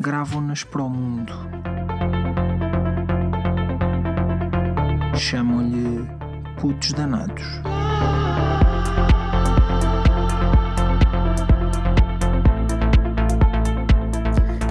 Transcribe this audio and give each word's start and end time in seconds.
gravam-nas 0.00 0.64
para 0.64 0.82
o 0.82 0.88
mundo. 0.90 1.32
Chamam-lhe 5.16 6.06
putos 6.60 6.92
danados. 6.92 7.60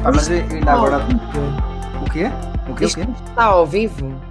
Ah, 0.03 0.11
mas 0.13 0.29
ainda 0.29 0.71
agora. 0.71 0.97
O 2.01 2.09
quê? 2.11 2.25
O 2.69 2.75
quê? 2.75 2.85
O 2.85 2.87
Isto 2.87 2.99
quê? 3.01 3.07
está 3.29 3.43
ao 3.45 3.65
vivo? 3.65 4.21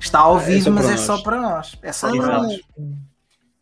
Está 0.00 0.20
ao 0.20 0.38
É 0.38 0.44
vivo, 0.44 0.64
só 0.64 0.70
mas 0.70 0.82
para 0.84 0.90
é 0.92 0.96
nós. 0.96 1.00
só 1.00 1.22
para 1.22 1.40
nós. 1.40 1.78
É 1.82 1.92
só 1.92 2.08
para 2.08 2.16
Exato. 2.18 2.42
nós. 2.42 2.60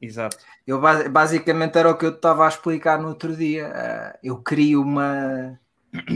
Exato. 0.01 0.37
Eu 0.67 0.81
ba- 0.81 1.09
basicamente 1.09 1.79
era 1.79 1.91
o 1.91 1.97
que 1.97 2.05
eu 2.05 2.11
estava 2.11 2.45
a 2.45 2.49
explicar 2.49 2.99
no 2.99 3.09
outro 3.09 3.35
dia. 3.37 3.73
Ah, 3.75 4.19
eu 4.23 4.37
crio 4.39 4.83
uma 4.83 5.59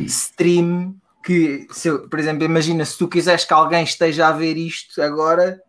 stream 0.06 0.96
que, 1.24 1.66
se 1.70 1.90
por 2.08 2.18
exemplo, 2.18 2.44
imagina 2.44 2.84
se 2.84 2.96
tu 2.96 3.08
quiseres 3.08 3.44
que 3.44 3.52
alguém 3.52 3.82
esteja 3.82 4.28
a 4.28 4.32
ver 4.32 4.56
isto 4.56 5.02
agora, 5.02 5.60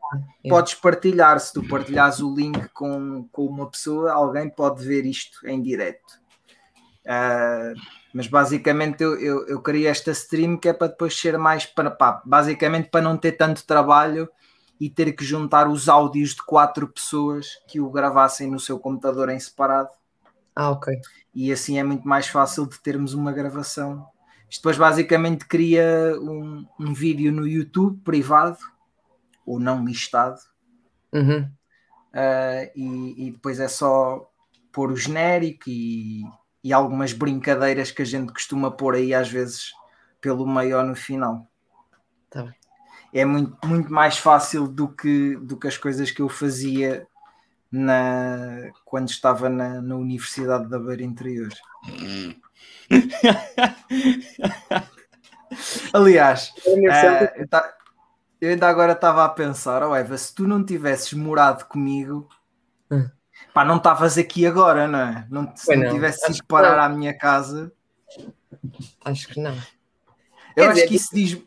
É. 0.46 0.50
podes 0.50 0.74
partilhar. 0.76 1.40
Se 1.40 1.52
tu 1.52 1.68
partilhares 1.68 2.20
o 2.20 2.34
link 2.34 2.68
com, 2.70 3.28
com 3.32 3.46
uma 3.46 3.70
pessoa, 3.70 4.12
alguém 4.14 4.50
pode 4.50 4.86
ver 4.86 5.06
isto 5.06 5.46
em 5.48 5.62
direto. 5.62 6.20
Ah, 7.06 7.74
mas 8.14 8.28
basicamente 8.28 9.02
eu, 9.04 9.20
eu, 9.20 9.48
eu 9.48 9.62
criei 9.62 9.88
esta 9.88 10.12
stream 10.12 10.58
que 10.58 10.70
é 10.70 10.74
para 10.74 10.88
depois 10.88 11.18
ser 11.18 11.38
mais 11.38 11.66
para 11.66 11.90
pá, 11.92 12.22
basicamente 12.26 12.90
para 12.90 13.02
não 13.02 13.18
ter 13.18 13.34
tanto 13.34 13.66
trabalho 13.66 14.30
e 14.80 14.90
ter 14.90 15.12
que 15.14 15.26
juntar 15.26 15.68
os 15.68 15.90
áudios 15.90 16.32
de 16.36 16.44
quatro 16.44 16.88
pessoas 16.88 17.48
que 17.68 17.80
o 17.80 17.90
gravassem 17.90 18.50
no 18.50 18.60
seu 18.60 18.78
computador 18.80 19.30
em 19.30 19.40
separado 19.40 19.90
Ah, 20.60 20.72
ok. 20.72 20.92
e 21.36 21.52
assim 21.52 21.78
é 21.78 21.84
muito 21.84 22.08
mais 22.08 22.28
fácil 22.28 22.66
de 22.66 22.80
termos 22.80 23.14
uma 23.14 23.32
gravação. 23.32 24.08
Isto 24.50 24.62
depois 24.62 24.78
basicamente 24.78 25.46
cria 25.46 26.18
um, 26.20 26.66
um 26.80 26.94
vídeo 26.94 27.32
no 27.32 27.48
YouTube 27.48 28.02
privado 28.04 28.58
ou 29.46 29.60
não 29.60 29.86
listado 29.86 30.40
Uhum. 31.14 31.48
ah, 32.14 32.70
e, 32.76 33.28
e 33.28 33.32
depois 33.32 33.60
é 33.60 33.68
só 33.68 34.28
pôr 34.72 34.92
o 34.92 34.96
genérico 34.98 35.70
e, 35.70 36.24
e 36.64 36.74
algumas 36.74 37.14
brincadeiras 37.14 37.92
que 37.92 38.02
a 38.02 38.06
gente 38.06 38.34
costuma 38.34 38.72
pôr 38.72 38.96
aí 38.96 39.14
às 39.14 39.30
vezes 39.30 39.72
pelo 40.20 40.46
meio 40.48 40.78
ou 40.78 40.84
no 40.84 40.96
final. 40.96 41.48
Tá 42.30 42.44
bem. 42.44 42.56
É 43.14 43.24
muito, 43.26 43.56
muito 43.66 43.92
mais 43.92 44.18
fácil 44.18 44.68
do 44.68 44.88
que, 44.88 45.36
do 45.38 45.56
que 45.58 45.68
as 45.68 45.78
coisas 45.78 46.12
que 46.12 46.22
eu 46.22 46.28
fazia 46.28 47.08
na, 47.72 48.70
quando 48.86 49.10
estava 49.10 49.50
na, 49.50 49.82
na 49.82 49.96
Universidade 49.96 50.70
da 50.70 50.78
Beira 50.80 51.04
Interior. 51.04 51.50
Aliás, 55.94 56.54
eu, 56.66 57.48
ta- 57.48 57.74
eu 58.42 58.50
ainda 58.52 58.68
agora 58.68 58.92
estava 58.92 59.24
a 59.26 59.30
pensar, 59.30 59.82
oh 59.84 59.96
Eva, 59.96 60.18
se 60.18 60.34
tu 60.36 60.48
não 60.48 60.64
tivesses 60.64 61.14
morado 61.14 61.66
comigo, 61.66 62.30
Hum. 62.92 63.10
pá, 63.54 63.64
não 63.66 63.78
estavas 63.78 64.18
aqui 64.18 64.46
agora, 64.46 64.88
não 64.88 65.00
é? 65.00 65.28
Não, 65.30 65.52
se 65.56 65.76
não 65.76 65.86
não. 65.86 65.94
tivesses 65.94 66.38
ido 66.38 66.46
parar 66.48 66.78
não. 66.78 66.84
à 66.84 66.90
minha 66.90 67.18
casa, 67.18 67.72
Acho 69.04 69.28
que 69.30 69.40
não. 69.42 69.54
eu 69.54 69.58
Quer 70.56 70.64
acho 70.68 70.74
dizer, 70.76 70.88
que 70.88 70.96
isso 70.96 71.10
diz, 71.14 71.38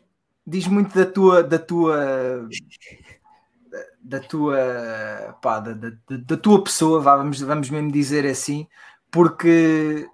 diz 0.45 0.67
muito 0.67 0.95
da 0.95 1.05
tua 1.05 1.43
da 1.43 1.57
tua 1.59 2.47
da 4.03 4.19
tua 4.19 4.57
pá, 5.41 5.59
da, 5.59 5.73
da, 5.73 5.91
da 6.09 6.37
tua 6.37 6.63
pessoa, 6.63 6.99
vamos, 6.99 7.39
vamos 7.41 7.69
mesmo 7.69 7.91
dizer 7.91 8.25
assim, 8.25 8.67
porque 9.11 10.07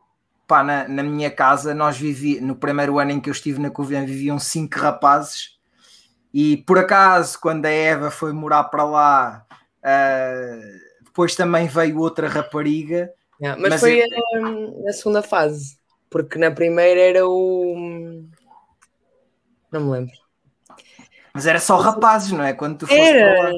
pá, 0.47 0.63
na, 0.63 0.87
na 0.87 1.03
minha 1.03 1.31
casa 1.31 1.73
nós 1.73 1.97
vivi 1.97 2.39
no 2.41 2.55
primeiro 2.55 2.99
ano 2.99 3.11
em 3.11 3.19
que 3.19 3.29
eu 3.29 3.33
estive 3.33 3.59
na 3.59 3.69
Covilhã 3.71 4.05
viviam 4.05 4.39
cinco 4.39 4.79
rapazes 4.79 5.57
e 6.33 6.57
por 6.57 6.77
acaso 6.77 7.39
quando 7.39 7.65
a 7.65 7.69
Eva 7.71 8.11
foi 8.11 8.33
morar 8.33 8.65
para 8.65 8.83
lá 8.83 9.45
ah, 9.83 10.59
depois 11.03 11.35
também 11.35 11.67
veio 11.67 11.99
outra 11.99 12.27
rapariga 12.27 13.09
Yeah, 13.39 13.55
Mas, 13.61 13.73
Mas 13.73 13.81
foi 13.81 13.99
eu- 14.01 14.43
hum, 14.43 14.83
a 14.87 14.93
segunda 14.93 15.21
fase, 15.21 15.77
porque 16.09 16.39
na 16.39 16.49
primeira 16.49 16.99
era 16.99 17.27
o. 17.27 17.75
Não 19.71 19.81
me 19.85 19.91
lembro. 19.91 20.15
mas 21.33 21.45
era 21.45 21.59
só 21.59 21.77
rapazes, 21.77 22.31
não 22.31 22.43
é? 22.43 22.53
Quando 22.53 22.79
tu 22.79 22.87
foste 22.87 22.99
para 22.99 23.03
Era! 23.03 23.51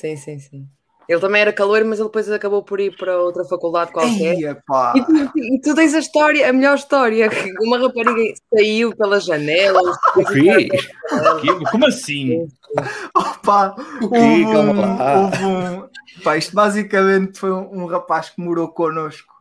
Sim, 0.00 0.16
sim, 0.16 0.38
sim. 0.38 0.68
Ele 1.08 1.20
também 1.20 1.42
era 1.42 1.52
calor, 1.52 1.84
mas 1.84 1.98
ele 1.98 2.08
depois 2.08 2.30
acabou 2.30 2.62
por 2.62 2.78
ir 2.80 2.96
para 2.96 3.20
outra 3.20 3.44
faculdade 3.44 3.92
qualquer. 3.92 4.36
Eia, 4.36 4.62
pá. 4.66 4.94
E 4.96 5.04
tu, 5.04 5.38
e 5.38 5.60
tu 5.60 5.74
tens 5.74 5.92
a 5.92 5.98
história, 5.98 6.48
a 6.48 6.52
melhor 6.52 6.76
história, 6.76 7.28
que 7.28 7.52
uma 7.66 7.78
rapariga 7.78 8.32
saiu 8.54 8.94
pela 8.96 9.18
janela. 9.20 9.80
O 10.16 10.24
quê? 10.24 10.68
O 11.12 11.40
quê? 11.40 11.66
Como 11.70 11.86
assim? 11.86 12.48
Opa, 13.14 13.74
O 14.00 14.08
quê? 14.08 14.46
Calma 14.52 14.72
um, 14.72 14.80
lá. 14.80 15.30
um- 15.82 15.88
pá, 16.22 16.36
isto 16.36 16.54
basicamente 16.54 17.38
foi 17.38 17.50
um, 17.50 17.82
um 17.82 17.86
rapaz 17.86 18.30
que 18.30 18.40
morou 18.40 18.68
connosco 18.68 19.34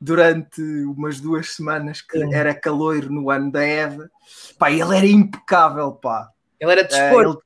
durante 0.00 0.60
umas 0.84 1.20
duas 1.20 1.54
semanas 1.54 2.02
que 2.02 2.18
Sim. 2.18 2.34
era 2.34 2.54
caloiro 2.54 3.10
no 3.10 3.30
ano 3.30 3.50
da 3.50 3.64
Eva. 3.64 4.10
Pá, 4.58 4.70
ele 4.70 4.94
era 4.96 5.06
impecável, 5.06 5.92
pá. 5.92 6.28
Ele 6.60 6.70
era 6.72 6.82
Eh, 6.82 6.84
desporto. 6.86 7.30
ele, 7.30 7.38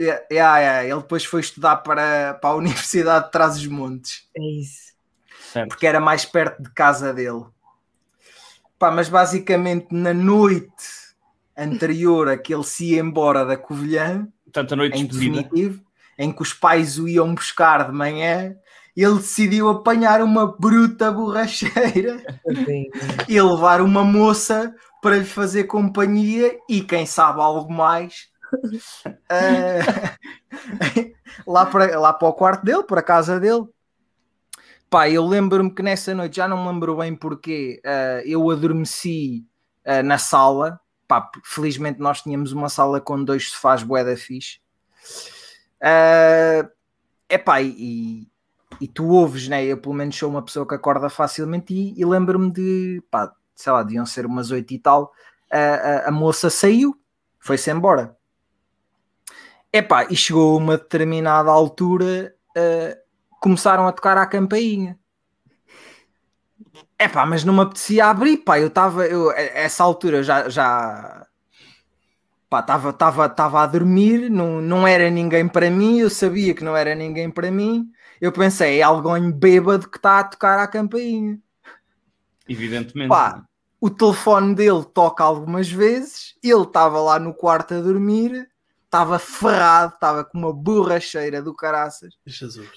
é, 0.00 0.26
é, 0.30 0.38
é, 0.38 0.84
ele 0.90 1.00
depois 1.00 1.24
foi 1.24 1.40
estudar 1.40 1.76
para, 1.78 2.34
para 2.34 2.50
a 2.50 2.54
Universidade 2.56 3.26
de 3.26 3.32
Trás-os-Montes 3.32 4.28
É 4.36 4.42
isso. 4.42 4.88
Certo. 5.52 5.68
porque 5.68 5.86
era 5.86 5.98
mais 6.00 6.24
perto 6.24 6.62
de 6.62 6.70
casa 6.70 7.12
dele. 7.12 7.44
Pá, 8.78 8.90
mas 8.90 9.08
basicamente 9.08 9.88
na 9.90 10.12
noite 10.14 10.84
anterior 11.56 12.28
a 12.28 12.36
que 12.38 12.54
ele 12.54 12.64
se 12.64 12.92
ia 12.92 13.00
embora 13.00 13.44
da 13.44 13.56
Covilhã, 13.56 14.28
Portanto, 14.44 14.72
a 14.72 14.76
noite 14.76 14.98
em 14.98 15.06
despedida. 15.06 15.42
definitivo, 15.42 15.82
em 16.18 16.32
que 16.32 16.42
os 16.42 16.52
pais 16.52 16.98
o 16.98 17.08
iam 17.08 17.34
buscar 17.34 17.86
de 17.86 17.92
manhã, 17.92 18.54
ele 18.96 19.14
decidiu 19.16 19.68
apanhar 19.68 20.22
uma 20.22 20.46
bruta 20.46 21.10
borracheira 21.12 22.22
e 23.28 23.40
levar 23.40 23.80
uma 23.80 24.04
moça 24.04 24.74
para 25.02 25.16
lhe 25.16 25.24
fazer 25.24 25.64
companhia 25.64 26.56
e 26.68 26.80
quem 26.80 27.06
sabe 27.06 27.40
algo 27.40 27.72
mais 27.72 28.28
eh, 29.30 29.80
lá, 31.46 31.66
para, 31.66 31.98
lá 31.98 32.12
para 32.12 32.28
o 32.28 32.32
quarto 32.32 32.64
dele, 32.64 32.82
para 32.82 33.00
a 33.00 33.04
casa 33.04 33.38
dele. 33.40 33.66
Pá, 34.90 35.08
eu 35.08 35.26
lembro-me 35.26 35.70
que 35.70 35.82
nessa 35.82 36.14
noite, 36.14 36.36
já 36.36 36.48
não 36.48 36.62
me 36.62 36.72
lembro 36.72 36.96
bem 36.96 37.14
porquê, 37.14 37.80
eh, 37.84 38.22
eu 38.26 38.50
adormeci 38.50 39.46
eh, 39.84 40.02
na 40.02 40.18
sala. 40.18 40.80
Pá, 41.06 41.30
felizmente 41.44 42.00
nós 42.00 42.22
tínhamos 42.22 42.52
uma 42.52 42.68
sala 42.68 43.00
com 43.00 43.22
dois 43.22 43.50
sofás 43.50 43.82
bué 43.82 44.04
da 44.04 44.16
fixe. 44.16 44.60
É 45.80 46.66
epá, 47.28 47.60
e, 47.60 48.26
e 48.80 48.88
tu 48.88 49.08
ouves, 49.08 49.48
né? 49.48 49.64
Eu 49.64 49.78
pelo 49.78 49.94
menos 49.94 50.16
sou 50.16 50.30
uma 50.30 50.42
pessoa 50.42 50.66
que 50.66 50.74
acorda 50.74 51.10
facilmente 51.10 51.74
e, 51.74 52.00
e 52.00 52.04
lembro-me 52.04 52.50
de, 52.50 53.02
pá, 53.10 53.32
sei 53.54 53.72
lá, 53.72 53.82
deviam 53.82 54.06
ser 54.06 54.24
umas 54.26 54.50
oito 54.50 54.72
e 54.72 54.78
tal. 54.78 55.12
A, 55.50 56.08
a 56.08 56.10
moça 56.10 56.50
saiu, 56.50 56.98
foi-se 57.38 57.70
embora. 57.70 58.16
Epá, 59.72 60.06
e 60.10 60.16
chegou 60.16 60.54
a 60.54 60.58
uma 60.58 60.76
determinada 60.78 61.50
altura, 61.50 62.34
eh, 62.56 62.98
começaram 63.40 63.86
a 63.86 63.92
tocar 63.92 64.16
à 64.16 64.26
campainha. 64.26 64.98
Epá, 66.98 67.24
mas 67.26 67.44
não 67.44 67.54
me 67.54 67.60
apetecia 67.60 68.06
abrir, 68.06 68.38
pá, 68.38 68.58
eu 68.58 68.68
estava, 68.68 69.06
eu, 69.06 69.30
a- 69.30 69.34
essa 69.40 69.84
altura 69.84 70.22
já, 70.22 70.48
já 70.48 71.26
pá, 72.48 72.60
estava 72.60 72.92
tava, 72.92 73.28
tava 73.28 73.62
a 73.62 73.66
dormir, 73.66 74.30
não, 74.30 74.60
não 74.60 74.86
era 74.86 75.10
ninguém 75.10 75.48
para 75.48 75.70
mim, 75.70 75.98
eu 75.98 76.10
sabia 76.10 76.54
que 76.54 76.64
não 76.64 76.76
era 76.76 76.94
ninguém 76.94 77.30
para 77.30 77.50
mim, 77.50 77.90
eu 78.20 78.32
pensei, 78.32 78.80
é 78.80 78.82
alguém 78.82 79.30
bêbado 79.30 79.88
que 79.88 79.96
está 79.98 80.20
a 80.20 80.24
tocar 80.24 80.58
à 80.58 80.66
campainha. 80.66 81.38
Evidentemente. 82.48 83.08
Pá, 83.08 83.44
o 83.80 83.90
telefone 83.90 84.54
dele 84.54 84.84
toca 84.84 85.22
algumas 85.22 85.70
vezes, 85.70 86.34
ele 86.42 86.62
estava 86.62 87.00
lá 87.00 87.18
no 87.18 87.32
quarto 87.34 87.74
a 87.74 87.80
dormir, 87.80 88.48
estava 88.88 89.18
ferrado, 89.18 89.94
estava 89.94 90.24
com 90.24 90.38
uma 90.38 90.52
borracheira 90.52 91.42
do 91.42 91.54
caraças. 91.54 92.14
Jesus. 92.26 92.68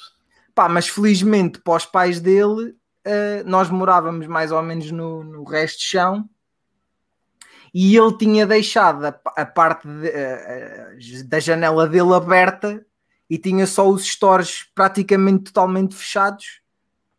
Pá, 0.54 0.68
mas 0.68 0.90
felizmente 0.90 1.60
para 1.60 1.78
os 1.78 1.86
pais 1.86 2.20
dele, 2.20 2.76
eh, 3.06 3.42
nós 3.46 3.70
morávamos 3.70 4.28
mais 4.28 4.52
ou 4.52 4.62
menos 4.62 4.92
no, 4.92 5.24
no 5.24 5.44
resto 5.46 5.80
de 5.80 5.86
chão 5.86 6.30
e 7.74 7.96
ele 7.96 8.18
tinha 8.18 8.46
deixado 8.46 9.06
a, 9.06 9.20
a 9.38 9.46
parte 9.46 9.88
de- 9.88 10.10
a- 10.10 11.24
da 11.26 11.40
janela 11.40 11.88
dele 11.88 12.14
aberta 12.14 12.86
e 13.30 13.38
tinha 13.38 13.66
só 13.66 13.90
os 13.90 14.06
stores 14.06 14.66
praticamente 14.76 15.46
totalmente 15.46 15.96
fechados, 15.96 16.62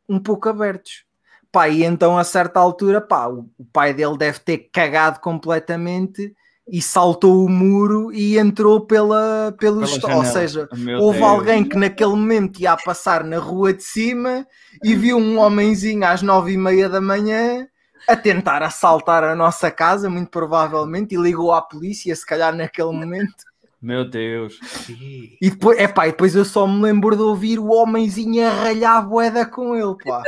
um 0.06 0.18
pouco 0.20 0.50
abertos. 0.50 1.06
Pá, 1.50 1.68
e 1.70 1.82
então 1.84 2.18
a 2.18 2.24
certa 2.24 2.60
altura, 2.60 3.00
pá, 3.00 3.26
o, 3.28 3.48
o 3.58 3.64
pai 3.64 3.94
dele 3.94 4.18
deve 4.18 4.38
ter 4.40 4.58
cagado 4.70 5.20
completamente 5.20 6.36
e 6.72 6.80
saltou 6.80 7.44
o 7.44 7.50
muro 7.50 8.10
e 8.14 8.38
entrou 8.38 8.80
pela, 8.80 9.54
pelos 9.60 9.98
Pela. 9.98 10.16
Ou 10.16 10.24
seja, 10.24 10.66
Meu 10.72 11.00
houve 11.00 11.18
Deus. 11.18 11.30
alguém 11.30 11.62
que 11.62 11.76
naquele 11.76 12.12
momento 12.12 12.58
ia 12.60 12.72
a 12.72 12.76
passar 12.78 13.22
na 13.24 13.36
rua 13.36 13.74
de 13.74 13.82
cima 13.82 14.46
e 14.82 14.94
viu 14.94 15.18
um 15.18 15.38
homenzinho 15.38 16.02
às 16.06 16.22
nove 16.22 16.52
e 16.52 16.56
meia 16.56 16.88
da 16.88 16.98
manhã 16.98 17.68
a 18.08 18.16
tentar 18.16 18.62
assaltar 18.62 19.22
a 19.22 19.36
nossa 19.36 19.70
casa, 19.70 20.08
muito 20.08 20.30
provavelmente, 20.30 21.14
e 21.14 21.18
ligou 21.18 21.52
à 21.52 21.60
polícia, 21.60 22.16
se 22.16 22.24
calhar 22.24 22.56
naquele 22.56 22.90
momento. 22.90 23.44
Meu 23.80 24.08
Deus. 24.08 24.58
E 24.88 25.50
depois, 25.50 25.78
epá, 25.78 26.08
e 26.08 26.12
depois 26.12 26.34
eu 26.34 26.44
só 26.44 26.66
me 26.66 26.80
lembro 26.80 27.14
de 27.14 27.22
ouvir 27.22 27.58
o 27.58 27.70
homenzinho 27.70 28.46
a 28.46 28.50
ralhar 28.50 29.06
boeda 29.06 29.44
com 29.44 29.76
ele, 29.76 29.94
pá. 30.02 30.22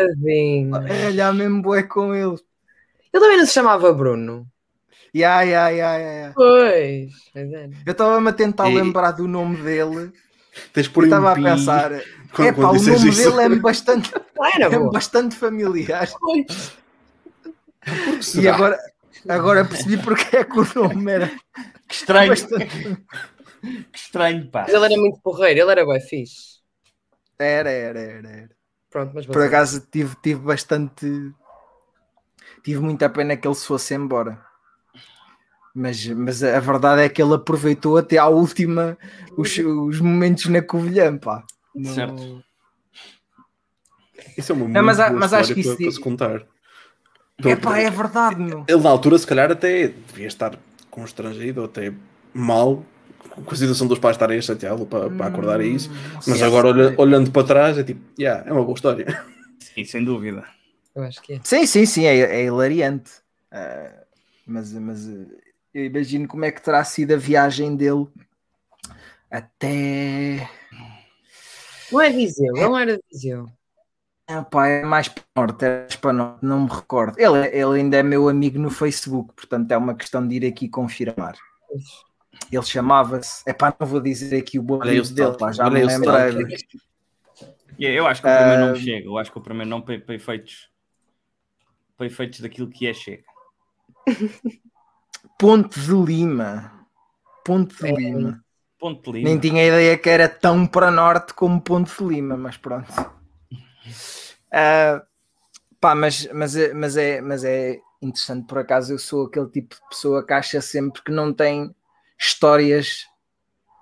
A 0.75 0.79
ralhar 0.79 1.33
mesmo 1.33 1.63
bué 1.63 1.85
com 1.85 2.15
ele. 2.15 2.37
Ele 3.13 3.23
também 3.23 3.39
não 3.39 3.47
se 3.47 3.53
chamava 3.55 3.91
Bruno. 3.95 4.47
Ya, 5.15 5.43
ya, 5.43 5.71
ya, 5.71 5.93
ya. 5.99 6.33
Pois. 6.35 7.13
Pois 7.33 7.53
é. 7.53 7.71
Eu 7.87 7.93
estava-me 7.93 8.29
a 8.31 8.33
tentar 8.33 8.69
E- 8.71 8.75
lembrar 8.75 9.13
do 9.13 9.29
nome 9.29 9.57
dele. 9.63 10.13
Tens 10.73 10.89
Eu 10.89 10.93
por 10.93 11.05
aí 11.05 11.09
estava 11.09 11.27
um 11.27 11.29
a 11.29 11.35
pensar, 11.35 11.91
quando, 12.33 12.49
epá, 12.49 12.55
quando 12.55 12.81
o 12.81 12.83
nome 12.91 13.09
isso. 13.11 13.31
dele 13.37 13.43
é 13.43 13.49
bastante, 13.61 14.11
Era 14.55 14.75
é 14.75 14.79
bastante 14.79 15.37
familiar. 15.37 16.09
Pois. 16.19 16.75
E 18.35 18.49
agora, 18.49 18.79
agora 19.29 19.65
percebi 19.65 19.97
porque 20.03 20.37
é 20.37 20.45
que 20.45 20.59
o 20.59 20.67
nome 20.75 21.13
era 21.13 21.29
Que 21.89 21.95
estranho. 21.95 22.29
bastante. 22.31 22.97
Que 23.93 23.99
estranho, 23.99 24.51
pá. 24.51 24.63
Mas 24.63 24.75
ele 24.75 24.85
era 24.87 24.97
muito 24.97 25.21
porreiro, 25.21 25.61
ele 25.61 25.71
era 25.71 25.87
bem 25.87 26.01
fixe. 26.01 26.59
Era, 27.39 27.71
era, 27.71 28.01
era. 28.01 28.29
era. 28.29 28.51
Pronto, 28.91 29.13
mas 29.15 29.27
Por 29.27 29.43
acaso 29.43 29.81
tive, 29.91 30.15
tive 30.23 30.41
bastante. 30.41 31.07
Tive 32.65 32.81
muita 32.81 33.09
pena 33.11 33.37
que 33.37 33.47
ele 33.47 33.55
se 33.55 33.67
fosse 33.67 33.95
embora. 33.95 34.45
Mas, 35.75 36.07
mas 36.07 36.43
a 36.43 36.61
verdade 36.61 37.03
é 37.03 37.09
que 37.09 37.21
ele 37.21 37.35
aproveitou 37.35 37.97
até 37.97 38.17
à 38.17 38.27
última 38.29 38.97
os, 39.37 39.59
os 39.59 40.01
momentos 40.01 40.47
na 40.47 40.63
Covilhã, 40.63 41.17
pá. 41.19 41.45
Não- 41.75 41.95
Certo. 41.95 42.45
Isso 44.39 44.53
é 44.53 44.55
uma 44.55 44.69
Não, 44.69 44.83
mas 44.85 44.99
mas 44.99 45.33
acho 45.33 45.53
história 45.53 45.55
que 45.55 45.61
isso 45.61 45.69
para, 45.71 45.77
para 45.77 45.85
diz- 45.87 45.95
se 45.95 46.01
contar. 46.01 46.47
Epá, 47.45 47.79
é 47.79 47.91
verdade, 47.91 48.37
meu. 48.37 48.65
Ele 48.69 48.81
na 48.83 48.89
altura, 48.91 49.19
se 49.19 49.27
calhar, 49.27 49.51
até 49.51 49.89
devia 49.89 50.29
estar 50.29 50.57
constrangido 50.91 51.61
ou 51.63 51.67
até 51.67 51.93
mal 52.33 52.85
com 53.29 53.53
a 53.53 53.57
situação 53.57 53.89
dos 53.89 53.99
pais 53.99 54.15
estarem 54.15 54.39
a 54.39 54.43
chateá-lo 54.43 54.87
para, 54.87 55.11
para 55.11 55.27
acordar 55.27 55.59
a 55.61 55.65
isso. 55.65 55.91
Mas 56.15 56.39
Sim. 56.39 56.45
agora, 56.45 56.69
olha- 56.69 56.95
olhando 56.97 57.33
para 57.33 57.47
trás, 57.47 57.77
é 57.77 57.83
tipo, 57.83 58.01
yeah, 58.19 58.49
é 58.49 58.53
uma 58.53 58.63
boa 58.63 58.75
história. 58.77 59.05
Sim, 59.59 59.85
sem 59.85 60.05
dúvida. 60.05 60.45
Eu 60.95 61.03
acho 61.03 61.21
que 61.21 61.35
é. 61.35 61.41
Sim, 61.43 61.67
sim, 61.67 61.85
sim, 61.85 62.05
é, 62.07 62.17
é 62.21 62.45
hilariante. 62.45 63.11
Ah, 63.51 64.05
mas, 64.47 64.73
mas 64.75 65.09
eu 65.75 65.85
imagino 65.87 66.29
como 66.29 66.45
é 66.45 66.53
que 66.53 66.63
terá 66.63 66.85
sido 66.85 67.15
a 67.15 67.17
viagem 67.17 67.75
dele 67.75 68.07
até. 69.29 70.49
Não 71.91 72.01
é 72.01 72.11
Viseu, 72.11 72.53
não 72.55 72.79
era 72.79 72.99
Viseu. 73.13 73.49
Ah, 74.27 74.43
pá, 74.43 74.69
é 74.69 74.85
mais 74.85 75.09
para 75.09 75.23
o 75.37 75.41
norte, 75.41 75.65
é 75.65 75.81
mais 75.81 75.97
para 75.97 76.11
o 76.11 76.13
norte, 76.13 76.39
não 76.47 76.61
me 76.61 76.71
recordo. 76.71 77.19
Ele, 77.19 77.47
ele 77.49 77.81
ainda 77.81 77.97
é 77.99 78.03
meu 78.03 78.29
amigo 78.29 78.59
no 78.59 78.71
Facebook, 78.71 79.35
portanto 79.35 79.71
é 79.73 79.77
uma 79.77 79.95
questão 79.95 80.27
de 80.27 80.37
ir 80.37 80.47
aqui 80.47 80.69
confirmar. 80.69 81.37
Ele 82.51 82.63
chamava-se. 82.63 83.43
É 83.47 83.53
pá, 83.53 83.75
não 83.79 83.87
vou 83.87 84.01
dizer 84.01 84.39
aqui 84.39 84.59
o 84.59 84.63
bom 84.63 84.81
amigo 84.81 85.09
dele, 85.09 85.37
pá, 85.37 85.53
já 85.53 85.69
me 85.69 85.85
lembrei. 85.85 86.57
E 87.77 87.87
Eu 87.87 88.07
acho 88.07 88.23
que 88.23 88.29
o 88.29 88.31
primeiro 88.37 88.63
Ah. 88.63 88.67
não 88.69 88.77
chega. 88.77 89.07
Eu 89.07 89.19
acho 89.19 89.33
que 89.33 89.39
o 89.39 89.43
primeiro 89.43 89.69
não 89.69 89.83
para, 89.83 89.99
para 89.99 90.15
efeitos. 90.15 90.71
Para 91.97 92.07
efeitos 92.07 92.41
daquilo 92.41 92.71
que 92.71 92.87
é 92.87 92.95
chega. 92.95 93.25
Ponte 95.39 95.81
de 95.81 95.93
Lima. 95.93 96.73
Ponte 97.45 97.77
de 97.77 97.89
É. 97.89 97.93
Lima. 97.93 98.45
Ponto 98.79 99.13
de 99.13 99.19
Lima. 99.19 99.29
Nem 99.31 99.39
tinha 99.39 99.67
ideia 99.67 99.99
que 99.99 100.09
era 100.09 100.29
tão 100.29 100.67
para 100.67 100.91
norte 100.91 101.35
como 101.35 101.61
Ponte 101.61 101.93
de 101.97 102.05
Lima, 102.05 102.37
mas 102.37 102.57
pronto. 102.57 102.89
Ah, 104.57 105.03
pá, 105.81 105.97
mas, 105.97 106.29
mas, 106.33 106.55
é, 106.55 106.73
mas, 106.73 106.97
é, 106.97 107.21
mas 107.21 107.43
é 107.43 107.81
interessante, 108.01 108.47
por 108.47 108.59
acaso 108.59 108.93
eu 108.93 108.99
sou 109.01 109.27
aquele 109.27 109.49
tipo 109.49 109.75
de 109.75 109.81
pessoa 109.89 110.25
que 110.25 110.33
acha 110.33 110.61
sempre 110.61 111.03
que 111.03 111.11
não 111.11 111.33
tem 111.33 111.75
histórias 112.17 113.05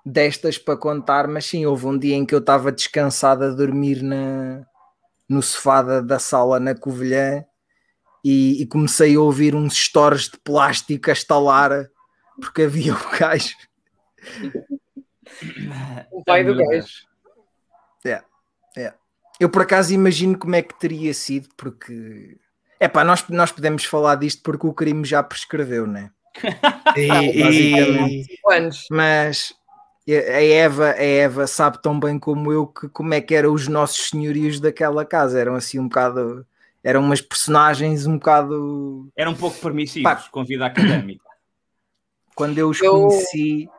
destas 0.03 0.57
para 0.57 0.75
contar, 0.75 1.27
mas 1.27 1.45
sim, 1.45 1.63
houve 1.63 1.85
um 1.85 1.95
dia 1.95 2.15
em 2.15 2.25
que 2.25 2.33
eu 2.33 2.39
estava 2.39 2.71
descansado 2.71 3.43
a 3.43 3.49
dormir 3.49 4.01
na, 4.01 4.65
no 5.29 5.43
sofá 5.43 5.83
da, 5.83 6.01
da 6.01 6.17
sala 6.17 6.59
na 6.59 6.73
Covilhã 6.73 7.45
e, 8.23 8.61
e 8.61 8.65
comecei 8.65 9.15
a 9.15 9.19
ouvir 9.19 9.55
uns 9.55 9.73
stores 9.73 10.29
de 10.29 10.37
plástico 10.37 11.09
a 11.09 11.13
estalar 11.13 11.89
porque 12.39 12.63
havia 12.63 12.93
o 12.93 13.19
gajo 13.19 13.55
O 16.11 16.23
pai 16.25 16.43
do 16.43 16.55
gajo. 16.55 16.71
Deus. 16.71 17.13
Eu 19.39 19.49
por 19.49 19.63
acaso 19.63 19.93
imagino 19.93 20.37
como 20.37 20.55
é 20.55 20.61
que 20.61 20.77
teria 20.79 21.13
sido, 21.13 21.49
porque 21.57 22.37
é 22.79 22.87
pá, 22.87 23.03
nós, 23.03 23.27
nós 23.29 23.51
podemos 23.51 23.83
falar 23.85 24.15
disto 24.15 24.41
porque 24.43 24.67
o 24.67 24.73
crime 24.73 25.03
já 25.03 25.23
prescreveu, 25.23 25.87
né? 25.87 26.11
Cinco 28.25 28.51
anos. 28.51 28.85
Mas 28.91 29.53
a 30.07 30.41
Eva, 30.41 30.91
a 30.91 31.03
Eva 31.03 31.47
sabe 31.47 31.81
tão 31.81 31.99
bem 31.99 32.19
como 32.19 32.51
eu 32.51 32.67
que 32.67 32.87
como 32.89 33.13
é 33.13 33.21
que 33.21 33.35
eram 33.35 33.53
os 33.53 33.67
nossos 33.67 34.09
senhorios 34.09 34.59
daquela 34.59 35.05
casa. 35.05 35.39
Eram 35.39 35.55
assim 35.55 35.79
um 35.79 35.87
bocado. 35.87 36.45
Eram 36.83 37.01
umas 37.01 37.21
personagens 37.21 38.05
um 38.05 38.15
bocado. 38.17 39.09
Era 39.15 39.29
um 39.29 39.35
pouco 39.35 39.57
permissivos 39.59 40.03
Pá. 40.03 40.27
com 40.31 40.43
vida 40.43 40.65
académica. 40.65 41.23
Quando 42.35 42.57
eu 42.57 42.69
os 42.69 42.81
Eu- 42.81 43.07
conheci. 43.07 43.69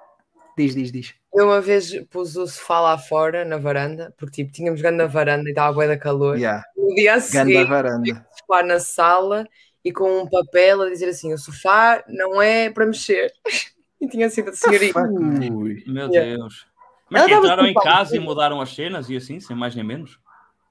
Diz, 0.57 0.75
diz, 0.75 0.93
diz. 0.93 1.15
Eu 1.35 1.47
uma 1.47 1.61
vez 1.61 1.93
pus 2.11 2.37
o 2.37 2.47
sofá 2.47 2.79
lá 2.81 2.97
fora, 2.97 3.45
na 3.45 3.57
varanda, 3.59 4.15
porque 4.17 4.43
tipo, 4.45 4.53
tínhamos 4.53 4.81
grande 4.81 4.99
na 4.99 5.07
varanda 5.07 5.49
e 5.49 5.51
estava 5.51 5.73
bué 5.73 5.89
da 5.89 5.99
calor. 5.99 6.37
Yeah, 6.39 6.63
No 6.77 6.95
dia 6.95 7.15
a 7.15 7.21
seguir, 7.21 7.65
varanda. 7.65 8.13
o 8.33 8.39
sofá 8.39 8.63
na 8.63 8.79
sala 8.79 9.45
e 9.85 9.91
com 9.93 10.23
um 10.23 10.29
papel 10.31 10.83
a 10.83 10.89
dizer 10.89 11.09
assim: 11.09 11.33
o 11.35 11.39
sofá 11.39 12.05
não 12.07 12.41
é 12.41 12.71
para 12.71 12.87
mexer. 12.87 13.33
e 14.01 14.07
tinha 14.07 14.31
sido 14.31 14.51
a? 14.51 15.03
Ui. 15.53 15.83
Meu 15.89 16.09
Yeah. 16.09 16.37
Deus. 16.37 16.67
Mas 17.11 17.29
entraram 17.31 17.67
em 17.67 17.75
casa 17.75 18.17
e 18.17 18.21
mudaram 18.21 18.61
as 18.61 18.73
cenas 18.73 19.11
e 19.11 19.17
assim, 19.17 19.41
sem 19.41 19.57
mais 19.57 19.75
nem 19.75 19.85
menos? 19.85 20.19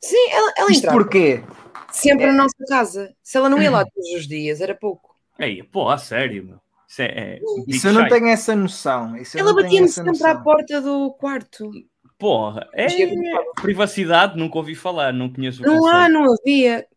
Sim, 0.03 0.29
ela, 0.31 0.53
ela 0.57 0.72
entrava 0.72 0.98
porquê? 0.98 1.43
sempre 1.91 2.27
na 2.27 2.33
nossa 2.33 2.55
casa. 2.67 3.13
Se 3.24 3.38
ela 3.38 3.50
não 3.50 3.62
ia 3.62 3.72
lá 3.72 3.86
todos 3.86 4.10
os 4.13 4.27
dias, 4.27 4.62
era 4.62 4.75
pouco. 4.75 5.15
Ei, 5.39 5.63
pô, 5.63 5.89
a 5.89 5.98
sério, 5.98 6.45
meu. 6.45 6.60
Isso 6.88 7.01
é. 7.01 7.05
é 7.05 7.39
Isso 7.67 7.88
eu 7.88 7.93
não 7.93 8.07
tenho 8.07 8.27
essa 8.27 8.55
noção. 8.55 9.17
Isso 9.17 9.38
ela 9.38 9.53
batia-me 9.55 9.88
sempre 9.88 10.10
à 10.10 10.33
noção. 10.33 10.43
porta 10.43 10.81
do 10.81 11.12
quarto. 11.13 11.72
Porra, 12.19 12.69
é 12.74 12.88
eu- 13.03 13.53
privacidade, 13.55 14.38
nunca 14.38 14.57
ouvi 14.57 14.75
falar, 14.75 15.12
não 15.12 15.31
conheço 15.31 15.63
o 15.63 15.65
Não 15.65 15.88
há, 15.88 16.07
não 16.07 16.33
havia. 16.33 16.88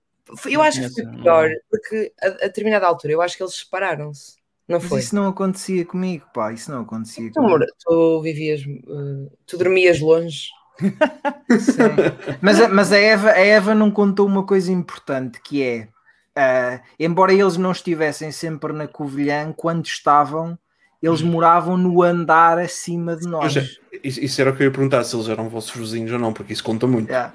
Eu 0.47 0.61
Não 0.61 0.63
acho 0.63 0.81
que 0.81 0.89
foi 0.91 1.05
conheço, 1.05 1.17
não. 1.19 1.23
pior, 1.23 1.51
porque 1.71 2.13
a, 2.21 2.27
a 2.27 2.31
determinada 2.31 2.87
altura 2.87 3.13
eu 3.13 3.23
acho 3.23 3.37
que 3.37 3.43
eles 3.43 3.55
separaram-se. 3.55 4.37
Não 4.69 4.81
Mas 4.81 4.91
foi? 4.91 5.01
isso 5.01 5.15
não 5.15 5.29
acontecia 5.29 5.85
comigo, 5.87 6.27
pá. 6.35 6.53
Isso 6.53 6.71
não 6.71 6.83
acontecia 6.83 7.31
Tu, 7.31 7.35
comigo. 7.35 7.55
amor, 7.55 7.67
tu 7.85 8.21
vivias, 8.23 8.61
eh, 8.63 9.37
tu 9.47 9.57
dormias 9.57 10.01
longe. 10.01 10.51
Mas, 12.43 12.61
a- 12.61 12.69
mas 12.69 12.93
a, 12.93 12.99
Eva, 12.99 13.31
a 13.31 13.39
Eva 13.39 13.75
não 13.75 13.91
contou 13.91 14.27
uma 14.27 14.45
coisa 14.45 14.71
importante 14.71 15.41
que 15.41 15.63
é 15.63 15.89
ah, 16.37 16.81
embora 17.01 17.33
eles 17.33 17.57
não 17.57 17.73
estivessem 17.73 18.31
sempre 18.31 18.73
na 18.73 18.87
Covilhã, 18.87 19.53
quando 19.57 19.87
estavam, 19.87 20.59
eles 21.03 21.23
moravam 21.23 21.79
no 21.79 22.03
andar 22.03 22.59
acima 22.59 23.17
de 23.17 23.27
nós. 23.27 23.57
É, 23.57 23.67
isso, 24.05 24.21
isso 24.21 24.41
era 24.41 24.51
o 24.51 24.57
que 24.57 24.63
eu 24.63 24.67
ia 24.67 24.71
perguntar, 24.73 25.03
se 25.05 25.17
eles 25.17 25.29
eram 25.29 25.49
vossos 25.49 25.75
vizinhos 25.75 26.13
ou 26.13 26.19
não, 26.19 26.35
porque 26.35 26.53
isso 26.53 26.63
conta 26.63 26.87
muito. 26.87 27.09
Yeah. 27.09 27.33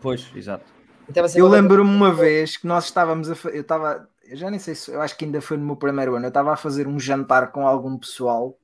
Pois, 0.00 0.30
exato. 0.36 0.64
E 1.08 1.10
estava 1.10 1.26
sempre 1.26 1.42
Eu 1.42 1.48
lembro-me 1.48 1.90
uma 1.90 2.12
vez 2.12 2.56
que 2.56 2.66
nós 2.66 2.84
estávamos 2.84 3.28
a 3.30 3.48
eu 3.48 3.62
estava, 3.62 4.08
eu 4.24 4.36
já 4.36 4.50
nem 4.50 4.60
sei 4.60 4.74
se, 4.74 4.92
eu 4.92 5.02
acho 5.02 5.16
que 5.16 5.24
ainda 5.24 5.40
foi 5.40 5.56
no 5.56 5.66
meu 5.66 5.76
primeiro 5.76 6.14
ano, 6.14 6.26
eu 6.26 6.28
estava 6.28 6.52
a 6.52 6.56
fazer 6.56 6.86
um 6.86 6.98
jantar 6.98 7.50
com 7.50 7.66
algum 7.66 7.98
pessoal. 7.98 8.56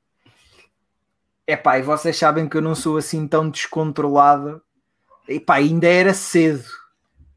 Epá, 1.51 1.79
e 1.79 1.83
vocês 1.83 2.17
sabem 2.17 2.49
que 2.49 2.57
eu 2.57 2.63
não 2.63 2.75
sou 2.75 2.97
assim 2.97 3.27
tão 3.27 3.49
descontrolado. 3.51 4.63
Epá, 5.29 5.55
ainda 5.57 5.87
era 5.87 6.15
cedo. 6.15 6.65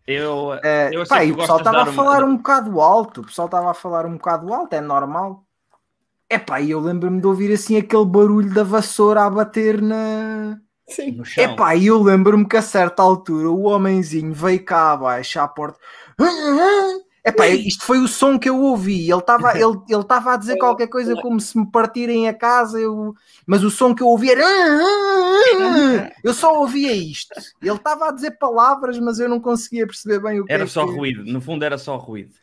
Eu, 0.05 0.53
Eh, 0.63 0.89
eu 0.93 1.07
pá, 1.07 1.23
e 1.23 1.31
o 1.31 1.37
pessoal 1.37 1.57
estava 1.59 1.77
a 1.81 1.83
dar 1.85 1.89
uma- 1.89 1.95
falar 2.03 2.23
um 2.23 2.35
bocado 2.37 2.79
alto, 2.81 3.21
o 3.21 3.25
pessoal 3.25 3.45
estava 3.47 3.71
a 3.71 3.73
falar 3.73 4.05
um 4.05 4.13
bocado 4.17 4.53
alto, 4.53 4.73
é 4.73 4.81
normal. 4.81 5.43
Epá, 6.29 6.59
e 6.61 6.71
eu 6.71 6.79
lembro-me 6.79 7.21
de 7.21 7.27
ouvir 7.27 7.53
assim 7.53 7.77
aquele 7.77 8.05
barulho 8.05 8.53
da 8.53 8.63
vassoura 8.63 9.23
a 9.23 9.29
bater 9.29 9.81
na, 9.81 10.57
Sim. 10.87 11.11
no 11.11 11.23
chão. 11.25 11.43
Epá, 11.43 11.75
e 11.75 11.87
eu 11.87 12.01
lembro-me 12.01 12.45
que 12.47 12.57
a 12.57 12.61
certa 12.61 13.01
altura 13.01 13.49
o 13.49 13.63
homenzinho 13.63 14.33
veio 14.33 14.63
cá 14.63 14.91
abaixo 14.91 15.39
à 15.39 15.47
porta 15.47 15.79
Epá, 17.25 17.47
isto 17.47 17.85
foi 17.85 17.99
o 17.99 18.07
som 18.07 18.37
que 18.37 18.49
eu 18.49 18.59
ouvi. 18.61 19.09
Ele 19.09 19.19
estava 19.19 19.51
ele, 19.57 19.79
ele 19.87 20.01
estava 20.01 20.33
a 20.33 20.37
dizer 20.37 20.57
qualquer 20.57 20.87
coisa 20.87 21.15
como 21.21 21.39
se 21.39 21.57
me 21.57 21.65
partirem 21.65 22.27
a 22.27 22.33
casa, 22.33 22.77
eu... 22.79 23.15
mas 23.47 23.63
o 23.63 23.71
som 23.71 23.95
que 23.95 24.03
eu 24.03 24.07
ouvi 24.07 24.31
era. 24.31 24.43
Eu 26.23 26.33
só 26.33 26.57
ouvia 26.59 26.93
isto. 26.93 27.33
Ele 27.61 27.75
estava 27.75 28.07
a 28.07 28.11
dizer 28.11 28.31
palavras, 28.31 28.97
mas 28.97 29.19
eu 29.19 29.27
não 29.27 29.39
conseguia 29.39 29.85
perceber 29.85 30.19
bem 30.19 30.39
o 30.39 30.45
que 30.45 30.53
Era 30.53 30.63
é 30.63 30.67
só 30.67 30.85
que... 30.85 30.93
ruído, 30.93 31.23
no 31.25 31.41
fundo 31.41 31.63
era 31.63 31.77
só 31.77 31.97
ruído. 31.97 32.33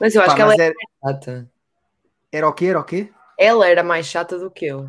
Mas 0.00 0.14
eu 0.14 0.22
acho 0.22 0.30
Pá, 0.30 0.36
que 0.36 0.42
ela 0.42 0.54
é 0.54 0.60
era... 0.60 0.74
chata. 1.02 1.50
era 2.32 2.48
o 2.48 2.52
quê? 2.52 2.66
Era 2.66 2.80
o 2.80 2.84
quê? 2.84 3.12
Ela 3.38 3.68
era 3.68 3.82
mais 3.82 4.06
chata 4.06 4.38
do 4.38 4.50
que 4.50 4.66
eu. 4.66 4.88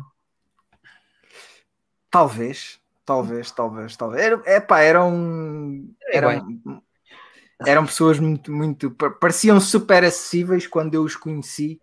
Talvez, 2.10 2.80
talvez, 3.04 3.50
talvez, 3.50 3.96
talvez. 3.96 4.22
Era, 4.22 4.56
epá, 4.56 4.80
eram, 4.80 5.88
eram, 6.10 6.81
eram 7.66 7.86
pessoas 7.86 8.18
muito, 8.18 8.52
muito. 8.52 8.90
pa- 8.90 9.10
pareciam 9.10 9.60
super 9.60 10.04
acessíveis 10.04 10.66
quando 10.66 10.94
eu 10.94 11.02
os 11.02 11.16
conheci, 11.16 11.80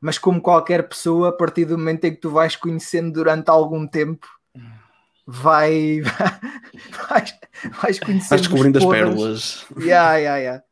mas 0.00 0.18
como 0.18 0.40
qualquer 0.40 0.88
pessoa, 0.88 1.28
a 1.28 1.32
partir 1.32 1.64
do 1.64 1.76
momento 1.76 2.04
em 2.04 2.14
que 2.14 2.20
tu 2.20 2.30
vais 2.30 2.56
conhecendo 2.56 3.12
durante 3.12 3.48
algum 3.50 3.86
tempo, 3.86 4.26
vai. 5.26 6.00
vais, 7.08 7.38
vais 7.82 8.00
conhecendo. 8.00 8.40
Os 8.40 8.48
descobrindo 8.48 8.78
as 8.78 8.84
pérolas. 8.84 9.66
Yeah, 9.78 10.16
yeah, 10.16 10.38
yeah. 10.38 10.64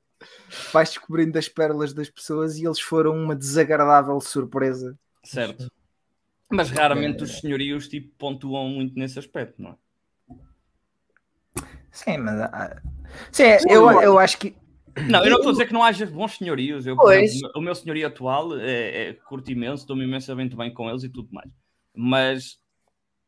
Vais 0.73 0.89
descobrindo 0.91 1.39
as 1.39 1.49
pérolas 1.49 1.93
das 1.93 2.09
pessoas 2.09 2.57
e 2.57 2.65
eles 2.65 2.81
foram 2.81 3.15
uma 3.17 3.37
desagradável 3.37 4.21
surpresa. 4.21 4.99
Certo. 5.23 5.71
Mas 6.51 6.71
raramente 6.71 7.23
os 7.23 7.41
senhorios 7.41 7.89
tipo, 7.89 8.11
pontuam 8.17 8.69
muito 8.69 8.99
nesse 8.99 9.19
aspecto, 9.19 9.61
não 9.63 9.71
é? 9.73 9.75
Sim, 11.91 12.19
mas. 12.19 12.51
Sim, 13.33 13.45
eu, 13.69 13.91
eu 14.03 14.19
acho 14.19 14.39
que. 14.39 14.55
Não, 15.09 15.23
eu 15.23 15.31
não 15.31 15.37
estou 15.37 15.51
a 15.51 15.53
dizer 15.53 15.67
que 15.67 15.73
não 15.73 15.83
haja 15.83 16.05
bons 16.07 16.37
senhorios. 16.37 16.87
Eu, 16.87 16.97
exemplo, 17.13 17.53
o 17.55 17.61
meu 17.61 17.75
senhorio 17.75 18.07
atual 18.07 18.59
é, 18.59 19.09
é 19.09 19.13
curto 19.15 19.51
imenso, 19.51 19.87
dou-me 19.87 20.05
imensamente 20.05 20.57
bem 20.57 20.73
com 20.75 20.89
eles 20.91 21.05
e 21.05 21.09
tudo 21.09 21.29
mais. 21.33 21.51
Mas 21.95 22.59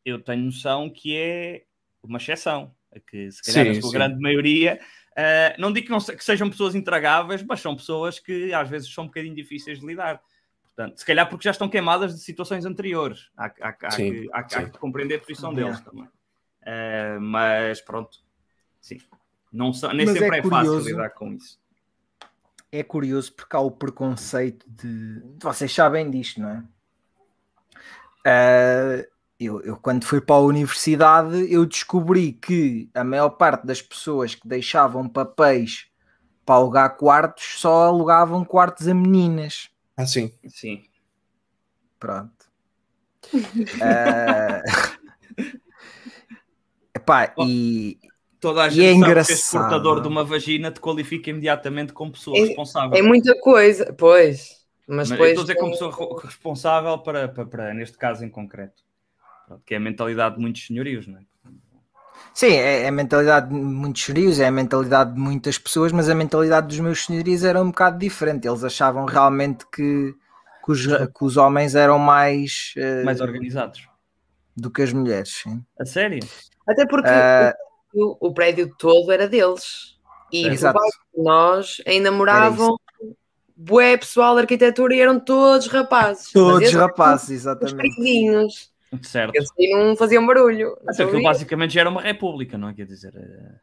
eu 0.04 0.20
tenho 0.20 0.44
noção 0.44 0.90
que 0.90 1.16
é 1.16 1.64
uma 2.02 2.18
exceção. 2.18 2.74
é 2.92 2.98
Que 3.00 3.30
se 3.30 3.42
calhar 3.42 3.64
Sim, 3.66 3.78
a 3.78 3.80
sua 3.80 3.90
sim. 3.90 3.96
grande 3.96 4.20
maioria, 4.20 4.80
eh, 5.16 5.54
não 5.58 5.72
digo 5.72 5.86
que, 5.86 5.92
não 5.92 6.00
se- 6.00 6.16
que 6.16 6.24
sejam 6.24 6.50
pessoas 6.50 6.74
intragáveis, 6.74 7.42
mas 7.42 7.60
são 7.60 7.76
pessoas 7.76 8.18
que 8.18 8.52
às 8.52 8.68
vezes 8.68 8.92
são 8.92 9.04
um 9.04 9.06
bocadinho 9.08 9.34
difíceis 9.34 9.78
de 9.78 9.86
lidar. 9.86 10.20
Portanto, 10.62 10.98
se 10.98 11.04
calhar 11.06 11.28
porque 11.28 11.44
já 11.44 11.50
estão 11.52 11.68
queimadas 11.68 12.14
de 12.14 12.20
situações 12.20 12.64
anteriores. 12.64 13.30
Há, 13.36 13.46
há- 13.60 13.76
há 13.82 13.90
Sim, 13.92 14.10
que, 14.10 14.28
há- 14.32 14.42
que 14.44 14.78
compreender 14.78 15.16
a 15.16 15.20
posição 15.20 15.54
deles 15.54 15.80
também. 15.80 16.08
Eh, 16.66 17.18
mas 17.20 17.80
pronto, 17.80 18.18
sim. 18.80 18.98
Não, 19.52 19.72
são- 19.72 19.92
nem 19.92 20.06
Mas 20.06 20.18
sempre 20.18 20.36
é 20.36 20.40
é, 20.40 20.42
fácil 20.42 20.72
curioso. 20.72 20.88
lidar 20.88 21.10
com 21.10 21.32
isso. 21.32 21.58
é 22.72 22.82
curioso 22.84 23.32
porque 23.32 23.56
há 23.56 23.60
o 23.60 23.70
preconceito 23.70 24.64
de. 24.68 25.22
Vocês 25.42 25.72
sabem 25.74 26.08
disto, 26.10 26.40
não 26.40 26.50
é? 26.50 26.64
Ah, 28.24 29.04
eu, 29.38 29.60
eu, 29.62 29.76
quando 29.76 30.04
fui 30.04 30.20
para 30.20 30.36
a 30.36 30.40
universidade, 30.40 31.50
eu 31.52 31.64
descobri 31.64 32.32
que 32.32 32.90
a 32.94 33.02
maior 33.02 33.30
parte 33.30 33.66
das 33.66 33.80
pessoas 33.80 34.34
que 34.34 34.46
deixavam 34.46 35.08
papéis 35.08 35.86
para 36.44 36.56
alugar 36.56 36.96
quartos 36.96 37.44
só 37.58 37.86
alugavam 37.86 38.44
quartos 38.44 38.86
a 38.86 38.94
meninas. 38.94 39.70
Ah, 39.96 40.06
sim. 40.06 40.32
Sim. 40.46 40.84
Pronto. 41.98 42.50
Ah, 43.80 44.62
epá, 46.94 47.32
e 47.38 47.98
Toda 48.40 48.62
a 48.64 48.68
E 48.68 48.72
gente 48.72 48.96
é 48.96 48.98
sabe 48.98 49.26
que 49.26 49.32
és 49.32 49.50
portador 49.50 50.00
de 50.00 50.08
uma 50.08 50.24
vagina 50.24 50.70
te 50.70 50.80
qualifica 50.80 51.30
imediatamente 51.30 51.92
como 51.92 52.12
pessoa 52.12 52.38
É- 52.38 52.46
responsável. 52.46 52.96
É 52.96 53.02
muita 53.02 53.38
coisa, 53.40 53.92
pois. 53.92 54.60
Mas 54.88 55.08
Mas 55.08 55.10
eu 55.10 55.16
depois. 55.16 55.30
estou 55.30 55.42
a 55.42 55.44
dizer 55.46 55.58
como 55.58 55.72
pessoa 55.72 56.20
responsável 56.24 56.98
para, 56.98 57.28
para, 57.28 57.46
para, 57.46 57.74
neste 57.74 57.96
caso 57.98 58.24
em 58.24 58.30
concreto. 58.30 58.82
Que 59.66 59.74
é 59.74 59.76
a 59.76 59.80
mentalidade 59.80 60.36
de 60.36 60.40
muitos 60.40 60.66
senhorios, 60.66 61.06
não 61.06 61.18
é? 61.18 61.22
Sim, 62.32 62.48
é, 62.52 62.82
é 62.84 62.88
a 62.88 62.92
mentalidade 62.92 63.48
de 63.48 63.54
muitos 63.54 64.02
senhorios, 64.04 64.38
é 64.40 64.46
a 64.46 64.50
mentalidade 64.50 65.12
de 65.14 65.20
muitas 65.20 65.58
pessoas, 65.58 65.92
mas 65.92 66.08
a 66.08 66.14
mentalidade 66.14 66.68
dos 66.68 66.80
meus 66.80 67.04
senhorios 67.04 67.42
era 67.44 67.60
um 67.60 67.68
bocado 67.68 67.98
diferente. 67.98 68.46
Eles 68.48 68.62
achavam 68.64 69.04
realmente 69.04 69.66
que, 69.66 70.14
que, 70.64 70.72
os, 70.72 70.86
que 70.86 71.24
os 71.24 71.36
homens 71.36 71.74
eram 71.74 71.98
mais 71.98 72.72
eh, 72.76 73.04
Mais 73.04 73.20
organizados. 73.20 73.88
do 74.56 74.70
que 74.70 74.82
as 74.82 74.92
mulheres. 74.92 75.30
Sim. 75.42 75.64
A 75.78 75.84
sério? 75.84 76.20
Até 76.66 76.86
porque 76.86 77.08
Ah, 77.08 77.54
o, 77.94 78.28
o 78.28 78.32
prédio 78.34 78.74
todo 78.78 79.10
era 79.12 79.28
deles. 79.28 79.98
E 80.32 80.48
de 80.48 80.58
nós 81.16 81.82
ainda 81.86 82.10
moravam 82.12 82.78
bué 83.56 83.96
pessoal 83.96 84.34
de 84.36 84.42
arquitetura 84.42 84.94
e 84.94 85.00
eram 85.00 85.18
todos 85.20 85.66
rapazes. 85.66 86.30
Todos 86.32 86.72
rapazes, 86.72 87.24
Os 87.24 87.30
exatamente. 87.30 87.76
queridinhos. 87.76 88.70
Certo. 89.02 89.32
Aí 89.58 89.70
não 89.70 89.96
faziam 89.96 90.26
barulho. 90.26 90.70
Não 90.82 90.92
Até 90.94 91.04
sabia. 91.04 91.22
basicamente 91.22 91.74
já 91.74 91.80
era 91.82 91.90
uma 91.90 92.00
república, 92.00 92.56
não 92.56 92.68
é? 92.68 92.74
Quer 92.74 92.86
dizer, 92.86 93.12
eh, 93.16 93.54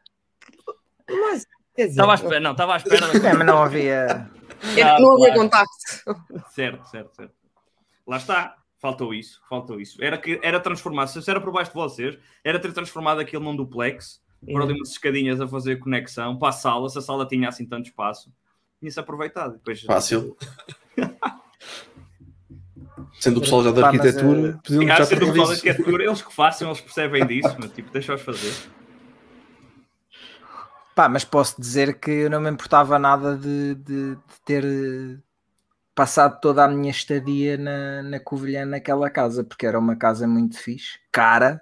Mas, 1.10 1.46
quer 1.74 1.82
dizer, 1.86 1.90
estava 2.00 2.12
à 2.12 2.14
espera, 2.14 2.40
não, 2.40 2.52
estava 2.52 2.74
à 2.74 2.76
espera. 2.76 3.06
É, 3.28 3.32
mas 3.34 3.46
não 3.46 3.62
havia. 3.62 4.30
eu 4.76 4.86
Ah, 4.86 5.00
não 5.00 5.12
havia 5.14 5.32
claro. 5.34 5.40
contacto. 5.40 5.74
Certo, 6.54 6.86
certo, 6.88 7.14
certo. 7.16 7.34
Lá 8.06 8.16
está. 8.18 8.56
Faltou 8.80 9.12
isso, 9.12 9.40
faltou 9.48 9.80
isso. 9.80 10.02
Era, 10.02 10.16
que, 10.16 10.38
era 10.42 10.60
transformar, 10.60 11.08
se 11.08 11.28
era 11.28 11.40
por 11.40 11.52
baixo 11.52 11.70
de 11.72 11.74
vocês, 11.76 12.18
era 12.44 12.60
ter 12.60 12.72
transformado 12.72 13.18
aquilo 13.20 13.42
num 13.42 13.56
duplex, 13.56 14.22
por 14.52 14.62
ali 14.62 14.72
umas 14.74 14.90
escadinhas 14.90 15.40
a 15.40 15.48
fazer 15.48 15.76
conexão 15.80 16.38
para 16.38 16.50
a 16.50 16.52
sala, 16.52 16.88
se 16.88 16.96
a 16.96 17.00
sala 17.00 17.26
tinha 17.26 17.48
assim 17.48 17.66
tanto 17.66 17.86
espaço, 17.86 18.32
tinha-se 18.78 19.00
aproveitado. 19.00 19.54
Depois, 19.54 19.82
Fácil. 19.82 20.36
Sendo 23.18 23.38
o 23.38 23.40
pessoal 23.40 23.64
já 23.64 23.72
da 23.72 23.86
arquitetura, 23.86 24.48
eh, 24.50 24.52
podiam 24.62 24.82
Sim, 24.82 24.86
já 24.86 24.94
acho 24.94 25.02
que 25.02 25.08
ter 25.08 25.20
do 25.20 25.26
pessoal 25.32 25.48
da 25.48 25.54
isso. 25.54 25.68
arquitetura, 25.68 26.04
eles 26.04 26.22
que 26.22 26.32
façam, 26.34 26.68
eles 26.68 26.80
percebem 26.80 27.26
disso, 27.26 27.56
mas 27.58 27.72
tipo, 27.72 27.90
deixa-os 27.90 28.20
fazer. 28.22 28.54
Pá, 30.94 31.08
mas 31.08 31.24
posso 31.24 31.60
dizer 31.60 31.98
que 31.98 32.10
eu 32.10 32.30
não 32.30 32.40
me 32.40 32.50
importava 32.50 32.98
nada 32.98 33.36
de, 33.36 33.74
de- 33.76 34.14
de 34.16 34.40
ter 34.44 34.64
eh, 34.64 35.18
passado 35.98 36.38
toda 36.40 36.64
a 36.64 36.68
minha 36.68 36.92
estadia 36.92 37.58
na, 37.58 38.04
na 38.04 38.20
Covilhã 38.20 38.64
naquela 38.64 39.10
casa, 39.10 39.42
porque 39.42 39.66
era 39.66 39.76
uma 39.76 39.96
casa 39.96 40.28
muito 40.28 40.56
fixe, 40.56 41.00
cara, 41.10 41.60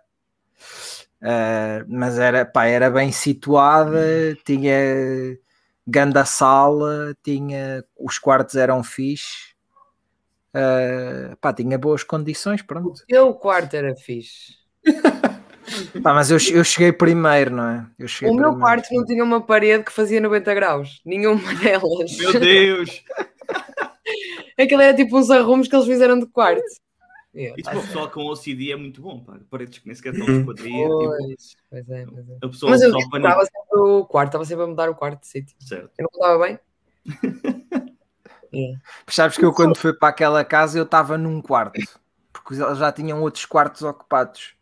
eh, 1.23 1.83
mas 1.89 2.19
era, 2.19 2.45
pá, 2.45 2.67
era 2.67 2.91
bem 2.91 3.11
situada, 3.11 4.37
tinha 4.45 5.39
ganda 5.87 6.27
sala, 6.27 7.17
tinha, 7.23 7.83
os 7.99 8.19
quartos 8.19 8.57
eram 8.57 8.85
fixe, 8.85 9.55
eh, 10.53 11.35
pá, 11.41 11.55
tinha 11.55 11.79
boas 11.79 12.05
condições, 12.05 12.61
pronto. 12.61 13.01
O 13.05 13.07
teu 13.07 13.33
quarto 13.33 13.73
era 13.73 13.97
fixe. 13.97 14.55
Pá, 16.01 16.15
mas 16.15 16.31
eu, 16.31 16.39
eu 16.53 16.63
cheguei 16.63 16.93
primeiro, 16.93 17.51
não 17.51 17.69
é? 17.69 17.87
Eu 17.99 18.07
cheguei 18.07 18.33
O 18.33 18.37
meu 18.37 18.51
primeiro. 18.53 18.61
quarto 18.65 18.87
não 18.95 19.05
tinha 19.05 19.25
uma 19.25 19.41
parede 19.41 19.83
que 19.83 19.91
fazia 19.91 20.21
90 20.21 20.55
graus. 20.55 21.03
Nenhuma 21.05 21.43
delas. 21.59 22.17
Meu 22.19 22.39
Deus! 22.39 23.03
Aquilo 24.59 24.81
era 24.83 24.97
tipo 24.97 25.19
uns 25.19 25.31
arrumos 25.31 25.69
que 25.69 25.77
eles 25.77 25.87
fizeram 25.87 26.19
de 26.19 26.27
quarto. 26.27 26.63
Yeah. 27.35 27.55
Isso 27.61 27.69
para 27.71 27.79
o 27.79 27.83
pessoal 27.83 28.11
com 28.11 28.25
OCD 28.25 28.73
é 28.73 28.77
muito 28.77 29.03
bom, 29.03 29.21
pá. 29.21 29.39
Paredes 29.51 29.79
que 29.79 29.87
nem 29.87 29.95
sequer 29.95 30.15
Uhum. 30.15 30.21
estão 30.21 30.39
esquadrias. 30.41 30.89
Tipo, 30.89 30.99
Pois, 31.19 31.57
pois 31.71 31.91
é, 31.91 32.07
pois 32.07 32.29
é. 32.31 32.37
a 32.43 32.49
pessoa, 32.49 32.71
Mas 32.71 32.81
eu 32.83 32.97
estava 32.99 33.45
sempre 33.45 33.79
o 33.79 34.05
quarto, 34.07 34.29
estava 34.29 34.45
sempre 34.47 34.65
a 34.65 34.67
mudar 34.67 34.89
o 34.89 34.95
quarto 34.95 35.21
de 35.21 35.27
sítio. 35.27 35.55
Certo. 35.61 35.91
Eu 35.99 36.09
não 36.13 36.21
estava 36.21 36.45
bem? 36.47 36.59
Yeah. 38.55 38.79
Sabes 39.09 39.37
que 39.37 39.45
eu 39.45 39.53
quando 39.53 39.77
fui 39.77 39.93
para 39.93 40.09
aquela 40.09 40.43
casa 40.45 40.79
eu 40.79 40.85
estava 40.85 41.19
num 41.19 41.43
quarto, 41.43 41.79
porque 42.33 42.55
eles 42.55 42.79
já 42.79 42.91
tinham 42.93 43.21
outros 43.21 43.45
quartos 43.45 43.83
ocupados. 43.83 44.55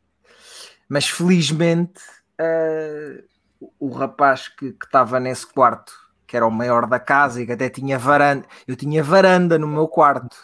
Mas 0.89 1.07
felizmente 1.07 2.01
eh, 2.39 3.23
o 3.79 3.91
rapaz 3.91 4.49
que 4.49 4.75
estava 4.83 5.21
nesse 5.21 5.47
quarto, 5.47 5.93
que 6.27 6.37
era 6.37 6.47
o 6.47 6.51
maior 6.51 6.87
da 6.87 6.99
casa 6.99 7.43
e 7.43 7.47
que 7.47 7.53
até 7.53 7.69
tinha 7.69 7.99
varanda, 7.99 8.47
eu 8.67 8.77
tinha 8.77 9.03
varanda 9.03 9.59
no 9.59 9.67
meu 9.67 9.87
quarto. 9.89 10.37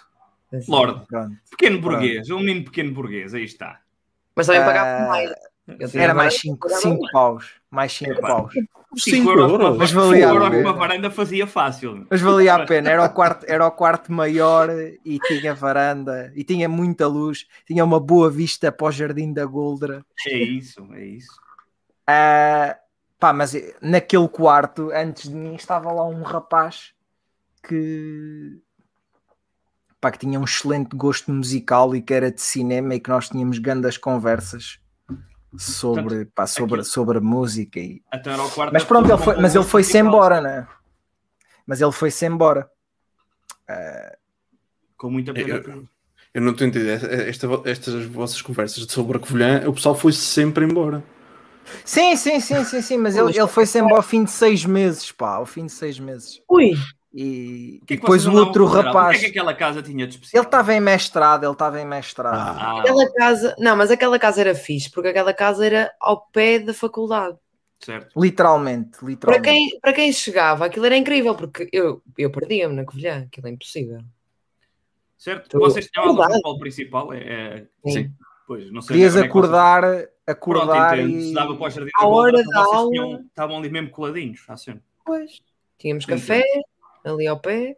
Lorde, 0.68 1.06
Pronto. 1.06 1.36
pequeno 1.50 1.80
burguês, 1.80 2.28
um 2.30 2.38
menino 2.40 2.64
pequeno 2.64 2.92
burguês, 2.92 3.34
aí 3.34 3.44
está. 3.44 3.80
Mas 4.34 4.46
também 4.46 4.62
Ah, 4.62 4.64
pagava 4.64 5.08
mais. 5.08 5.30
Eu 5.78 5.88
tinha 5.88 6.02
Era 6.02 6.14
mais 6.14 6.34
varanda, 6.34 6.80
5 6.80 6.98
pagava 6.98 7.12
paus, 7.12 7.52
mais 7.70 7.92
5 7.92 8.10
Epá. 8.12 8.26
paus. 8.26 8.54
5 8.96 9.30
euros, 9.30 9.52
euros. 9.52 9.78
Mas 9.78 9.90
Cinco 9.90 10.00
valia 10.02 10.26
a 10.26 10.30
euros 10.30 10.48
pena. 10.50 10.60
uma 10.62 10.72
varanda 10.72 11.10
fazia 11.12 11.46
fácil. 11.46 12.06
Mas 12.10 12.20
valia 12.20 12.54
a 12.56 12.66
pena, 12.66 12.90
era 12.90 13.04
o 13.04 13.08
quarto, 13.10 13.46
era 13.48 13.64
o 13.64 13.70
quarto 13.70 14.12
maior 14.12 14.68
e 15.04 15.20
tinha 15.20 15.54
varanda 15.54 16.32
e 16.34 16.42
tinha 16.42 16.68
muita 16.68 17.06
luz, 17.06 17.46
tinha 17.64 17.84
uma 17.84 18.00
boa 18.00 18.28
vista 18.28 18.72
para 18.72 18.88
o 18.88 18.90
Jardim 18.90 19.32
da 19.32 19.44
Goldra. 19.46 20.04
É 20.26 20.36
isso, 20.36 20.84
é 20.94 21.04
isso. 21.04 21.40
Ah, 22.04 22.76
pá, 23.20 23.32
mas 23.32 23.54
naquele 23.82 24.26
quarto, 24.28 24.90
antes 24.92 25.28
de 25.28 25.34
mim, 25.34 25.54
estava 25.54 25.92
lá 25.92 26.04
um 26.06 26.22
rapaz 26.22 26.92
que, 27.62 28.58
pá, 30.00 30.10
que 30.10 30.18
tinha 30.18 30.40
um 30.40 30.44
excelente 30.44 30.96
gosto 30.96 31.30
musical 31.30 31.94
e 31.94 32.00
que 32.02 32.14
era 32.14 32.32
de 32.32 32.40
cinema 32.40 32.94
e 32.94 33.00
que 33.00 33.10
nós 33.10 33.28
tínhamos 33.28 33.58
grandes 33.58 33.98
conversas 33.98 34.80
sobre, 35.58 36.24
pá, 36.24 36.46
sobre, 36.46 36.82
sobre 36.84 37.20
música. 37.20 37.78
E... 37.78 38.02
Então 38.14 38.32
era 38.32 38.42
o 38.42 38.50
quarto 38.50 38.72
Mas 38.72 38.84
pronto, 38.84 39.08
ele 39.10 39.18
foi, 39.22 39.34
com 39.34 39.42
mas 39.42 39.54
ele 39.54 39.64
foi-se 39.64 39.98
embora, 39.98 40.40
né? 40.40 40.66
mas 41.66 41.80
ele 41.80 41.92
foi-se 41.92 42.24
embora. 42.26 42.68
Com 44.96 45.10
muita 45.10 45.32
pena. 45.32 45.48
Eu- 45.56 45.88
Eu 46.32 46.40
não 46.40 46.52
estou 46.52 46.64
a 46.64 46.68
entender. 46.68 47.28
Esta, 47.28 47.46
estas 47.64 48.04
vossas 48.06 48.40
conversas 48.40 48.84
sobre 48.84 49.16
a 49.16 49.20
Covilhã, 49.20 49.68
o 49.68 49.72
pessoal 49.72 49.96
foi 49.96 50.12
sempre 50.12 50.64
embora. 50.64 51.02
Sim, 51.84 52.16
sim, 52.16 52.40
sim, 52.40 52.64
sim, 52.64 52.82
sim, 52.82 52.96
mas 52.96 53.16
ele, 53.16 53.36
ele 53.36 53.46
foi-se 53.48 53.78
embora 53.78 53.96
ao 53.96 54.02
fim 54.02 54.24
de 54.24 54.30
seis 54.30 54.64
meses, 54.64 55.10
pá, 55.12 55.34
ao 55.36 55.46
fim 55.46 55.66
de 55.66 55.72
seis 55.72 55.98
meses. 55.98 56.40
Ui, 56.48 56.72
E, 57.12 57.80
que 57.86 57.94
é 57.94 57.96
e 57.96 57.96
que 57.96 58.02
depois 58.02 58.26
o 58.26 58.32
outro 58.32 58.64
considerar? 58.64 58.90
O 58.90 58.94
rapaz, 58.94 59.18
que 59.18 59.26
é 59.26 59.30
que 59.30 59.38
aquela 59.38 59.54
casa 59.54 59.82
tinha 59.82 60.06
de 60.06 60.14
ele 60.14 60.22
especial? 60.22 60.44
estava 60.44 60.72
em 60.74 60.80
mestrado, 60.80 61.44
ele 61.44 61.52
estava 61.52 61.80
em 61.80 61.84
mestrado. 61.84 62.36
Ah, 62.60 62.80
aquela 62.80 63.12
casa. 63.12 63.56
Não, 63.58 63.76
mas 63.76 63.90
aquela 63.90 64.18
casa 64.18 64.40
era 64.40 64.54
fixe, 64.54 64.90
porque 64.90 65.08
aquela 65.08 65.34
casa 65.34 65.66
era 65.66 65.92
ao 66.00 66.20
pé 66.32 66.58
da 66.60 66.72
faculdade. 66.72 67.36
certo. 67.80 68.20
Literalmente, 68.20 68.98
Para 68.98 69.08
literalmente. 69.08 69.44
quem, 69.48 69.80
para 69.80 69.92
quem 69.92 70.12
chegava, 70.12 70.66
aquilo 70.66 70.86
era 70.86 70.96
incrível, 70.96 71.34
porque 71.34 71.68
eu, 71.72 72.00
eu 72.16 72.30
perdia-me 72.30 72.74
na 72.76 72.84
Covilhã, 72.84 73.24
aquilo 73.26 73.48
é 73.48 73.50
impossível. 73.50 74.00
Certo? 75.18 75.48
Tu- 75.48 75.58
Vocês 75.58 75.86
tinham 75.90 76.06
aula 76.06 76.14
de 76.14 76.20
Verdade. 76.20 76.42
futebol 76.42 76.58
principal? 76.60 77.12
É, 77.12 77.18
é- 77.18 77.66
Sim. 77.90 78.12
Pois, 78.46 78.70
não 78.72 78.80
sei. 78.82 78.96
Onde 78.96 79.04
é 79.04 79.10
vocês- 79.10 79.24
acordar, 80.30 80.96
Pronto, 80.96 81.08
e... 81.10 81.28
Se 81.28 81.34
dava 81.34 81.56
para 81.56 81.66
o 81.66 81.70
jardim 81.70 81.90
À 81.96 82.00
da 82.02 82.06
bola, 82.08 82.22
hora 82.22 82.40
então 82.40 82.52
da 82.52 82.60
aula- 82.76 82.90
tinham- 82.90 83.20
estavam 83.26 83.58
ali 83.58 83.70
mesmo 83.70 83.90
coladinhos, 83.90 84.40
cena. 84.56 84.80
Pois. 85.04 85.40
Tínhamos 85.78 86.04
Entendo. 86.04 86.18
café 86.20 86.44
ali 87.04 87.26
ao 87.26 87.38
pé. 87.38 87.76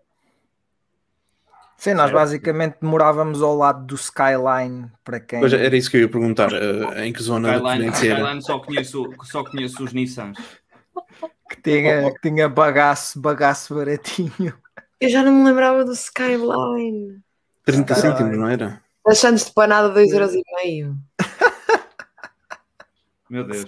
Sim, 1.76 1.94
nós 1.94 2.12
basicamente 2.12 2.76
morávamos 2.80 3.42
ao 3.42 3.56
lado 3.56 3.85
do 3.87 3.94
Skyline, 3.97 4.88
para 5.02 5.18
quem... 5.18 5.40
Pois 5.40 5.52
era 5.52 5.76
isso 5.76 5.90
que 5.90 5.97
eu 5.97 6.02
ia 6.02 6.09
perguntar. 6.09 6.52
eh, 6.52 7.06
em 7.06 7.12
que 7.12 7.21
zona 7.23 7.56
Skyline? 7.56 7.88
Skyline 7.88 8.42
só, 8.42 8.59
conheço, 8.61 9.11
só 9.25 9.42
conheço 9.44 9.82
os 9.82 9.92
Nissans. 9.92 10.38
que 11.50 11.61
tinha, 11.61 12.12
que 12.12 12.21
tinha 12.21 12.49
bagaço, 12.49 13.21
bagaço 13.21 13.75
baratinho. 13.75 14.54
Eu 15.00 15.09
já 15.09 15.25
não 15.25 15.32
me 15.32 15.44
lembrava 15.44 15.85
do 15.85 15.92
Skyline. 15.92 17.18
30 17.64 17.94
Caralho. 17.94 18.16
cêntimos, 18.16 18.38
não 18.38 18.49
era? 18.49 18.80
Santos 19.14 19.47
de 19.47 19.52
panada, 19.52 19.92
2,5€. 19.92 20.94
Meu 23.32 23.44
Deus. 23.44 23.64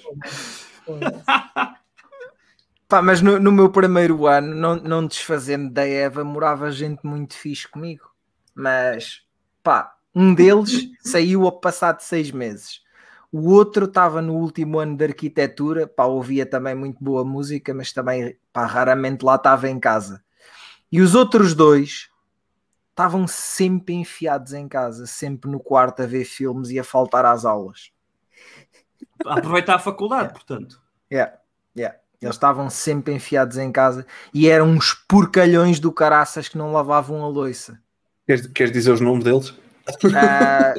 Pá, 2.87 3.00
mas 3.00 3.23
no, 3.23 3.40
no 3.40 3.50
meu 3.50 3.71
primeiro 3.71 4.26
ano, 4.26 4.54
não, 4.54 4.76
não 4.76 5.06
desfazendo 5.06 5.71
da 5.71 5.88
Eva, 5.88 6.23
morava 6.23 6.71
gente 6.71 7.00
muito 7.02 7.33
fixe 7.33 7.66
comigo. 7.66 8.11
Mas, 8.54 9.23
pá, 9.62 9.97
um 10.14 10.35
deles 10.35 10.90
saiu 11.00 11.47
ao 11.47 11.61
passado 11.61 12.02
seis 12.02 12.30
meses. 12.30 12.83
O 13.33 13.50
outro 13.50 13.87
estava 13.87 14.21
no 14.21 14.35
último 14.35 14.78
ano 14.78 14.99
de 14.99 15.04
arquitetura, 15.06 15.87
pá, 15.87 16.04
ouvia 16.04 16.44
também 16.44 16.75
muito 16.75 17.02
boa 17.02 17.25
música, 17.25 17.73
mas 17.73 17.90
também, 17.90 18.37
pá, 18.52 18.66
raramente 18.66 19.25
lá 19.25 19.37
estava 19.37 19.66
em 19.66 19.80
casa. 19.80 20.23
E 20.92 21.00
os 21.00 21.14
outros 21.14 21.54
dois 21.54 22.11
estavam 22.90 23.26
sempre 23.26 23.94
enfiados 23.94 24.52
em 24.52 24.68
casa, 24.68 25.06
sempre 25.06 25.50
no 25.50 25.59
quarto 25.59 26.02
a 26.02 26.06
ver 26.06 26.26
filmes 26.26 26.68
e 26.68 26.78
a 26.78 26.85
faltar 26.85 27.25
às 27.25 27.47
aulas. 27.47 27.94
Aproveitar 29.25 29.77
a 29.77 29.79
faculdade, 29.79 30.33
portanto. 30.33 30.81
Yeah, 31.11 31.33
yeah. 31.77 31.97
Eles 32.21 32.37
estavam 32.37 32.71
sempre 32.71 33.13
enfiados 33.13 33.59
em 33.59 33.71
casa 33.71 34.07
e 34.33 34.49
eram 34.49 34.69
uns 34.69 34.95
porcalhões 34.95 35.79
do 35.79 35.93
caraças 35.93 36.49
que 36.49 36.57
não 36.57 36.73
lavavam 36.73 37.23
a 37.23 37.29
louça. 37.29 37.79
Queres, 38.27 38.47
queres 38.47 38.73
dizer 38.73 38.93
os 38.93 39.01
nomes 39.01 39.25
deles? 39.25 39.55
Ah, 40.17 40.73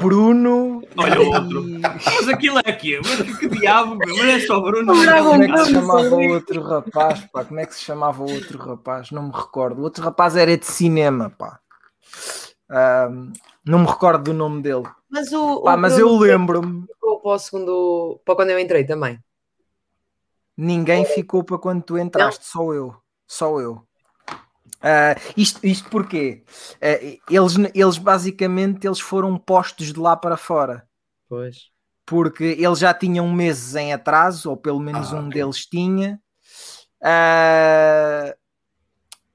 Bruno. 0.00 0.82
Olha 0.96 1.20
o 1.20 1.22
e- 1.22 1.26
outro. 1.28 1.64
Mas 1.80 2.28
aquilo 2.28 2.58
é 2.58 2.70
aqui. 2.70 2.98
Mas 2.98 3.22
que, 3.22 3.38
que 3.38 3.48
diabo, 3.48 3.94
meu? 3.94 4.16
Mas 4.16 4.42
é 4.42 4.46
só 4.46 4.60
Bruno. 4.60 4.92
Como 4.92 5.42
é 5.42 5.48
que 5.48 5.64
se 5.64 5.72
chamava 5.72 6.16
o 6.16 6.28
outro 6.30 6.62
rapaz? 6.62 7.20
Pá? 7.32 7.44
Como 7.44 7.60
é 7.60 7.66
que 7.66 7.74
se 7.74 7.82
chamava 7.82 8.22
o 8.24 8.30
outro 8.30 8.58
rapaz? 8.58 9.10
Não 9.12 9.22
me 9.28 9.32
recordo. 9.32 9.80
O 9.80 9.84
outro 9.84 10.02
rapaz 10.02 10.36
era 10.36 10.56
de 10.56 10.66
cinema, 10.66 11.30
pá. 11.30 11.60
Ah, 12.68 13.08
não 13.64 13.78
me 13.80 13.86
recordo 13.86 14.24
do 14.24 14.32
nome 14.32 14.62
dele. 14.62 14.88
Mas 15.10 15.32
o. 15.32 15.62
Pá, 15.62 15.74
o 15.74 15.78
mas 15.78 15.98
eu 15.98 16.16
lembro-me. 16.16 16.86
ficou 16.86 17.20
Para 17.20 17.30
o 17.32 17.38
segundo. 17.38 18.20
Para 18.24 18.36
quando 18.36 18.50
eu 18.50 18.58
entrei 18.58 18.84
também. 18.84 19.18
Ninguém 20.56 21.04
ficou 21.04 21.42
para 21.42 21.58
quando 21.58 21.82
tu 21.82 21.98
entraste, 21.98 22.46
só 22.46 22.72
eu. 22.72 22.94
Só 23.26 23.60
eu. 23.60 23.82
Ah, 24.82 25.14
isto, 25.36 25.64
isto 25.66 25.88
porquê? 25.90 26.42
Ah, 26.80 27.00
eles, 27.30 27.54
eles 27.74 27.98
basicamente 27.98 28.86
eles 28.86 29.00
foram 29.00 29.38
postos 29.38 29.92
de 29.92 29.98
lá 29.98 30.16
para 30.16 30.36
fora. 30.36 30.86
Pois. 31.28 31.70
Porque 32.06 32.44
eles 32.58 32.78
já 32.78 32.92
tinham 32.92 33.32
meses 33.32 33.74
em 33.74 33.92
atraso, 33.92 34.50
ou 34.50 34.56
pelo 34.56 34.80
menos 34.80 35.12
Ah, 35.12 35.16
um 35.16 35.28
ok. 35.28 35.32
deles 35.32 35.66
tinha. 35.66 36.20
É 37.02 38.36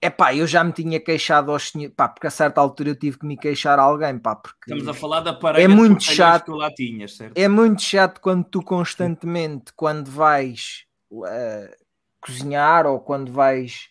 epá, 0.05 0.33
eu 0.35 0.45
já 0.47 0.63
me 0.63 0.71
tinha 0.71 0.99
queixado 0.99 1.51
aos 1.51 1.69
senhores, 1.69 1.93
pá, 1.95 2.07
porque 2.07 2.27
a 2.27 2.31
certa 2.31 2.59
altura 2.61 2.89
eu 2.89 2.95
tive 2.95 3.19
que 3.19 3.25
me 3.25 3.37
queixar 3.37 3.77
a 3.79 3.83
alguém, 3.83 4.17
pá, 4.17 4.35
porque 4.35 4.57
Estamos 4.71 4.87
a 4.87 4.93
falar 4.93 5.19
da 5.21 5.33
parede 5.33 5.63
É 5.63 5.67
muito 5.67 6.03
chato. 6.03 6.45
que 6.45 6.51
tu 6.51 6.57
lá 6.57 6.71
tinhas, 6.71 7.15
certo? 7.15 7.37
é 7.37 7.47
muito 7.47 7.81
chato 7.81 8.19
quando 8.21 8.43
tu 8.45 8.61
constantemente, 8.61 9.71
quando 9.75 10.09
vais 10.09 10.85
eh, 11.27 11.77
cozinhar 12.21 12.85
ou 12.87 12.99
quando 12.99 13.31
vais 13.31 13.89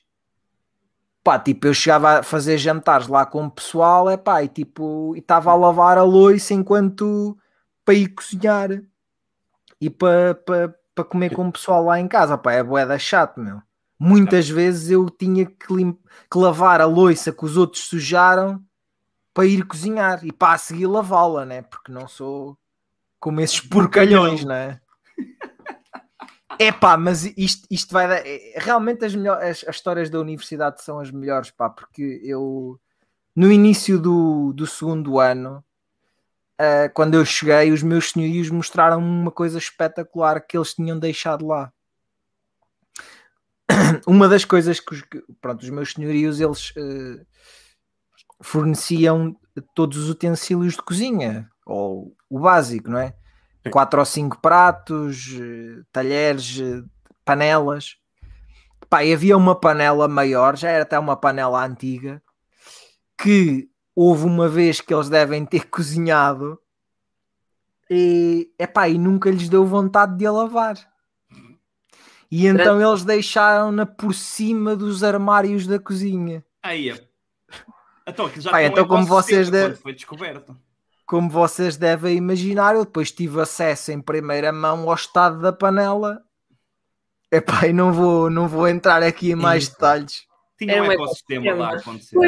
pá, 1.23 1.39
tipo, 1.39 1.67
eu 1.67 1.75
chegava 1.75 2.19
a 2.19 2.23
fazer 2.23 2.59
jantares 2.59 3.07
lá 3.09 3.25
com 3.25 3.45
o 3.47 3.51
pessoal, 3.51 4.11
é 4.11 4.17
pá, 4.17 4.43
e 4.43 4.49
tipo, 4.49 5.15
e 5.17 5.21
estava 5.21 5.51
a 5.51 5.55
lavar 5.55 5.97
a 5.97 6.03
louça 6.03 6.53
enquanto 6.55 7.37
para 7.85 7.95
ir 7.95 8.09
cozinhar 8.09 8.71
e 9.81 9.89
para 9.91 10.35
para 10.35 10.75
para 10.95 11.05
comer 11.05 11.35
com 11.35 11.49
o 11.49 11.53
pessoal 11.53 11.83
lá 11.85 11.99
em 11.99 12.07
casa, 12.07 12.39
pá, 12.39 12.53
é 12.53 12.63
boeda 12.63 12.97
chato, 13.01 13.41
meu. 13.41 13.61
Muitas 13.99 14.49
vezes 14.49 14.91
eu 14.93 15.11
tinha 15.11 15.45
que, 15.45 15.75
lim- 15.75 15.99
que 16.31 16.39
lavar 16.39 16.81
a 16.81 16.87
louça 16.87 17.33
que 17.33 17.45
os 17.45 17.57
outros 17.57 17.85
sujaram 17.85 18.63
para 19.33 19.47
ir 19.47 19.65
cozinhar 19.65 20.25
e 20.25 20.33
para 20.33 20.55
a 20.55 20.59
seguir 20.59 20.87
lavá-la, 20.87 21.45
né? 21.45 21.63
Porque 21.63 21.91
não 21.91 22.07
sou 22.07 22.57
como 23.19 23.41
esses 23.41 23.61
porcalhões, 23.61 24.45
né? 24.45 24.81
É 26.59 26.71
pá, 26.71 26.97
mas 26.97 27.25
isto, 27.37 27.67
isto 27.69 27.93
vai 27.93 28.07
dar. 28.07 28.23
Realmente 28.55 29.05
as, 29.05 29.15
melhor, 29.15 29.43
as, 29.43 29.65
as 29.67 29.75
histórias 29.75 30.09
da 30.09 30.21
universidade 30.21 30.83
são 30.83 31.01
as 31.01 31.11
melhores, 31.11 31.51
pá, 31.51 31.69
porque 31.69 32.21
eu 32.23 32.79
no 33.35 33.51
início 33.51 33.99
do, 33.99 34.53
do 34.53 34.65
segundo 34.65 35.19
ano, 35.19 35.65
ah, 36.59 36.89
quando 36.95 37.15
eu 37.15 37.25
cheguei, 37.25 37.73
os 37.73 37.83
meus 37.83 38.11
senhorios 38.11 38.51
mostraram 38.51 38.99
uma 38.99 39.31
coisa 39.31 39.59
espetacular 39.59 40.41
que 40.41 40.57
eles 40.57 40.75
tinham 40.75 40.99
deixado 40.99 41.47
lá. 41.47 41.73
Uma 44.07 44.29
das 44.29 44.45
coisas 44.45 44.81
que 44.81 44.95
os, 44.95 45.03
pronto, 45.41 45.63
os 45.63 45.71
meus 45.71 45.93
senhorios 45.93 46.41
eles 46.41 46.73
eh, 46.77 47.25
forneciam 48.41 49.37
todos 49.75 49.97
os 49.99 50.11
utensílios 50.11 50.75
de 50.75 50.83
cozinha, 50.83 51.51
ou 51.65 52.15
o 52.29 52.41
básico, 52.41 52.91
não 52.91 52.99
é? 52.99 53.15
Sim. 53.63 53.71
Quatro 53.71 54.01
ou 54.01 54.07
cinco 54.07 54.39
pratos, 54.41 55.35
eh, 55.41 55.83
talheres, 55.93 56.61
eh, 56.61 56.83
panelas. 57.25 57.97
Pá, 58.91 59.03
e 59.05 59.13
havia 59.13 59.37
uma 59.37 59.59
panela 59.59 60.07
maior, 60.07 60.57
já 60.57 60.71
era 60.71 60.83
até 60.83 60.99
uma 60.99 61.17
panela 61.17 61.65
antiga, 61.65 62.23
que 63.17 63.69
houve 63.95 64.27
uma 64.27 64.49
vez 64.49 64.81
que 64.81 64.93
eles 64.93 65.09
devem 65.09 65.47
ter 65.47 65.67
cozinhado 65.71 66.59
e, 67.91 68.53
epá, 68.59 68.89
e 68.89 68.99
nunca 68.99 69.31
lhes 69.31 69.49
deu 69.49 69.65
vontade 69.65 70.17
de 70.17 70.27
a 70.27 70.33
lavar. 70.33 70.77
E 72.37 72.49
então 72.49 72.83
eles 72.83 73.05
deixaram-na 73.05 73.87
por 73.87 74.13
cima 74.13 74.75
dos 74.75 75.05
armários 75.05 75.69
da 75.69 75.79
cozinha. 75.79 76.45
Aí, 76.61 76.91
é. 76.91 77.01
então, 78.05 78.29
já 78.37 78.51
um 78.51 78.59
então 78.59 78.89
como 78.89 79.07
vocês 79.07 79.47
ecossistema 79.47 79.69
de- 79.69 79.75
quando 79.75 79.83
foi 79.83 79.93
descoberto. 79.93 80.57
Como 81.07 81.31
vocês 81.31 81.77
devem 81.77 82.17
imaginar, 82.17 82.75
eu 82.75 82.85
depois 82.85 83.13
tive 83.13 83.41
acesso 83.41 83.93
em 83.93 84.01
primeira 84.01 84.51
mão 84.53 84.89
ao 84.89 84.97
estado 84.97 85.41
da 85.41 85.53
panela. 85.53 86.23
Epá, 87.31 87.69
e 87.69 87.73
não 87.73 87.93
vou, 87.93 88.29
não 88.29 88.49
vou 88.49 88.67
entrar 88.67 89.01
aqui 89.05 89.31
em 89.31 89.37
mais 89.37 89.69
detalhes. 89.69 90.27
Tinha 90.59 90.73
Era 90.73 90.83
um 90.83 90.91
ecossistema 90.91 91.55
lá 91.55 91.69
a 91.69 91.77
acontecer. 91.77 92.19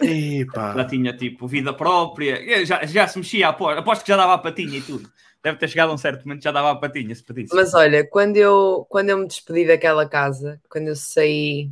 É? 0.00 0.06
Epá. 0.40 0.72
Já 0.76 0.84
tinha 0.86 1.14
tipo 1.14 1.46
vida 1.46 1.74
própria, 1.74 2.64
já, 2.64 2.86
já 2.86 3.06
se 3.06 3.18
mexia, 3.18 3.48
aposto, 3.48 3.80
aposto 3.80 4.02
que 4.02 4.08
já 4.08 4.16
dava 4.16 4.32
a 4.32 4.38
patinha 4.38 4.78
e 4.78 4.82
tudo. 4.82 5.12
Deve 5.42 5.58
ter 5.58 5.68
chegado 5.68 5.90
a 5.90 5.94
um 5.94 5.98
certo 5.98 6.26
momento 6.26 6.42
já 6.44 6.52
dava 6.52 6.70
a 6.70 6.76
patinha, 6.76 7.14
se 7.14 7.22
pedisse. 7.22 7.54
Mas 7.54 7.74
olha, 7.74 8.06
quando 8.08 8.36
eu, 8.36 8.86
quando 8.88 9.10
eu 9.10 9.18
me 9.18 9.26
despedi 9.26 9.66
daquela 9.66 10.08
casa, 10.08 10.60
quando 10.68 10.88
eu 10.88 10.96
saí. 10.96 11.70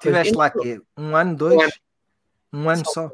Tiveste 0.00 0.34
lá 0.34 0.46
aqui 0.46 0.80
um 0.96 1.14
ano, 1.14 1.36
dois? 1.36 1.72
Um 2.52 2.68
ano 2.68 2.84
só. 2.86 3.10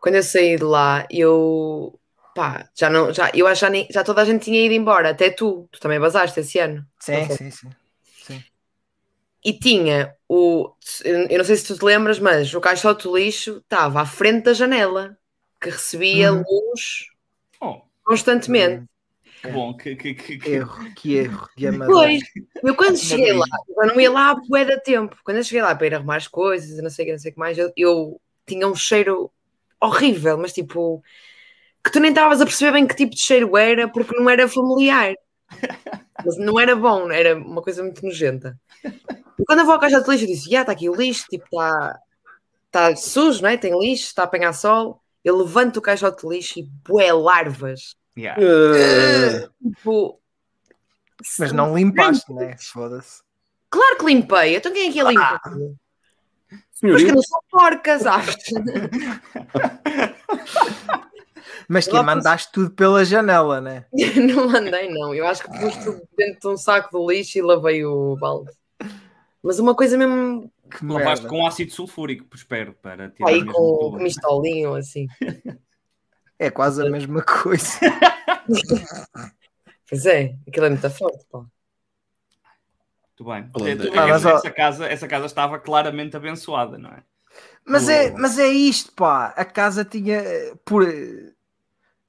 Quando 0.00 0.16
eu 0.16 0.22
saí 0.22 0.56
de 0.56 0.64
lá, 0.64 1.06
eu. 1.10 1.98
Pá, 2.34 2.68
já 2.74 2.90
não. 2.90 3.12
Já, 3.12 3.30
eu 3.34 3.46
acho 3.46 3.60
que 3.60 3.66
já, 3.66 3.70
nem- 3.70 3.88
já 3.90 4.04
toda 4.04 4.22
a 4.22 4.24
gente 4.24 4.44
tinha 4.44 4.64
ido 4.64 4.74
embora, 4.74 5.10
até 5.10 5.30
tu. 5.30 5.68
Tu 5.72 5.80
também 5.80 5.98
vazaste 5.98 6.38
esse 6.40 6.58
ano. 6.58 6.86
Sim, 7.00 7.14
Ok. 7.24 7.36
sim, 7.36 7.50
sim. 7.50 7.70
E 9.44 9.52
tinha 9.52 10.14
o. 10.28 10.72
Eu 11.04 11.38
não 11.38 11.44
sei 11.44 11.56
se 11.56 11.66
tu 11.66 11.78
te 11.78 11.84
lembras, 11.84 12.18
mas 12.18 12.52
o 12.52 12.60
caixote 12.60 13.04
do 13.04 13.16
lixo 13.16 13.58
estava 13.58 14.02
à 14.02 14.06
frente 14.06 14.44
da 14.44 14.52
janela, 14.52 15.16
que 15.60 15.70
recebia 15.70 16.32
Uhum. 16.32 16.44
luz 16.46 17.08
constantemente. 18.08 18.84
Que 19.42 19.48
bom, 19.52 19.76
que, 19.76 19.94
que, 19.94 20.14
que, 20.14 20.38
que- 20.38 20.50
Erro, 20.50 20.94
que 20.94 21.14
erro 21.16 21.48
de 21.56 21.66
amador. 21.68 21.94
Pois, 21.94 22.22
eu 22.64 22.74
quando 22.74 22.96
cheguei 22.96 23.32
lá, 23.32 23.46
eu 23.68 23.86
não 23.86 24.00
ia 24.00 24.10
lá 24.10 24.30
a 24.30 24.34
bué 24.34 24.64
da 24.64 24.80
tempo. 24.80 25.16
Quando 25.24 25.36
eu 25.36 25.44
cheguei 25.44 25.62
lá 25.62 25.74
para 25.74 25.86
ir 25.86 25.94
arrumar 25.94 26.16
as 26.16 26.26
coisas, 26.26 26.70
e 26.78 26.82
não 26.82 26.90
sei 26.90 27.04
o 27.04 27.06
que, 27.06 27.12
não 27.12 27.18
sei 27.18 27.30
o 27.30 27.34
que 27.34 27.38
mais, 27.40 27.56
eu, 27.58 27.72
eu 27.76 28.20
tinha 28.46 28.66
um 28.66 28.74
cheiro 28.74 29.30
horrível, 29.80 30.36
mas 30.38 30.52
tipo, 30.52 31.02
que 31.84 31.92
tu 31.92 32.00
nem 32.00 32.10
estavas 32.10 32.40
a 32.40 32.44
perceber 32.46 32.72
bem 32.72 32.86
que 32.86 32.96
tipo 32.96 33.14
de 33.14 33.20
cheiro 33.20 33.56
era, 33.56 33.88
porque 33.88 34.16
não 34.16 34.28
era 34.30 34.48
familiar. 34.48 35.14
Mas 36.24 36.36
não 36.36 36.58
era 36.58 36.74
bom, 36.74 37.10
era 37.12 37.36
uma 37.36 37.62
coisa 37.62 37.82
muito 37.82 38.04
nojenta. 38.04 38.58
E 39.38 39.44
quando 39.46 39.60
eu 39.60 39.66
vou 39.66 39.74
à 39.74 39.80
caixa 39.80 40.00
de 40.02 40.10
lixo, 40.10 40.24
eu 40.24 40.28
disse: 40.28 40.50
Já, 40.50 40.62
está 40.62 40.72
aqui 40.72 40.88
o 40.90 40.94
lixo, 40.94 41.26
tipo, 41.30 41.44
está 41.46 41.98
tá 42.70 42.96
sujo, 42.96 43.42
não 43.42 43.50
é? 43.50 43.56
Tem 43.58 43.78
lixo, 43.78 44.06
está 44.06 44.22
a 44.22 44.26
apanhar 44.26 44.52
sol. 44.54 45.02
Eu 45.24 45.36
levanto 45.38 45.78
o 45.78 45.82
caixote 45.82 46.22
de 46.26 46.34
lixo 46.34 46.60
e 46.60 46.64
bué 46.88 47.12
larvas. 47.12 47.96
Yeah. 48.18 48.42
Eh, 48.42 49.48
Tipo, 49.76 50.20
Mas 51.38 51.52
não 51.52 51.76
limpaste, 51.76 52.32
né? 52.32 52.56
Foda-se. 52.58 53.22
Claro 53.70 53.98
que 53.98 54.06
limpei. 54.06 54.56
Então 54.56 54.72
quem 54.72 54.88
é 54.88 54.92
que 54.92 54.98
ia 54.98 55.04
limpar? 55.04 55.40
Mas 56.82 57.02
que 57.02 57.12
não 57.12 57.22
são 57.22 57.40
porcas, 57.50 58.02
sabes? 58.02 58.36
Mas 61.68 61.86
que 61.86 62.00
mandaste 62.00 62.50
tudo 62.50 62.70
pela 62.70 63.04
janela, 63.04 63.60
né? 63.60 63.84
não 64.16 64.48
mandei, 64.48 64.88
não. 64.88 65.14
Eu 65.14 65.26
acho 65.26 65.42
que 65.42 65.50
pus 65.58 65.76
tudo 65.76 66.00
dentro 66.16 66.40
de 66.40 66.48
um 66.48 66.56
saco 66.56 66.98
de 66.98 67.06
lixo 67.14 67.38
e 67.38 67.42
lavei 67.42 67.84
o 67.84 68.16
balde. 68.16 68.50
Mas 69.42 69.58
uma 69.58 69.74
coisa 69.74 69.98
mesmo 69.98 70.50
Que 70.70 70.84
Lavaste 70.86 71.24
merda. 71.24 71.28
com 71.28 71.46
ácido 71.46 71.72
sulfúrico, 71.72 72.26
espero, 72.34 72.74
para 72.80 73.10
tirar 73.10 73.28
aí 73.28 73.44
com, 73.44 73.52
com 73.52 73.98
mistolinho, 73.98 74.74
assim. 74.74 75.06
É 76.38 76.50
quase 76.50 76.86
a 76.86 76.90
mesma 76.90 77.22
coisa. 77.22 77.78
Pois 79.88 80.04
é, 80.04 80.36
aquilo 80.46 80.66
é 80.66 80.68
muito 80.68 80.90
forte, 80.90 81.24
pá. 81.32 81.38
Muito 81.38 83.24
bem. 83.24 83.50
Olha, 83.54 83.76
Tu 83.76 83.90
vês 83.90 84.26
ah, 84.26 84.34
ó- 84.34 84.36
essa, 84.36 84.50
casa, 84.50 84.86
essa 84.86 85.08
casa 85.08 85.26
estava 85.26 85.58
claramente 85.58 86.14
abençoada, 86.16 86.76
não 86.76 86.90
é? 86.90 87.02
Mas 87.64 87.88
é, 87.88 88.10
mas 88.12 88.38
é 88.38 88.46
isto, 88.48 88.92
pá. 88.92 89.28
A 89.36 89.44
casa 89.44 89.84
tinha. 89.84 90.22
Por... 90.64 90.86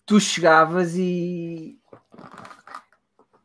Tu 0.06 0.20
chegavas 0.20 0.96
e. 0.96 1.80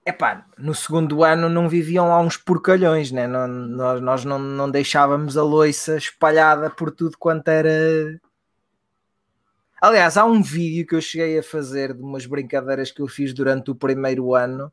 Epá, 0.06 0.44
no 0.58 0.74
segundo 0.74 1.24
ano 1.24 1.48
não 1.48 1.68
viviam 1.68 2.08
lá 2.08 2.20
uns 2.20 2.36
porcalhões, 2.36 3.10
né? 3.10 3.26
Não, 3.26 3.48
nós 3.48 4.00
nós 4.00 4.24
não, 4.24 4.38
não 4.38 4.70
deixávamos 4.70 5.36
a 5.36 5.42
loiça 5.42 5.96
espalhada 5.96 6.68
por 6.68 6.90
tudo 6.90 7.16
quanto 7.18 7.48
era. 7.48 7.70
Aliás, 9.84 10.16
há 10.16 10.24
um 10.24 10.40
vídeo 10.40 10.86
que 10.86 10.94
eu 10.94 11.00
cheguei 11.02 11.38
a 11.38 11.42
fazer 11.42 11.92
de 11.92 12.02
umas 12.02 12.24
brincadeiras 12.24 12.90
que 12.90 13.02
eu 13.02 13.06
fiz 13.06 13.34
durante 13.34 13.70
o 13.70 13.74
primeiro 13.74 14.34
ano, 14.34 14.72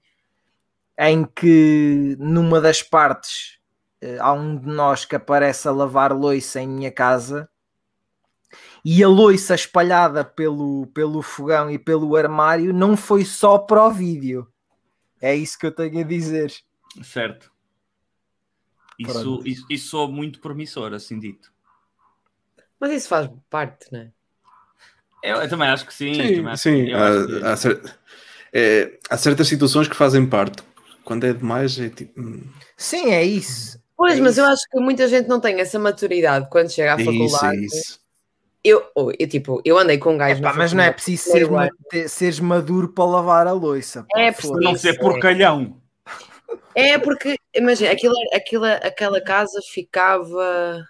em 0.98 1.26
que 1.26 2.16
numa 2.18 2.62
das 2.62 2.82
partes 2.82 3.60
eh, 4.00 4.18
há 4.22 4.32
um 4.32 4.58
de 4.58 4.68
nós 4.68 5.04
que 5.04 5.14
aparece 5.14 5.68
a 5.68 5.72
lavar 5.74 6.14
loiça 6.14 6.62
em 6.62 6.68
minha 6.70 6.90
casa 6.90 7.50
e 8.86 9.04
a 9.04 9.08
loiça 9.10 9.54
espalhada 9.54 10.24
pelo, 10.24 10.88
pelo 10.94 11.22
fogão 11.22 11.70
e 11.70 11.78
pelo 11.78 12.16
armário 12.16 12.74
não 12.74 12.96
foi 12.96 13.26
só 13.26 13.58
para 13.58 13.86
o 13.86 13.92
vídeo. 13.92 14.48
É 15.20 15.36
isso 15.36 15.60
que 15.60 15.66
eu 15.66 15.74
tenho 15.74 16.00
a 16.00 16.04
dizer. 16.04 16.54
Certo. 17.04 17.52
Isso, 18.98 19.12
Pronto. 19.12 19.46
isso, 19.46 19.66
isso 19.70 19.90
soa 19.90 20.08
muito 20.08 20.40
promissor, 20.40 20.94
assim 20.94 21.20
dito. 21.20 21.52
Mas 22.80 22.94
isso 22.94 23.10
faz 23.10 23.30
parte, 23.50 23.92
né? 23.92 24.14
Eu, 25.24 25.38
eu 25.38 25.50
também 25.50 25.68
acho 25.70 25.86
que 25.86 25.94
sim. 25.94 26.14
sim, 26.14 26.36
também 26.36 26.52
acho- 26.54 26.64
sim. 26.64 26.90
eu 26.90 26.98
Há, 26.98 27.08
acho 27.08 27.28
que- 27.28 27.46
há 27.46 27.56
cer- 27.58 27.82
é, 28.54 29.00
há 29.10 29.18
certas 29.18 29.48
situações 29.48 29.88
que 29.88 29.96
fazem 29.96 30.26
parte. 30.26 30.64
Quando 31.04 31.26
é 31.26 31.34
demais, 31.34 31.80
é 31.80 31.90
tipo. 31.90 32.20
hum, 32.20 32.44
Sim, 32.78 33.12
é 33.12 33.24
isso. 33.24 33.80
Pois, 33.98 34.18
É 34.18 34.22
mas 34.22 34.38
eu 34.38 34.44
isso. 34.46 34.54
acho 34.54 34.64
que 34.70 34.80
muita 34.80 35.08
gente 35.08 35.28
não 35.28 35.40
tem 35.40 35.60
essa 35.60 35.78
maturidade 35.80 36.48
quando 36.50 36.72
chega 36.72 36.94
à 36.94 36.98
Isso, 36.98 37.06
faculdade. 37.06 37.66
isso. 37.66 38.00
Eu, 38.64 38.84
eu, 38.96 39.28
tipo, 39.28 39.60
eu 39.66 39.78
andei 39.78 39.98
com 39.98 40.14
um 40.14 40.18
gajo 40.18 40.40
Epá, 40.40 40.54
mas 40.54 40.72
não 40.74 40.84
é 40.84 40.88
faculdade. 40.94 40.96
preciso 40.96 41.24
ser, 41.32 41.50
ma- 41.52 42.08
seres 42.08 42.40
maduro 42.40 42.90
para 42.90 43.06
lavar 43.06 43.48
a 43.48 43.52
loiça. 43.52 44.06
pá, 44.12 44.20
É 44.22 44.32
preciso. 44.32 44.54
Não 44.60 44.76
ser 44.76 44.90
é. 44.96 45.00
porcalhão. 45.00 45.82
É 46.76 46.98
porque, 47.00 47.36
imagina, 47.56 47.92
aquilo, 47.92 48.14
aquilo, 48.34 48.66
aquela 48.66 49.22
casa 49.22 49.60
ficava 49.74 50.86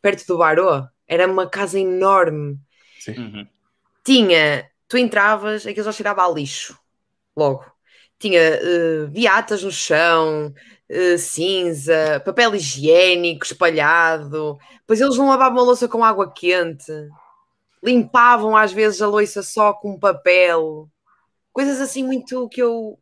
perto 0.00 0.26
do 0.26 0.38
Barô. 0.38 0.84
Era 1.08 1.26
uma 1.26 1.48
casa 1.48 1.78
enorme. 1.78 2.58
Uhum. 3.08 3.46
Tinha, 4.06 4.70
tu 4.88 4.96
entravas, 4.96 5.66
aquilo 5.66 5.84
já 5.84 5.90
cheirava 5.90 6.24
a 6.24 6.30
lixo. 6.30 6.78
Logo. 7.36 7.66
Tinha 8.20 8.38
eh, 8.40 9.06
beatas 9.10 9.64
no 9.64 9.72
chão, 9.72 10.54
eh, 10.88 11.18
cinza, 11.18 12.22
papel 12.24 12.54
higiênico 12.54 13.44
espalhado. 13.44 14.56
Depois 14.78 15.00
eles 15.00 15.16
não 15.18 15.28
lavavam 15.28 15.58
a 15.58 15.62
louça 15.64 15.88
com 15.88 16.04
água 16.04 16.32
quente. 16.32 16.92
Limpavam 17.82 18.56
às 18.56 18.72
vezes 18.72 19.02
a 19.02 19.08
louça 19.08 19.42
só 19.42 19.72
com 19.74 19.98
papel. 19.98 20.88
Coisas 21.52 21.80
assim 21.80 22.04
muito 22.04 22.48
que 22.48 22.62
eu. 22.62 22.96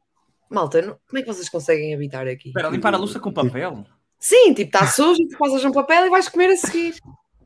Malta, 0.50 0.80
não- 0.80 0.98
como 1.06 1.18
é 1.18 1.22
que 1.22 1.28
vocês 1.28 1.50
conseguem 1.50 1.94
habitar 1.94 2.26
aqui? 2.26 2.48
Espera, 2.48 2.70
limpar 2.70 2.94
a 2.94 2.96
louça 2.96 3.20
com 3.20 3.30
papel? 3.30 3.84
Sim, 4.18 4.54
tipo, 4.54 4.74
está 4.74 4.86
sujo, 4.86 5.20
tu 5.30 5.36
passas 5.36 5.62
um 5.66 5.72
papel 5.72 6.06
e 6.06 6.10
vais 6.10 6.30
comer 6.30 6.50
a 6.50 6.56
seguir. 6.56 6.94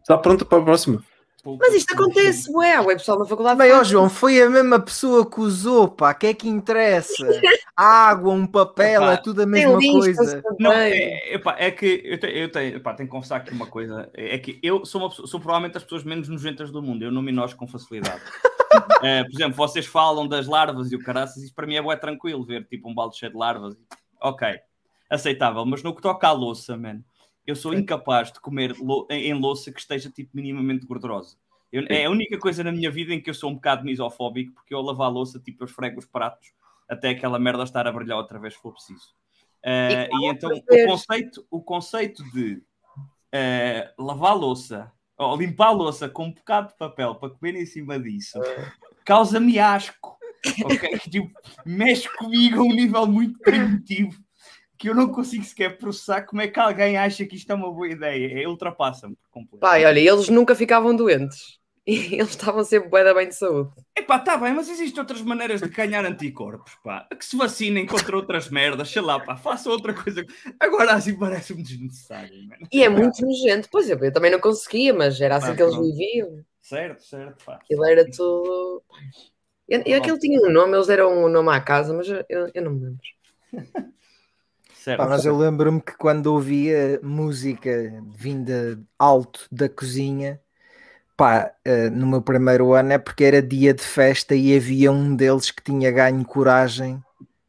Está 0.00 0.16
pronto 0.16 0.46
para 0.46 0.58
a 0.58 0.64
próxima. 0.64 1.04
Mas 1.58 1.74
isto 1.74 1.94
acontece, 1.94 2.50
ué, 2.52 2.80
ué, 2.80 2.94
pessoal 2.96 3.18
na 3.18 3.24
faculdade. 3.24 3.58
Bem, 3.58 3.72
ó. 3.72 3.84
João, 3.84 4.10
foi 4.10 4.42
a 4.42 4.50
mesma 4.50 4.80
pessoa 4.80 5.24
que 5.28 5.40
usou, 5.40 5.88
pá. 5.88 6.12
que 6.12 6.26
é 6.26 6.34
que 6.34 6.48
interessa? 6.48 7.24
Água, 7.76 8.32
um 8.32 8.46
papel, 8.46 9.02
Epá, 9.02 9.12
é 9.12 9.16
tudo 9.16 9.42
a 9.42 9.46
mesma 9.46 9.78
coisa. 9.78 10.42
Não, 10.58 10.72
é, 10.72 11.34
epá, 11.34 11.54
é 11.58 11.70
que 11.70 12.02
eu, 12.04 12.18
te- 12.18 12.26
eu 12.26 12.50
tenho, 12.50 12.76
epá, 12.76 12.92
tenho 12.94 13.08
que 13.08 13.14
confessar 13.14 13.36
aqui 13.36 13.52
uma 13.52 13.66
coisa. 13.66 14.10
É 14.14 14.36
que 14.38 14.58
eu 14.62 14.84
sou, 14.84 15.00
uma 15.00 15.10
sou 15.10 15.38
provavelmente 15.40 15.76
as 15.76 15.84
pessoas 15.84 16.02
menos 16.02 16.28
nojentas 16.28 16.70
do 16.72 16.82
mundo. 16.82 17.04
Eu 17.04 17.12
não 17.12 17.22
me 17.22 17.30
enojo 17.30 17.56
com 17.56 17.66
facilidade. 17.66 18.20
Eh, 19.02 19.24
por 19.24 19.32
exemplo, 19.32 19.56
vocês 19.56 19.86
falam 19.86 20.28
das 20.28 20.46
larvas 20.46 20.92
e 20.92 20.96
o 20.96 21.02
caraças, 21.02 21.42
isso 21.42 21.54
para 21.54 21.66
mim 21.66 21.76
é 21.76 21.82
bué 21.82 21.96
tranquilo 21.96 22.44
ver 22.44 22.66
tipo 22.66 22.88
um 22.90 22.94
balde 22.94 23.16
cheio 23.16 23.32
de 23.32 23.38
larvas. 23.38 23.74
Ok, 24.20 24.46
aceitável. 25.08 25.64
Mas 25.64 25.82
no 25.82 25.94
que 25.94 26.02
toca 26.02 26.28
à 26.28 26.32
louça, 26.32 26.76
man, 26.76 27.00
eu 27.48 27.56
sou 27.56 27.72
incapaz 27.72 28.30
de 28.30 28.38
comer 28.40 28.76
em, 29.08 29.32
louça 29.32 29.72
que 29.72 29.80
esteja 29.80 30.10
tipo 30.10 30.30
minimamente 30.34 30.84
gordurosa. 30.84 31.38
Eu- 31.72 31.86
é 31.88 32.04
a 32.04 32.10
única 32.10 32.38
coisa 32.38 32.62
na 32.62 32.70
minha 32.70 32.90
vida 32.90 33.14
em 33.14 33.22
que 33.22 33.30
eu 33.30 33.34
sou 33.34 33.50
um 33.50 33.54
bocado 33.54 33.86
misofóbico, 33.86 34.52
porque 34.52 34.74
eu 34.74 34.78
a 34.78 34.82
lavar 34.82 35.06
a 35.06 35.10
louça, 35.10 35.40
tipo, 35.40 35.62
eu 35.62 35.66
esfrego 35.66 35.98
os 35.98 36.04
pratos 36.04 36.52
até 36.86 37.08
aquela 37.08 37.38
merda 37.38 37.62
estar 37.62 37.86
a 37.86 37.92
brilhar 37.92 38.18
outra 38.18 38.38
vez 38.38 38.52
se 38.52 38.60
for 38.60 38.72
preciso. 38.72 39.14
Eh, 39.62 40.10
e 40.12 40.26
então 40.28 40.50
o 40.50 40.86
conceito, 40.86 41.46
o 41.50 41.62
conceito 41.62 42.22
de 42.32 42.62
eh, 43.32 43.92
lavar 43.98 44.32
a 44.32 44.34
louça 44.34 44.92
ou 45.16 45.36
limpar 45.36 45.68
a 45.68 45.72
louça 45.72 46.08
com 46.08 46.26
um 46.26 46.32
bocado 46.32 46.68
de 46.68 46.76
papel 46.76 47.14
para 47.14 47.30
comer 47.30 47.56
em 47.56 47.66
cima 47.66 47.98
disso 47.98 48.38
causa-me 49.04 49.58
asco. 49.58 50.18
ok? 50.64 50.98
Tipo, 51.10 51.30
mexe 51.64 52.08
comigo 52.16 52.60
a 52.60 52.64
um 52.64 52.74
nível 52.74 53.06
muito 53.06 53.38
primitivo 53.40 54.22
que 54.78 54.88
eu 54.88 54.94
não 54.94 55.10
consigo 55.10 55.44
sequer 55.44 55.76
processar 55.78 56.22
como 56.22 56.40
é 56.40 56.48
que 56.48 56.58
alguém 56.60 56.96
acha 56.96 57.26
que 57.26 57.36
isto 57.36 57.50
é 57.50 57.54
uma 57.54 57.72
boa 57.72 57.88
ideia. 57.88 58.42
É, 58.42 58.48
ultrapassa-me 58.48 59.16
por 59.16 59.30
completo. 59.30 59.60
Pai, 59.60 59.84
olha, 59.84 59.98
eles 59.98 60.28
nunca 60.28 60.54
ficavam 60.54 60.94
doentes. 60.94 61.58
E 61.90 62.16
eles 62.16 62.28
estavam 62.28 62.62
sempre 62.64 62.90
da 63.02 63.14
bem 63.14 63.28
de 63.30 63.34
saúde. 63.34 63.70
Epá, 63.96 64.18
tá 64.18 64.36
bem, 64.36 64.52
mas 64.52 64.68
existem 64.68 65.00
outras 65.00 65.22
maneiras 65.22 65.62
de 65.62 65.70
ganhar 65.70 66.04
anticorpos, 66.04 66.74
pá. 66.84 67.08
Que 67.18 67.24
se 67.24 67.34
vacinem 67.34 67.86
contra 67.86 68.14
outras 68.14 68.50
merdas, 68.50 68.90
sei 68.90 69.00
lá, 69.00 69.18
pá, 69.18 69.38
façam 69.38 69.72
outra 69.72 69.94
coisa. 69.94 70.22
Agora 70.60 70.92
assim 70.92 71.18
parece-me 71.18 71.62
desnecessário, 71.62 72.46
mano. 72.46 72.68
E 72.70 72.82
é 72.84 72.90
muito 72.90 73.24
nojento. 73.24 73.70
Pois 73.72 73.88
é, 73.88 73.94
eu 73.94 74.12
também 74.12 74.30
não 74.30 74.38
conseguia, 74.38 74.92
mas 74.92 75.18
era 75.18 75.36
assim 75.36 75.52
Ah, 75.52 75.56
que 75.56 75.62
eles 75.62 75.74
pronto. 75.74 75.96
viviam. 75.96 76.44
Certo, 76.60 77.02
certo, 77.02 77.42
pá. 77.42 77.54
Aquilo 77.54 77.86
era 77.86 78.04
tudo. 78.10 78.82
E, 79.68 79.76
e 79.90 79.94
aquilo 79.94 80.18
tinha 80.18 80.40
um 80.46 80.52
nome, 80.52 80.76
eles 80.76 80.86
deram 80.86 81.24
um 81.24 81.28
nome 81.28 81.50
à 81.50 81.60
casa, 81.60 81.94
mas 81.94 82.08
eu, 82.08 82.24
eu- 82.28 82.50
eu 82.54 82.62
não 82.62 82.72
me 82.72 82.84
lembro. 82.84 83.00
Certo. 84.78 84.98
Pá, 84.98 85.08
mas 85.08 85.24
eu 85.24 85.36
lembro-me 85.36 85.80
que 85.80 85.96
quando 85.96 86.28
ouvia 86.28 87.00
música 87.02 88.02
vinda 88.16 88.80
alto 88.96 89.46
da 89.50 89.68
cozinha, 89.68 90.40
pá, 91.16 91.52
eh, 91.64 91.90
no 91.90 92.06
meu 92.06 92.22
primeiro 92.22 92.72
ano 92.74 92.92
é 92.92 92.98
porque 92.98 93.24
era 93.24 93.42
dia 93.42 93.74
de 93.74 93.82
festa 93.82 94.36
e 94.36 94.56
havia 94.56 94.92
um 94.92 95.16
deles 95.16 95.50
que 95.50 95.62
tinha 95.62 95.90
ganho 95.90 96.24
coragem 96.24 97.02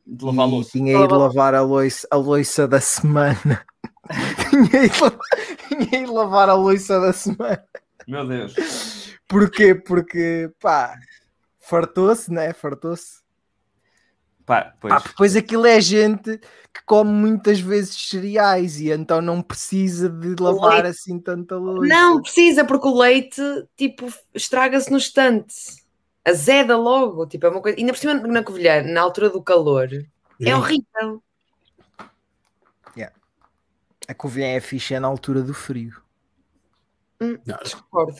De 0.06 0.26
lavar 0.26 0.48
a 0.48 0.50
louça. 0.50 0.72
tinha 0.72 1.04
ido 1.04 1.16
lavar 1.16 1.54
a 1.54 1.62
loiça, 1.62 2.08
a 2.64 2.68
da 2.68 2.82
semana. 2.82 3.64
tinha, 4.50 4.86
ido, 4.86 5.20
tinha 5.68 6.04
ido 6.04 6.14
lavar 6.14 6.50
a 6.50 6.56
loiça 6.56 7.00
da 7.00 7.14
semana. 7.14 7.64
Meu 8.08 8.28
Deus. 8.28 8.56
Porquê? 9.28 9.76
Porque, 9.76 10.52
pá, 10.60 10.98
fartou-se, 11.60 12.32
né? 12.34 12.54
Fartou-se. 12.54 13.20
Pá, 14.50 14.74
pois. 14.82 14.92
Pá, 14.92 15.00
depois 15.08 15.36
aquilo 15.36 15.68
é 15.68 15.80
gente 15.80 16.40
que 16.74 16.82
come 16.84 17.12
muitas 17.12 17.60
vezes 17.60 17.96
cereais 17.96 18.80
e 18.80 18.90
então 18.90 19.22
não 19.22 19.44
precisa 19.44 20.10
de 20.10 20.42
lavar 20.42 20.88
assim 20.88 21.20
tanta 21.20 21.56
louça. 21.56 21.88
Não 21.88 22.20
precisa, 22.20 22.66
porque 22.66 22.88
o 22.88 22.98
leite, 22.98 23.40
tipo, 23.78 24.12
estraga-se 24.34 24.90
no 24.90 24.98
estante. 24.98 25.54
azeda 26.26 26.76
logo, 26.76 27.28
tipo, 27.28 27.46
é 27.46 27.50
uma 27.50 27.62
coisa. 27.62 27.78
Ainda 27.78 27.94
por 27.94 28.00
cima 28.00 28.16
na 28.16 28.42
Covilhã, 28.42 28.82
na 28.82 29.02
altura 29.02 29.30
do 29.30 29.40
calor, 29.40 29.88
é 30.42 30.56
horrível. 30.56 31.22
A 34.08 34.16
Covilhã 34.16 34.48
é 34.48 34.60
ficha 34.60 35.00
na 35.00 35.08
altura 35.08 35.44
do 35.44 35.54
frio. 35.54 35.94
Não, 37.20 37.38
Discordo. 37.62 38.18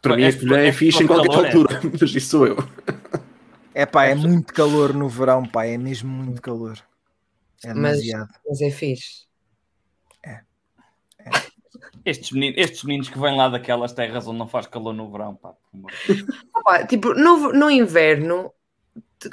para 0.00 0.16
mim, 0.16 0.22
É 0.22 0.28
a 0.28 0.38
colher 0.38 0.58
é 0.60 0.68
é 0.68 0.72
fixe 0.72 1.04
em 1.04 1.06
qualquer 1.06 1.28
calor, 1.28 1.44
é. 1.44 1.48
altura, 1.48 1.80
mas 2.00 2.14
isso 2.14 2.30
sou 2.30 2.46
eu. 2.46 2.56
É 3.74 3.86
pá, 3.86 4.04
é 4.04 4.14
muito 4.14 4.52
calor 4.52 4.92
no 4.92 5.08
verão, 5.08 5.44
pá, 5.46 5.64
é 5.66 5.78
mesmo 5.78 6.10
muito 6.10 6.42
calor. 6.42 6.78
É 7.64 7.68
Mas- 7.74 7.98
demasiado. 7.98 8.30
Mas 8.48 8.60
é 8.60 8.70
fixe. 8.70 9.26
Estes 12.04 12.32
meninos, 12.32 12.58
estes 12.58 12.82
meninos 12.82 13.08
que 13.08 13.18
vêm 13.18 13.36
lá 13.36 13.48
daquelas 13.48 13.92
terras 13.92 14.26
onde 14.26 14.38
não 14.38 14.48
faz 14.48 14.66
calor 14.66 14.92
no 14.92 15.10
verão, 15.10 15.36
pá. 15.36 15.52
Opa, 16.54 16.84
tipo, 16.86 17.14
no, 17.14 17.52
no 17.52 17.70
inverno 17.70 18.52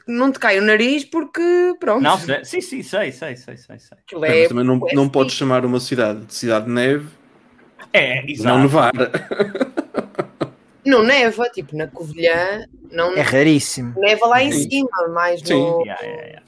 não 0.08 0.32
te 0.32 0.38
cai 0.38 0.60
o 0.60 0.62
nariz 0.62 1.04
porque, 1.04 1.42
pronto. 1.80 2.02
Não, 2.04 2.18
sei- 2.18 2.46
sim, 2.46 2.62
sim, 2.62 2.84
sei, 2.84 3.12
sei, 3.12 3.36
sei, 3.36 3.58
sei. 3.58 3.80
sei. 3.80 3.98
é, 4.24 4.40
mas 4.42 4.48
também 4.50 4.64
não, 4.64 4.88
é 4.88 4.94
não 4.94 5.10
podes 5.10 5.34
chamar 5.34 5.66
uma 5.66 5.80
cidade 5.80 6.26
de 6.26 6.34
cidade 6.36 6.66
de 6.66 6.72
neve 6.72 7.10
É, 7.92 8.24
exato. 8.32 8.50
não 8.56 8.62
nevar. 8.64 8.92
Não 10.90 11.04
neva, 11.04 11.48
tipo, 11.50 11.78
na 11.78 11.88
Covilhã 11.88 12.66
não 12.92 13.16
É 13.16 13.22
raríssimo. 13.22 13.94
neva 14.00 14.26
lá 14.26 14.44
em 14.44 14.52
Sim. 14.52 14.70
cima, 14.70 15.08
mais 15.10 15.40
Sim. 15.42 15.54
no. 15.54 15.82
Yeah, 15.82 16.04
yeah, 16.04 16.26
yeah. 16.28 16.46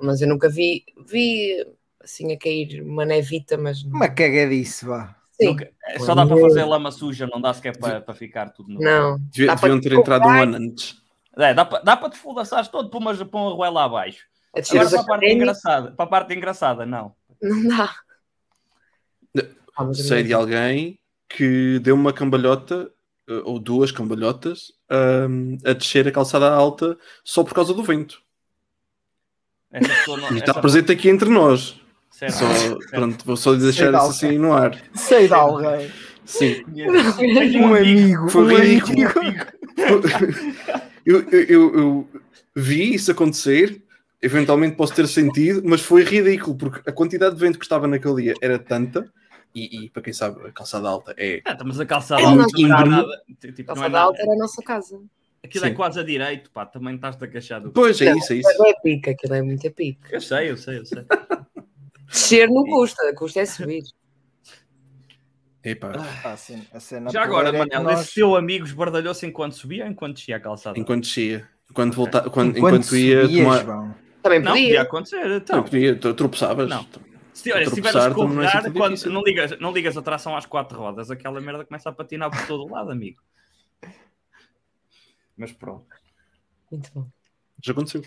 Mas 0.00 0.20
eu 0.22 0.28
nunca 0.28 0.48
vi, 0.48 0.84
vi 1.06 1.66
assim 2.00 2.32
a 2.32 2.38
cair 2.38 2.82
uma 2.82 3.04
nevita, 3.04 3.58
mas. 3.58 3.82
Uma 3.82 4.08
cagadice, 4.08 4.84
vá. 4.86 5.16
Nunca- 5.40 5.70
é, 5.86 5.98
Só 5.98 6.14
dá 6.14 6.24
para 6.24 6.36
fazer 6.38 6.64
lama 6.64 6.90
suja, 6.92 7.26
não 7.26 7.40
dá 7.40 7.52
sequer 7.52 7.76
para, 7.78 8.00
para 8.00 8.14
ficar 8.14 8.50
tudo 8.50 8.72
no. 8.74 8.80
Não. 8.80 9.18
Devia- 9.18 9.48
Dá 9.48 9.56
para 9.56 9.68
Deviam 9.68 9.80
ter 9.80 9.88
te 9.90 9.96
entrado 9.96 10.26
um 10.28 10.42
ano 10.42 10.56
antes. 10.56 10.96
É, 11.36 11.54
dá 11.54 11.64
para, 11.64 11.82
dá 11.82 11.96
para 11.96 12.08
desfudaçares 12.10 12.68
todo 12.68 12.90
para 12.90 12.98
uma, 12.98 13.14
para 13.14 13.40
uma 13.40 13.50
ruela 13.54 13.84
abaixo. 13.84 14.24
Descer 14.54 14.80
Agora 14.80 14.90
para 14.90 15.00
a 15.00 15.04
parte 15.06 15.32
engraçada, 15.32 15.90
para 15.92 16.04
a 16.04 16.08
parte 16.08 16.34
engraçada, 16.34 16.86
não. 16.86 17.14
não 17.42 17.68
dá. 17.68 17.94
Ah, 19.76 19.94
Sei 19.94 20.22
de 20.22 20.32
alguém 20.34 20.98
que 21.28 21.78
deu 21.80 21.94
uma 21.94 22.12
cambalhota, 22.12 22.90
ou 23.44 23.58
duas 23.58 23.90
cambalhotas, 23.92 24.72
ahm, 24.90 25.56
a 25.64 25.72
descer 25.72 26.06
a 26.08 26.12
calçada 26.12 26.50
alta 26.50 26.96
só 27.24 27.42
por 27.44 27.54
causa 27.54 27.72
do 27.74 27.82
vento. 27.82 28.20
Essa 29.72 29.88
não, 30.08 30.18
E 30.18 30.24
essa- 30.26 30.34
está 30.38 30.54
presente 30.54 30.90
aqui 30.92 31.08
entre 31.08 31.28
nós. 31.30 31.80
certo, 32.10 32.34
Só, 32.34 32.52
certo. 32.54 32.90
pronto, 32.90 33.24
vou 33.24 33.36
só 33.36 33.52
lhe 33.52 33.60
deixar 33.60 33.92
isso 33.94 34.02
assim 34.10 34.36
no 34.38 34.52
ar. 34.52 34.76
Sei 34.94 35.28
de 35.28 35.34
alguém. 35.34 35.90
Sim. 36.24 36.62
Um 37.60 37.74
amigo. 37.74 38.28
Foi 38.28 38.42
um 38.44 38.58
ridículo. 38.58 39.18
amigo. 39.20 39.44
eu, 41.06 41.20
eu, 41.30 41.40
eu- 41.48 41.74
eu 41.78 42.08
vi 42.54 42.94
isso 42.94 43.10
acontecer, 43.10 43.82
eventualmente 44.22 44.76
posso 44.76 44.94
ter 44.94 45.06
sentido, 45.08 45.62
mas 45.64 45.80
foi 45.80 46.02
ridículo, 46.04 46.56
porque 46.56 46.88
a 46.88 46.92
quantidade 46.92 47.34
de 47.34 47.40
vento 47.40 47.58
que 47.58 47.64
estava 47.64 47.86
naquele 47.86 48.22
dia 48.22 48.34
era 48.42 48.58
tanta, 48.58 49.10
e, 49.54 49.84
e 49.84 49.90
para 49.90 50.02
quem 50.02 50.12
sabe, 50.12 50.46
a 50.46 50.52
calçada 50.52 50.88
alta 50.88 51.14
é. 51.16 51.40
Ah, 51.44 51.56
mas 51.64 51.80
a 51.80 51.86
calçada 51.86 52.20
É, 52.22 52.24
alta 52.24 52.46
não 52.58 52.66
é 52.66 52.68
nada. 52.68 53.22
Tipo, 53.40 53.46
não 53.46 53.50
é 53.50 53.62
Calçada 53.64 53.88
nada. 53.88 53.98
alta 54.04 54.22
era 54.22 54.32
a 54.32 54.36
nossa 54.36 54.62
casa. 54.62 55.00
Aquilo 55.42 55.64
é 55.64 55.68
Sim. 55.68 55.74
quase 55.74 55.98
a 55.98 56.02
direito, 56.02 56.50
pá. 56.50 56.66
Também 56.66 56.94
estás-te 56.96 57.24
agachado. 57.24 57.70
Pois, 57.72 58.00
é 58.00 58.10
Não, 58.10 58.18
isso, 58.18 58.32
é 58.32 58.36
isso. 58.36 58.48
Aquilo 58.50 58.66
é 58.66 58.74
pica, 58.82 59.10
aquilo 59.12 59.34
é 59.34 59.42
muito 59.42 59.70
pica. 59.72 60.08
Eu 60.14 60.20
sei, 60.20 60.50
eu 60.50 60.56
sei, 60.56 60.78
eu 60.78 60.84
sei. 60.86 61.04
Descer 62.06 62.48
não 62.50 62.64
custa, 62.64 63.14
custa 63.14 63.40
é 63.40 63.46
subir. 63.46 63.82
Epá, 65.62 65.92
Ah, 66.24 66.36
sim, 66.36 66.62
a 66.72 66.80
cena 66.80 67.10
Já 67.10 67.22
agora, 67.22 67.50
é 67.50 67.52
Manel, 67.58 67.82
nós- 67.82 68.00
esse 68.00 68.14
teu 68.14 68.34
amigo 68.34 68.64
esbardalhou-se 68.64 69.26
enquanto 69.26 69.52
subia 69.52 69.84
ou 69.84 69.90
enquanto 69.90 70.16
descia 70.16 70.36
a 70.36 70.40
calçada? 70.40 70.78
enquanto 70.78 71.02
descia, 71.04 71.46
enquanto, 71.70 71.94
volta, 71.94 72.30
quando, 72.30 72.56
Enquanto 72.56 72.76
enquanto 72.76 72.96
ia 72.96 73.22
subias, 73.26 73.62
tomar. 73.62 73.96
Também 74.22 74.38
Não, 74.40 74.52
podia 74.52 74.66
podia. 74.66 74.82
acontecer. 74.82 75.28
Não, 75.28 75.36
Então. 75.36 75.62
podia, 75.62 75.96
tu 75.96 76.14
tropeçavas. 76.14 76.68
Não. 76.68 76.86
Se, 77.40 77.52
olha, 77.52 77.64
se 77.64 77.72
tropeçar 77.80 78.10
a 78.10 78.14
também 78.14 78.34
não 78.36 78.42
é 78.42 78.46
assim 78.46 78.56
escorregar, 78.58 78.72
quando 78.90 79.06
não 79.06 79.22
ligas, 79.22 79.58
não 79.60 79.72
ligas 79.72 79.96
a 79.96 80.02
tração 80.02 80.36
às 80.36 80.44
quatro 80.44 80.78
rodas, 80.78 81.10
aquela 81.10 81.40
merda 81.40 81.64
começa 81.64 81.88
a 81.88 81.92
patinar 81.92 82.30
por 82.30 82.46
todo 82.46 82.64
o 82.64 82.70
lado, 82.70 82.90
amigo. 82.90 83.22
Mas 85.36 85.50
pronto, 85.52 85.86
Muito 86.70 86.90
bom. 86.94 87.06
Já 87.62 87.72
aconteceu. 87.72 88.02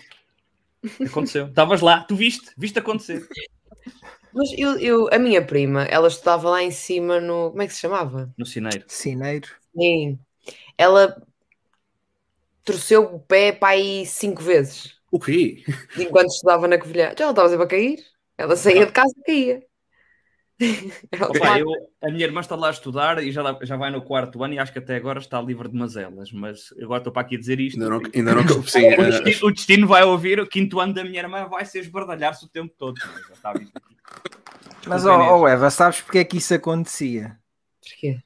aconteceu. 1.04 1.46
Estavas 1.48 1.80
lá, 1.80 2.04
tu 2.04 2.14
viste, 2.14 2.50
viste 2.56 2.78
acontecer. 2.78 3.26
Mas 4.32 4.50
eu, 4.56 4.78
eu, 4.78 5.08
a 5.12 5.18
minha 5.18 5.44
prima, 5.44 5.82
ela 5.84 6.06
estudava 6.08 6.48
lá 6.50 6.62
em 6.62 6.70
cima 6.70 7.20
no. 7.20 7.50
Como 7.50 7.62
é 7.62 7.66
que 7.66 7.74
se 7.74 7.80
chamava? 7.80 8.32
No 8.38 8.46
cineiro. 8.46 8.84
Cineiro. 8.88 9.48
Sim. 9.76 10.18
Ela 10.78 11.20
torceu 12.64 13.02
o 13.14 13.18
pé 13.20 13.52
para 13.52 13.70
aí 13.74 14.06
cinco 14.06 14.42
vezes 14.42 14.96
O 15.10 15.18
quê? 15.20 15.62
enquanto 15.98 16.28
estudava 16.30 16.66
na 16.68 16.78
Covilhã. 16.78 17.12
Já 17.16 17.24
ela 17.24 17.30
estava 17.32 17.48
sempre 17.48 17.64
a 17.64 17.68
cair. 17.68 18.13
Ela 18.36 18.56
saía 18.56 18.86
de 18.86 18.92
casa 18.92 19.14
e 19.16 19.22
caía. 19.22 19.62
Opa, 21.20 21.58
eu, 21.58 21.68
a 22.00 22.10
minha 22.10 22.24
irmã 22.24 22.40
está 22.40 22.54
lá 22.54 22.68
a 22.68 22.70
estudar 22.70 23.22
e 23.22 23.32
já, 23.32 23.42
já 23.62 23.76
vai 23.76 23.90
no 23.90 24.02
quarto 24.02 24.42
ano 24.44 24.54
e 24.54 24.58
acho 24.58 24.72
que 24.72 24.78
até 24.78 24.94
agora 24.94 25.18
está 25.18 25.40
livre 25.40 25.68
de 25.68 25.76
mazelas, 25.76 26.30
mas 26.30 26.72
agora 26.80 26.98
estou 26.98 27.12
para 27.12 27.22
aqui 27.22 27.34
a 27.34 27.38
dizer 27.38 27.58
isto. 27.58 27.82
Ainda 27.82 27.90
não, 27.90 28.02
ainda 28.14 28.34
não 28.34 28.42
sim, 28.62 28.86
O 28.86 29.02
eh, 29.02 29.10
destino, 29.10 29.48
o 29.48 29.52
destino 29.52 29.86
vai 29.86 30.04
ouvir, 30.04 30.38
o 30.38 30.46
quinto 30.46 30.78
ano 30.78 30.94
da 30.94 31.02
minha 31.02 31.20
irmã 31.20 31.46
vai 31.46 31.64
ser 31.64 31.80
esbardalhar-se 31.80 32.44
o 32.44 32.48
tempo 32.48 32.72
todo. 32.78 32.94
Aqui. 33.42 33.68
Mas, 34.86 35.04
ó 35.04 35.40
oh, 35.40 35.48
Eva, 35.48 35.70
sabes 35.70 36.00
porque 36.00 36.18
é 36.18 36.24
que 36.24 36.36
isso 36.36 36.54
acontecia? 36.54 37.36
Porquê? 37.80 38.20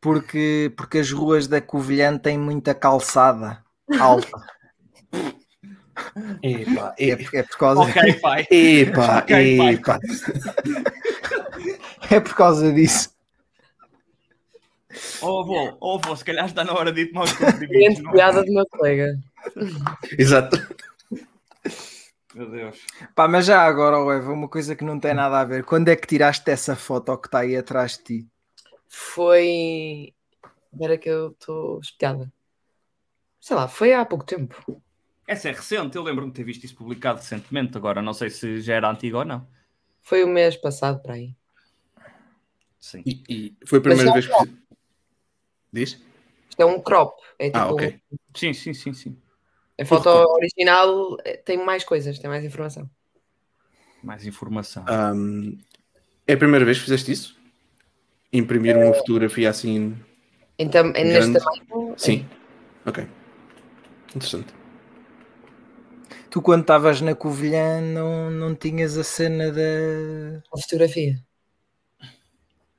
Porque, 0.00 0.72
porque 0.76 0.98
as 0.98 1.10
ruas 1.10 1.48
da 1.48 1.60
Covilhã 1.60 2.16
têm 2.16 2.38
muita 2.38 2.72
calçada 2.74 3.64
alta. 3.98 4.30
Epá, 6.42 6.94
É, 6.98 7.16
por- 7.16 7.34
é 7.36 7.42
por 7.42 7.56
causa, 7.58 7.80
Ok, 7.82 8.12
pai. 8.20 8.46
epá, 8.50 9.18
Ok, 9.18 9.56
pai. 9.58 9.74
epá. 9.74 9.98
é 12.10 12.20
por 12.20 12.34
causa 12.34 12.72
disso. 12.72 13.10
Oh, 15.20 15.40
avô, 15.40 15.76
oh, 15.80 15.96
avô, 15.98 16.16
se 16.16 16.24
calhar 16.24 16.46
está 16.46 16.64
na 16.64 16.72
hora 16.72 16.90
de 16.92 17.02
ir 17.02 17.06
tomar 17.08 17.24
os 17.24 17.32
comprimidos. 17.32 17.98
é? 18.00 18.12
piada 18.12 18.42
do 18.44 18.52
meu 18.52 18.66
colega. 18.66 19.18
Exato. 20.18 20.56
Meu 22.34 22.50
Deus. 22.50 22.78
Pá, 23.14 23.26
mas 23.28 23.46
já 23.46 23.62
agora, 23.62 23.96
Eva, 24.16 24.32
uma 24.32 24.48
coisa 24.48 24.74
que 24.76 24.84
não 24.84 24.98
tem 24.98 25.12
nada 25.14 25.40
a 25.40 25.44
ver. 25.44 25.64
Quando 25.64 25.88
é 25.88 25.96
que 25.96 26.06
tiraste 26.06 26.50
essa 26.50 26.74
foto 26.76 27.16
que 27.18 27.26
está 27.28 27.40
aí 27.40 27.56
atrás 27.56 27.98
de 27.98 28.04
ti? 28.04 28.26
Foi. 28.88 30.14
Espera 30.72 30.96
que 30.98 31.08
eu 31.08 31.28
estou 31.30 31.80
espiada. 31.80 32.30
Sei 33.40 33.56
lá, 33.56 33.66
foi 33.68 33.92
há 33.92 34.04
pouco 34.04 34.24
tempo. 34.24 34.80
Essa 35.28 35.50
é 35.50 35.52
recente, 35.52 35.94
eu 35.94 36.02
lembro-me 36.02 36.30
de 36.30 36.36
ter 36.36 36.42
visto 36.42 36.64
isso 36.64 36.74
publicado 36.74 37.18
recentemente. 37.18 37.76
Agora 37.76 38.00
não 38.00 38.14
sei 38.14 38.30
se 38.30 38.62
já 38.62 38.76
era 38.76 38.90
antigo 38.90 39.18
ou 39.18 39.26
não. 39.26 39.46
Foi 40.00 40.24
o 40.24 40.26
mês 40.26 40.56
passado 40.56 41.02
para 41.02 41.16
aí. 41.16 41.36
Sim. 42.80 43.02
E, 43.04 43.22
e 43.28 43.56
foi 43.66 43.78
a 43.78 43.82
primeira 43.82 44.10
Mas 44.10 44.24
vez 44.24 44.34
que. 44.34 44.58
Diz? 45.70 46.02
Isto 46.48 46.62
é 46.62 46.64
um 46.64 46.80
crop. 46.80 47.20
É 47.38 47.48
tipo, 47.50 47.58
Ah, 47.58 47.68
ok. 47.68 48.00
Sim, 48.34 48.54
sim, 48.54 48.72
sim, 48.72 48.94
sim. 48.94 49.18
A 49.78 49.84
foto 49.84 50.08
original 50.08 51.18
eh, 51.22 51.36
tem 51.36 51.62
mais 51.62 51.84
coisas, 51.84 52.18
tem 52.18 52.30
mais 52.30 52.42
informação. 52.42 52.88
Mais 54.02 54.24
informação. 54.24 54.82
Ahm, 54.88 55.58
é 56.26 56.32
a 56.32 56.38
primeira 56.38 56.64
vez 56.64 56.78
que 56.78 56.84
fizeste 56.84 57.12
isso? 57.12 57.36
Imprimir 58.32 58.78
uma 58.78 58.94
fotografia 58.94 59.50
assim. 59.50 59.94
Então, 60.58 60.90
é 60.94 61.04
neste 61.04 61.34
tamanho, 61.34 61.94
Sim. 61.98 62.26
Ok. 62.86 63.06
Interessante. 64.16 64.57
Tu, 66.30 66.42
quando 66.42 66.60
estavas 66.62 67.00
na 67.00 67.14
Covilhã, 67.14 67.80
não, 67.80 68.30
não 68.30 68.54
tinhas 68.54 68.96
a 68.98 69.04
cena 69.04 69.50
da. 69.50 70.42
a 70.54 70.58
fotografia. 70.60 71.14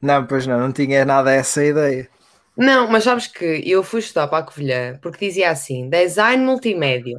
Não, 0.02 0.26
pois 0.26 0.46
não, 0.48 0.60
não 0.60 0.72
tinha 0.72 1.04
nada 1.04 1.32
essa 1.34 1.64
ideia. 1.64 2.08
Não, 2.56 2.88
mas 2.90 3.04
sabes 3.04 3.28
que 3.28 3.62
eu 3.66 3.84
fui 3.84 4.00
estudar 4.02 4.28
para 4.28 4.40
a 4.40 4.44
Covilhã 4.44 4.98
porque 5.02 5.28
dizia 5.28 5.50
assim: 5.50 5.90
design 5.90 6.44
multimédia, 6.44 7.18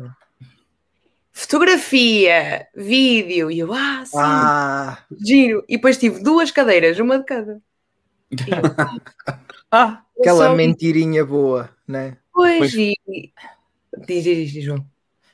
fotografia, 1.32 2.66
vídeo. 2.74 3.50
E 3.50 3.58
eu, 3.58 3.72
ah, 3.72 4.04
sim, 4.04 4.16
Ah, 4.18 4.98
giro. 5.24 5.64
E 5.68 5.76
depois 5.76 5.98
tive 5.98 6.22
duas 6.22 6.50
cadeiras, 6.50 6.98
uma 6.98 7.18
de 7.18 7.24
cada. 7.24 7.60
Ah, 9.72 10.02
Eu 10.16 10.22
aquela 10.22 10.46
só- 10.48 10.54
mentirinha 10.56 11.24
boa, 11.24 11.70
né? 11.86 12.16
Pois, 12.32 12.58
Pois. 12.58 12.74
e. 12.74 12.92
Diz, 14.04 14.24
diz, 14.24 14.50
diz, 14.50 14.64
João. 14.64 14.84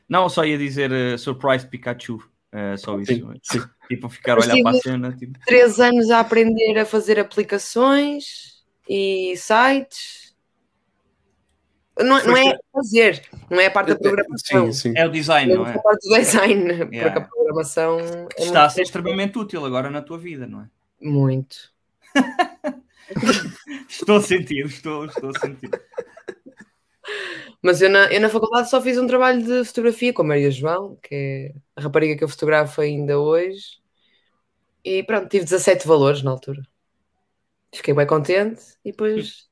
Não, 0.09 0.29
só 0.29 0.45
ia 0.45 0.57
dizer 0.59 0.91
uh, 0.93 1.19
Surprise 1.19 1.67
Pikachu. 1.67 2.17
Uh, 2.53 2.79
só 2.79 2.99
isso. 3.01 3.13
Sim, 3.13 3.33
sim. 3.43 3.61
Tipo, 3.89 4.09
ficar 4.09 4.37
a 4.37 4.41
olhar 4.41 4.61
para 4.65 4.77
a 4.77 4.81
cena. 4.81 5.17
Tipo, 5.17 5.39
Três 5.47 5.79
anos 5.79 6.11
a 6.11 6.19
aprender 6.19 6.77
a 6.77 6.85
fazer 6.85 7.21
aplicações 7.21 8.65
e 8.89 9.33
sites. 9.37 10.35
Não, 11.99 12.23
não 12.25 12.37
é 12.37 12.59
fazer, 12.73 13.23
não 13.49 13.61
é 13.61 13.67
a 13.67 13.71
parte 13.71 13.89
da 13.89 13.97
programação. 13.97 14.73
Sim, 14.73 14.93
sim. 14.93 14.99
é 14.99 15.07
o 15.07 15.11
design, 15.11 15.55
não 15.55 15.67
É 15.67 15.71
é? 15.71 15.75
a 15.77 15.79
parte 15.79 16.09
do 16.09 16.15
design, 16.15 16.75
porque 16.85 16.97
Yeah. 16.97 17.17
a 17.17 17.25
programação 17.25 17.99
é 18.37 18.43
Está 18.43 18.65
a 18.67 18.69
ser 18.69 18.83
extremamente 18.83 19.39
útil 19.39 19.65
agora 19.65 19.89
na 19.89 20.03
tua 20.03 20.19
vida, 20.19 20.47
não 20.47 20.63
é? 20.63 20.69
muito. 21.01 21.57
Estou 23.89 24.17
a 24.17 24.21
sentir, 24.21 24.67
estou, 24.67 25.05
estou 25.07 25.31
a 25.31 25.39
sentir. 25.39 25.71
Mas 27.63 27.81
eu 27.83 27.91
na, 27.91 28.13
eu 28.13 28.21
na 28.21 28.29
faculdade 28.29 28.71
só 28.71 28.81
fiz 28.81 28.99
um 28.99 29.07
trabalho 29.07 29.43
de 29.45 29.65
fotografia 29.65 30.13
com 30.13 30.23
a 30.23 30.25
Maria 30.25 30.51
João, 30.51 30.97
que 31.03 31.15
é 31.15 31.55
a 31.77 31.83
rapariga 31.83 32.17
que 32.17 32.25
eu 32.25 32.29
fotografo 32.29 32.81
ainda 32.81 33.19
hoje. 33.19 33.81
E 34.85 35.03
pronto, 35.03 35.29
tive 35.29 35.45
17 35.45 35.87
valores 35.87 36.23
na 36.23 36.31
altura. 36.31 36.63
Fiquei 37.75 37.93
bem 37.95 38.07
contente 38.07 38.63
e 38.85 38.91
depois 38.91 39.49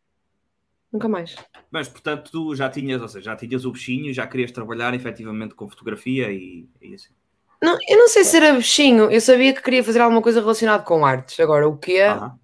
nunca 0.93 1.09
mais. 1.09 1.35
Mas, 1.71 1.89
portanto, 1.89 2.31
tu 2.31 2.55
já 2.55 2.71
tinhas, 2.71 3.03
ou 3.03 3.09
seja, 3.09 3.33
já 3.33 3.37
tinhas 3.37 3.65
o 3.65 3.73
bichinho, 3.73 4.15
já 4.15 4.27
querias 4.27 4.53
trabalhar 4.53 4.95
efetivamente 4.95 5.55
com 5.55 5.69
fotografia 5.69 6.31
e, 6.33 6.69
e 6.81 6.95
assim. 6.95 7.13
Não, 7.63 7.77
eu 7.89 7.99
não 7.99 8.09
sei 8.09 8.25
se 8.25 8.37
era 8.37 8.53
bichinho, 8.53 9.11
eu 9.11 9.21
sabia 9.21 9.55
que 9.55 9.63
queria 9.63 9.83
fazer 9.83 10.01
alguma 10.01 10.23
coisa 10.23 10.41
relacionada 10.41 10.83
com 10.85 11.05
artes. 11.05 11.41
Agora, 11.41 11.67
o 11.69 11.77
que 11.77 11.97
é? 11.97 12.11
Aham. 12.11 12.39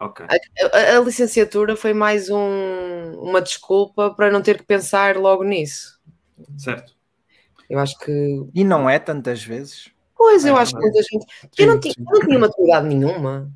Ok. 0.00 0.24
A, 0.28 0.76
a- 0.76 0.96
a 0.96 1.00
licenciatura 1.00 1.76
foi 1.76 1.92
mais 1.92 2.30
um- 2.30 3.12
uma 3.20 3.40
desculpa 3.42 4.10
para 4.14 4.30
não 4.30 4.40
ter 4.42 4.56
que 4.58 4.64
pensar 4.64 5.16
logo 5.16 5.44
nisso. 5.44 6.00
Certo. 6.56 6.94
Eu 7.68 7.78
acho 7.78 7.98
que. 7.98 8.46
E 8.54 8.64
não 8.64 8.88
é 8.88 8.98
tantas 8.98 9.42
vezes. 9.42 9.90
Pois, 10.16 10.44
eu 10.44 10.56
É, 10.56 10.60
acho 10.60 10.74
que 10.74 10.80
muita 10.80 11.02
gente. 11.02 11.26
Eu 11.58 11.66
não, 11.66 11.74
Sim, 11.74 11.80
tinha, 11.80 11.94
sim. 11.94 12.04
eu 12.06 12.18
não 12.18 12.26
tinha 12.26 12.38
maturidade 12.38 12.86
nenhuma. 12.88 13.50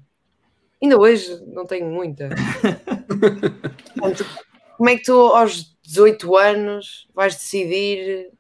Ainda 0.83 0.99
hoje 0.99 1.43
não 1.47 1.67
tenho 1.67 1.87
muita. 1.87 2.29
Portanto, 3.99 4.27
como 4.77 4.91
é 4.91 4.97
que 4.97 5.03
tu, 5.05 5.13
aos 5.19 5.75
18 5.83 6.37
anos, 6.37 7.09
vais 7.15 7.35
decidir 7.35 8.31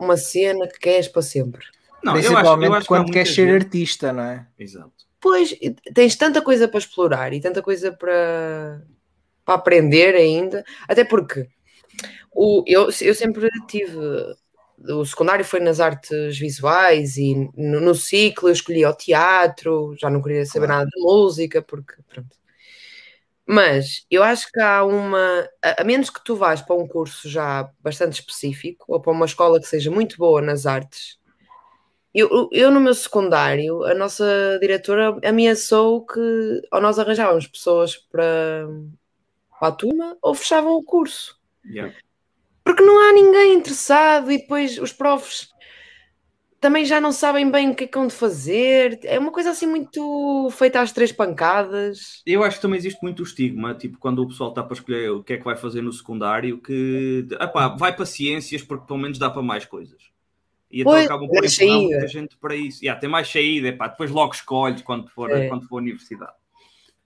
uma 0.00 0.16
cena 0.16 0.66
que 0.68 0.78
queres 0.78 1.08
para 1.08 1.22
sempre? 1.22 1.64
Não, 2.02 2.14
eu 2.14 2.18
acho, 2.18 2.28
Principalmente 2.30 2.68
eu 2.68 2.74
acho 2.74 2.86
que 2.88 2.94
há 2.94 2.96
quando 2.98 3.12
queres 3.12 3.28
muita 3.28 3.34
ser 3.34 3.52
gente- 3.52 3.64
artista, 3.64 4.12
não 4.12 4.22
é? 4.24 4.46
Exato. 4.58 5.01
Pois, 5.22 5.54
tens 5.94 6.16
tanta 6.16 6.42
coisa 6.42 6.66
para 6.66 6.78
explorar 6.78 7.32
e 7.32 7.40
tanta 7.40 7.62
coisa 7.62 7.92
para, 7.92 8.82
para 9.44 9.54
aprender 9.54 10.16
ainda, 10.16 10.64
até 10.88 11.04
porque 11.04 11.48
o, 12.32 12.64
eu, 12.66 12.88
eu 13.00 13.14
sempre 13.14 13.48
tive. 13.68 13.96
O 14.88 15.04
secundário 15.04 15.44
foi 15.44 15.60
nas 15.60 15.78
artes 15.78 16.36
visuais 16.36 17.16
e 17.16 17.36
no, 17.56 17.80
no 17.80 17.94
ciclo 17.94 18.48
eu 18.48 18.52
escolhi 18.52 18.84
o 18.84 18.92
teatro, 18.92 19.94
já 19.96 20.10
não 20.10 20.20
queria 20.20 20.44
saber 20.44 20.66
Claro. 20.66 20.80
nada 20.80 20.90
de 20.92 21.00
música, 21.00 21.62
porque 21.62 21.94
pronto. 22.08 22.36
Mas 23.46 24.04
eu 24.10 24.22
acho 24.24 24.50
que 24.50 24.60
há 24.60 24.84
uma. 24.84 25.48
A, 25.62 25.82
a 25.82 25.84
menos 25.84 26.10
que 26.10 26.22
tu 26.24 26.34
vás 26.34 26.60
para 26.62 26.74
um 26.74 26.86
curso 26.88 27.28
já 27.28 27.70
bastante 27.80 28.14
específico 28.14 28.86
ou 28.88 29.00
para 29.00 29.12
uma 29.12 29.26
escola 29.26 29.60
que 29.60 29.68
seja 29.68 29.90
muito 29.90 30.16
boa 30.16 30.42
nas 30.42 30.66
artes, 30.66 31.18
eu, 32.14 32.48
eu 32.52 32.70
no 32.70 32.80
meu 32.80 32.94
secundário, 32.94 33.84
a 33.84 33.94
nossa 33.94 34.58
diretora 34.60 35.18
ameaçou 35.24 36.04
que 36.04 36.62
ou 36.70 36.80
nós 36.80 36.98
arranjávamos 36.98 37.46
pessoas 37.46 37.96
para, 37.96 38.68
para 39.58 39.68
a 39.68 39.72
turma 39.72 40.16
ou 40.20 40.34
fechavam 40.34 40.74
o 40.74 40.82
curso. 40.82 41.40
Yeah. 41.64 41.94
Porque 42.62 42.82
não 42.82 42.98
há 42.98 43.12
ninguém 43.12 43.54
interessado 43.54 44.30
e 44.30 44.38
depois 44.38 44.78
os 44.78 44.92
profs 44.92 45.52
também 46.60 46.84
já 46.84 47.00
não 47.00 47.10
sabem 47.10 47.50
bem 47.50 47.70
o 47.70 47.74
que 47.74 47.84
é 47.84 47.86
que 47.88 47.98
hão 47.98 48.06
de 48.06 48.14
fazer. 48.14 49.00
É 49.02 49.18
uma 49.18 49.32
coisa 49.32 49.50
assim 49.50 49.66
muito 49.66 50.48
feita 50.52 50.80
às 50.80 50.92
três 50.92 51.10
pancadas. 51.10 52.22
Eu 52.24 52.44
acho 52.44 52.56
que 52.56 52.62
também 52.62 52.78
existe 52.78 53.02
muito 53.02 53.20
o 53.20 53.24
estigma, 53.24 53.74
tipo, 53.74 53.98
quando 53.98 54.20
o 54.20 54.28
pessoal 54.28 54.50
está 54.50 54.62
para 54.62 54.74
escolher 54.74 55.10
o 55.10 55.24
que 55.24 55.32
é 55.32 55.38
que 55.38 55.44
vai 55.44 55.56
fazer 55.56 55.82
no 55.82 55.92
secundário, 55.92 56.62
que 56.62 57.26
epá, 57.32 57.68
vai 57.68 57.96
para 57.96 58.06
ciências 58.06 58.62
porque 58.62 58.86
pelo 58.86 59.00
menos 59.00 59.18
dá 59.18 59.28
para 59.28 59.42
mais 59.42 59.64
coisas. 59.64 60.11
E 60.72 60.80
então 60.80 60.92
Pois, 60.92 61.04
acabam 61.04 61.28
por 61.28 61.40
mais 61.40 61.58
empurrar 61.60 61.80
muita 61.82 62.08
gente 62.08 62.36
para 62.38 62.56
isso. 62.56 62.82
Yeah, 62.82 62.98
tem 62.98 63.10
mais 63.10 63.30
saída, 63.30 63.68
epá, 63.68 63.88
depois 63.88 64.10
logo 64.10 64.32
escolhes 64.32 64.80
quando 64.82 65.08
for, 65.10 65.30
É. 65.30 65.46
quando 65.48 65.68
for 65.68 65.76
a 65.76 65.82
universidade. 65.82 66.32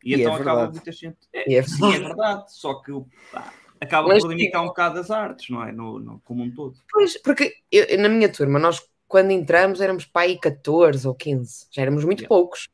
E, 0.05 0.11
E 0.11 0.14
é 0.14 0.18
então 0.20 0.35
acaba 0.35 0.55
verdade. 0.61 0.72
muita 0.76 0.92
gente. 0.92 1.18
É, 1.33 1.55
é 1.55 1.62
sim, 1.62 1.92
é 1.94 1.98
verdade. 1.98 2.44
Só 2.55 2.74
que 2.74 2.92
pá, 3.33 3.52
acaba 3.81 4.07
Mas 4.09 4.22
por 4.22 4.31
limitar 4.31 4.62
um 4.62 4.66
bocado 4.68 5.00
as 5.00 5.11
artes, 5.11 5.50
não 5.50 5.64
é? 5.64 5.72
No, 5.72 5.98
no, 5.98 6.20
como 6.20 6.44
um 6.44 6.55
todo. 6.55 6.76
Pois, 6.90 7.20
porque 7.20 7.55
eu- 7.72 7.98
na 7.98 8.09
minha 8.09 8.29
turma, 8.33 8.59
nós 8.61 8.81
quando 9.09 9.33
entramos 9.33 9.81
éramos 9.81 10.05
para 10.05 10.22
aí 10.22 10.38
14 10.38 11.07
ou 11.07 11.14
15, 11.14 11.66
já 11.72 11.83
éramos 11.83 12.05
muito 12.05 12.20
Yeah. 12.20 12.29
poucos. 12.29 12.68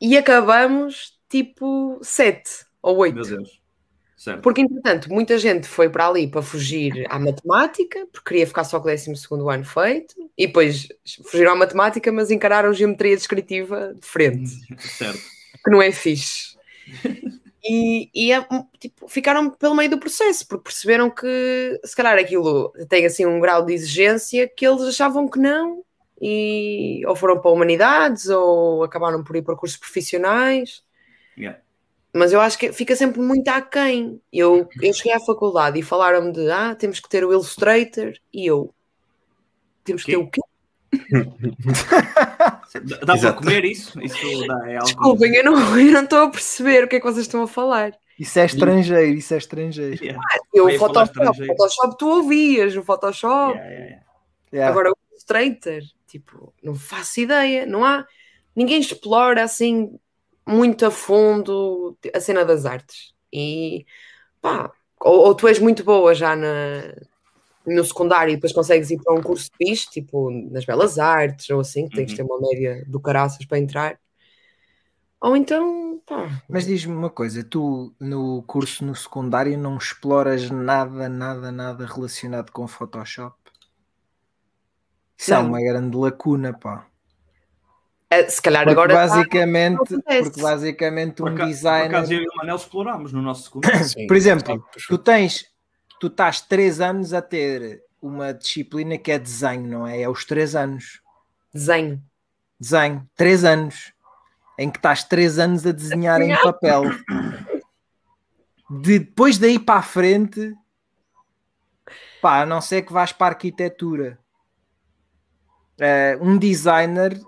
E 0.00 0.16
acabamos 0.16 1.18
tipo 1.28 1.98
7 2.02 2.66
ou 2.82 2.98
8. 2.98 3.14
Meu 3.14 3.24
Deus. 3.24 3.60
Certo. 4.26 4.42
Porque, 4.42 4.60
entretanto, 4.60 5.08
muita 5.08 5.38
gente 5.38 5.68
foi 5.68 5.88
para 5.88 6.08
ali 6.08 6.26
para 6.26 6.42
fugir 6.42 7.06
à 7.08 7.16
matemática, 7.16 8.08
porque 8.10 8.30
queria 8.30 8.44
ficar 8.44 8.64
só 8.64 8.80
com 8.80 8.88
o 8.88 8.90
12 8.90 9.08
ano 9.48 9.64
feito, 9.64 10.16
e 10.36 10.48
depois 10.48 10.88
fugiram 11.30 11.52
à 11.52 11.54
matemática, 11.54 12.10
mas 12.10 12.28
encararam 12.32 12.72
geometria 12.72 13.14
descritiva 13.14 13.94
de 13.94 14.04
frente, 14.04 14.50
Certo. 14.82 15.20
que 15.64 15.70
não 15.70 15.80
é 15.80 15.92
fixe. 15.92 16.56
E, 17.64 18.10
e 18.12 18.32
é, 18.32 18.44
tipo, 18.80 19.06
ficaram 19.06 19.48
pelo 19.48 19.76
meio 19.76 19.90
do 19.90 19.98
processo, 19.98 20.44
porque 20.48 20.64
perceberam 20.64 21.08
que 21.08 21.80
se 21.84 21.94
calhar 21.94 22.18
aquilo 22.18 22.72
tem 22.88 23.06
assim 23.06 23.24
um 23.24 23.38
grau 23.38 23.64
de 23.64 23.74
exigência 23.74 24.48
que 24.48 24.66
eles 24.66 24.82
achavam 24.82 25.28
que 25.28 25.38
não, 25.38 25.84
e 26.20 27.00
ou 27.06 27.14
foram 27.14 27.40
para 27.40 27.52
humanidades, 27.52 28.28
ou 28.28 28.82
acabaram 28.82 29.22
por 29.22 29.36
ir 29.36 29.42
para 29.42 29.54
cursos 29.54 29.78
profissionais 29.78 30.84
Yeah. 31.36 31.60
Mas 32.16 32.32
eu 32.32 32.40
acho 32.40 32.58
que 32.58 32.72
fica 32.72 32.96
sempre 32.96 33.20
muito 33.20 33.48
aquém. 33.48 34.20
Eu, 34.32 34.68
eu 34.80 34.92
cheguei 34.92 35.12
à 35.12 35.20
faculdade 35.20 35.78
e 35.78 35.82
falaram-me 35.82 36.32
de 36.32 36.50
ah, 36.50 36.74
temos 36.74 36.98
que 37.00 37.08
ter 37.08 37.24
o 37.24 37.32
Illustrator 37.32 38.12
e 38.32 38.46
eu 38.46 38.72
temos 39.84 40.02
que 40.02 40.12
ter 40.12 40.18
o 40.18 40.28
quê? 40.28 40.40
Dá 42.84 42.96
dá 42.98 43.06
para 43.06 43.14
Exato. 43.16 43.38
comer 43.38 43.64
isso? 43.64 43.98
Isso 44.02 44.46
dá, 44.46 44.70
é 44.70 44.74
algo. 44.74 44.86
Desculpem, 44.86 45.34
eu 45.34 45.44
não, 45.44 45.78
eu 45.78 45.92
não 45.92 46.02
estou 46.02 46.18
a 46.20 46.30
perceber 46.30 46.84
o 46.84 46.88
que 46.88 46.96
é 46.96 47.00
que 47.00 47.06
vocês 47.06 47.24
estão 47.24 47.42
a 47.42 47.48
falar. 47.48 47.92
Isso 48.18 48.38
é 48.38 48.44
estrangeiro, 48.44 49.16
isso 49.16 49.32
é 49.32 49.38
estrangeiro. 49.38 50.02
Yeah. 50.02 50.22
Eu, 50.52 50.64
Vai 50.64 50.78
falar 50.78 51.06
Photoshop, 51.06 51.20
estrangeiro. 51.20 51.56
Photoshop 51.56 51.98
tu 51.98 52.08
ouvias, 52.08 52.76
o 52.76 52.82
Photoshop, 52.82 53.56
yeah. 53.56 54.02
Yeah. 54.52 54.70
agora 54.70 54.90
o 54.90 54.96
Illustrator, 55.10 55.80
tipo, 56.06 56.52
não 56.62 56.74
faço 56.74 57.20
ideia, 57.20 57.64
não 57.66 57.84
há, 57.84 58.06
ninguém 58.54 58.80
explora 58.80 59.42
assim 59.44 59.98
muito 60.46 60.86
a 60.86 60.90
fundo 60.90 61.96
a 62.14 62.20
cena 62.20 62.44
das 62.44 62.66
artes. 62.66 63.14
E 63.32 63.86
pá, 64.40 64.72
ou, 65.00 65.26
ou 65.26 65.34
tu 65.34 65.48
és 65.48 65.58
muito 65.58 65.84
boa 65.84 66.14
já 66.14 66.36
na, 66.36 66.48
no 67.66 67.84
secundário 67.84 68.32
e 68.32 68.36
depois 68.36 68.52
consegues 68.52 68.90
ir 68.90 69.02
para 69.02 69.14
um 69.14 69.22
curso 69.22 69.50
fixe, 69.58 69.90
tipo 69.90 70.30
nas 70.30 70.64
belas 70.64 70.98
artes 70.98 71.50
ou 71.50 71.60
assim, 71.60 71.88
que 71.88 71.96
tens 71.96 72.10
de 72.10 72.16
ter 72.16 72.22
uma 72.22 72.40
média 72.40 72.84
do 72.86 73.00
caraças 73.00 73.44
para 73.46 73.58
entrar. 73.58 73.98
Ou 75.20 75.36
então, 75.36 76.00
pá, 76.06 76.28
Mas 76.48 76.66
diz-me 76.66 76.94
uma 76.94 77.10
coisa, 77.10 77.42
tu 77.42 77.94
no 77.98 78.42
curso 78.44 78.84
no 78.84 78.94
secundário 78.94 79.58
não 79.58 79.76
exploras 79.76 80.50
nada, 80.50 81.08
nada, 81.08 81.50
nada 81.50 81.86
relacionado 81.86 82.52
com 82.52 82.68
Photoshop? 82.68 83.36
Isso 85.18 85.34
é 85.34 85.42
Não. 85.42 85.48
uma 85.48 85.60
grande 85.60 85.96
lacuna, 85.96 86.52
pá. 86.52 86.86
Eh, 88.10 88.28
se 88.28 88.40
calhar 88.40 88.64
Porque 88.64 88.72
agora 88.72 88.94
tá- 88.94 89.06
basicamente, 89.06 89.94
acontece. 89.94 90.22
porque 90.22 90.40
basicamente 90.42 91.22
um 91.22 91.26
aca- 91.26 91.36
por 91.38 91.46
designer, 91.46 91.86
acaso 91.96 92.12
eu 92.12 92.22
e 92.22 92.26
o 92.28 92.36
Manel 92.36 92.56
explorámos 92.56 93.12
no 93.12 93.20
nosso. 93.22 93.50
Sim. 93.84 94.06
por 94.06 94.16
exemplo, 94.16 94.54
Sim, 94.54 94.86
tu 94.88 94.98
tens, 94.98 95.46
tu 96.00 96.06
estás 96.08 96.40
três 96.40 96.80
anos 96.80 97.12
a 97.12 97.20
ter 97.22 97.82
uma 98.00 98.32
disciplina 98.32 98.96
que 98.98 99.10
é 99.10 99.18
desenho, 99.18 99.66
não 99.68 99.86
é? 99.86 100.02
É 100.02 100.08
os 100.08 100.24
três 100.24 100.54
anos. 100.54 101.00
desenho. 101.52 102.02
Desenho, 102.58 103.06
três 103.16 103.44
anos, 103.44 103.92
em 104.58 104.70
que 104.70 104.78
estás 104.78 105.02
três 105.04 105.38
anos 105.38 105.66
a 105.66 105.72
desenhar 105.72 106.20
em 106.22 106.34
papel. 106.36 106.84
Depois 108.68 109.38
daí 109.38 109.58
para 109.58 109.80
a 109.80 109.82
frente, 109.82 110.54
pá, 112.20 112.42
a 112.42 112.46
não 112.46 112.60
ser 112.60 112.82
que 112.82 112.92
vais 112.92 113.12
para 113.12 113.26
a 113.26 113.30
arquitetura. 113.30 114.18
Eh, 115.78 116.18
um 116.20 116.38
designer, 116.38 117.20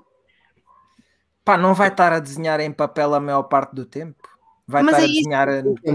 pá, 1.49 1.57
não 1.57 1.73
vai 1.73 1.89
estar 1.89 2.13
a 2.13 2.19
desenhar 2.19 2.61
em 2.61 2.71
papel 2.71 3.15
a 3.15 3.21
maior 3.21 3.45
parte 3.45 3.75
do 3.75 3.87
tempo. 3.87 4.29
Vai 4.67 4.83
Mas 4.83 4.97
estar 4.97 5.03
é 5.03 5.05
a 5.07 5.09
desenhar 5.09 5.49
uma, 5.49 5.75
tipo, 5.77 5.91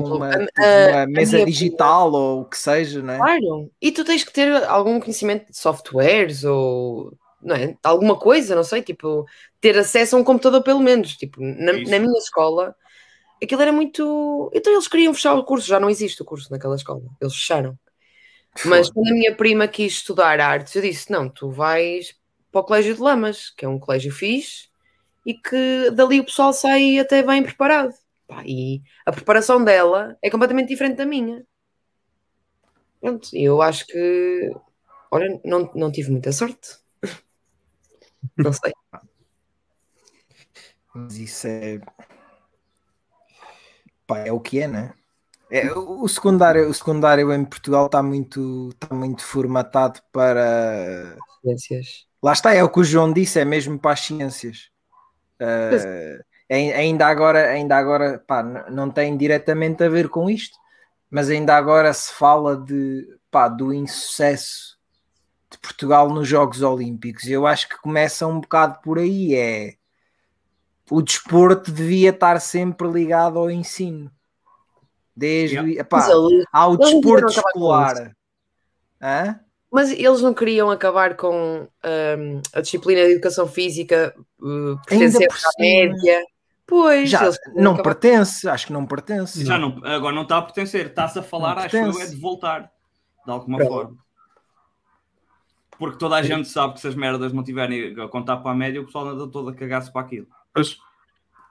a- 0.58 0.90
uma 0.90 1.02
a 1.04 1.08
mesa 1.08 1.34
minha 1.34 1.46
digital 1.46 2.12
ou 2.12 2.42
o 2.42 2.46
que 2.46 2.58
seja, 2.58 3.04
não 3.04 3.14
é? 3.14 3.18
Claro. 3.18 3.72
E 3.80 3.92
tu 3.92 4.04
tens 4.04 4.24
que 4.24 4.34
ter 4.34 4.52
algum 4.64 5.00
conhecimento 5.00 5.52
de 5.52 5.58
softwares 5.58 6.44
ou 6.44 7.16
não 7.40 7.56
é? 7.56 7.78
alguma 7.84 8.18
coisa, 8.18 8.56
não 8.56 8.64
sei, 8.64 8.82
tipo, 8.82 9.26
ter 9.62 9.78
acesso 9.78 10.16
a 10.16 10.20
um 10.20 10.24
computador 10.24 10.64
pelo 10.64 10.80
menos. 10.80 11.16
Tipo, 11.16 11.40
na, 11.40 11.74
na 11.74 12.00
minha 12.00 12.18
escola, 12.18 12.76
aquilo 13.42 13.62
era 13.62 13.72
muito. 13.72 14.50
Então 14.56 14.74
eles 14.74 14.88
queriam 14.88 15.14
fechar 15.14 15.36
o 15.36 15.44
curso, 15.44 15.68
já 15.68 15.80
não 15.80 15.90
existe 15.90 16.20
o 16.24 16.26
curso 16.26 16.52
naquela 16.52 16.76
escola, 16.76 17.04
eles 17.22 17.36
fecharam. 17.36 17.78
Mas 18.66 18.90
quando 18.90 19.10
a 19.10 19.14
minha 19.14 19.36
prima 19.36 19.68
quis 19.68 19.94
estudar 19.94 20.40
artes, 20.40 20.76
eu 20.76 20.82
disse: 20.82 21.12
não, 21.12 21.30
tu 21.30 21.52
vais 21.52 22.16
para 22.52 22.62
o 22.62 22.64
Colégio 22.64 22.96
de 22.96 23.02
Lamas, 23.02 23.52
que 23.56 23.66
é 23.66 23.70
um 23.70 23.78
colégio 23.78 24.12
fixe 24.12 24.73
e 25.26 25.34
que 25.34 25.92
dali 25.92 26.20
o 26.20 26.26
pessoal 26.26 26.54
sai 26.54 27.00
até 27.00 27.24
bem 27.24 27.44
preparado. 27.44 27.94
Pá, 28.28 28.44
e 28.46 28.82
a 29.06 29.12
preparação 29.12 29.64
dela 29.64 30.18
é 30.22 30.30
completamente 30.30 30.70
diferente 30.70 30.98
da 30.98 31.06
minha. 31.06 31.46
Pronto, 33.02 33.30
eu 33.34 33.62
acho 33.62 33.86
que, 33.88 34.52
olha, 35.12 35.40
não, 35.44 35.70
não 35.76 35.92
tive 35.92 36.12
muita 36.12 36.32
sorte. 36.32 36.78
Não 38.38 38.54
sei. 38.54 38.72
Mas 40.96 41.18
isso 41.18 41.48
é. 41.48 41.82
Pá, 44.08 44.20
é 44.20 44.32
o 44.32 44.40
que 44.40 44.62
é, 44.62 44.68
né? 44.68 44.94
É, 45.52 45.72
o 45.72 46.04
o 46.04 46.08
secundário, 46.08 46.68
o 46.70 46.74
secundário 46.74 47.32
em 47.34 47.46
Portugal 47.46 47.86
está 47.88 48.02
muito, 48.02 48.70
está 48.70 48.96
muito 48.96 49.24
formatado 49.24 50.02
para. 50.12 51.18
Ciências. 51.42 52.08
Lá 52.24 52.34
está, 52.34 52.54
é 52.54 52.64
o 52.64 52.70
que 52.70 52.80
o 52.80 52.84
João 52.84 53.12
disse, 53.12 53.40
é 53.40 53.46
mesmo 53.46 53.78
para 53.78 53.92
as 53.92 54.00
ciências. 54.00 54.73
Uh, 55.44 56.24
ai- 56.50 56.74
ainda 56.74 57.08
agora, 57.08 57.50
ainda 57.50 57.76
agora 57.76 58.20
pá, 58.26 58.42
não 58.44 58.90
tem 58.90 59.18
diretamente 59.18 59.84
a 59.84 59.90
ver 59.90 60.08
com 60.10 60.30
isto, 60.30 60.58
mas 61.10 61.30
ainda 61.30 61.56
agora 61.56 61.94
se 61.94 62.14
fala 62.14 62.56
de, 62.56 63.08
pá, 63.30 63.48
do 63.48 63.74
insucesso 63.74 64.78
de 65.52 65.58
Portugal 65.58 66.10
nos 66.10 66.28
Jogos 66.28 66.62
Olímpicos. 66.62 67.28
Eu 67.28 67.46
acho 67.46 67.68
que 67.68 67.78
começa 67.82 68.26
um 68.26 68.40
bocado 68.40 68.80
por 68.82 68.98
aí. 68.98 69.36
É 69.36 69.76
o 70.90 71.02
desporto 71.02 71.72
devia 71.72 72.10
estar 72.10 72.40
sempre 72.40 72.88
ligado 72.88 73.40
ao 73.40 73.50
ensino. 73.50 74.12
Desde 75.16 75.56
Yeah. 75.56 75.82
epá, 75.82 75.98
Mas, 75.98 76.10
eles, 76.10 76.46
há 76.52 76.68
o 76.68 76.74
eles 76.74 76.80
não 76.80 77.02
desporto 77.02 77.28
escolar. 77.28 78.16
Hã? 79.02 79.40
Mas 79.74 79.90
eles 79.92 80.22
não 80.22 80.36
queriam 80.36 80.70
acabar 80.70 81.18
com 81.18 81.68
hum, 81.84 82.42
a 82.54 82.62
disciplina 82.62 83.02
de 83.06 83.14
educação 83.14 83.48
física 83.48 84.14
uh, 84.40 84.80
pertencer 84.88 85.28
à 85.28 85.60
média. 85.60 86.24
Pois, 86.68 87.10
Já 87.10 87.32
não 87.56 87.74
acabar- 87.74 87.84
pertence, 87.96 88.48
acho 88.48 88.68
que 88.68 88.74
não 88.74 88.86
pertence. 88.86 89.44
Já 89.44 89.58
não, 89.58 89.82
agora 89.84 90.14
não 90.14 90.22
está 90.22 90.38
a 90.38 90.42
pertencer, 90.44 90.86
está-se 90.86 91.18
a 91.18 91.24
falar, 91.24 91.58
acho 91.58 91.72
pertence. 91.72 92.02
é 92.04 92.06
de 92.06 92.16
voltar, 92.16 92.72
de 93.26 93.32
alguma 93.32 93.58
Pronto. 93.58 93.74
forma. 93.74 93.98
Porque 95.80 95.98
toda 95.98 96.18
a 96.18 96.22
gente 96.22 96.48
sabe 96.48 96.76
que 96.76 96.80
se 96.80 96.88
as 96.88 96.94
merdas 96.96 97.34
não 97.34 97.44
tiverem 97.44 98.00
a 98.00 98.08
contar 98.08 98.38
para 98.38 98.52
a 98.52 98.56
média, 98.56 98.80
o 98.80 98.86
pessoal 98.86 99.08
anda 99.08 99.28
todo 99.28 99.50
a 99.50 99.56
cagar-se 99.56 99.92
para 99.92 100.02
aquilo. 100.02 100.28
Pois. 100.54 100.78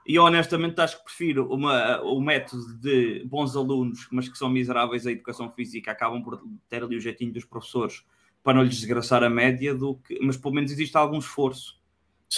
E 0.05 0.19
honestamente 0.19 0.79
acho 0.81 0.97
que 0.97 1.05
prefiro 1.05 1.47
uma, 1.53 2.01
o 2.01 2.19
método 2.19 2.77
de 2.79 3.23
bons 3.25 3.55
alunos, 3.55 4.07
mas 4.11 4.27
que 4.27 4.37
são 4.37 4.49
miseráveis 4.49 5.07
a 5.07 5.11
educação 5.11 5.49
física, 5.51 5.91
acabam 5.91 6.21
por 6.21 6.41
ter 6.67 6.83
ali 6.83 6.97
o 6.97 7.01
jeitinho 7.01 7.31
dos 7.31 7.45
professores 7.45 8.03
para 8.43 8.53
não 8.55 8.63
lhes 8.63 8.75
desgraçar 8.75 9.23
a 9.23 9.29
média, 9.29 9.73
do 9.73 9.95
que, 9.95 10.19
mas 10.21 10.35
pelo 10.35 10.53
menos 10.53 10.69
existe 10.71 10.97
algum 10.97 11.17
esforço. 11.19 11.79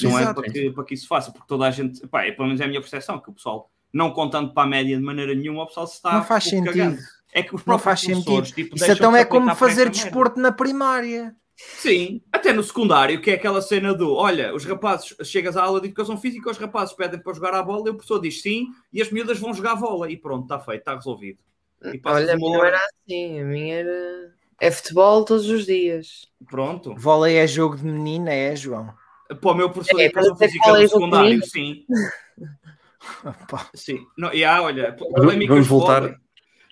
não 0.04 0.20
é 0.20 0.22
Exato. 0.22 0.42
para 0.42 0.52
que, 0.52 0.70
para 0.70 0.84
que 0.84 0.94
isso 0.94 1.08
faça, 1.08 1.32
porque 1.32 1.48
toda 1.48 1.66
a 1.66 1.72
gente, 1.72 2.06
pá, 2.08 2.24
é, 2.24 2.32
pelo 2.32 2.48
menos 2.48 2.62
é 2.62 2.66
a 2.66 2.68
minha 2.68 2.80
percepção, 2.82 3.20
que 3.20 3.30
o 3.30 3.34
pessoal, 3.34 3.72
não 3.92 4.12
contando 4.12 4.54
para 4.54 4.64
a 4.64 4.68
média 4.68 4.96
de 4.96 5.04
maneira 5.04 5.34
nenhuma, 5.34 5.64
o 5.64 5.68
pessoal 5.68 5.88
se 5.88 5.96
está 5.96 6.14
não 6.14 6.24
faz 6.24 6.44
sentido. 6.44 6.66
cagando. 6.66 7.00
É 7.34 7.42
que 7.44 7.54
os 7.54 7.62
Não 7.62 7.66
próprios 7.66 7.84
faz 7.84 8.00
sentido. 8.00 8.24
professores, 8.24 8.52
tipo, 8.52 8.76
Isso 8.78 8.92
então 8.92 9.16
é 9.16 9.26
como 9.26 9.54
fazer 9.56 9.90
desporto 9.90 10.40
na 10.40 10.52
primária. 10.52 11.36
Sim, 11.56 12.22
até 12.32 12.52
no 12.52 12.62
secundário, 12.62 13.22
que 13.22 13.32
é 13.32 13.36
aquela 13.36 13.62
cena 13.62 13.94
do 13.94 14.14
olha, 14.14 14.54
os 14.54 14.66
rapazes, 14.66 15.16
chegas 15.24 15.56
à 15.56 15.64
aula 15.64 15.80
de 15.80 15.88
educação 15.88 16.18
física, 16.18 16.50
os 16.50 16.58
rapazes 16.58 16.94
pedem 16.94 17.20
para 17.20 17.34
jogar 17.34 17.54
à 17.54 17.64
bola 17.64 17.88
e 17.88 17.92
o 17.92 17.96
professor 17.96 18.20
diz 18.20 18.42
sim, 18.42 18.68
e 18.92 19.02
as 19.02 19.10
miúdas 19.10 19.40
vão 19.40 19.54
jogar 19.54 19.76
bola 19.76 20.12
e 20.12 20.18
pronto, 20.18 20.44
está 20.44 20.60
feito, 20.60 20.80
está 20.80 20.96
resolvido. 20.96 21.40
E 21.84 22.02
Olha, 22.04 22.34
a 22.34 22.36
minha 22.36 22.58
hora- 22.58 22.68
era 22.70 22.78
assim, 22.78 23.40
a 23.40 23.44
minha 23.46 23.76
era. 23.76 24.36
É 24.60 24.72
futebol 24.72 25.24
todos 25.24 25.48
os 25.50 25.66
dias. 25.66 26.28
Pronto. 26.50 26.94
Vôlei 26.96 27.38
é 27.38 27.48
jogo 27.48 27.78
de 27.78 27.86
menina, 27.86 28.32
é, 28.32 28.56
João? 28.56 28.94
Para 29.28 29.52
o 29.52 29.56
meu 29.56 29.70
professor 29.70 30.00
É, 30.00 30.04
de 30.04 30.06
educação 30.10 30.38
física 30.38 30.64
qual 30.64 30.76
é 30.78 30.88
secundário, 30.88 31.46
sim. 31.46 31.86
Sim. 33.76 34.06
Não, 34.18 34.34
e 34.34 34.44
há, 34.44 34.62
olha, 34.62 34.96
Vamos 35.48 35.68
voltar, 35.68 36.02
vôlei. 36.02 36.16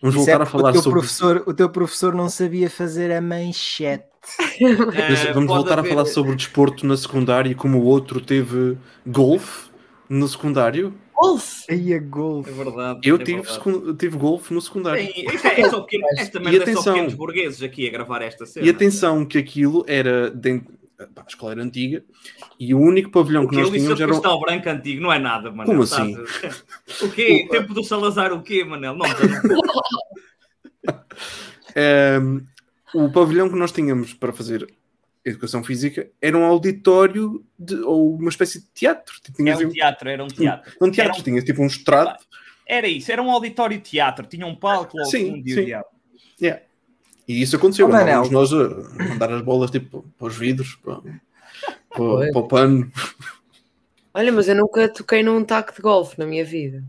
Vamos 0.04 0.22
Isso 0.22 0.30
é 0.30 0.34
voltar 0.34 0.42
a 0.44 0.46
falar 0.46 0.70
o 0.70 0.74
teu, 0.74 0.82
sobre. 0.84 1.00
professor, 1.00 1.44
o 1.48 1.54
teu 1.54 1.70
professor 1.70 2.14
não 2.14 2.30
sabia 2.30 2.70
fazer 2.70 3.12
a 3.12 3.20
manchete. 3.20 4.04
Eh, 4.62 5.34
vamos 5.34 5.50
voltar 5.50 5.80
haver- 5.80 5.92
a 5.92 5.96
falar 5.96 6.06
sobre 6.06 6.36
desporto 6.36 6.86
na 6.86 6.96
secundária 6.96 7.50
e 7.50 7.56
como 7.56 7.80
o 7.80 7.84
outro 7.86 8.22
teve 8.22 8.78
golfe 9.06 9.70
no 10.08 10.28
secundário. 10.28 10.94
Golfe! 11.14 11.66
Aí 11.70 11.94
a 11.94 12.00
golfe. 12.00 12.50
É 12.50 12.54
verdade. 12.54 13.00
Eu 13.04 13.16
é 13.16 13.20
tive, 13.24 13.42
verdade. 13.42 13.98
tive 13.98 14.18
golfe 14.18 14.54
no 14.54 14.62
secundário. 14.62 15.06
Sim, 15.06 15.26
é, 15.48 15.62
é 15.62 15.70
só 15.70 15.82
pequeno, 15.84 16.04
esta 16.18 16.38
E 16.38 16.42
merda 16.42 16.58
é 16.58 16.66
só 16.66 16.72
atenção. 16.72 16.94
pequenos 16.94 17.14
burgueses 17.16 17.64
aqui 17.64 17.88
a 17.88 17.92
gravar 17.92 18.22
esta 18.22 18.46
cena. 18.46 18.66
E 18.66 18.70
atenção 18.70 19.26
que 19.26 19.38
aquilo 19.38 19.84
era 19.88 20.30
dentro. 20.32 20.74
Pá, 21.14 21.22
A 21.24 21.28
escola 21.28 21.52
era 21.54 21.62
antiga 21.64 22.04
e 22.60 22.74
o 22.74 22.80
único 22.80 23.10
pavilhão 23.12 23.44
O 23.44 23.48
que 23.48 23.56
que 23.56 23.62
nós 23.62 23.72
disse 23.72 23.80
tínhamos 23.84 24.02
era. 24.02 24.10
um- 24.12 24.14
cristal 24.16 24.40
branco 24.40 24.70
antigo 24.70 25.02
não 25.02 25.12
é 25.14 25.20
nada, 25.20 25.52
mano. 25.52 25.70
Como 25.70 25.84
assim? 25.84 26.16
O 27.02 27.10
quê? 27.12 27.48
Tempo 27.50 27.74
do 27.74 27.84
Salazar 27.84 28.32
o 28.34 28.42
quê, 28.44 28.64
Manel? 28.64 28.96
Não, 28.96 29.06
não, 29.08 29.14
Ehm, 31.76 32.42
o 32.94 33.10
pavilhão 33.12 33.50
que 33.50 33.56
nós 33.56 33.72
tínhamos 33.72 34.14
para 34.14 34.32
fazer 34.32 34.68
educação 35.26 35.64
física 35.64 36.10
era 36.22 36.38
um 36.38 36.44
auditório 36.44 37.44
de- 37.58 37.80
ou 37.82 38.16
uma 38.16 38.30
espécie 38.30 38.60
de 38.62 38.68
teatro. 38.74 39.16
Tipo, 39.24 39.42
é 39.42 39.44
tinhas 39.44 39.60
um 39.62 39.68
um, 39.68 39.70
teatro, 39.70 40.10
era 40.10 40.24
um 40.24 40.28
teatro. 40.28 40.72
um 40.82 40.92
teatro, 40.92 41.12
era 41.14 41.20
um- 41.20 41.24
tinha 41.24 41.42
tipo 41.42 41.62
um 41.64 41.68
estrado. 41.68 42.18
Era 42.68 42.88
isso, 42.88 43.12
era 43.12 43.22
um 43.22 43.32
auditório 43.32 43.80
teatro, 43.80 44.26
tinha 44.28 44.46
um 44.46 44.56
palco 44.56 44.98
logo 44.98 45.10
Sim, 45.10 45.34
um 45.34 45.42
dia 45.42 45.56
sim. 45.56 45.62
Yeah. 46.42 46.64
E 47.28 47.42
isso 47.42 47.56
aconteceu. 47.56 47.88
Oh. 47.88 47.94
Andávamos 47.94 48.30
nós 48.30 48.54
a 48.54 48.70
mandar 49.10 49.32
as 49.32 49.42
bolas 49.42 49.72
tipo, 49.72 50.04
para 50.18 50.28
os 50.28 50.38
vidros, 50.38 50.76
para, 50.76 51.02
para, 51.90 52.32
para 52.32 52.40
o 52.40 52.48
pano. 52.48 52.92
Olha, 54.14 54.32
mas 54.32 54.48
eu 54.48 54.56
nunca 54.56 54.88
toquei 54.90 55.24
num 55.24 55.44
taco 55.44 55.74
de 55.74 55.82
golfe 55.82 56.20
na 56.20 56.26
minha 56.26 56.46
vida. 56.46 56.84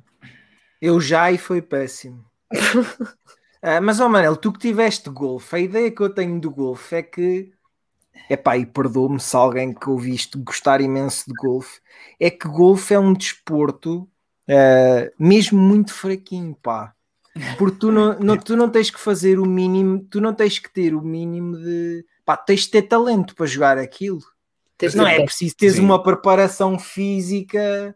Eu 0.81 1.01
já 1.01 1.31
e 1.33 1.39
foi 1.39 1.63
péssimo. 1.63 2.25
Ah, 3.67 3.81
mas, 3.81 3.99
ó 3.99 4.11
Manel, 4.11 4.37
tu 4.37 4.53
que 4.53 4.59
tiveste 4.59 5.09
golfe, 5.09 5.57
a 5.57 5.59
ideia 5.59 5.91
que 5.91 6.03
eu 6.03 6.11
tenho 6.11 6.39
do 6.39 6.51
golfe 6.51 6.97
é 6.97 7.03
que, 7.03 7.51
epá, 8.29 8.59
e 8.59 8.67
perdoa-me 8.67 9.19
se 9.19 9.35
alguém 9.35 9.73
que 9.73 9.89
ouviste 9.89 10.37
gostar 10.37 10.83
imenso 10.83 11.25
de 11.27 11.33
golfe, 11.33 11.81
é 12.21 12.29
que 12.29 12.47
golfe 12.47 12.93
é 12.93 12.99
um 12.99 13.15
desporto 13.15 14.07
ah, 14.49 15.11
mesmo 15.19 15.59
muito 15.61 15.93
fraquinho, 15.93 16.55
pá. 16.63 16.94
Porque 17.59 17.79
tu 17.79 17.91
não, 17.91 18.19
não- 18.19 18.37
tu 18.37 18.57
não 18.57 18.71
tens 18.71 18.91
que 18.91 19.01
fazer 19.01 19.39
o 19.39 19.47
mínimo, 19.47 20.07
tu 20.09 20.21
não 20.21 20.33
tens 20.33 20.59
que 20.59 20.73
ter 20.73 20.95
o 20.95 21.03
mínimo 21.03 21.57
de. 21.57 22.05
Pá, 22.25 22.37
tens 22.37 22.61
de 22.63 22.71
ter 22.71 22.83
talento 22.83 23.35
para 23.35 23.47
jogar 23.47 23.77
aquilo. 23.77 24.21
Tens 24.79 24.95
Não 24.95 25.07
é 25.07 25.23
preciso 25.23 25.57
teres 25.57 25.79
uma 25.79 26.03
preparação 26.03 26.79
física. 26.79 27.95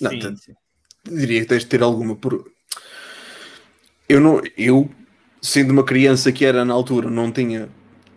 Não, 0.00 0.10
Sim, 0.10 0.36
sim. 0.36 0.54
diria 1.04 1.40
que 1.40 1.46
tens 1.46 1.62
de 1.62 1.68
ter 1.68 1.82
alguma 1.82 2.14
por 2.16 2.44
eu 4.08 4.20
não 4.20 4.40
eu 4.56 4.88
sendo 5.40 5.70
uma 5.72 5.84
criança 5.84 6.30
que 6.30 6.44
era 6.44 6.64
na 6.64 6.74
altura 6.74 7.10
não 7.10 7.30
tinha 7.32 7.68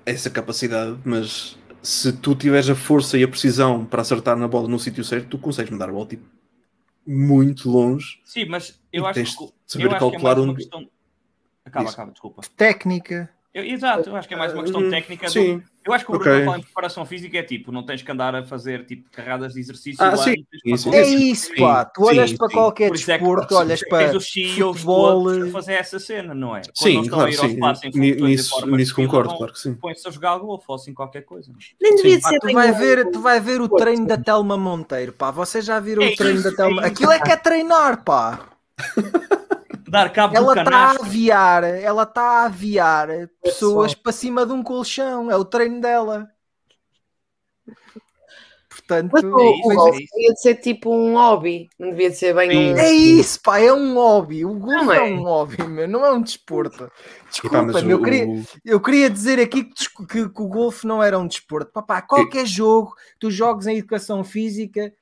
essa 0.05 0.30
capacidade 0.30 0.97
mas 1.05 1.57
se 1.82 2.11
tu 2.11 2.36
tiveres 2.36 2.70
a 2.70 2.76
força 2.76 3.17
e 3.17 3.24
a 3.24 3.28
precisão 3.28 3.86
para 3.86 4.01
acertar 4.01 4.36
na 4.38 4.47
bola 4.47 4.67
no 4.67 4.80
sítio 4.80 5.03
certo 5.03 5.30
tu 5.30 5.38
consegues 5.38 5.72
mandar 5.72 5.89
a 5.89 5.93
bola 5.93 6.05
tipo 6.07 6.26
muito 7.12 7.70
longe 7.70 8.20
Sim, 8.24 8.45
mas 8.45 8.80
eu 8.93 9.05
acho 9.05 9.16
tens 9.16 9.36
que, 9.36 9.45
de 9.45 9.51
saber 9.66 9.86
eu 9.86 9.89
acho 9.91 9.97
que 9.99 10.05
é 10.05 10.12
calcular 10.12 10.36
mais 10.36 10.43
uma 10.45 10.53
um- 10.53 10.55
questão... 10.55 10.89
Acaba, 11.66 11.86
Isso. 11.86 11.93
acaba, 11.93 12.12
desculpa. 12.12 12.41
Técnica. 12.55 13.30
Eu- 13.54 13.64
exato, 13.64 14.10
eu 14.10 14.16
acho 14.16 14.28
que 14.28 14.34
é 14.34 14.38
mais 14.38 14.54
uma 14.54 14.62
questão 14.62 14.82
Hum, 14.82 14.89
técnica. 14.89 15.26
do- 15.26 15.32
sim 15.32 15.64
Eu 15.86 15.93
acho 15.93 16.06
que 16.06 16.12
o. 16.12 16.20
Bruno 16.20 16.36
a 16.36 16.43
falar 16.45 16.58
em 16.60 16.62
preparação 16.62 17.06
física 17.06 17.38
é 17.39 17.41
tipo, 17.41 17.72
não 17.72 17.84
tens 17.84 18.04
que 18.04 18.12
andar 18.12 18.36
a 18.36 18.43
fazer 18.43 18.86
tipo 18.86 19.10
carradas 19.10 19.54
de 19.54 19.60
exercício 19.60 20.06
Ah, 20.06 20.16
sim, 20.18 20.45
para 20.68 20.78
sim, 20.78 20.93
É 20.93 21.02
isso, 21.08 21.50
pá. 21.58 21.86
Tu 21.86 22.04
olhas 22.04 22.30
sim, 22.30 22.38
para 22.38 22.47
sim. 22.50 22.54
qualquer 22.54 22.88
Por 22.89 22.95
isso 22.95 23.12
é 23.12 23.18
que 23.18 23.24
desporto, 23.24 23.56
olhas 23.56 23.80
tens 23.80 23.89
para 23.89 24.18
os 24.18 24.32
CEOs 24.32 24.78
futebol, 24.78 25.24
todos 25.24 25.47
a 25.47 25.52
fazer 25.52 25.74
essa 25.74 26.00
cena, 26.00 26.36
não 26.36 26.56
é? 26.56 26.62
Quando 26.62 26.74
sim 26.76 27.10
claro 27.10 27.32
sim 27.32 27.89
nisso, 28.22 28.50
forma 28.50 28.78
nisso 28.78 28.93
concordo 28.95 29.36
claro 29.36 29.54
que 29.54 29.60
sim 29.60 29.74
Põe-se 29.76 30.08
a 30.08 30.12
jogar 30.12 30.38
golfe 30.38 30.66
ou 30.68 30.76
assim 30.76 30.93
qualquer 30.93 31.22
coisa. 31.24 31.52
Nem 31.82 31.95
devia 31.95 32.18
de 32.18 32.22
Pá, 32.22 32.30
ser 32.30 32.39
tu, 32.39 32.54
vai 32.54 32.72
ver, 32.72 33.12
tu 33.12 33.20
vai 33.22 33.39
ver 33.39 33.62
o 33.62 33.70
treino 33.70 34.06
da 34.06 34.18
Telma 34.18 34.58
Monteiro, 34.58 35.14
pá. 35.14 35.32
Vocês 35.32 35.66
já 35.66 35.80
viram 35.80 36.04
É 36.04 36.08
o 36.10 36.16
treino 36.16 36.39
isso, 36.39 36.52
da 36.52 36.56
Telma? 36.56 36.82
é 36.84 36.86
isso. 36.86 36.93
Aquilo 36.93 37.12
é 37.14 37.20
que 37.20 37.32
é 37.32 37.38
treinar, 37.38 38.04
pá. 38.04 38.47
Dar 39.89 40.11
cabo 40.11 40.35
Ela 40.35 40.53
do 40.53 40.59
está 40.59 40.61
a 40.61 40.65
canastro. 40.65 41.05
aviar, 41.05 41.63
ela 41.63 42.03
está 42.03 42.21
a 42.21 42.45
aviar 42.45 43.07
pessoas 43.41 43.93
para 43.95 44.11
cima 44.11 44.45
de 44.45 44.53
um 44.53 44.61
colchão. 44.63 45.29
É 45.31 45.35
o 45.35 45.45
treino 45.45 45.81
dela. 45.81 46.27
Portanto, 48.69 49.09
Mas 49.11 49.23
o, 49.23 49.35
o 49.35 49.39
É 49.41 49.51
isso, 49.51 49.61
golfe 49.75 49.99
é 49.99 50.03
isso. 50.03 50.13
devia 50.15 50.33
de 50.33 50.41
ser 50.41 50.55
tipo 50.55 50.93
um 50.95 51.13
hobby, 51.13 51.69
não 51.77 51.89
devia 51.89 52.09
de 52.11 52.15
ser 52.15 52.33
bem 52.35 52.49
Sim. 52.51 52.73
um. 52.73 52.77
é 52.77 52.91
isso, 52.91 53.39
pá. 53.41 53.59
É 53.59 53.73
um 53.73 53.95
hobby. 53.95 54.45
O 54.45 54.53
golfe 54.55 54.85
Não 54.85 54.93
é. 54.93 54.97
é. 55.09 55.13
um 55.13 55.23
hobby, 55.23 55.63
meu. 55.67 55.87
Não 55.87 56.05
é 56.05 56.11
um 56.13 56.21
desporto. 56.21 56.89
Desculpa. 57.29 57.57
Eu 57.57 57.97
o- 57.97 58.03
queria, 58.03 58.27
o- 58.27 58.43
Eu 58.63 58.79
queria 58.79 59.09
dizer 59.09 59.39
aqui 59.39 59.63
que, 59.63 60.05
que- 60.07 60.29
que 60.29 60.41
o 60.41 60.47
golfe 60.47 60.87
não 60.87 61.01
era 61.03 61.17
um 61.19 61.27
desporto. 61.27 61.71
Papá, 61.71 62.01
qualquer 62.01 62.45
jogo 62.45 62.95
que 62.95 63.19
tu 63.19 63.29
jogues 63.31 63.67
em 63.67 63.77
educação 63.77 64.23
física 64.23 64.93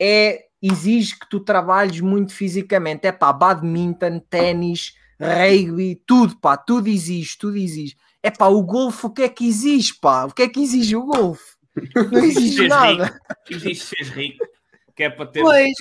é, 0.00 0.44
exige 0.66 1.18
que 1.18 1.28
tu 1.28 1.40
trabalhes 1.40 2.00
muito 2.00 2.32
fisicamente. 2.34 3.06
É 3.06 3.12
pá, 3.12 3.32
badminton, 3.32 4.18
ténis, 4.30 4.94
rugby, 5.20 6.00
tudo, 6.06 6.36
pá, 6.38 6.56
tudo 6.56 6.88
exige, 6.88 7.36
tudo 7.38 7.56
exige. 7.56 7.96
É 8.22 8.30
pá, 8.30 8.46
o 8.46 8.62
golfe, 8.62 9.06
o 9.06 9.10
que 9.10 9.22
é 9.22 9.28
que 9.28 9.46
exige, 9.46 9.94
pá? 10.00 10.24
O 10.24 10.32
que 10.32 10.42
é 10.42 10.48
que 10.48 10.62
exige 10.62 10.96
o 10.96 11.04
golfe? 11.04 11.54
Não 12.12 12.24
exige 12.24 12.68
nada. 12.68 13.04
rico. 13.04 13.18
Exige 13.50 13.74
seres 13.84 14.08
rico, 14.10 14.44
que 14.94 15.02
é 15.02 15.10
para 15.10 15.26
ter. 15.26 15.40
Pois. 15.42 15.72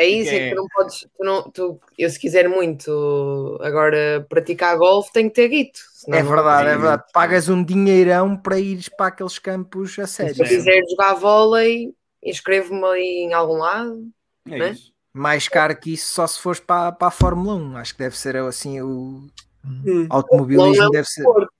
É 0.00 0.06
isso, 0.06 0.30
Que 0.30 0.36
é 0.36 0.38
é- 0.38 0.48
que 0.48 0.54
tu 0.54 0.56
não 0.62 0.66
podes. 0.74 1.00
Tu 1.00 1.24
não, 1.24 1.42
tu, 1.50 1.80
eu, 1.98 2.08
se 2.08 2.18
quiser 2.18 2.48
muito 2.48 3.58
agora 3.60 4.24
praticar 4.28 4.76
golfe, 4.78 5.12
tenho 5.12 5.28
que 5.28 5.34
ter 5.34 5.48
guito. 5.48 5.78
É 6.08 6.22
verdade, 6.22 6.68
é 6.70 6.76
verdade. 6.78 7.04
Pagas 7.12 7.48
um 7.50 7.62
dinheirão 7.62 8.34
para 8.36 8.58
ires 8.58 8.88
para 8.88 9.08
aqueles 9.08 9.38
campos 9.38 9.98
a 9.98 10.06
Se 10.06 10.14
sério. 10.14 10.42
eu 10.42 10.48
quiser 10.48 10.80
jogar 10.90 11.12
vôlei, 11.14 11.92
inscrevo-me 12.24 12.82
ali 12.84 13.02
em 13.24 13.34
algum 13.34 13.58
lado. 13.58 14.02
É 14.46 14.58
né? 14.58 14.70
isso. 14.70 14.92
Mais 15.12 15.46
caro 15.48 15.76
que 15.76 15.92
isso 15.92 16.14
só 16.14 16.26
se 16.26 16.38
fores 16.40 16.58
para, 16.60 16.90
para 16.92 17.08
a 17.08 17.10
Fórmula 17.10 17.54
1. 17.54 17.76
Acho 17.76 17.92
que 17.92 17.98
deve 17.98 18.16
ser 18.16 18.36
assim 18.36 18.80
o, 18.80 19.28
Hum. 19.64 20.06
Automobilismo 20.10 20.82
é 20.82 20.88
um 20.88 20.90
deve 20.90 21.06
ser. 21.08 21.22
desporto. 21.22 21.52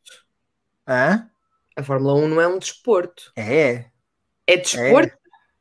Hã? 0.89 1.29
A 1.77 1.83
Fórmula 1.83 2.15
1 2.15 2.29
não 2.29 2.41
é 2.41 2.49
um 2.49 2.59
desporto. 2.59 3.33
É, 3.37 3.87
É 4.47 4.57
desporto? 4.57 5.17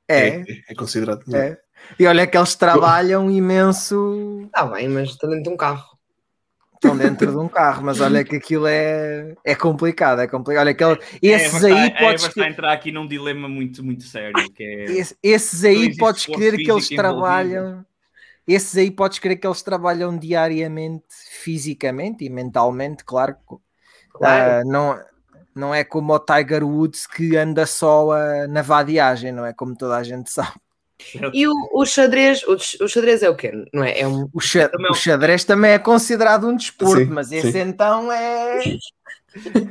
é, 0.08 0.28
É, 0.28 0.44
é 0.70 0.76
considerado. 0.76 1.24
é. 1.36 1.60
E 2.00 2.06
olha 2.06 2.26
que 2.28 2.38
eles 2.38 2.56
trabalham 2.56 3.30
imenso. 3.30 4.42
Está 4.46 4.66
bem, 4.66 4.88
mas 4.88 5.10
está 5.10 5.28
dentro 5.28 5.44
de 5.44 5.50
um 5.50 5.58
carro. 5.58 5.91
Estão 6.84 6.98
dentro 6.98 7.30
de 7.32 7.38
um 7.38 7.48
carro, 7.48 7.84
mas 7.86 8.02
olha 8.02 8.24
que 8.24 8.38
aquilo 8.38 8.66
é, 8.66 9.36
é 9.46 9.54
complicado, 9.54 10.20
é 10.20 10.28
complicado. 10.28 10.64
Olha, 10.64 10.72
aquele, 10.72 10.98
esses 11.22 11.64
é, 11.64 11.68
aí 11.68 11.74
vai- 11.92 12.00
podes 12.00 12.26
é, 12.26 12.30
vai 12.40 12.50
entrar 12.50 12.74
aqui 12.74 12.92
num 12.92 13.08
dilema 13.08 13.48
muito, 13.48 13.84
muito 13.84 14.04
sério. 14.04 14.34
Que 14.52 14.64
é... 14.64 14.84
Esse- 14.86 15.16
esses 15.22 15.64
aí 15.64 15.96
podes 15.96 16.26
crer 16.26 16.56
que 16.56 16.62
eles 16.62 16.92
envolvido. 16.92 16.96
trabalham. 16.96 17.86
Esses 18.48 18.76
aí 18.76 18.90
podes 18.90 19.20
crer 19.20 19.38
que 19.40 19.46
eles 19.46 19.62
trabalham 19.62 20.18
diariamente, 20.18 21.06
fisicamente 21.30 22.26
e 22.26 22.30
mentalmente, 22.32 23.06
claro. 23.06 23.36
Claro. 24.12 24.52
Ah, 24.52 24.64
não, 24.66 25.00
não 25.54 25.76
é 25.76 25.84
como 25.84 26.14
o 26.16 26.20
Tiger 26.20 26.64
Woods 26.64 27.06
que 27.06 27.38
anda 27.38 27.68
só 27.68 28.12
ah, 28.12 28.48
na 28.48 28.64
vadiagem, 28.64 29.32
não 29.32 29.46
é? 29.46 29.54
Como 29.54 29.76
toda 29.78 29.98
a 29.98 30.04
gente 30.04 30.32
sabe. 30.32 30.54
E 31.34 31.48
o, 31.48 31.54
o 31.74 31.86
xadrez, 31.86 32.44
o, 32.44 32.54
o 32.84 32.88
xadrez 32.88 33.24
é 33.24 33.30
o 33.30 33.36
quê? 33.36 33.52
Não 33.74 33.84
é? 33.84 34.00
É 34.00 34.08
um. 34.08 34.30
O, 34.34 34.40
xa- 34.40 34.70
Também- 34.70 34.92
o 34.92 34.94
xadrez 34.94 35.44
também 35.44 35.72
é 35.72 35.80
considerado 35.80 36.48
um 36.48 36.56
desporto, 36.56 37.06
Sim, 37.06 37.06
mas 37.06 37.32
esse 37.32 37.52
sim. 37.52 37.60
então 37.60 38.12
é. 38.12 38.60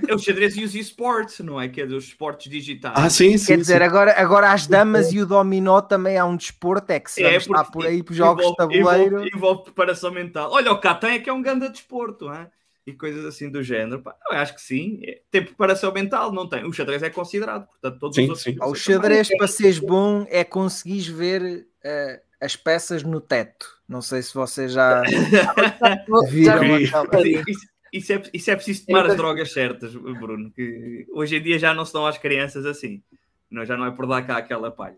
É 0.08 0.14
o 0.14 0.18
xadrez 0.18 0.56
e 0.56 0.64
os 0.64 0.74
esportes, 0.74 1.40
não 1.40 1.60
é? 1.60 1.68
Que 1.68 1.82
é 1.82 1.86
dos 1.86 2.04
esportes 2.04 2.50
digitais. 2.50 2.94
Ah, 2.96 3.10
sim, 3.10 3.36
sim. 3.36 3.46
Quer 3.48 3.56
dizer, 3.58 3.78
sim. 3.78 3.84
agora, 3.84 4.14
agora 4.18 4.52
as 4.52 4.66
damas 4.66 5.12
e 5.12 5.20
o 5.20 5.26
dominó 5.26 5.82
também 5.82 6.16
é 6.16 6.24
um 6.24 6.34
desporto, 6.34 6.90
é 6.90 6.98
que 6.98 7.10
se 7.10 7.22
É, 7.22 7.38
porque 7.38 7.70
por 7.70 7.86
aí 7.86 8.02
por 8.02 8.14
jogos 8.14 8.46
de 8.46 8.56
tabuleiro. 8.56 9.16
Envolve, 9.18 9.30
envolve 9.36 9.62
preparação 9.64 10.10
mental. 10.10 10.50
Olha, 10.50 10.72
o 10.72 10.78
Catan 10.80 11.10
é 11.10 11.18
que 11.18 11.28
é 11.28 11.32
um 11.32 11.42
grande 11.42 11.68
desporto, 11.68 12.32
hein? 12.32 12.46
E 12.90 12.96
coisas 12.96 13.24
assim 13.24 13.50
do 13.50 13.62
género. 13.62 14.02
Pá, 14.02 14.14
eu 14.30 14.38
acho 14.38 14.54
que 14.54 14.60
sim. 14.60 15.00
É- 15.04 15.20
Tem 15.30 15.44
preparação 15.44 15.92
mental, 15.92 16.32
não 16.32 16.48
tem. 16.48 16.64
O 16.64 16.72
xadrez 16.72 17.02
é 17.02 17.10
considerado, 17.10 17.66
portanto, 17.66 17.98
todos 17.98 18.14
Sim, 18.16 18.22
os 18.24 18.28
outros. 18.28 18.44
sim. 18.44 18.56
O 18.60 18.74
xadrez, 18.74 19.28
para 19.36 19.46
seres 19.48 19.78
bom, 19.78 20.26
é 20.28 20.44
conseguires 20.44 21.06
ver 21.06 21.66
eh, 21.82 22.20
as 22.40 22.56
peças 22.56 23.02
no 23.02 23.20
teto. 23.20 23.66
Não 23.88 24.00
sei 24.02 24.22
se 24.22 24.34
vocês 24.34 24.72
já 24.72 25.02
viram 26.30 26.78
Isso, 26.78 27.66
isso 27.92 28.12
é, 28.12 28.22
isso 28.32 28.50
é 28.50 28.56
preciso 28.56 28.86
tomar 28.86 29.06
as 29.06 29.16
drogas 29.16 29.52
certas, 29.52 29.94
Bruno. 29.94 30.50
Que 30.52 31.06
hoje 31.12 31.36
em 31.36 31.42
dia 31.42 31.58
já 31.58 31.74
não 31.74 31.84
se 31.84 31.92
dão 31.92 32.06
às 32.06 32.18
crianças 32.18 32.64
assim. 32.66 33.02
Não, 33.50 33.64
já 33.64 33.76
não 33.76 33.86
é 33.86 33.90
por 33.90 34.06
dar 34.06 34.22
cá 34.26 34.36
aquela 34.36 34.70
palha. 34.70 34.96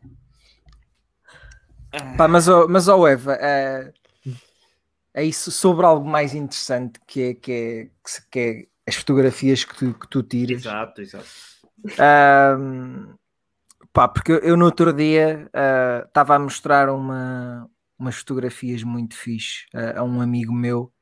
Pá, 2.17 2.27
mas, 2.27 2.49
ó- 2.49 2.67
mas 2.69 2.89
ó 2.89 3.07
Eva, 3.07 3.35
é, 3.35 3.93
é 5.15 5.25
isso 5.25 5.51
sobre 5.51 5.85
algo 5.87 6.09
mais 6.09 6.35
interessante 6.35 7.01
que 7.07 7.23
é, 7.23 7.35
que 7.35 7.53
é, 7.53 7.89
que 8.31 8.39
é 8.39 8.67
as 8.87 8.95
fotografias 8.97 9.65
que 9.65 9.77
tu, 9.77 9.95
que 9.95 10.09
tu 10.09 10.23
tiras. 10.23 10.61
exato, 10.61 11.01
exato. 11.01 11.27
Ahm, 11.99 13.15
pá, 13.93 14.09
porque 14.09 14.33
eu, 14.43 14.57
no 14.57 14.65
outro 14.65 14.93
dia 14.93 15.49
ah, 15.53 16.05
estava 16.07 16.37
a 16.37 16.39
mostrar 16.39 16.89
uma, 16.91 17.69
umas 17.99 18.17
fotografias 18.17 18.83
muito 18.83 19.17
fixe 19.17 19.67
ah, 19.75 20.01
a 20.01 20.03
um 20.03 20.21
amigo 20.21 20.53
meu 20.53 20.93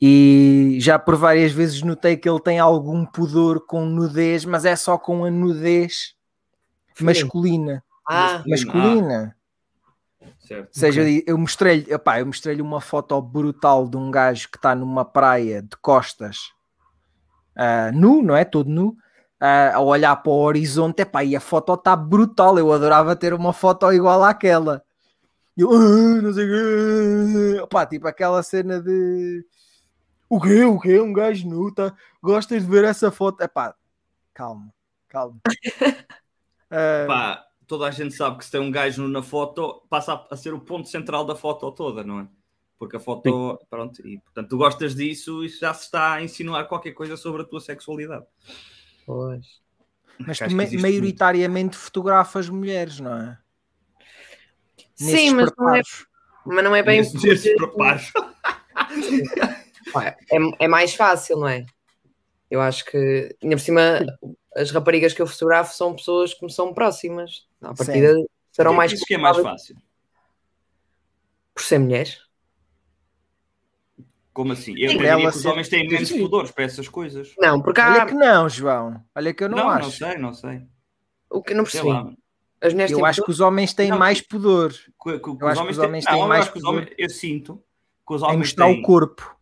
e 0.00 0.78
já 0.80 0.98
por 0.98 1.16
várias 1.16 1.52
vezes 1.52 1.82
notei 1.82 2.16
que 2.16 2.28
ele 2.28 2.40
tem 2.40 2.58
algum 2.58 3.04
pudor 3.04 3.66
com 3.66 3.84
nudez, 3.84 4.44
mas 4.44 4.64
é 4.64 4.76
só 4.76 4.96
com 4.96 5.24
a 5.24 5.30
nudez 5.30 6.14
masculina. 7.00 7.82
Ah, 8.08 8.42
Masculina. 8.46 9.36
Certo. 10.48 10.66
Ou 10.68 10.72
seja, 10.72 11.02
eu- 11.08 11.22
eu 11.26 11.38
mostrei-lhe, 11.38 11.86
eu 11.90 12.26
mostrei-lhe 12.26 12.62
uma 12.62 12.80
foto 12.80 13.20
brutal 13.20 13.86
de 13.88 13.96
um 13.96 14.10
gajo 14.10 14.48
que 14.50 14.56
está 14.56 14.74
numa 14.74 15.04
praia 15.04 15.62
de 15.62 15.76
costas, 15.76 16.52
ah, 17.56 17.90
nu, 17.92 18.22
não 18.22 18.34
é? 18.34 18.44
Todo 18.44 18.70
nu, 18.70 18.96
ah, 19.40 19.72
a 19.74 19.80
olhar 19.80 20.16
para 20.16 20.32
o 20.32 20.36
horizonte, 20.38 21.02
epá, 21.02 21.22
e 21.22 21.36
a 21.36 21.40
foto 21.40 21.74
está 21.74 21.94
brutal. 21.94 22.58
Eu 22.58 22.72
adorava 22.72 23.14
ter 23.14 23.34
uma 23.34 23.52
foto 23.52 23.92
igual 23.92 24.24
àquela. 24.24 24.82
Eu, 25.56 25.70
"Ah, 25.72 26.22
não 26.22 26.32
sei 26.32 26.46
tipo 27.90 28.06
aquela 28.06 28.42
cena 28.42 28.80
de 28.80 29.44
o 30.30 30.40
quê? 30.40 30.64
O 30.64 30.78
quê? 30.78 31.00
Um 31.00 31.12
gajo 31.12 31.48
nu, 31.48 31.72
tá? 31.72 31.92
Gostas 32.22 32.62
de 32.62 32.68
ver 32.70 32.84
essa 32.84 33.10
foto? 33.10 33.42
Epá, 33.42 33.74
calma, 34.32 34.72
calma. 35.08 35.40
Pá, 37.06 37.44
toda 37.68 37.86
a 37.86 37.90
gente 37.90 38.14
sabe 38.14 38.38
que 38.38 38.44
se 38.46 38.50
tem 38.50 38.60
um 38.60 38.70
gajo 38.70 39.06
na 39.06 39.22
foto, 39.22 39.82
passa 39.88 40.26
a, 40.30 40.36
ser 40.36 40.54
o 40.54 40.60
ponto 40.60 40.88
central 40.88 41.24
da 41.24 41.36
foto 41.36 41.70
toda, 41.70 42.02
não 42.02 42.20
é? 42.20 42.28
Porque 42.78 42.96
a 42.96 43.00
foto, 43.00 43.58
pronto, 43.68 44.06
e 44.06 44.18
portanto 44.18 44.48
tu 44.48 44.56
gostas 44.56 44.94
disso 44.94 45.44
e 45.44 45.48
já 45.48 45.74
se 45.74 45.84
está 45.84 46.14
a 46.14 46.22
insinuar 46.22 46.66
qualquer 46.66 46.92
coisa 46.92 47.16
sobre 47.16 47.42
a 47.42 47.44
tua 47.44 47.60
sexualidade. 47.60 48.24
pois. 49.04 49.60
mas 50.18 50.38
tu 50.38 50.46
que 50.48 50.54
ma- 50.54 50.80
maioritariamente 50.80 51.76
fotografas 51.76 52.48
mulheres, 52.48 52.98
não 53.00 53.14
é? 53.14 53.38
Sim, 54.94 55.34
mas 55.34 55.50
não 55.56 55.74
é, 55.74 55.82
mas 56.46 56.64
não 56.64 56.74
é 56.74 56.82
bem. 56.82 56.98
Nesses- 57.00 57.54
preparos. 57.54 58.12
É, 60.30 60.64
é 60.64 60.68
mais 60.68 60.94
fácil, 60.94 61.38
não 61.38 61.48
é? 61.48 61.64
Eu 62.50 62.60
acho 62.60 62.84
que, 62.84 63.36
ainda 63.42 63.56
por 63.56 63.62
cima, 63.62 64.00
as 64.56 64.70
raparigas 64.70 65.12
que 65.12 65.20
eu 65.22 65.26
fotografo 65.26 65.74
são 65.74 65.94
pessoas 65.94 66.34
que 66.34 66.44
me 66.44 66.50
são 66.52 66.72
próximas. 66.74 67.46
À 67.60 67.74
partida 67.74 68.14
serão 68.52 68.72
mais 68.74 68.92
Isso 68.92 69.04
que 69.04 69.14
é 69.14 69.18
mais 69.18 69.36
fácil. 69.38 69.76
por 71.54 71.62
ser 71.62 71.78
mulheres. 71.78 72.20
Como 74.32 74.52
assim? 74.52 74.72
Eu 74.78 74.90
Sim, 74.90 74.98
diria 74.98 75.16
que 75.18 75.26
os 75.26 75.42
ser- 75.42 75.48
homens 75.48 75.68
têm 75.68 75.88
menos 75.88 76.12
pudores 76.12 76.50
para 76.52 76.64
essas 76.64 76.88
coisas. 76.88 77.34
Não, 77.38 77.60
porque 77.60 77.80
Olha 77.80 78.02
há. 78.02 78.06
que 78.06 78.14
não, 78.14 78.48
João. 78.48 79.02
Olha 79.14 79.34
que 79.34 79.42
eu 79.42 79.48
não, 79.48 79.58
Não, 79.58 79.64
não, 79.64 79.72
acho. 79.72 79.90
sei, 79.90 80.16
não 80.16 80.32
sei. 80.32 80.62
O 81.28 81.42
que 81.42 81.54
não 81.54 81.66
Sei 81.66 81.82
percebi. 81.82 82.16
As 82.60 82.72
mulheres 82.72 82.92
eu 82.92 83.04
acho 83.04 83.22
que 83.22 83.30
os 83.30 83.40
homens 83.40 83.72
têm 83.74 83.90
Não, 83.90 83.98
mais 83.98 84.20
pudor 84.20 84.70
Que- 84.72 85.18
que- 85.18 85.20
que 85.20 85.44
Eu 85.44 85.48
acho 85.48 85.62
que 85.64 85.70
os 85.70 85.78
homens 85.78 86.04
têm 86.04 86.14
Não, 86.14 86.22
eu 86.22 86.28
mais 86.28 86.46
os 86.46 86.50
pudor. 86.52 86.70
homens- 86.74 86.90
Eu 86.96 87.10
sinto 87.10 87.62
que 88.06 88.14
os 88.14 88.22
homens 88.22 88.52
têm... 88.52 88.80
o 88.80 88.82
corpo. 88.82 89.36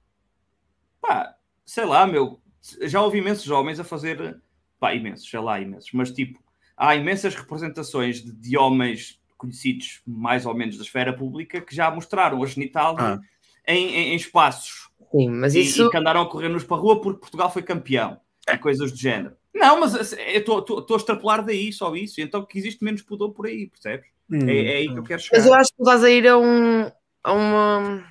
Pá, 1.00 1.34
sei 1.64 1.84
lá, 1.84 2.06
meu, 2.06 2.40
já 2.82 3.00
ouvi 3.02 3.18
imensos 3.18 3.48
homens 3.50 3.78
a 3.80 3.84
fazer, 3.84 4.38
pá, 4.78 4.94
imensos, 4.94 5.28
sei 5.28 5.40
lá, 5.40 5.60
imensos, 5.60 5.90
mas 5.92 6.10
tipo, 6.10 6.38
há 6.76 6.94
imensas 6.96 7.34
representações 7.34 8.22
de, 8.22 8.32
de 8.32 8.56
homens 8.58 9.20
conhecidos 9.36 10.00
mais 10.06 10.46
ou 10.46 10.54
menos 10.54 10.76
da 10.76 10.82
esfera 10.82 11.12
pública 11.12 11.60
que 11.60 11.74
já 11.74 11.90
mostraram 11.90 12.42
a 12.42 12.46
genitália 12.46 13.02
Ah. 13.02 13.20
em, 13.66 13.86
em- 13.94 14.12
em 14.12 14.16
espaços 14.16 14.88
Sim, 15.12 15.28
mas 15.30 15.54
e, 15.54 15.60
isso. 15.60 15.86
e 15.86 15.90
que 15.90 15.96
andaram 15.96 16.22
a 16.22 16.28
correr-nos 16.28 16.64
para 16.64 16.76
a 16.76 16.80
rua 16.80 17.00
porque 17.00 17.20
Portugal 17.20 17.50
foi 17.52 17.62
campeão 17.62 18.18
e 18.48 18.56
coisas 18.58 18.90
do 18.92 18.96
género. 18.98 19.34
Não, 19.54 19.80
mas 19.80 19.94
assim, 19.94 20.16
eu 20.16 20.40
estou 20.40 20.86
a 20.92 20.96
extrapolar 20.96 21.44
daí 21.44 21.72
só 21.72 21.94
isso, 21.96 22.20
então 22.20 22.44
que 22.44 22.58
existe 22.58 22.84
menos 22.84 23.02
pudor 23.02 23.32
por 23.32 23.46
aí, 23.46 23.66
percebes? 23.68 24.06
Hum. 24.30 24.48
É, 24.48 24.56
é 24.72 24.76
aí 24.78 24.88
que 24.92 24.98
eu 24.98 25.02
quero 25.02 25.20
chegar. 25.22 25.38
Mas 25.38 25.46
eu 25.46 25.54
acho 25.54 25.70
que 25.70 25.76
tu 25.76 25.82
estás 25.82 26.04
a 26.04 26.10
ir 26.10 26.26
a 26.28 26.36
um. 26.36 26.90
a 27.24 27.32
uma. 27.32 28.04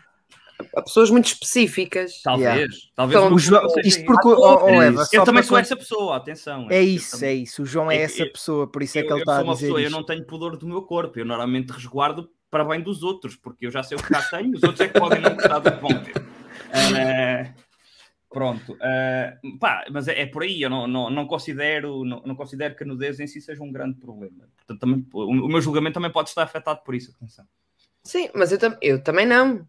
A 0.75 0.81
pessoas 0.81 1.09
muito 1.09 1.25
específicas. 1.27 2.21
Talvez, 2.21 2.49
Yeah. 2.55 2.73
talvez 2.95 3.19
Então, 3.19 3.33
o 3.33 3.39
João, 3.39 3.69
seja 3.69 3.87
isto 3.87 3.97
isso. 3.99 4.05
porque, 4.05 4.27
oh, 4.27 4.59
oh, 4.65 4.81
Eva, 4.81 5.07
Eu 5.11 5.23
também 5.23 5.43
sou 5.43 5.57
essa 5.57 5.75
pessoa, 5.75 6.15
atenção. 6.17 6.67
É 6.69 6.79
Eu 6.79 6.83
isso, 6.83 7.11
também- 7.11 7.29
é 7.29 7.33
isso. 7.33 7.63
O 7.63 7.65
João 7.65 7.91
é 7.91 7.97
É- 7.97 8.01
essa 8.03 8.21
eu- 8.23 8.31
pessoa, 8.31 8.71
por 8.71 8.81
isso 8.83 8.97
é 8.97 9.01
eu, 9.01 9.05
que 9.05 9.11
ele 9.11 9.19
eu 9.19 9.23
está 9.23 9.33
a 9.33 9.35
sou 9.37 9.43
uma 9.45 9.53
dizer 9.53 9.65
pessoa, 9.67 9.81
eu 9.81 9.89
não 9.91 10.03
tenho 10.05 10.25
pudor 10.25 10.57
do 10.57 10.67
meu 10.67 10.81
corpo. 10.83 11.19
Eu 11.19 11.25
normalmente 11.25 11.71
resguardo 11.71 12.29
para 12.49 12.63
bem 12.63 12.81
dos 12.81 13.03
outros, 13.03 13.35
porque 13.35 13.65
eu 13.67 13.71
já 13.71 13.83
sei 13.83 13.97
o 13.97 14.01
que 14.01 14.07
cá 14.09 14.21
tenho, 14.29 14.51
os 14.55 14.63
outros 14.63 14.79
é 14.81 14.87
que 14.87 14.97
podem 14.99 15.19
não 15.21 15.33
gostar 15.35 15.59
do 15.59 15.71
que 15.71 15.81
vão 15.81 16.03
ter. 16.03 16.13
Eh, 16.73 17.53
pronto. 18.29 18.77
eh, 18.81 19.37
pá, 19.59 19.85
mas 19.91 20.07
é, 20.07 20.21
é 20.21 20.25
por 20.25 20.43
aí, 20.43 20.61
eu 20.61 20.69
não, 20.69 20.87
não, 20.87 21.09
não 21.09 21.25
considero, 21.27 22.03
não, 22.05 22.21
não 22.25 22.35
considero 22.35 22.75
que 22.75 22.83
a 22.83 22.87
nudez 22.87 23.19
em 23.19 23.27
si 23.27 23.41
seja 23.41 23.61
um 23.63 23.71
grande 23.71 23.97
problema. 23.99 24.47
Portanto, 24.57 24.79
também, 24.79 25.05
o, 25.13 25.23
o 25.23 25.47
meu 25.47 25.61
julgamento 25.61 25.95
também 25.95 26.11
pode 26.11 26.29
estar 26.29 26.43
afetado 26.43 26.81
por 26.83 26.95
isso, 26.95 27.11
atenção. 27.15 27.45
Sim, 28.03 28.29
mas 28.35 28.51
eu, 28.51 28.59
tam- 28.59 28.77
eu 28.81 29.01
também 29.03 29.25
não. 29.25 29.65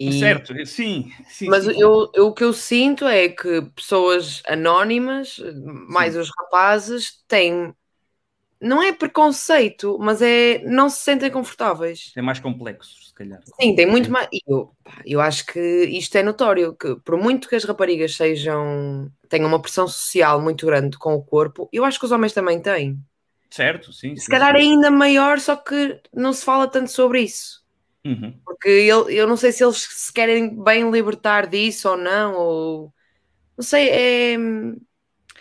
E- 0.00 0.12
Certo, 0.12 0.54
sim. 0.66 1.10
sim 1.28 1.50
Mas 1.50 1.64
sim, 1.64 1.70
sim. 1.72 1.80
eu, 1.80 2.10
eu- 2.14 2.26
o 2.28 2.34
que 2.34 2.44
eu 2.44 2.52
sinto 2.52 3.06
é 3.06 3.28
que 3.28 3.62
pessoas 3.74 4.42
anónimas, 4.46 5.36
mais 5.88 6.16
os 6.16 6.30
rapazes, 6.38 7.22
têm. 7.28 7.74
Não 8.60 8.82
é 8.82 8.92
preconceito, 8.92 9.98
mas 10.00 10.22
é. 10.22 10.60
não 10.64 10.90
se 10.90 11.00
sentem 11.00 11.30
confortáveis. 11.30 12.18
É 12.18 12.22
mais 12.22 12.38
complexo, 12.38 13.02
se 13.08 13.12
calhar. 13.14 13.42
Sim, 13.60 13.74
tem 13.74 13.86
muito 13.86 14.10
mais. 14.10 14.28
Eu, 14.46 14.74
eu 15.04 15.20
acho 15.20 15.44
que 15.46 15.58
isto 15.86 16.16
é 16.16 16.22
notório, 16.22 16.74
que 16.76 16.96
por 16.96 17.16
muito 17.16 17.48
que 17.48 17.56
as 17.56 17.64
raparigas 17.64 18.14
sejam. 18.14 19.10
tenham 19.28 19.48
uma 19.48 19.60
pressão 19.60 19.86
social 19.88 20.40
muito 20.40 20.66
grande 20.66 20.98
com 20.98 21.14
o 21.14 21.24
corpo, 21.24 21.68
eu 21.72 21.84
acho 21.84 21.98
que 21.98 22.04
os 22.06 22.12
homens 22.12 22.32
também 22.32 22.60
têm. 22.60 22.98
Certo, 23.50 23.92
sim. 23.92 24.18
Se 24.22 24.28
sim, 24.28 24.34
calhar 24.34 24.54
sim. 24.54 24.56
ainda 24.56 24.88
maior, 24.90 25.40
só 25.40 25.56
que 25.56 26.00
não 26.12 26.32
se 26.32 26.44
fala 26.44 26.68
tanto 26.70 26.90
sobre 26.90 27.22
isso. 27.22 27.59
Uhum. 28.04 28.40
Porque 28.44 28.68
ele, 28.68 29.14
eu 29.16 29.26
não 29.26 29.36
sei 29.36 29.52
se 29.52 29.64
eles 29.64 29.76
se 29.78 30.12
querem 30.12 30.62
bem 30.62 30.90
libertar 30.90 31.46
disso 31.46 31.88
ou 31.90 31.96
não, 31.96 32.34
ou. 32.36 32.94
Não 33.56 33.64
sei, 33.64 33.88
é. 33.90 34.36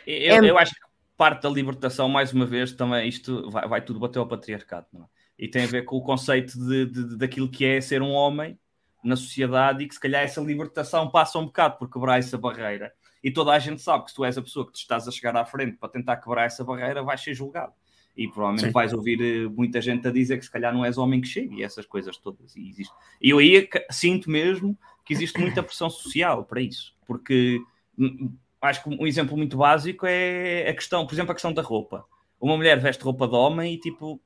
Eu, 0.05 0.43
É- 0.43 0.49
eu 0.49 0.57
acho 0.57 0.73
que 0.73 0.81
parte 1.17 1.43
da 1.43 1.49
libertação, 1.49 2.07
mais 2.09 2.31
uma 2.33 2.45
vez, 2.45 2.71
também 2.71 3.07
isto 3.07 3.49
vai, 3.49 3.67
vai 3.67 3.81
tudo 3.83 3.99
bater 3.99 4.19
ao 4.19 4.27
patriarcado, 4.27 4.87
é? 4.95 5.19
E 5.37 5.47
tem 5.47 5.63
a 5.63 5.67
ver 5.67 5.83
com 5.85 5.95
o 5.97 6.01
conceito 6.03 6.57
de, 6.57 6.85
de- 6.85 7.03
de- 7.09 7.17
daquilo 7.17 7.49
que 7.49 7.65
é 7.65 7.79
ser 7.79 8.01
um 8.01 8.11
homem, 8.11 8.59
na 9.03 9.15
sociedade 9.15 9.83
e 9.83 9.87
que 9.87 9.93
se 9.93 9.99
calhar 9.99 10.21
essa 10.23 10.41
libertação 10.41 11.09
passa 11.09 11.39
um 11.39 11.45
bocado 11.45 11.77
por 11.77 11.89
quebrar 11.89 12.19
essa 12.19 12.37
barreira. 12.37 12.91
E 13.23 13.31
toda 13.31 13.51
a 13.53 13.59
gente 13.59 13.81
sabe 13.81 14.03
que 14.03 14.09
se 14.11 14.15
tu 14.15 14.25
és 14.25 14.37
a 14.37 14.41
pessoa 14.41 14.65
que 14.65 14.73
te 14.73 14.81
estás 14.81 15.07
a 15.07 15.11
chegar 15.11 15.35
à 15.37 15.45
frente 15.45 15.77
para 15.77 15.87
tentar 15.89 16.17
quebrar 16.17 16.45
essa 16.45 16.63
barreira, 16.63 17.01
vais 17.03 17.21
ser 17.21 17.33
julgado. 17.33 17.73
E 18.17 18.27
provavelmente 18.27 18.65
Sim. 18.65 18.71
vais 18.71 18.91
ouvir 18.93 19.21
eh, 19.21 19.47
muita 19.47 19.79
gente 19.79 20.05
a 20.07 20.11
dizer 20.11 20.37
que 20.37 20.43
se 20.45 20.51
calhar 20.51 20.73
não 20.73 20.83
és 20.83 20.97
homem 20.97 21.21
que 21.21 21.27
chega 21.27 21.55
e 21.55 21.63
essas 21.63 21.85
coisas 21.85 22.17
todas. 22.17 22.55
E 22.55 22.67
existe. 22.67 22.93
E 23.21 23.29
eu 23.29 23.37
aí 23.37 23.65
ca- 23.65 23.85
sinto 23.89 24.29
mesmo 24.29 24.77
que 25.05 25.13
existe 25.13 25.39
muita 25.39 25.63
pressão 25.63 25.89
social 25.89 26.43
para 26.43 26.59
isso. 26.61 26.93
Porque 27.07 27.61
hum, 27.97 28.31
acho 28.61 28.83
que 28.83 28.89
um 28.89 29.07
exemplo 29.07 29.37
muito 29.37 29.55
básico 29.57 30.05
é 30.05 30.67
a 30.69 30.73
questão, 30.73 31.05
por 31.07 31.13
exemplo, 31.15 31.31
a 31.31 31.35
questão 31.35 31.53
da 31.53 31.61
roupa. 31.61 32.03
Uma 32.41 32.57
mulher 32.57 32.77
veste 32.79 33.03
roupa 33.03 33.27
de 33.27 33.35
homem 33.35 33.73
e 33.75 33.77
tipo. 33.77 34.19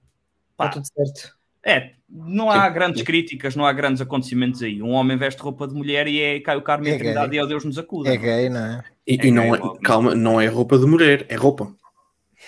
Está 0.51 0.65
pá, 0.65 0.69
tudo 0.69 0.85
certo. 0.87 1.35
é, 1.63 1.93
não 2.09 2.49
há 2.51 2.67
Sim. 2.67 2.73
grandes 2.73 3.01
críticas, 3.03 3.55
não 3.55 3.65
há 3.65 3.73
grandes 3.73 4.01
acontecimentos 4.01 4.61
aí. 4.63 4.81
Um 4.81 4.91
homem 4.91 5.17
veste 5.17 5.41
roupa 5.41 5.67
de 5.67 5.73
mulher 5.73 6.07
e 6.07 6.19
é, 6.19 6.39
cai 6.39 6.55
o 6.57 6.61
carmo 6.61 6.87
e 6.87 6.91
É 6.91 6.95
a 6.95 6.97
trindade 6.97 7.29
gay. 7.29 7.37
e 7.37 7.41
ao 7.41 7.47
Deus 7.47 7.63
nos 7.65 7.77
acuda. 7.77 8.09
É 8.11 8.17
gay, 8.17 8.49
não 8.49 8.59
é? 8.59 8.83
E, 9.07 9.19
É 9.19 9.25
e 9.27 9.31
não 9.31 9.51
gay, 9.51 9.59
é, 9.61 9.79
calma, 9.83 10.13
não 10.15 10.39
é 10.41 10.47
roupa 10.47 10.77
de 10.79 10.85
mulher, 10.85 11.25
é 11.29 11.35
roupa. 11.35 11.75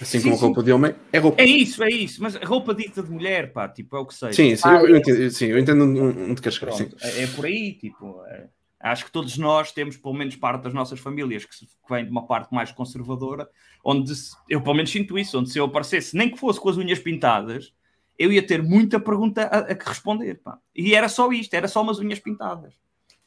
Assim 0.02 0.20
Sim, 0.20 0.24
como 0.24 0.36
a 0.36 0.38
sim. 0.38 0.46
roupa 0.48 0.64
de 0.64 0.72
homem, 0.74 0.96
é 1.14 1.20
roupa. 1.20 1.42
É 1.42 1.46
isso, 1.46 1.84
é 1.84 1.90
isso. 1.90 2.22
Mas 2.22 2.36
roupa 2.36 2.74
dita 2.76 3.02
de 3.02 3.10
mulher, 3.10 3.54
pá, 3.54 3.68
tipo, 3.70 3.96
é 3.96 4.00
o 4.00 4.06
que 4.06 4.14
sei. 4.14 4.34
Sim, 4.34 4.56
sim, 4.56 4.68
Ah, 4.68 4.76
eu, 4.82 4.88
eu 4.90 4.96
é. 4.96 5.00
entendo, 5.00 5.32
sim, 5.32 5.46
eu 5.48 5.58
entendo 5.58 5.84
onde 5.86 6.42
queres 6.42 6.58
chegar. 6.58 6.74
É, 7.02 7.28
por 7.28 7.46
aí, 7.46 7.74
tipo. 7.74 8.22
é- 8.26 8.50
acho 8.80 9.06
que 9.06 9.12
todos 9.12 9.38
nós 9.38 9.72
temos, 9.72 9.98
pelo 9.98 10.14
menos, 10.14 10.36
parte 10.36 10.64
das 10.64 10.74
nossas 10.74 11.00
famílias 11.00 11.44
que, 11.46 11.56
se- 11.56 11.66
que 11.66 11.74
vem 11.90 12.04
de 12.06 12.12
uma 12.12 12.28
parte 12.28 12.54
mais 12.54 12.72
conservadora, 12.72 13.50
onde 13.84 14.14
se- 14.16 14.36
eu, 14.50 14.62
pelo 14.62 14.76
menos, 14.76 14.92
sinto 14.92 15.18
isso, 15.18 15.40
onde 15.40 15.50
se 15.50 15.58
eu 15.58 15.66
aparecesse, 15.66 16.16
nem 16.16 16.30
que 16.30 16.38
fosse 16.38 16.60
com 16.60 16.70
as 16.70 16.78
unhas 16.78 17.00
pintadas, 17.00 17.74
eu 18.20 18.32
ia 18.32 18.46
ter 18.46 18.62
muita 18.62 19.00
pergunta 19.00 19.44
a, 19.44 19.60
a 19.60 19.76
que 19.76 19.88
responder, 19.90 20.36
pá. 20.36 20.60
E 20.76 20.94
era 20.94 21.08
só 21.10 21.32
isto, 21.32 21.54
era 21.54 21.68
só 21.68 21.82
umas 21.82 22.00
unhas 22.00 22.20
pintadas. 22.20 22.74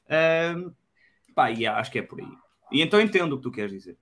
Ahm, 0.08 0.70
pá, 1.34 1.50
e 1.50 1.66
acho 1.66 1.90
que 1.90 1.98
é 1.98 2.02
por 2.02 2.20
aí. 2.20 2.28
E 2.70 2.82
então 2.82 3.00
entendo 3.00 3.32
o 3.34 3.36
que 3.38 3.42
tu 3.44 3.50
queres 3.50 3.72
dizer. 3.72 3.96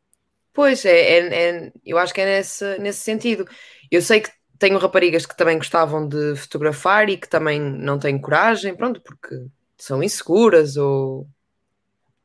Pois, 0.56 0.84
é, 0.86 1.18
é- 1.18 1.66
é- 1.68 1.72
eu 1.84 1.98
acho 1.98 2.14
que 2.14 2.20
é 2.20 2.26
nesse, 2.26 2.78
nesse 2.78 3.00
sentido. 3.00 3.46
Eu 3.90 4.00
sei 4.02 4.20
que 4.22 4.30
tenho 4.58 4.78
raparigas 4.78 5.26
que 5.26 5.36
também 5.36 5.58
gostavam 5.58 6.08
de 6.08 6.34
fotografar 6.36 7.08
e 7.10 7.18
que 7.18 7.28
também 7.28 7.60
não 7.60 7.98
têm 7.98 8.18
coragem, 8.20 8.74
pronto, 8.74 9.00
porque 9.02 9.36
são 9.78 10.02
inseguras 10.02 10.76
ou 10.78 11.28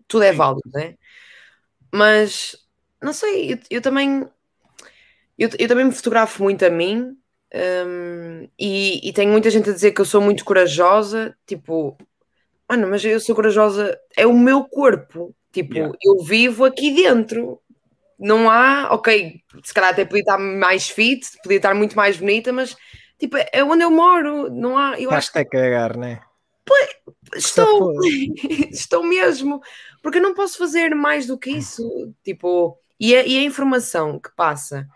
tudo 0.08 0.24
é 0.24 0.32
válido, 0.34 0.70
né? 0.74 0.96
Mas 1.94 2.56
não 3.02 3.14
sei, 3.14 3.54
eu, 3.54 3.60
eu 3.72 3.82
também 3.82 4.28
eu, 5.38 5.50
eu 5.60 5.68
também 5.68 5.86
me 5.86 5.92
fotografo 5.92 6.44
muito 6.44 6.64
a 6.66 6.70
mim 6.70 7.18
hum, 7.54 8.48
e, 8.60 9.08
e 9.10 9.14
tenho 9.14 9.32
muita 9.32 9.50
gente 9.50 9.70
a 9.70 9.74
dizer 9.74 9.92
que 9.92 10.02
eu 10.02 10.06
sou 10.06 10.22
muito 10.22 10.46
corajosa, 10.46 11.36
tipo, 11.46 11.98
mano, 12.70 12.90
mas 12.90 13.04
eu 13.06 13.20
sou 13.20 13.36
corajosa, 13.36 13.98
é 14.18 14.28
o 14.28 14.34
meu 14.38 14.66
corpo, 14.66 15.36
tipo, 15.52 15.76
Yeah. 15.76 15.98
eu 16.04 16.20
vivo 16.24 16.66
aqui 16.66 16.94
dentro. 16.96 17.62
Não 18.22 18.50
há, 18.50 18.90
ok, 18.94 19.42
se 19.64 19.74
calhar 19.74 19.92
até 19.92 20.06
podia 20.06 20.22
estar 20.22 20.38
mais 20.38 20.90
fit, 20.90 21.28
podia 21.44 21.58
estar 21.58 21.74
muito 21.76 21.96
mais 21.96 22.18
bonita, 22.18 22.54
mas 22.54 22.76
tipo, 23.20 23.38
é 23.38 23.64
onde 23.64 23.84
eu 23.84 23.92
moro, 23.92 24.50
não 24.50 24.78
há, 24.78 25.00
eu 25.00 25.12
acho 25.12 25.32
Basta 25.32 25.40
é 25.40 25.46
cagar, 25.46 25.98
não 25.98 26.08
é? 26.08 26.22
que 27.32 27.38
estou, 27.38 27.92
estou 28.72 29.04
mesmo, 29.04 29.62
porque 30.02 30.18
eu 30.18 30.22
não 30.22 30.34
posso 30.34 30.58
fazer 30.58 30.94
mais 30.96 31.26
do 31.26 31.38
que 31.38 31.50
isso, 31.52 32.14
tipo, 32.24 32.78
e 33.00 33.16
a, 33.16 33.26
e 33.26 33.38
a 33.38 33.44
informação 33.44 34.20
que 34.20 34.30
passa, 34.36 34.88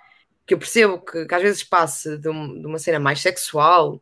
que 0.48 0.54
eu 0.54 0.60
percebo 0.60 1.00
que, 1.00 1.26
que 1.26 1.36
às 1.36 1.42
vezes 1.42 1.64
passa 1.64 2.18
de, 2.18 2.30
um- 2.30 2.62
de 2.62 2.68
uma 2.68 2.80
cena 2.80 3.00
mais 3.00 3.22
sexual, 3.22 4.02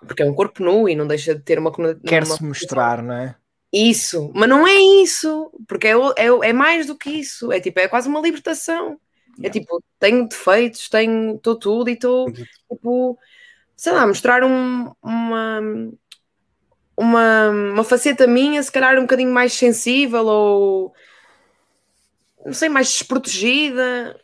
porque 0.00 0.22
é 0.22 0.26
um 0.26 0.34
corpo 0.34 0.62
nu 0.62 0.88
e 0.88 0.96
não 0.96 1.06
deixa 1.06 1.34
de 1.34 1.42
ter 1.42 1.58
uma 1.58 1.70
uma- 1.70 1.94
Quer-se 2.06 2.42
mostrar, 2.44 3.02
não 3.02 3.14
é? 3.14 3.36
Isso, 3.72 4.30
mas 4.34 4.48
não 4.48 4.66
é 4.66 4.74
isso, 5.02 5.50
porque 5.68 5.88
é, 5.88 5.92
é, 6.16 6.26
é 6.50 6.52
mais 6.52 6.86
do 6.86 6.96
que 6.96 7.10
isso, 7.10 7.52
é 7.52 7.60
tipo, 7.60 7.78
é 7.80 7.88
quase 7.88 8.08
uma 8.08 8.20
libertação. 8.20 8.98
É 9.42 9.48
tipo, 9.50 9.82
tenho 10.00 10.28
defeitos, 10.28 10.88
tenho, 10.88 11.36
estou 11.36 11.56
tudo 11.58 11.90
e 11.90 11.92
estou 11.94 12.32
tipo, 12.32 13.18
sei 13.76 13.92
lá, 13.92 14.06
mostrar 14.06 14.44
um- 14.44 14.92
uma, 15.02 15.60
uma, 16.96 17.50
uma 17.50 17.84
faceta 17.84 18.26
minha, 18.26 18.62
se 18.62 18.72
calhar 18.72 18.96
um 18.98 19.02
bocadinho 19.02 19.32
mais 19.32 19.52
sensível 19.52 20.26
ou 20.26 20.92
não 22.44 22.52
sei, 22.52 22.68
mais 22.68 22.88
desprotegida. 22.90 24.18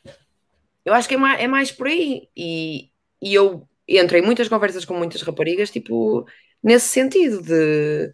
Eu 0.84 0.94
acho 0.94 1.08
que 1.08 1.14
é 1.14 1.18
mais, 1.18 1.40
é 1.42 1.48
mais 1.48 1.72
por 1.72 1.86
aí. 1.86 2.28
E, 2.36 2.90
e 3.22 3.34
eu 3.34 3.68
entro 3.88 4.16
em 4.18 4.22
muitas 4.22 4.48
conversas 4.48 4.84
com 4.84 4.94
muitas 4.96 5.22
raparigas, 5.22 5.70
tipo, 5.70 6.26
nesse 6.62 6.88
sentido 6.88 7.42
de 7.42 8.12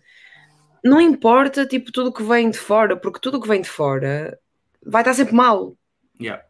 não 0.85 1.01
importa 1.01 1.66
tipo 1.66 1.93
tudo 1.93 2.12
que 2.12 2.22
vem 2.22 2.51
de 2.51 2.59
fora, 2.59 2.97
porque 2.97 3.20
tudo 3.20 3.41
que 3.41 3.49
vem 3.49 3.61
de 3.62 3.68
fora 3.68 4.39
vai 4.85 5.03
estar 5.03 5.14
sempre 5.14 5.35
mal. 5.35 5.76
Yeah. 6.20 6.45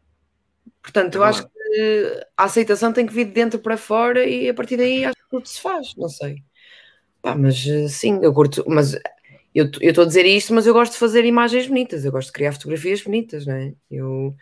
Portanto, 0.81 1.15
É 1.15 1.17
eu 1.17 1.23
acho 1.23 1.47
que 1.47 2.25
a 2.35 2.43
aceitação 2.45 2.91
tem 2.91 3.05
que 3.05 3.13
vir 3.13 3.25
de 3.25 3.31
dentro 3.31 3.59
para 3.59 3.77
fora 3.77 4.25
e 4.25 4.49
a 4.49 4.53
partir 4.53 4.77
daí 4.77 5.05
acho 5.05 5.15
que 5.15 5.29
tudo 5.29 5.47
se 5.47 5.61
faz, 5.61 5.95
não 5.95 6.09
sei. 6.09 6.43
Pá, 7.21 7.35
mas 7.35 7.65
eh, 7.67 7.87
sim, 7.87 8.19
eu 8.23 8.33
curto, 8.33 8.63
mas 8.67 8.93
eu 9.53 9.69
eu 9.79 9.89
estou 9.89 10.03
a 10.03 10.07
dizer 10.07 10.25
isto, 10.25 10.53
mas 10.53 10.65
eu 10.65 10.73
gosto 10.73 10.93
de 10.93 10.97
fazer 10.99 11.25
imagens 11.25 11.67
bonitas, 11.67 12.03
eu 12.03 12.11
gosto 12.11 12.27
de 12.27 12.33
criar 12.33 12.53
fotografias 12.53 13.01
bonitas, 13.03 13.45
não 13.45 13.53
é? 13.55 13.73
Eu, 13.89 14.35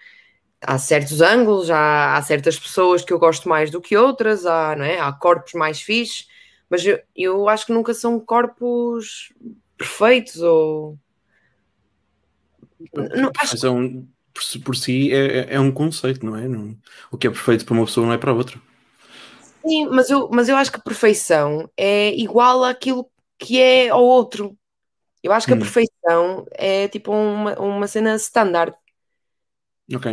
há 0.61 0.77
certos 0.77 1.21
ângulos, 1.21 1.69
há, 1.71 2.15
há 2.17 2.21
certas 2.21 2.59
pessoas 2.59 3.03
que 3.03 3.13
eu 3.13 3.19
gosto 3.19 3.49
mais 3.49 3.71
do 3.71 3.81
que 3.81 3.97
outras, 3.97 4.45
há, 4.45 4.75
não 4.75 4.85
é? 4.85 4.99
há 4.99 5.11
corpos 5.13 5.53
mais 5.53 5.81
fixes, 5.81 6.27
mas 6.69 6.85
eu, 6.85 6.99
eu 7.15 7.49
acho 7.49 7.65
que 7.65 7.73
nunca 7.73 7.93
são 7.93 8.19
corpos 8.19 9.33
perfeitos 9.79 10.37
ou. 10.43 10.99
Não, 13.15 13.31
acho 13.39 13.53
Mas 13.53 13.63
é 13.63 13.69
um, 13.69 14.07
por, 14.33 14.43
si- 14.43 14.59
por 14.59 14.75
si 14.75 15.11
é, 15.11 15.51
é- 15.51 15.55
é 15.55 15.59
um 15.59 15.71
conceito, 15.71 16.25
não 16.25 16.35
é? 16.35 16.47
Não- 16.47 16.77
o 17.11 17.17
que 17.17 17.27
é 17.27 17.29
perfeito 17.29 17.65
para 17.65 17.73
uma 17.73 17.85
pessoa 17.85 18.05
não 18.07 18.13
é 18.13 18.17
para 18.17 18.33
outra. 18.33 18.59
Sim, 19.65 19.87
mas 19.89 20.09
eu, 20.09 20.29
mas 20.31 20.47
eu 20.49 20.55
acho 20.55 20.71
que 20.71 20.79
a 20.79 20.81
perfeição 20.83 21.69
é 21.77 22.11
igual 22.15 22.63
àquilo 22.63 23.09
que 23.37 23.59
é 23.61 23.89
ao 23.89 24.03
outro. 24.03 24.57
Eu 25.23 25.33
acho 25.33 25.47
que 25.47 25.53
a 25.53 25.57
Hum. 25.57 25.57
perfeição 25.57 26.45
é 26.53 26.87
tipo 26.89 27.11
uma, 27.13 27.59
uma 27.59 27.87
cena 27.87 28.15
standard, 28.17 28.75
Ok. 29.95 30.07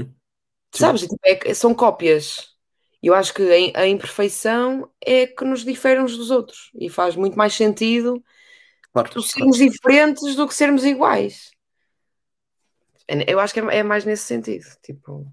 Sim. 0.72 0.92
sabes? 0.92 1.02
Tipo, 1.02 1.16
é- 1.24 1.54
são 1.54 1.74
cópias. 1.74 2.54
Eu 3.02 3.14
acho 3.14 3.32
que 3.34 3.42
a, 3.76 3.80
a 3.82 3.88
imperfeição 3.88 4.90
é 5.04 5.26
que 5.26 5.44
nos 5.44 5.64
difere 5.64 6.00
uns 6.00 6.16
dos 6.16 6.30
outros 6.30 6.70
e 6.74 6.88
faz 6.88 7.14
muito 7.16 7.36
mais 7.36 7.54
sentido 7.54 8.22
Claro. 8.96 9.10
tu 9.10 9.22
sermos 9.22 9.58
diferentes 9.58 10.34
do 10.34 10.48
que 10.48 10.54
sermos 10.54 10.84
iguais. 10.84 11.50
Eu 13.28 13.38
acho 13.38 13.52
que 13.52 13.60
é, 13.60 13.78
é 13.78 13.82
mais 13.82 14.04
nesse 14.04 14.24
sentido. 14.24 14.64
Tipo... 14.82 15.30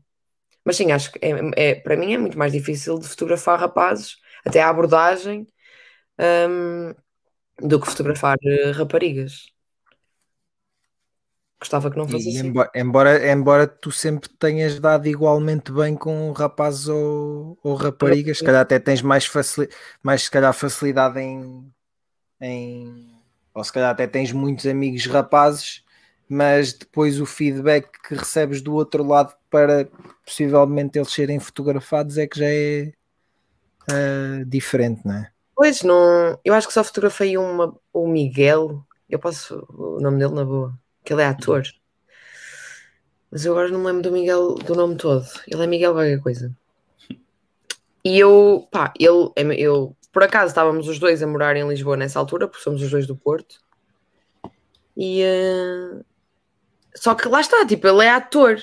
Mas 0.66 0.76
sim, 0.76 0.92
acho 0.92 1.12
que 1.12 1.20
é, 1.22 1.72
é- 1.72 1.76
para 1.76 1.96
mim 1.98 2.14
é 2.14 2.18
muito 2.18 2.38
mais 2.38 2.52
difícil 2.52 3.00
de 3.00 3.08
fotografar 3.08 3.60
rapazes, 3.60 4.18
até 4.46 4.62
a 4.62 4.70
abordagem, 4.70 5.48
hum, 6.20 6.94
do 7.60 7.80
que 7.80 7.88
fotografar 7.88 8.38
eh, 8.44 8.72
raparigas. 8.72 9.54
Gostava 11.60 11.90
que 11.90 11.98
não 11.98 12.08
fosse 12.08 12.28
E 12.28 12.38
assim. 12.38 12.48
embora, 12.48 12.72
embora, 12.76 13.32
embora 13.32 13.68
tu 13.68 13.90
sempre 13.92 14.30
tenhas 14.30 14.78
dado 14.80 15.08
igualmente 15.08 15.72
bem 15.72 15.96
com 15.96 16.32
rapazes 16.34 16.90
ou, 16.90 17.58
ou 17.64 17.76
raparigas, 17.76 18.40
se 18.40 18.44
calhar 18.44 18.62
até 18.62 18.80
tens 18.80 19.02
mais, 19.02 19.26
facili 19.26 19.70
mais 20.02 20.24
se 20.24 20.32
calhar 20.32 20.54
facilidade 20.54 21.20
em, 21.22 21.72
em 22.42 23.13
ou 23.54 23.64
se 23.64 23.72
calhar 23.72 23.92
até 23.92 24.08
tens 24.08 24.32
muitos 24.32 24.66
amigos 24.66 25.06
rapazes, 25.06 25.84
mas 26.28 26.74
depois 26.74 27.20
o 27.20 27.26
feedback 27.26 27.90
que 28.08 28.16
recebes 28.16 28.62
do 28.62 28.74
outro 28.74 29.04
lado 29.04 29.34
para 29.50 29.88
possivelmente 30.26 30.98
eles 30.98 31.12
serem 31.12 31.40
fotografados 31.40 32.18
é 32.18 32.26
que 32.26 32.40
já 32.40 32.48
é 32.48 32.94
ah, 33.90 34.44
diferente, 34.46 35.02
não 35.06 35.16
é? 35.16 35.32
Pois 35.56 35.84
não, 35.84 36.40
eu 36.44 36.54
acho 36.54 36.68
que 36.68 36.74
só 36.74 36.84
fotografei 36.84 37.38
uma, 37.38 37.76
o 37.94 38.08
Miguel, 38.08 38.84
eu 39.10 39.20
posso 39.20 39.66
o 39.70 40.00
nome 40.00 40.18
dele 40.18 40.34
na 40.34 40.44
boa, 40.44 40.74
que 41.04 41.14
ele 41.14 41.22
é 41.22 41.28
ator. 41.28 41.64
Mas 43.30 43.46
eu 43.46 43.54
agora 43.54 43.70
não 43.70 43.80
me 43.80 43.86
lembro 43.88 44.04
do 44.04 44.12
Miguel 44.12 44.56
do 44.56 44.76
nome 44.76 44.96
todo. 44.96 45.26
Ele 45.48 45.64
é 45.64 45.68
Miguel 45.68 45.94
qualquer 45.94 46.20
coisa. 46.20 46.56
E 48.06 48.20
eu, 48.20 48.68
pá, 48.70 48.92
ele, 49.00 49.32
eu, 49.58 49.96
por 50.14 50.24
acaso 50.24 50.48
estávamos 50.50 50.88
os 50.88 51.00
dois 51.00 51.24
a 51.24 51.28
morar 51.28 51.58
em 51.58 51.68
Lisboa 51.68 51.98
nessa 51.98 52.20
altura, 52.20 52.48
porque 52.48 52.64
somos 52.64 52.82
os 52.82 52.92
dois 52.92 53.08
do 53.08 53.18
Porto. 53.18 53.60
E 54.96 55.24
eh, 55.24 56.02
só 56.96 57.16
que 57.16 57.28
lá 57.28 57.42
está, 57.42 57.66
tipo, 57.66 57.88
ele 57.88 58.06
é 58.06 58.10
ator. 58.12 58.62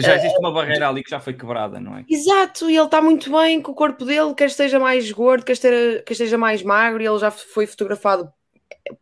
Já 0.00 0.16
existe 0.16 0.38
uma 0.38 0.50
barreira 0.50 0.88
ali 0.88 1.04
que 1.04 1.10
já 1.10 1.20
foi 1.20 1.34
quebrada, 1.34 1.78
não 1.78 1.98
é? 1.98 2.04
Exato, 2.08 2.70
e 2.70 2.76
ele 2.76 2.86
está 2.86 3.02
muito 3.02 3.30
bem 3.30 3.60
com 3.60 3.72
o 3.72 3.74
corpo 3.74 4.06
dele, 4.06 4.34
quer 4.34 4.46
esteja 4.46 4.80
mais 4.80 5.12
gordo, 5.12 5.44
quer 5.44 5.52
esteja, 5.52 6.02
quer 6.02 6.12
esteja 6.14 6.38
mais 6.38 6.62
magro, 6.62 7.02
e 7.02 7.06
ele 7.06 7.18
já 7.18 7.30
foi 7.30 7.66
fotografado 7.66 8.32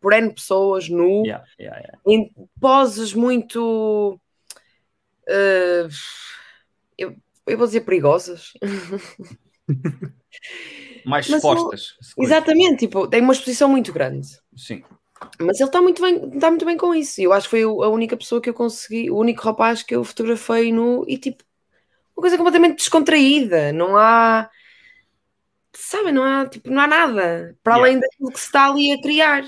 por 0.01 0.13
N 0.13 0.35
pessoas, 0.35 0.89
nu, 0.89 1.25
Yeah, 1.25 1.45
yeah, 1.61 1.79
yeah. 1.79 1.99
em 2.05 2.35
poses 2.61 3.15
muito. 3.15 4.21
eh, 5.29 5.87
eu, 6.99 7.15
eu 7.47 7.57
vou 7.57 7.67
dizer 7.69 7.83
perigosas. 7.83 8.53
Mais 11.05 11.29
Mas 11.29 11.37
expostas. 11.39 11.93
coisa. 12.15 12.33
Exatamente, 12.35 12.87
tipo, 12.87 13.07
tem 13.09 13.21
uma 13.21 13.33
exposição 13.33 13.69
muito 13.69 13.93
grande. 13.93 14.27
Sim. 14.57 14.83
Mas 15.41 15.59
ele 15.61 15.69
está 15.69 15.81
muito 15.81 16.03
bem, 16.03 16.29
está 16.35 16.51
muito 16.51 16.65
bem 16.67 16.77
com 16.77 16.95
isso. 16.95 17.21
Eu 17.21 17.33
acho 17.33 17.47
que 17.49 17.51
foi 17.51 17.63
a 17.63 17.89
única 17.89 18.17
pessoa 18.17 18.41
que 18.41 18.49
eu 18.51 18.55
consegui, 18.55 19.11
o 19.11 19.17
único 19.17 19.43
rapaz 19.43 19.83
que 19.83 19.95
eu 19.95 20.05
fotografei 20.05 20.73
no 20.73 21.05
e 21.09 21.17
tipo, 21.19 21.43
uma 22.17 22.23
coisa 22.23 22.37
completamente 22.37 22.77
descontraída. 22.77 23.73
Não 23.73 23.97
há, 23.97 24.49
sabem, 25.73 26.13
não 26.13 26.23
há, 26.23 26.47
tipo, 26.47 26.71
não 26.71 26.83
há 26.83 26.87
nada 26.87 27.57
para 27.63 27.75
Yeah. 27.75 27.89
além 27.91 28.01
daquilo 28.01 28.31
que 28.33 28.41
se 28.41 28.47
está 28.47 28.69
ali 28.71 28.93
a 28.93 29.01
criar. 29.01 29.45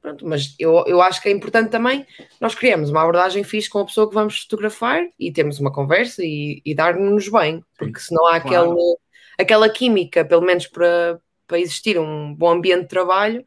Pronto, 0.00 0.26
mas 0.26 0.54
eu, 0.58 0.84
eu 0.86 1.02
acho 1.02 1.20
que 1.20 1.28
é 1.28 1.32
importante 1.32 1.70
também 1.70 2.06
nós 2.40 2.54
criamos 2.54 2.88
uma 2.88 3.00
abordagem 3.02 3.42
fixe 3.42 3.68
com 3.68 3.80
a 3.80 3.84
pessoa 3.84 4.08
que 4.08 4.14
vamos 4.14 4.42
fotografar 4.42 5.02
e 5.18 5.32
temos 5.32 5.58
uma 5.58 5.72
conversa 5.72 6.22
e, 6.24 6.62
e 6.64 6.74
dar-nos 6.74 7.28
bem, 7.28 7.64
porque 7.76 7.98
se 7.98 8.14
não 8.14 8.24
há 8.26 8.40
Claro. 8.40 8.72
aquele, 8.72 8.96
aquela 9.38 9.68
química, 9.68 10.24
pelo 10.24 10.42
menos 10.42 10.66
para, 10.66 11.20
para 11.46 11.58
existir 11.58 11.98
um 11.98 12.34
bom 12.34 12.50
ambiente 12.50 12.82
de 12.82 12.88
trabalho, 12.88 13.44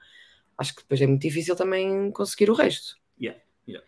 acho 0.58 0.74
que 0.74 0.82
depois 0.82 1.02
é 1.02 1.08
muito 1.08 1.22
difícil 1.22 1.56
também 1.56 2.10
conseguir 2.12 2.50
o 2.50 2.54
resto. 2.54 2.96
Yeah, 3.20 3.40
yeah. 3.68 3.86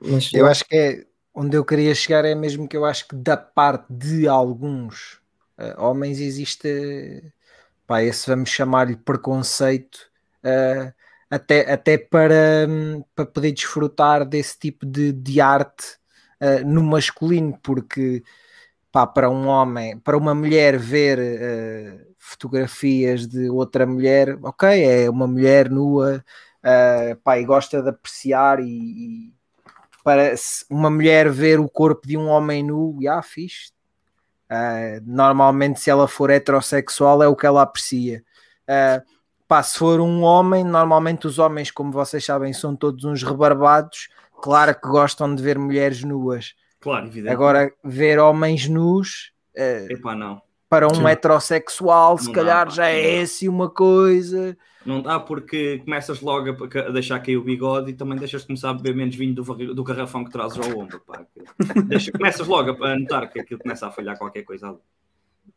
Mas 0.00 0.32
Eu 0.32 0.46
acho 0.46 0.64
que 0.64 0.76
é 0.76 1.06
onde 1.34 1.56
eu 1.56 1.64
queria 1.64 1.94
chegar 1.94 2.24
é 2.24 2.34
mesmo 2.34 2.68
que 2.68 2.76
eu 2.76 2.84
acho 2.84 3.06
que 3.08 3.16
da 3.16 3.36
parte 3.36 3.86
de 3.92 4.26
alguns 4.26 5.20
eh, 5.58 5.74
homens 5.78 6.20
existe 6.20 7.32
pá, 7.86 8.02
esse 8.02 8.28
vamos 8.28 8.50
chamar-lhe 8.50 8.96
preconceito 8.96 9.98
eh, 10.42 10.92
até, 11.28 11.72
até 11.72 11.98
para, 11.98 12.66
hum, 12.68 13.02
para 13.14 13.26
poder 13.26 13.52
desfrutar 13.52 14.24
desse 14.24 14.58
tipo 14.58 14.86
de, 14.86 15.12
de 15.12 15.40
arte 15.40 15.98
eh, 16.38 16.62
no 16.62 16.82
masculino, 16.82 17.58
porque 17.62 18.22
pá, 18.94 19.08
para 19.08 19.28
um 19.28 19.48
homem, 19.48 19.98
para 19.98 20.16
uma 20.16 20.36
mulher 20.36 20.78
ver 20.78 21.18
eh, 21.18 22.06
fotografias 22.16 23.26
de 23.26 23.50
outra 23.50 23.84
mulher, 23.84 24.38
ok, 24.40 24.68
é 24.84 25.10
uma 25.10 25.26
mulher 25.26 25.68
nua, 25.68 26.24
eh, 26.62 27.16
pá, 27.24 27.36
e 27.36 27.44
gosta 27.44 27.82
de 27.82 27.88
apreciar 27.88 28.60
e, 28.60 28.68
e 28.68 29.34
para 30.04 30.32
uma 30.70 30.90
mulher 30.90 31.28
ver 31.28 31.58
o 31.58 31.68
corpo 31.68 32.06
de 32.06 32.16
um 32.16 32.28
homem 32.28 32.62
nu, 32.62 32.96
já 33.02 33.20
fixe. 33.20 33.72
Ah, 34.48 35.00
normalmente, 35.04 35.80
se 35.80 35.90
ela 35.90 36.06
for 36.06 36.30
heterossexual, 36.30 37.20
é 37.20 37.26
o 37.26 37.34
que 37.34 37.46
ela 37.46 37.62
aprecia. 37.62 38.22
Ah, 38.68 39.02
pá, 39.48 39.60
se 39.60 39.76
for 39.76 40.00
um 40.00 40.22
homem, 40.22 40.62
normalmente 40.62 41.26
os 41.26 41.40
homens, 41.40 41.68
como 41.68 41.90
vocês 41.90 42.24
sabem, 42.24 42.52
são 42.52 42.76
todos 42.76 43.04
uns 43.04 43.24
rebarbados. 43.24 44.08
Claro 44.40 44.72
que 44.72 44.88
gostam 44.88 45.34
de 45.34 45.42
ver 45.42 45.58
mulheres 45.58 46.04
nuas. 46.04 46.54
Claro, 46.84 47.06
evidente. 47.06 47.32
Agora, 47.32 47.72
ver 47.82 48.18
homens 48.20 48.68
nus 48.68 49.32
ah, 49.56 49.86
Epá, 49.90 50.14
não. 50.14 50.40
para 50.68 50.86
um 50.86 50.94
Sim. 50.94 51.06
heterossexual, 51.06 52.18
se 52.18 52.26
Não 52.26 52.32
dá, 52.32 52.40
calhar 52.40 52.66
pá, 52.66 52.70
já 52.72 52.82
não 52.82 52.88
é 52.90 53.16
dá. 53.16 53.22
assim 53.22 53.48
uma 53.48 53.70
coisa. 53.70 54.56
Não 54.84 55.00
dá 55.00 55.18
porque 55.18 55.78
começas 55.78 56.20
logo 56.20 56.50
a, 56.78 56.90
deixar 56.90 57.18
cair 57.20 57.38
o 57.38 57.42
bigode 57.42 57.90
e 57.90 57.94
também 57.94 58.18
deixas 58.18 58.42
de 58.42 58.48
começar 58.48 58.68
a 58.70 58.74
beber 58.74 58.94
menos 58.94 59.16
vinho 59.16 59.34
do, 59.34 59.42
do 59.74 59.82
garrafão 59.82 60.22
que 60.24 60.30
trazes 60.30 60.58
ao 60.58 60.78
ombro. 60.78 61.00
Pá. 61.00 61.24
Deixa, 61.88 62.12
começas 62.12 62.46
logo 62.46 62.84
a, 62.84 62.98
notar 62.98 63.30
que 63.32 63.40
aquilo 63.40 63.60
começa 63.60 63.86
a 63.86 63.90
falhar 63.90 64.18
qualquer 64.18 64.42
coisa 64.42 64.68
ali. 64.68 64.78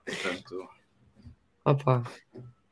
Portanto, 0.05 0.69
opa, 1.65 2.03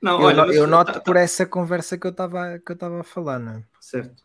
não, 0.02 0.20
Eu, 0.22 0.26
olha, 0.28 0.54
eu 0.54 0.68
noto 0.68 0.94
tá- 0.94 1.00
por 1.02 1.18
essa 1.18 1.46
conversa 1.46 1.98
que 1.98 2.08
eu 2.08 2.12
estava 2.12 2.58
que 2.60 2.72
eu 2.72 2.76
estava 2.76 3.02
a 3.02 3.04
falar, 3.04 3.38
não 3.40 3.54
é? 3.54 3.64
Certo. 3.82 4.24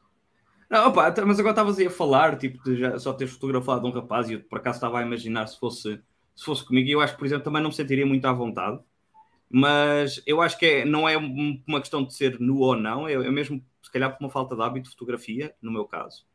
Não, 0.71 0.89
opa, 0.89 1.13
mas 1.27 1.39
agora 1.41 1.51
estavas 1.53 1.79
a 1.81 1.91
falar, 1.91 2.39
tipo, 2.39 2.63
de 2.63 2.77
já, 2.79 2.99
só 2.99 3.13
teres 3.13 3.33
fotografado 3.35 3.87
um 3.87 3.91
rapaz 3.91 4.31
e 4.31 4.35
eu 4.35 4.41
por 4.45 4.59
acaso 4.59 4.77
estava 4.77 5.01
a 5.01 5.03
imaginar 5.03 5.47
se 5.49 5.59
fosse, 5.59 6.01
se 6.37 6.45
fosse 6.45 6.65
comigo 6.65 6.89
e 6.89 6.93
eu 6.93 7.01
acho 7.01 7.17
por 7.17 7.27
exemplo, 7.27 7.45
também 7.45 7.61
não 7.63 7.71
me 7.71 7.75
sentiria 7.77 8.07
muito 8.07 8.25
à 8.27 8.33
vontade. 8.33 8.79
Mas 9.51 10.23
eu 10.27 10.43
acho 10.43 10.59
que 10.59 10.67
é, 10.67 10.85
não 10.87 11.09
é 11.09 11.19
um- 11.19 11.63
uma 11.67 11.81
questão 11.81 12.05
de 12.05 12.15
ser 12.15 12.41
nu 12.41 12.59
ou 12.61 12.77
não, 12.77 13.09
é, 13.09 13.15
é 13.15 13.31
mesmo, 13.31 13.65
se 13.83 13.91
calhar, 13.93 14.13
por 14.17 14.25
uma 14.25 14.31
falta 14.31 14.57
de 14.57 14.63
hábito 14.63 14.87
de 14.87 14.91
fotografia, 14.97 15.55
no 15.63 15.73
meu 15.73 15.85
caso, 15.87 16.27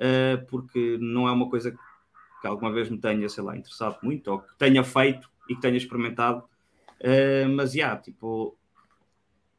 Uh, 0.00 0.44
porque 0.48 0.98
não 1.00 1.28
é 1.28 1.32
uma 1.32 1.48
coisa 1.50 1.72
que 1.72 2.46
alguma 2.48 2.72
vez 2.72 2.90
me 2.90 2.98
tenha, 2.98 3.28
sei 3.28 3.44
lá, 3.44 3.56
interessado 3.56 3.98
muito, 4.02 4.28
ou 4.32 4.40
que 4.40 4.54
tenha 4.58 4.84
feito 4.84 5.30
e 5.48 5.54
que 5.56 5.60
tenha 5.62 5.76
experimentado. 5.76 6.44
Uh, 7.00 7.48
mas, 7.56 7.72
já, 7.72 7.96
tipo, 7.96 8.56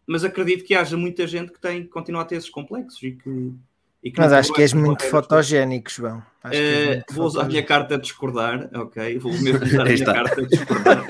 mas 0.07 0.23
acredito 0.23 0.65
que 0.65 0.73
haja 0.73 0.97
muita 0.97 1.27
gente 1.27 1.51
que 1.51 1.59
tem, 1.59 1.83
que 1.83 1.89
continua 1.89 2.21
a 2.21 2.25
ter 2.25 2.35
esses 2.35 2.49
complexos 2.49 3.01
e 3.03 3.11
que. 3.11 3.53
Mas 4.17 4.31
não 4.31 4.37
acho 4.37 4.53
que 4.53 4.61
és 4.61 4.71
quebrou 4.71 4.87
muito 4.87 5.03
fotogénico, 5.05 5.91
João. 5.91 6.23
Eh, 6.51 6.95
muito 6.95 7.13
vou 7.13 7.25
usar 7.25 7.41
a 7.41 7.45
minha 7.45 7.63
carta 7.63 7.97
de 7.97 8.03
discordar, 8.03 8.69
ok? 8.73 9.19
Vou 9.19 9.31
mesmo 9.33 9.65
usar 9.65 9.81
a 9.81 9.85
minha 9.85 10.05
carta 10.05 10.41
de 10.41 10.47
discordar. 10.47 11.05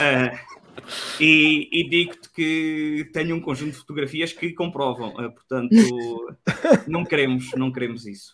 Eh, 0.00 0.38
e 1.20 1.68
e 1.70 1.88
digo-te 1.88 2.30
que 2.30 3.10
tenho 3.12 3.36
um 3.36 3.40
conjunto 3.40 3.72
de 3.72 3.78
fotografias 3.78 4.32
que 4.32 4.52
comprovam, 4.52 5.14
eh, 5.20 5.28
portanto, 5.28 5.74
não 6.88 7.04
queremos, 7.04 7.50
não 7.56 7.70
queremos 7.70 8.06
isso. 8.06 8.32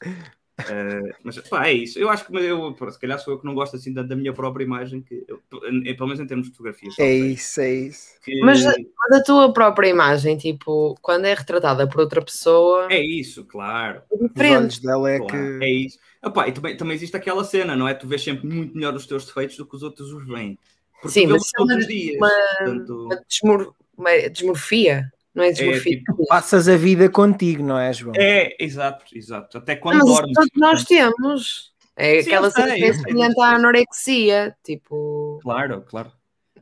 Eh, 0.68 1.12
mas 1.24 1.38
pá, 1.38 1.66
é 1.68 1.72
isso. 1.72 1.98
Eu 1.98 2.08
acho 2.10 2.24
que 2.26 2.36
eu, 2.36 2.76
se 2.90 2.98
calhar 2.98 3.18
sou 3.18 3.34
eu 3.34 3.38
que 3.40 3.46
não 3.46 3.54
gosto 3.54 3.76
assim 3.76 3.92
tanto 3.94 4.08
da 4.08 4.16
minha 4.16 4.32
própria 4.32 4.64
imagem, 4.64 5.00
que 5.00 5.24
eu, 5.28 5.40
em- 5.68 5.94
pelo 5.94 6.06
menos 6.08 6.20
em 6.20 6.26
termos 6.26 6.46
de 6.46 6.52
fotografias. 6.52 6.98
É 6.98 7.12
isso, 7.12 7.60
é 7.60 7.72
isso. 7.72 8.08
Que- 8.24 8.40
Mas- 8.40 8.62
mas 8.64 9.20
a 9.20 9.22
tua 9.22 9.52
própria 9.52 9.88
imagem, 9.88 10.36
tipo, 10.36 10.96
quando 11.00 11.24
é 11.26 11.34
retratada 11.34 11.88
por 11.88 12.00
outra 12.00 12.22
pessoa, 12.22 12.88
é 12.90 13.00
isso, 13.02 13.44
claro. 13.44 14.02
é 14.10 14.14
Os 14.14 14.28
diferente. 14.28 14.56
olhos 14.56 14.78
dela 14.80 15.10
é 15.10 15.18
Claro, 15.18 15.58
que. 15.58 15.64
É 15.64 15.70
isso. 15.70 15.98
Epá, 16.22 16.48
e 16.48 16.52
também, 16.52 16.76
também 16.76 16.94
existe 16.94 17.16
aquela 17.16 17.42
cena, 17.44 17.74
não 17.74 17.88
é? 17.88 17.94
Tu 17.94 18.06
vês 18.06 18.22
sempre 18.22 18.46
muito 18.46 18.74
melhor 18.74 18.94
os 18.94 19.06
teus 19.06 19.24
defeitos 19.24 19.56
do 19.56 19.64
que 19.64 19.74
os 19.76 19.82
outros 19.82 20.12
os 20.12 20.26
veem. 20.26 20.58
Porque 21.00 21.14
Sim, 21.20 21.26
mas 21.28 21.42
é 21.42 21.50
todos 21.56 21.72
uma- 21.72 21.80
os 21.80 21.86
dias. 21.86 22.16
uma- 22.18 22.30
Portanto, 22.58 23.04
Uma 23.06 23.22
desmor- 23.26 23.74
uma 23.96 24.28
desmorfia, 24.28 25.10
não 25.40 25.46
é 25.46 25.52
desmorfia? 25.52 25.98
tipo, 25.98 26.26
Passas 26.26 26.68
a 26.68 26.76
vida 26.76 27.08
contigo, 27.08 27.62
não 27.62 27.78
é, 27.78 27.92
João? 27.92 28.14
é, 28.16 28.56
exato, 28.62 29.04
exato. 29.16 29.58
Até 29.58 29.76
quando 29.76 29.98
Não, 29.98 30.06
mas 30.06 30.16
dormes. 30.16 30.34
todos 30.34 30.50
nós 30.56 30.84
temos. 30.84 31.70
É 31.96 32.22
Sim, 32.22 32.28
aquela 32.28 32.52
que 32.52 32.60
é 32.60 32.92
semelhante 32.92 33.40
à 33.40 33.56
anorexia, 33.56 34.56
tipo. 34.62 35.38
Claro, 35.42 35.82
claro. 35.82 36.12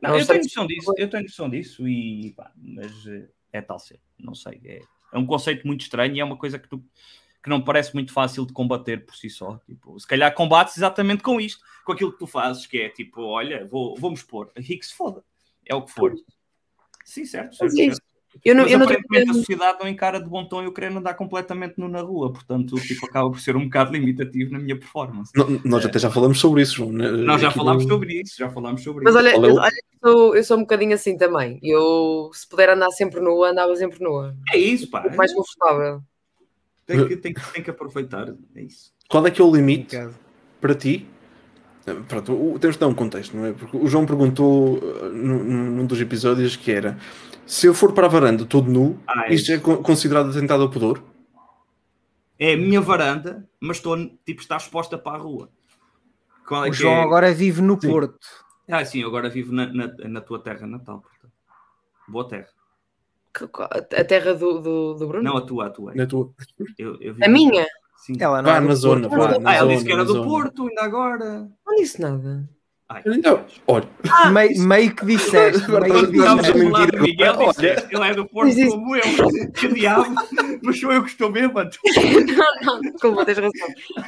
Não, 0.01 0.17
eu 0.17 0.25
tenho 0.25 0.43
noção 0.43 0.65
disso, 0.65 0.93
eu 0.97 1.09
tenho 1.09 1.23
noção 1.23 1.49
disso 1.49 1.87
e 1.87 2.33
pá, 2.35 2.51
mas 2.55 3.05
eh, 3.05 3.27
é 3.51 3.61
tal 3.61 3.79
ser, 3.79 3.99
não 4.17 4.33
sei. 4.33 4.59
É, 4.65 4.81
é 5.13 5.17
um 5.17 5.25
conceito 5.25 5.67
muito 5.67 5.81
estranho 5.81 6.15
e 6.15 6.19
é 6.19 6.23
uma 6.23 6.37
coisa 6.37 6.57
que, 6.57 6.67
tu, 6.67 6.83
que 7.43 7.49
não 7.49 7.61
parece 7.61 7.93
muito 7.93 8.13
fácil 8.13 8.45
de 8.45 8.53
combater 8.53 9.05
por 9.05 9.15
si 9.15 9.29
só. 9.29 9.59
Tipo, 9.65 9.99
se 9.99 10.07
calhar 10.07 10.33
combates 10.33 10.77
exatamente 10.77 11.21
com 11.21 11.39
isto, 11.39 11.63
com 11.85 11.91
aquilo 11.91 12.11
que 12.13 12.19
tu 12.19 12.27
fazes, 12.27 12.65
que 12.65 12.79
é 12.79 12.89
tipo, 12.89 13.21
olha, 13.21 13.65
vou, 13.65 13.95
expor, 14.13 14.51
e 14.57 14.77
que 14.77 14.85
se 14.85 14.93
foda, 14.93 15.23
é 15.65 15.75
o 15.75 15.83
que 15.83 15.91
for. 15.91 16.15
Sim, 17.03 17.25
certo, 17.25 17.55
certo, 17.55 17.73
é 17.79 17.85
certo. 17.85 18.08
Eu 18.45 18.55
não, 18.55 18.63
Mas 18.63 18.71
eu 18.71 18.79
não 18.79 18.85
aparentemente 18.85 19.29
a 19.29 19.33
sociedade 19.33 19.79
não 19.79 19.87
encara 19.87 20.19
de 20.21 20.29
bom 20.29 20.45
tom 20.45 20.61
eu 20.63 20.71
querer 20.71 20.91
andar 20.95 21.13
completamente 21.15 21.75
nu 21.77 21.87
na 21.87 22.01
rua, 22.01 22.31
portanto, 22.31 22.75
tipo, 22.77 23.05
acaba 23.05 23.29
por 23.29 23.39
ser 23.39 23.55
um 23.55 23.65
bocado 23.65 23.91
limitativo 23.91 24.51
na 24.53 24.59
minha 24.59 24.77
performance. 24.77 25.31
No- 25.35 25.61
Nós 25.65 25.85
até 25.85 25.99
já 25.99 26.09
falamos 26.09 26.39
sobre 26.39 26.61
isso, 26.61 26.75
João. 26.75 26.91
né? 26.91 27.09
Nós 27.11 27.41
já 27.41 27.51
falámos 27.51 27.83
no- 27.85 27.89
sobre 27.89 28.21
isso, 28.21 28.35
já 28.37 28.49
falámos 28.49 28.83
sobre 28.83 29.03
Mas 29.03 29.13
isso. 29.15 29.23
olha, 29.23 29.33
Qual 29.33 29.45
é 29.45 29.53
olha, 29.53 29.71
eu, 30.03 30.09
sou, 30.11 30.35
eu 30.35 30.43
sou 30.43 30.57
um 30.57 30.61
bocadinho 30.61 30.93
assim 30.93 31.17
também. 31.17 31.59
Eu, 31.63 32.29
se 32.33 32.47
puder 32.47 32.69
andar 32.69 32.89
sempre 32.91 33.19
nua, 33.19 33.49
andava 33.51 33.75
sempre 33.75 34.01
nua. 34.03 34.35
É 34.53 34.57
isso, 34.57 34.89
pá. 34.89 35.01
Muito 35.01 35.17
mais 35.17 35.33
confortável. 35.33 36.01
Tem 36.85 37.07
que, 37.07 37.17
tem, 37.17 37.33
que, 37.33 37.53
tem 37.53 37.63
que 37.63 37.69
aproveitar, 37.69 38.29
é 38.55 38.61
isso. 38.61 38.91
Qual 39.07 39.25
é 39.27 39.31
que 39.31 39.41
é 39.41 39.45
o 39.45 39.55
limite 39.55 39.95
Obrigado. 39.95 40.19
para 40.59 40.73
ti? 40.75 41.07
Pronto, 42.07 42.59
temos 42.59 42.75
de 42.75 42.79
dar 42.79 42.87
um 42.87 42.93
contexto, 42.93 43.35
não 43.35 43.45
é? 43.45 43.51
Porque 43.53 43.75
o 43.75 43.87
João 43.87 44.05
perguntou 44.05 44.77
eh, 44.77 45.09
num, 45.09 45.43
num 45.71 45.85
dos 45.87 45.99
episódios 45.99 46.55
que 46.55 46.71
era 46.71 46.95
se 47.49 47.65
eu 47.67 47.73
for 47.73 47.93
para 47.93 48.05
a 48.05 48.09
varanda 48.09 48.45
todo 48.45 48.69
nu, 48.71 48.99
Ah, 49.07 49.25
é 49.27 49.33
isto 49.33 49.51
é 49.51 49.57
co- 49.57 49.77
considerado 49.77 50.29
atentado 50.29 50.61
ao 50.63 50.69
pudor? 50.69 51.03
É 52.37 52.53
a 52.53 52.57
minha 52.57 52.79
varanda, 52.79 53.49
mas 53.59 53.77
estou, 53.77 53.97
tipo, 54.25 54.41
está 54.41 54.55
exposta 54.55 54.97
para 54.97 55.17
a 55.17 55.21
rua. 55.21 55.49
Qual 56.47 56.65
é 56.65 56.69
O 56.69 56.73
João 56.73 56.93
é? 56.93 57.03
agora 57.03 57.33
vive 57.33 57.61
no 57.61 57.79
Sim. 57.81 57.89
Porto. 57.89 58.27
Ah, 58.69 58.85
sim, 58.85 59.03
agora 59.03 59.29
vivo 59.29 59.51
na, 59.51 59.65
na, 59.73 59.87
na 60.07 60.21
tua 60.21 60.39
terra 60.39 60.65
natal, 60.67 61.01
portanto. 61.01 61.33
Boa 62.07 62.27
terra. 62.27 62.47
A 63.71 64.03
terra 64.03 64.33
do, 64.33 64.59
do, 64.59 64.93
do 64.93 65.07
Bruno? 65.07 65.23
Não 65.23 65.37
a 65.37 65.41
tua, 65.41 65.67
a 65.67 65.69
tua. 65.69 65.93
Na 65.95 66.05
tua... 66.05 66.31
Eu, 66.77 66.99
eu 67.01 67.15
A 67.21 67.27
minha? 67.27 67.65
Sim. 67.97 68.13
Ela 68.19 68.41
não 68.41 68.51
é 68.51 68.59
na 68.59 68.73
Ah, 69.45 69.55
ela 69.55 69.73
disse 69.73 69.85
que 69.85 69.91
era 69.91 70.05
do. 70.05 70.23
Porto, 70.23 70.67
ainda 70.67 70.83
agora. 70.83 71.49
Não 71.65 71.75
disse 71.75 72.01
nada. 72.01 72.49
Ai, 72.91 73.03
Então, 73.05 73.45
olha, 73.67 73.87
Meio, 74.33 74.61
meio 74.63 74.95
que 74.95 75.05
disseste. 75.05 75.69
meio 75.69 76.07
que 76.07 76.11
disseste. 76.11 76.99
Miguel, 76.99 77.33
agora, 77.33 77.53
disse, 77.53 77.87
ele 77.91 78.03
é 78.03 78.13
do 78.15 78.27
Porto 78.27 78.49
isso. 78.49 78.71
como 78.71 78.95
eu. 78.95 79.51
Que 79.53 79.67
diabo, 79.67 80.15
mas 80.63 80.79
sou 80.79 80.91
eu 80.91 81.03
que 81.03 81.09
estou 81.09 81.31
bêbado. 81.31 81.69
Não, 82.35 82.61
não, 82.63 82.81
desculpa, 82.81 83.25
tens 83.25 83.37
razão. 83.37 83.51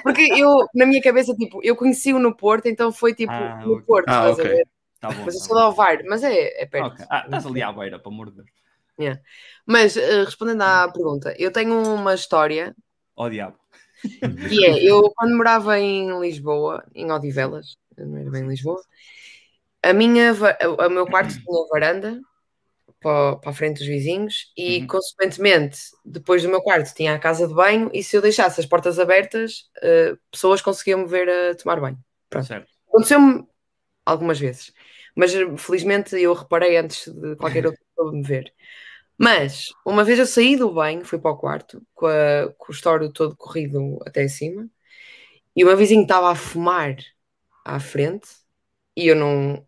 Porque 0.01 0.27
eu, 0.35 0.65
na 0.73 0.85
minha 0.87 1.01
cabeça, 1.01 1.33
tipo, 1.35 1.59
eu 1.63 1.75
conheci-o 1.75 2.17
no 2.17 2.35
Porto, 2.35 2.65
então 2.67 2.91
foi 2.91 3.13
tipo 3.13 3.31
Ah, 3.31 3.61
no. 3.63 3.81
Porto, 3.83 4.09
Ah, 4.09 4.29
estás 4.29 4.39
a 4.39 4.41
ok. 4.43 4.47
ver? 4.55 4.67
Tá 4.99 5.09
bom. 5.09 5.23
Mas 5.25 5.35
eu 5.35 5.41
tá 5.41 5.45
sou 5.47 5.57
de 5.57 5.63
Alvar, 5.63 5.97
mas 6.07 6.23
é, 6.23 6.63
é 6.63 6.65
perto. 6.65 6.87
Ok. 6.93 7.05
Ah, 7.09 7.23
estás 7.25 7.45
ali 7.45 7.61
à 7.61 7.71
beira, 7.71 7.99
para 7.99 8.11
amor 8.11 8.31
de 8.31 8.37
Deus. 8.37 9.17
Mas 9.65 9.95
eh, 9.97 10.23
respondendo 10.23 10.61
à 10.61 10.91
pergunta, 10.91 11.33
eu 11.39 11.51
tenho 11.51 11.75
uma 11.93 12.13
história 12.15 12.75
Ó 13.15 13.29
diabo. 13.29 13.57
que 14.01 14.65
é, 14.65 14.83
eu 14.83 15.11
quando 15.15 15.35
morava 15.37 15.79
em 15.79 16.19
Lisboa, 16.19 16.83
em 16.95 17.11
Odivelas, 17.11 17.77
não 18.05 18.17
era 18.17 18.29
bem 18.31 18.47
Lisboa, 18.47 18.81
a 19.83 19.93
minha, 19.93 20.33
o 20.33 20.89
meu 20.89 21.05
quarto 21.07 21.33
tinha 21.33 21.67
varanda 21.71 22.19
para, 23.01 23.37
para 23.37 23.49
a 23.51 23.53
frente 23.53 23.79
dos 23.79 23.87
vizinhos 23.87 24.51
e, 24.57 24.81
Uhum. 24.81 24.87
consequentemente, 24.87 25.79
depois 26.05 26.43
do 26.43 26.49
meu 26.49 26.61
quarto 26.61 26.93
tinha 26.95 27.15
a 27.15 27.19
casa 27.19 27.47
de 27.47 27.53
banho 27.53 27.89
e 27.93 28.03
se 28.03 28.15
eu 28.17 28.21
deixasse 28.21 28.59
as 28.59 28.65
portas 28.67 28.99
abertas, 28.99 29.69
eh, 29.81 30.15
pessoas 30.31 30.61
conseguiam 30.61 30.99
me 31.01 31.07
ver 31.07 31.29
a 31.29 31.55
tomar 31.55 31.79
banho. 31.81 31.99
Aconteceu-me 32.89 33.47
algumas 34.05 34.39
vezes, 34.39 34.73
mas 35.15 35.33
felizmente 35.59 36.15
eu 36.17 36.33
reparei 36.33 36.77
antes 36.77 37.07
de 37.07 37.35
qualquer 37.37 37.65
outra 37.67 37.81
pessoa 37.95 38.13
me 38.13 38.23
ver. 38.23 38.53
Mas 39.17 39.69
uma 39.85 40.03
vez 40.03 40.19
eu 40.19 40.25
saí 40.27 40.55
do 40.57 40.71
banho, 40.73 41.05
fui 41.05 41.19
para 41.19 41.31
o 41.31 41.37
quarto 41.37 41.81
com, 41.95 42.07
a- 42.07 42.53
com 42.57 42.71
o 42.71 42.75
estouro 42.75 43.11
todo 43.13 43.35
corrido 43.37 43.99
até 44.05 44.27
cima 44.27 44.67
e 45.55 45.63
o 45.63 45.67
meu 45.67 45.77
vizinho 45.77 46.03
estava 46.03 46.31
a 46.31 46.35
fumar 46.35 46.95
à 47.63 47.79
frente 47.79 48.27
e 48.95 49.07
eu 49.07 49.15
não, 49.15 49.65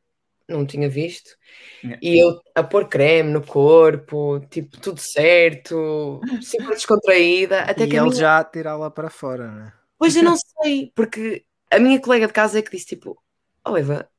não 0.47 0.65
tinha 0.65 0.89
visto. 0.89 1.35
Yeah. 1.83 1.99
E 2.01 2.19
eu 2.19 2.39
a 2.55 2.63
pôr 2.63 2.87
creme 2.87 3.31
no 3.31 3.45
corpo, 3.45 4.39
tipo, 4.49 4.79
tudo 4.79 4.99
certo, 4.99 6.21
super 6.41 6.69
descontraída, 6.69 7.61
até 7.61 7.83
e 7.83 7.87
que 7.87 7.95
ele 7.95 8.05
minha 8.05 8.15
já 8.15 8.43
tirá-la 8.43 8.89
para 8.89 9.09
fora, 9.09 9.51
né? 9.51 9.73
Pois 9.97 10.15
eu 10.15 10.23
não 10.23 10.35
sei, 10.61 10.91
porque 10.95 11.45
a 11.71 11.79
minha 11.79 11.99
colega 11.99 12.27
de 12.27 12.33
casa 12.33 12.59
é 12.59 12.61
que 12.61 12.71
disse 12.71 12.87
tipo, 12.87 13.21
oh 13.65 13.77
Eva, 13.77 14.09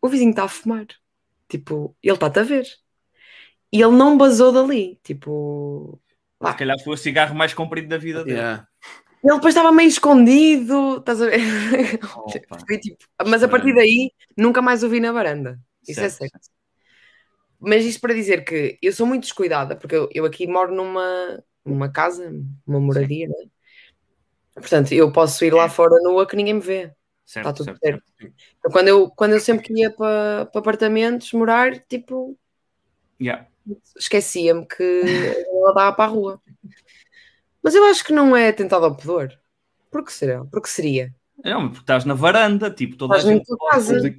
o 0.00 0.08
vizinho 0.08 0.30
está 0.30 0.44
a 0.44 0.48
fumar. 0.48 0.86
Tipo, 1.48 1.96
ele 2.02 2.14
está-te 2.14 2.40
a 2.40 2.42
ver. 2.42 2.66
E 3.72 3.80
ele 3.80 3.96
não 3.96 4.16
basou 4.16 4.52
dali. 4.52 4.98
Tipo, 5.02 6.00
Se 6.44 6.54
calhar 6.56 6.78
foi 6.82 6.94
o 6.94 6.96
cigarro 6.96 7.34
mais 7.34 7.54
comprido 7.54 7.88
da 7.88 7.98
vida 7.98 8.24
dele. 8.24 8.38
Yeah. 8.38 8.68
Ele 9.24 9.34
depois 9.36 9.54
estava 9.54 9.72
meio 9.72 9.88
escondido, 9.88 10.98
estás 10.98 11.20
a 11.22 11.26
ver? 11.26 11.40
Foi 12.66 12.78
tipo, 12.78 12.96
mas 13.26 13.42
a 13.42 13.48
partir 13.48 13.74
daí 13.74 14.12
nunca 14.36 14.60
mais 14.60 14.82
o 14.82 14.88
vi 14.88 15.00
na 15.00 15.12
varanda. 15.12 15.58
Isso 15.88 16.00
é 16.00 16.08
Certo, 16.10 16.30
certo. 16.30 16.48
Mas 17.58 17.84
isto 17.84 18.00
para 18.00 18.12
dizer 18.12 18.44
que 18.44 18.78
eu 18.82 18.92
sou 18.92 19.06
muito 19.06 19.22
descuidada, 19.22 19.74
porque 19.74 19.96
eu, 19.96 20.08
eu 20.12 20.26
aqui 20.26 20.46
moro 20.46 20.74
numa, 20.74 21.42
numa 21.64 21.90
casa, 21.90 22.30
uma 22.66 22.78
moradia, 22.78 23.26
né? 23.26 23.34
Portanto, 24.54 24.92
eu 24.92 25.10
posso 25.10 25.44
ir 25.44 25.54
lá 25.54 25.68
fora 25.68 25.98
nua 26.02 26.26
que 26.26 26.36
ninguém 26.36 26.54
me 26.54 26.60
vê. 26.60 26.92
Certo, 27.24 27.48
Está 27.48 27.52
tudo 27.52 27.78
certo, 27.78 28.02
certo. 28.18 28.34
Então, 28.58 28.70
quando, 28.70 28.88
eu, 28.88 29.10
quando 29.10 29.32
eu 29.32 29.40
sempre 29.40 29.64
que 29.64 29.80
ia 29.80 29.90
para, 29.90 30.46
para 30.46 30.60
apartamentos 30.60 31.32
morar, 31.32 31.78
tipo, 31.86 32.38
Yeah. 33.20 33.46
esquecia-me 33.96 34.66
que 34.66 35.02
ela 35.62 35.72
dava 35.72 35.96
para 35.96 36.04
a 36.04 36.08
rua. 36.08 36.42
Mas 37.64 37.74
eu 37.74 37.82
acho 37.86 38.04
que 38.04 38.12
não 38.12 38.36
é 38.36 38.52
tentado 38.52 38.84
ao 38.84 38.94
pudor. 38.94 39.30
Por 39.90 40.04
que 40.04 40.12
será? 40.12 40.44
Porque 40.44 40.68
seria? 40.68 41.14
Não, 41.42 41.68
porque 41.68 41.80
estás 41.80 42.04
na 42.04 42.12
varanda, 42.14 42.70
tipo, 42.70 42.94
toda 42.96 43.16
Estás 43.16 43.28
a 43.30 43.32
gente 43.34 43.46
casa. 43.70 44.14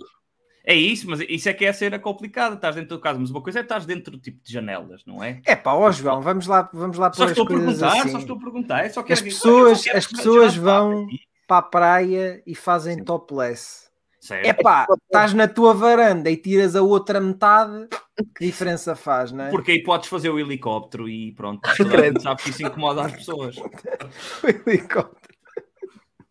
É 0.67 0.73
isso, 0.73 1.07
mas 1.07 1.19
isso 1.29 1.47
é 1.47 1.53
que 1.53 1.63
é 1.63 1.69
a 1.69 1.73
cena 1.73 1.99
complicada. 1.99 2.55
Estás 2.55 2.75
dentro 2.75 2.97
do 2.97 2.99
casa, 2.99 3.19
mas 3.19 3.29
uma 3.29 3.41
coisa 3.41 3.59
é 3.59 3.61
estás 3.61 3.85
dentro 3.85 4.17
tipo 4.17 4.43
de 4.43 4.51
janelas, 4.51 5.03
não 5.05 5.23
é? 5.23 5.39
É 5.45 5.55
pá, 5.55 5.73
ó 5.73 5.91
João, 5.91 6.21
vamos 6.23 6.47
lá, 6.47 6.67
vamos 6.73 6.97
lá 6.97 7.13
Só 7.13 7.17
pôr 7.17 7.23
as 7.25 7.29
estou 7.31 7.43
a 7.45 7.47
coisas 7.47 7.79
perguntar, 7.79 7.99
assim. 7.99 8.11
só 8.11 8.17
estou 8.17 8.35
a 8.35 8.39
perguntar. 8.39 8.85
É 8.85 8.89
só 8.89 9.03
que 9.03 9.13
As 9.13 9.19
eu 9.19 9.25
pessoas- 9.25 9.83
quero 9.83 9.97
as 9.99 10.07
pessoas 10.07 10.55
vão-. 10.55 11.07
Para 11.47 11.57
a 11.57 11.61
praia 11.61 12.41
e 12.47 12.55
fazem 12.55 13.03
topless. 13.03 13.84
Certo. 14.25 14.47
É 14.47 14.53
pá, 14.53 14.87
estás 15.03 15.35
na 15.35 15.47
tua 15.47 15.71
varanda 15.71 16.31
e 16.31 16.35
tiras 16.35 16.75
a 16.75 16.81
outra 16.81 17.21
metade, 17.21 17.87
que 18.35 18.43
diferença 18.43 18.95
faz, 18.95 19.31
não 19.31 19.43
é? 19.45 19.49
Porque 19.51 19.73
aí 19.73 19.83
podes 19.83 20.09
fazer 20.09 20.31
o 20.31 20.39
helicóptero 20.39 21.07
e 21.07 21.31
pronto. 21.33 21.61
Sabe 22.19 22.41
que 22.41 22.49
isso 22.49 22.63
incomoda 22.63 23.03
as 23.03 23.11
pessoas. 23.11 23.55
O 24.43 24.47
helicóptero. 24.49 25.35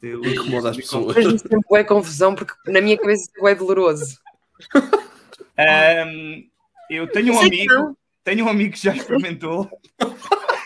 Incomoda 0.02 0.70
as 0.70 0.76
pessoas. 0.76 1.14
Mas 1.14 1.26
isso 1.26 1.48
sempre 1.48 1.78
é 1.78 1.84
confusão, 1.84 2.34
porque 2.34 2.52
na 2.66 2.80
minha 2.80 2.98
cabeça 2.98 3.30
isso 3.32 3.46
é 3.46 3.54
doloroso. 3.54 4.18
Ahm, 5.56 6.48
eu 6.90 7.06
tenho 7.12 7.32
um 7.32 7.40
amigo, 7.40 7.96
tenho 8.24 8.44
um 8.44 8.48
amigo 8.48 8.72
que 8.72 8.82
já 8.82 8.92
experimentou. 8.92 9.70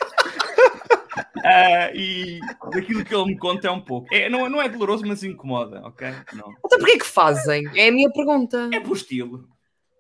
Ah, 1.45 1.91
e 1.95 2.41
daquilo 2.73 3.05
que 3.05 3.15
ele 3.15 3.25
me 3.27 3.39
conta 3.39 3.69
é 3.69 3.71
um 3.71 3.81
pouco. 3.81 4.13
É, 4.15 4.29
não, 4.29 4.49
não 4.49 4.61
é 4.61 4.69
doloroso, 4.69 5.05
mas 5.07 5.23
incomoda, 5.23 5.81
ok? 5.87 6.09
Não. 6.35 6.53
Então 6.65 6.79
porquê 6.79 6.99
que 6.99 7.07
fazem? 7.07 7.65
É 7.75 7.89
a 7.89 7.93
minha 7.93 8.11
pergunta. 8.11 8.69
É 8.73 8.81
por 8.81 8.97
estilo. 8.97 9.49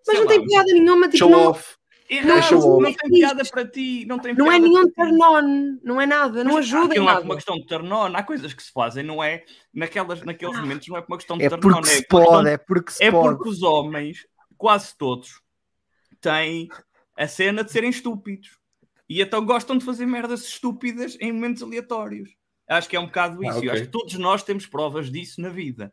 Mas 0.07 0.17
Sei 0.17 0.21
não 0.21 0.27
tem 0.27 0.39
lá, 0.41 0.47
piada 0.47 0.73
nenhuma, 0.73 1.07
tipo, 1.07 1.19
Show 1.19 1.31
não, 1.31 1.51
off. 1.51 1.77
É 2.11 2.23
Não, 2.23 2.37
não, 2.37 2.69
off. 2.87 2.97
tem 2.97 3.11
piada 3.11 3.45
para 3.45 3.67
ti, 3.69 4.07
não 4.07 4.19
tem 4.19 4.35
não 4.35 4.51
é 4.51 4.59
nenhum 4.59 4.91
turn 4.93 5.23
on, 5.23 5.79
não 5.85 6.01
é 6.01 6.07
nada, 6.07 6.43
não 6.43 6.55
Mas 6.55 6.65
ajuda 6.65 6.85
em 6.87 6.89
Aquilo 6.91 7.05
não 7.05 7.11
é 7.11 7.15
nada. 7.15 7.25
uma 7.27 7.35
questão 7.35 7.57
de 7.57 7.67
turn 7.67 7.93
on. 7.93 8.17
Há 8.17 8.23
coisas 8.23 8.55
que 8.55 8.63
se 8.63 8.73
fazem, 8.73 9.05
não 9.05 9.23
é? 9.23 9.45
Naquelas, 9.75 10.23
naqueles 10.23 10.59
momentos 10.59 10.89
não 10.89 10.97
é 10.97 11.03
por 11.03 11.13
uma 11.13 11.17
questão 11.19 11.37
de 11.37 11.45
É 11.45 11.51
turn 11.51 11.67
on. 11.67 11.71
porque 11.83 11.91
É, 11.91 11.95
se 11.95 12.07
por 12.07 12.19
questão 12.21 12.35
pode, 12.37 12.49
é 12.49 12.57
porque 12.59 12.91
se 12.93 13.05
É 13.05 13.11
pode. 13.11 13.37
porque 13.37 13.49
os 13.51 13.63
homens, 13.63 14.27
quase 14.57 14.97
todos, 14.97 15.43
têm 16.21 16.69
a 17.17 17.27
cena 17.29 17.63
de 17.63 17.71
serem 17.71 17.91
estúpidos. 17.91 18.59
E 19.09 19.23
então 19.23 19.45
gostam 19.45 19.79
de 19.79 19.85
fazer 19.85 20.07
merdas 20.07 20.43
estúpidas 20.43 21.17
em 21.21 21.33
momentos 21.33 21.63
aleatórios. 21.63 22.37
Acho 22.69 22.89
que 22.89 22.97
é 22.97 23.01
um 23.01 23.07
bocado 23.07 23.43
isso. 23.43 23.55
Ah, 23.55 23.57
ok. 23.59 23.69
Eu 23.69 23.73
acho 23.73 23.83
que 23.83 23.89
todos 23.89 24.15
nós 24.15 24.43
temos 24.43 24.67
provas 24.67 25.11
disso 25.11 25.41
na 25.41 25.49
vida. 25.49 25.93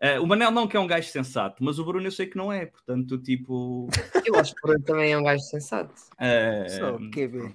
Ah, 0.00 0.20
o 0.20 0.26
Manel 0.26 0.50
não 0.50 0.68
que 0.68 0.76
é 0.76 0.80
um 0.80 0.86
gajo 0.86 1.08
sensato, 1.08 1.64
mas 1.64 1.78
o 1.78 1.84
Bruno 1.84 2.06
eu 2.06 2.12
sei 2.12 2.26
que 2.26 2.36
não 2.36 2.52
é. 2.52 2.66
Portanto, 2.66 3.18
tipo... 3.18 3.88
Eu 4.24 4.36
acho 4.36 4.54
que 4.54 4.60
o 4.60 4.66
Bruno 4.66 4.84
também 4.84 5.12
é 5.12 5.18
um 5.18 5.24
gajo 5.24 5.42
sensato. 5.44 5.94
ah, 6.18 6.68
Só 6.68 6.98
QB. 6.98 7.54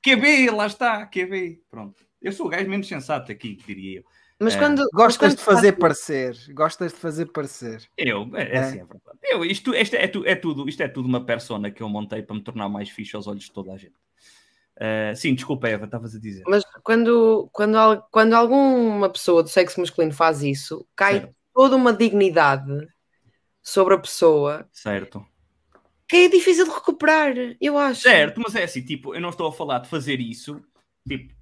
QB, 0.00 0.50
lá 0.50 0.66
está, 0.66 1.04
QB. 1.06 1.62
Pronto. 1.68 2.06
Eu 2.20 2.30
sou 2.30 2.46
o 2.46 2.48
gajo 2.48 2.70
menos 2.70 2.86
sensato 2.86 3.32
aqui, 3.32 3.56
diria 3.66 3.98
eu. 3.98 4.04
Mas 4.42 4.54
É. 4.54 4.58
quando. 4.58 4.78
mas 4.78 4.88
Gostas 4.92 5.16
quando 5.34 5.38
de 5.38 5.44
fazer 5.44 5.60
fazes- 5.72 5.78
parecer. 5.78 6.54
Gostas 6.54 6.92
de 6.92 6.98
fazer 6.98 7.26
parecer. 7.26 7.88
Eu, 7.96 8.30
é, 8.34 8.42
é 8.42 8.54
É. 8.54 8.58
assim, 8.58 8.80
é 8.80 8.84
verdade. 8.84 9.18
Eu, 9.22 9.44
isto, 9.44 9.74
isto, 9.74 9.94
é, 9.94 10.04
é 10.04 10.34
tudo, 10.34 10.68
isto 10.68 10.82
é 10.82 10.88
tudo 10.88 11.06
uma 11.08 11.24
persona 11.24 11.70
que 11.70 11.82
eu 11.82 11.88
montei 11.88 12.22
para 12.22 12.34
me 12.36 12.42
tornar 12.42 12.68
mais 12.68 12.88
fixe 12.90 13.14
aos 13.16 13.26
olhos 13.26 13.44
de 13.44 13.52
toda 13.52 13.72
a 13.72 13.76
gente. 13.76 13.94
Ah, 14.80 15.14
sim, 15.14 15.34
desculpa, 15.34 15.68
Eva, 15.68 15.84
estavas 15.84 16.14
a 16.14 16.18
dizer. 16.18 16.42
Mas 16.46 16.64
quando, 16.82 17.48
quando, 17.52 17.76
quando 18.10 18.32
alguma 18.32 19.08
pessoa 19.10 19.42
do 19.42 19.48
sexo 19.48 19.78
masculino 19.80 20.12
faz 20.14 20.42
isso, 20.42 20.86
cai 20.96 21.20
Certo. 21.20 21.34
toda 21.54 21.76
uma 21.76 21.92
dignidade 21.92 22.88
sobre 23.62 23.94
a 23.94 23.98
pessoa 23.98 24.66
Certo. 24.72 25.24
que 26.08 26.16
é 26.16 26.28
difícil 26.28 26.64
de 26.64 26.70
recuperar, 26.72 27.34
eu 27.60 27.78
acho. 27.78 28.00
Certo, 28.02 28.40
mas 28.44 28.54
é 28.56 28.64
assim, 28.64 28.82
tipo, 28.82 29.14
eu 29.14 29.20
não 29.20 29.28
estou 29.28 29.46
a 29.46 29.52
falar 29.52 29.78
de 29.80 29.88
fazer 29.88 30.18
isso, 30.20 30.60
tipo, 31.06 31.32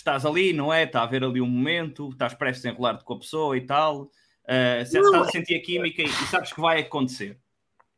estás 0.00 0.24
ali, 0.26 0.52
não 0.52 0.72
é? 0.72 0.84
Está 0.84 1.02
a 1.02 1.06
ver 1.06 1.22
ali 1.24 1.40
um 1.40 1.46
momento, 1.46 2.08
estás 2.10 2.34
prestes 2.34 2.64
a 2.66 2.70
enrolar-te 2.70 3.04
com 3.04 3.14
a 3.14 3.18
pessoa 3.18 3.56
e 3.56 3.60
tal, 3.62 4.10
ah, 4.48 4.84
se- 4.84 4.98
estás 4.98 5.28
a 5.28 5.30
sentir 5.30 5.56
a 5.56 5.62
química 5.62 6.02
e, 6.02 6.06
e 6.06 6.26
sabes 6.30 6.52
que 6.52 6.60
vai 6.60 6.80
acontecer. 6.80 7.38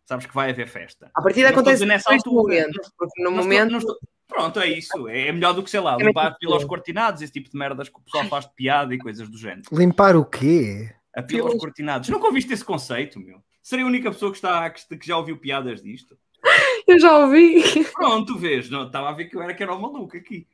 Sabes 0.05 0.27
que 0.27 0.35
vai 0.35 0.51
haver 0.51 0.69
festa. 0.69 1.11
A 1.17 1.29
estou 1.29 1.45
a 1.47 1.49
acontece 1.49 1.87
nessa 1.87 2.13
altura. 2.13 2.35
momento, 2.43 2.81
porque 2.99 3.23
no 3.23 3.31
Não 3.31 3.39
estou- 3.41 3.45
momento 3.45 3.71
não 3.71 3.79
estou- 3.79 3.97
Pronto, 4.29 4.61
é 4.61 4.67
isso. 4.67 5.09
É 5.09 5.31
melhor 5.31 5.53
do 5.53 5.63
que, 5.63 5.71
sei 5.71 5.81
lá, 5.81 5.95
É 6.01 6.05
limpar 6.05 6.23
muito 6.25 6.35
a 6.35 6.39
pila 6.39 6.55
aos 6.55 6.63
bom. 6.65 6.69
cortinados, 6.71 7.21
esse 7.23 7.33
tipo 7.33 7.51
de 7.51 7.57
merdas 7.57 7.89
que 7.91 7.99
o 7.99 8.03
pessoal 8.03 8.25
faz 8.25 8.47
de 8.47 8.53
piada 8.55 8.95
e 8.95 8.99
coisas 8.99 9.29
do 9.29 9.37
género. 9.37 9.63
Limpar 9.71 10.17
o 10.17 10.25
quê? 10.25 10.91
A 11.15 11.23
pila 11.23 11.51
aos 11.51 11.59
cortinados. 11.59 12.09
Nunca 12.09 12.27
ouviste 12.27 12.51
esse 12.53 12.65
conceito, 12.65 13.21
meu? 13.21 13.43
Serei 13.63 13.85
a 13.85 13.89
única 13.89 14.11
pessoa 14.11 14.31
que, 14.33 14.39
está, 14.39 14.69
que, 14.71 14.97
que 14.97 15.07
já 15.07 15.17
ouviu 15.19 15.37
piadas 15.39 15.83
disto. 15.83 16.17
eu 16.89 16.99
já 16.99 17.19
ouvi. 17.19 17.63
Pronto, 17.93 18.37
vês, 18.39 18.69
não, 18.71 18.87
estava 18.87 19.11
a 19.11 19.13
ver 19.13 19.27
que 19.27 19.37
eu 19.37 19.43
era 19.43 19.53
que 19.55 19.63
era 19.63 19.73
o 19.75 19.81
maluco 19.81 20.17
aqui. 20.17 20.47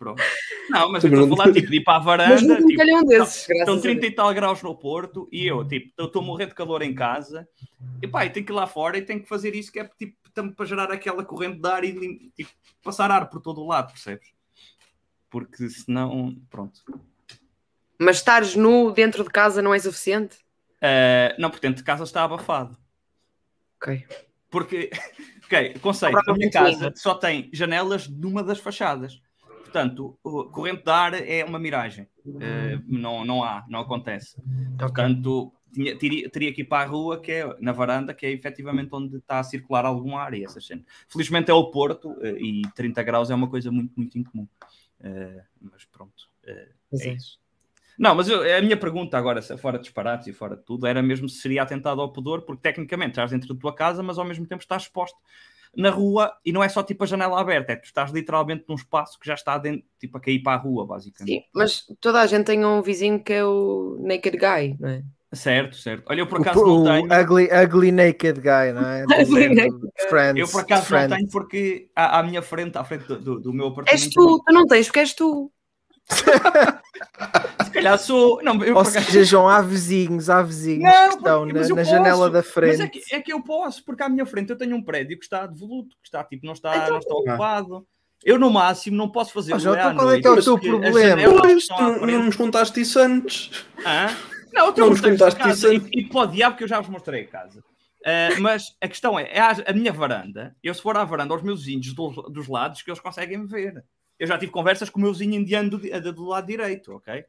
Pronto. 0.00 0.22
Não, 0.70 0.90
mas 0.90 1.04
eu 1.04 1.10
estou 1.10 1.26
não- 1.26 1.36
falar 1.36 1.52
tipo, 1.52 1.68
de 1.68 1.76
ir 1.76 1.84
para 1.84 1.96
a 1.96 1.98
Mas 1.98 2.04
varanda, 2.06 2.60
me 2.60 2.66
tipo, 2.66 2.82
um 2.82 3.04
desses, 3.04 3.46
graças 3.46 3.50
estão 3.50 3.74
a 3.74 3.80
30 3.80 4.00
Deus. 4.00 4.12
e 4.12 4.16
tal 4.16 4.34
graus 4.34 4.62
no 4.62 4.74
Porto 4.74 5.28
e 5.30 5.46
eu, 5.46 5.62
tipo, 5.68 5.92
eu 5.98 6.06
estou 6.06 6.22
a 6.22 6.24
morrer 6.24 6.46
de 6.46 6.54
calor 6.54 6.80
em 6.80 6.94
casa 6.94 7.46
e 8.02 8.08
pá, 8.08 8.24
e 8.24 8.30
tenho 8.30 8.46
que 8.46 8.50
ir 8.50 8.54
lá 8.54 8.66
fora 8.66 8.96
e 8.96 9.02
tenho 9.02 9.20
que 9.22 9.28
fazer 9.28 9.54
isso 9.54 9.70
que 9.70 9.78
é 9.78 9.84
tipo, 9.98 10.16
para 10.56 10.64
gerar 10.64 10.90
aquela 10.90 11.22
corrente 11.22 11.60
de 11.60 11.68
ar 11.68 11.84
e 11.84 12.30
tipo, 12.34 12.50
passar 12.82 13.10
ar 13.10 13.28
por 13.28 13.42
todo 13.42 13.60
o 13.60 13.66
lado, 13.66 13.92
percebes? 13.92 14.26
Porque 15.28 15.68
senão, 15.68 16.34
pronto. 16.48 16.80
Mas 17.98 18.16
estares 18.16 18.56
nu 18.56 18.90
dentro 18.92 19.22
de 19.22 19.28
casa 19.28 19.60
não 19.60 19.74
é 19.74 19.78
suficiente? 19.78 20.38
Ah, 20.80 21.34
não, 21.38 21.50
porque 21.50 21.66
dentro 21.66 21.82
de 21.82 21.84
casa 21.84 22.04
está 22.04 22.24
abafado. 22.24 22.74
Ok. 23.76 24.06
Porque, 24.48 24.90
ok, 25.44 25.78
conceito, 25.80 26.18
a 26.26 26.32
minha 26.32 26.50
casa 26.50 26.90
só 26.96 27.14
tem 27.14 27.50
janelas 27.52 28.08
numa 28.08 28.42
das 28.42 28.58
fachadas. 28.58 29.20
Portanto, 29.70 30.18
corrente 30.50 30.82
de 30.84 30.90
ar 30.90 31.14
é 31.14 31.44
uma 31.44 31.58
miragem. 31.60 32.08
Eh, 32.40 32.80
não, 32.88 33.24
não 33.24 33.44
há, 33.44 33.64
não 33.68 33.78
acontece. 33.80 34.36
Portanto, 34.76 35.52
tinha- 35.72 35.96
teria, 35.96 36.28
teria 36.28 36.52
que 36.52 36.62
ir 36.62 36.64
para 36.64 36.82
a 36.82 36.86
rua, 36.86 37.20
que 37.20 37.30
é 37.30 37.56
na 37.60 37.70
varanda, 37.70 38.12
que 38.12 38.26
é 38.26 38.32
efetivamente 38.32 38.90
onde 38.92 39.18
está 39.18 39.38
a 39.38 39.44
circular 39.44 39.84
algum 39.86 40.16
ar 40.16 40.34
e 40.34 40.44
essas 40.44 40.66
cenas. 40.66 40.84
Felizmente 41.08 41.50
é 41.50 41.54
o 41.54 41.70
Porto 41.70 42.16
eh, 42.20 42.36
e 42.40 42.62
30 42.74 43.00
graus 43.04 43.30
é 43.30 43.34
uma 43.34 43.48
coisa 43.48 43.70
muito, 43.70 43.92
muito 43.96 44.18
incomum. 44.18 44.48
Eh, 45.02 45.42
mas 45.60 45.84
pronto, 45.84 46.28
é 46.44 46.68
é. 46.92 47.12
isso. 47.14 47.38
Não, 47.96 48.14
mas 48.14 48.28
eu- 48.28 48.42
a 48.56 48.60
minha 48.62 48.76
pergunta 48.76 49.16
agora, 49.16 49.40
se- 49.40 49.56
fora 49.58 49.78
de 49.78 49.84
disparates 49.84 50.26
e 50.26 50.32
fora 50.32 50.56
de 50.56 50.64
tudo, 50.64 50.86
era 50.86 51.00
mesmo 51.02 51.28
se 51.28 51.36
seria 51.40 51.62
atentado 51.62 52.00
ao 52.00 52.12
pudor, 52.12 52.42
porque 52.42 52.62
tecnicamente 52.62 53.10
estás 53.10 53.30
dentro 53.30 53.54
da 53.54 53.60
tua 53.60 53.74
casa, 53.74 54.02
mas 54.02 54.18
ao 54.18 54.24
mesmo 54.24 54.46
tempo 54.46 54.62
estás 54.62 54.82
exposto 54.82 55.18
na 55.76 55.90
rua 55.90 56.32
e 56.44 56.52
não 56.52 56.62
é 56.62 56.68
só 56.68 56.82
tipo 56.82 57.04
a 57.04 57.06
janela 57.06 57.40
aberta, 57.40 57.72
é 57.72 57.76
que 57.76 57.82
tu 57.82 57.86
estás 57.86 58.10
literalmente 58.10 58.64
num 58.68 58.74
espaço 58.74 59.18
que 59.18 59.26
já 59.26 59.34
está 59.34 59.56
dentro, 59.58 59.86
tipo 59.98 60.16
a 60.16 60.20
cair 60.20 60.42
para 60.42 60.54
a 60.58 60.62
rua, 60.62 60.86
basicamente. 60.86 61.34
Sim, 61.40 61.44
mas 61.54 61.84
toda 62.00 62.20
a 62.20 62.26
gente 62.26 62.46
tem 62.46 62.64
um 62.64 62.82
vizinho 62.82 63.22
que 63.22 63.32
é 63.32 63.44
o 63.44 63.96
naked 64.00 64.36
guy, 64.36 64.76
não 64.78 64.88
é? 64.88 65.02
Certo, 65.32 65.76
certo. 65.76 66.04
Olha, 66.10 66.20
eu 66.22 66.26
por 66.26 66.38
O, 66.38 66.42
acaso 66.42 66.64
não 66.66 66.80
o 66.80 66.84
tenho. 66.84 67.22
ugly, 67.22 67.48
ugly 67.64 67.92
naked 67.92 68.40
guy, 68.40 68.72
não 68.74 68.84
é? 68.84 69.04
Friends, 70.08 70.40
Eu 70.40 70.48
por 70.48 70.62
acaso 70.62 70.86
Friends. 70.86 71.10
não 71.10 71.16
tenho 71.18 71.30
porque 71.30 71.88
à, 71.94 72.18
à 72.18 72.22
minha 72.24 72.42
frente, 72.42 72.76
à 72.76 72.82
frente 72.82 73.04
do, 73.04 73.16
do- 73.20 73.40
do 73.40 73.52
meu 73.52 73.68
apartamento. 73.68 74.02
És 74.06 74.12
tu, 74.12 74.42
tu 74.44 74.52
não 74.52 74.66
tens 74.66 74.86
porque 74.86 74.98
és 75.00 75.14
tu. 75.14 75.52
Se 77.64 77.70
calhar 77.70 77.98
sou. 77.98 78.42
Não, 78.42 78.54
eu 78.64 78.76
Ou 78.76 78.82
por 78.82 78.90
acaso- 78.90 79.06
seja, 79.06 79.24
João, 79.24 79.48
há 79.48 79.60
vizinhos, 79.62 80.28
há 80.28 80.42
vizinhos 80.42 80.82
Não, 80.92 81.08
que 81.10 81.14
estão 81.16 81.46
na, 81.46 81.52
mas 81.54 81.68
na 81.70 81.84
janela 81.84 82.28
da 82.30 82.38
Mas 82.38 82.46
frente. 82.48 82.82
é 82.82 82.88
que, 82.88 83.02
é 83.14 83.20
que 83.20 83.32
eu 83.32 83.40
posso, 83.42 83.84
porque 83.84 84.02
à 84.02 84.08
minha 84.08 84.26
frente 84.26 84.50
eu 84.50 84.56
tenho 84.58 84.76
um 84.76 84.82
prédio 84.82 85.16
que 85.18 85.24
está 85.24 85.46
devoluto, 85.46 85.96
que 86.02 86.08
está 86.08 86.24
tipo, 86.24 86.44
não 86.46 86.52
está, 86.52 86.76
Então, 86.76 86.90
não 86.90 86.98
está 86.98 87.14
ocupado. 87.14 87.86
Eu, 88.24 88.38
no 88.38 88.50
máximo, 88.50 88.96
não 88.96 89.08
posso 89.08 89.32
fazer 89.32 89.54
à 89.54 89.56
então 89.56 89.72
qual 89.94 90.08
é 90.08 90.10
noite, 90.10 90.22
que 90.22 90.28
é 90.28 90.30
o 90.30 90.34
mas 90.36 90.44
teu 90.44 90.58
problema? 90.58 91.22
Pois, 91.40 91.66
tu 91.66 91.82
não 91.82 91.98
frente. 92.00 92.24
nos 92.26 92.36
contaste 92.36 92.80
isso 92.80 92.98
antes. 92.98 93.64
Hã? 93.86 94.08
Não, 94.52 94.66
eu 94.66 94.74
Não 94.76 94.90
nos 94.90 95.00
contaste 95.00 95.48
isso 95.48 95.72
e, 95.72 95.82
e 95.92 96.04
para 96.08 96.20
o 96.22 96.26
diabo 96.26 96.56
que 96.56 96.64
eu 96.64 96.68
já 96.68 96.80
vos 96.80 96.90
mostrei 96.90 97.22
a 97.22 97.26
casa. 97.28 97.64
Ah, 98.04 98.28
mas 98.40 98.74
a 98.80 98.88
questão 98.88 99.18
é, 99.18 99.30
é 99.32 99.40
a, 99.40 99.56
a 99.68 99.72
minha 99.72 99.92
varanda, 99.92 100.54
eu 100.62 100.74
se 100.74 100.82
for 100.82 100.96
à 100.96 101.04
varanda 101.04 101.32
aos 101.34 101.42
meus 101.42 101.60
vizinhos 101.64 101.94
dos, 101.94 102.14
dos 102.32 102.48
lados, 102.48 102.82
que 102.82 102.90
eles 102.90 103.00
conseguem 103.00 103.38
me 103.38 103.46
ver. 103.46 103.82
Eu 104.20 104.26
já 104.26 104.38
tive 104.38 104.52
conversas 104.52 104.90
com 104.90 104.98
o 104.98 105.02
meu 105.02 105.12
vizinho 105.12 105.34
indiano 105.34 105.70
do, 105.70 105.78
do, 105.78 106.12
do 106.12 106.24
lado 106.26 106.46
direito, 106.46 106.92
ok? 106.92 107.24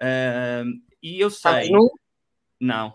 Ah, 0.00 0.62
e 1.02 1.18
eu 1.18 1.28
Estás 1.28 1.66
sei... 1.66 1.74
nu? 1.74 1.90
Não. 2.60 2.94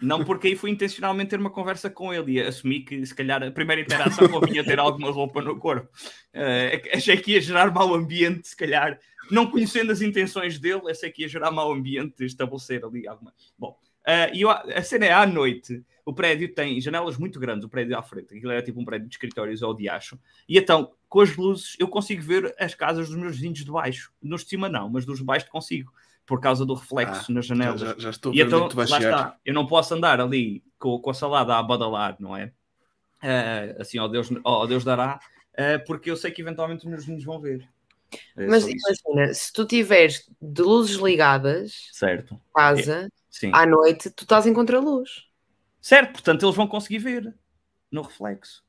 Não, 0.00 0.24
porque 0.24 0.48
aí 0.48 0.56
fui 0.56 0.70
intencionalmente 0.70 1.30
ter 1.30 1.38
uma 1.38 1.50
conversa 1.50 1.88
com 1.88 2.12
ele 2.12 2.32
e 2.32 2.40
assumi 2.40 2.80
que 2.80 3.04
se 3.04 3.14
calhar 3.14 3.42
a 3.42 3.50
primeira 3.50 3.82
interação 3.82 4.28
convinha 4.28 4.64
ter 4.64 4.78
alguma 4.78 5.10
roupa 5.10 5.40
no 5.40 5.58
corpo. 5.58 5.88
Eh, 6.32 6.82
achei 6.92 7.16
que 7.18 7.32
ia 7.32 7.40
gerar 7.40 7.70
mau 7.70 7.94
ambiente, 7.94 8.48
se 8.48 8.56
calhar, 8.56 8.98
não 9.30 9.50
conhecendo 9.50 9.92
as 9.92 10.00
intenções 10.00 10.58
dele, 10.58 10.90
achei 10.90 11.10
que 11.12 11.22
ia 11.22 11.28
gerar 11.28 11.50
mau 11.50 11.70
ambiente 11.70 12.24
estabelecer 12.24 12.84
ali 12.84 13.06
alguma. 13.06 13.32
Bom, 13.58 13.78
eh, 14.06 14.30
e 14.34 14.42
eu- 14.42 14.50
a 14.50 14.82
cena 14.82 15.06
é 15.06 15.12
à 15.12 15.26
noite. 15.26 15.82
O 16.04 16.12
prédio 16.12 16.52
tem 16.54 16.78
janelas 16.80 17.16
muito 17.16 17.40
grandes, 17.40 17.64
o 17.64 17.68
prédio 17.68 17.96
à 17.96 18.02
frente. 18.02 18.36
Aquilo 18.36 18.52
é 18.52 18.60
tipo 18.60 18.78
um 18.80 18.84
prédio 18.84 19.08
de 19.08 19.14
escritórios 19.14 19.62
ou 19.62 19.72
de 19.72 19.88
acho. 19.88 20.18
E 20.48 20.58
então, 20.58 20.92
com 21.08 21.20
as 21.20 21.34
luzes, 21.36 21.76
eu 21.78 21.88
consigo 21.88 22.22
ver 22.22 22.54
as 22.58 22.74
casas 22.74 23.08
dos 23.08 23.16
meus 23.16 23.36
vizinhos 23.36 23.64
de 23.64 23.70
baixo. 23.70 24.12
Nos 24.22 24.42
de 24.42 24.50
cima 24.50 24.68
não, 24.68 24.88
mas 24.90 25.06
dos 25.06 25.18
de 25.18 25.24
baixo 25.24 25.48
consigo. 25.48 25.92
Por 26.26 26.40
causa 26.40 26.64
do 26.66 26.74
reflexo 26.74 27.32
nas 27.32 27.46
Já, 27.46 27.54
janelas. 27.54 27.80
já, 27.80 27.94
já 27.98 28.10
estou 28.10 28.32
a 28.32 28.34
E 28.34 28.40
então, 28.40 28.66
é 28.66 28.74
vais 28.74 28.90
lá 28.90 28.96
chegar. 28.98 29.10
está. 29.18 29.36
Eu 29.44 29.54
não 29.54 29.66
posso 29.66 29.94
andar 29.94 30.20
ali 30.20 30.62
com, 30.78 30.98
com 30.98 31.10
a 31.10 31.14
salada 31.14 31.56
a 31.56 31.62
badalar, 31.62 32.16
não 32.18 32.36
é? 32.36 32.52
Eh, 33.22 33.76
assim, 33.78 33.98
ó 33.98 34.06
Deus, 34.08 34.28
ó 34.44 34.66
Deus 34.66 34.84
dará, 34.84 35.18
eh, 35.54 35.78
porque 35.78 36.10
eu 36.10 36.16
sei 36.16 36.30
que 36.30 36.42
eventualmente 36.42 36.84
os 36.84 36.90
meus 36.90 37.04
vinhos 37.06 37.24
vão 37.24 37.40
ver. 37.40 37.66
É 38.36 38.46
Mas 38.46 38.64
imagina, 38.66 39.32
se 39.34 39.52
tu 39.52 39.64
tiveres 39.66 40.30
de 40.40 40.62
luzes 40.62 40.96
ligadas, 40.96 41.88
Certo, 41.92 42.38
casa, 42.54 43.10
sim. 43.38 43.50
à 43.52 43.66
noite, 43.66 44.10
tu 44.10 44.22
estás 44.24 44.46
em 44.46 44.52
contraluz. 44.54 45.26
Certo, 45.80 46.12
portanto 46.12 46.44
eles 46.44 46.56
vão 46.56 46.66
conseguir 46.66 46.98
ver 46.98 47.34
no 47.90 48.02
reflexo. 48.02 48.62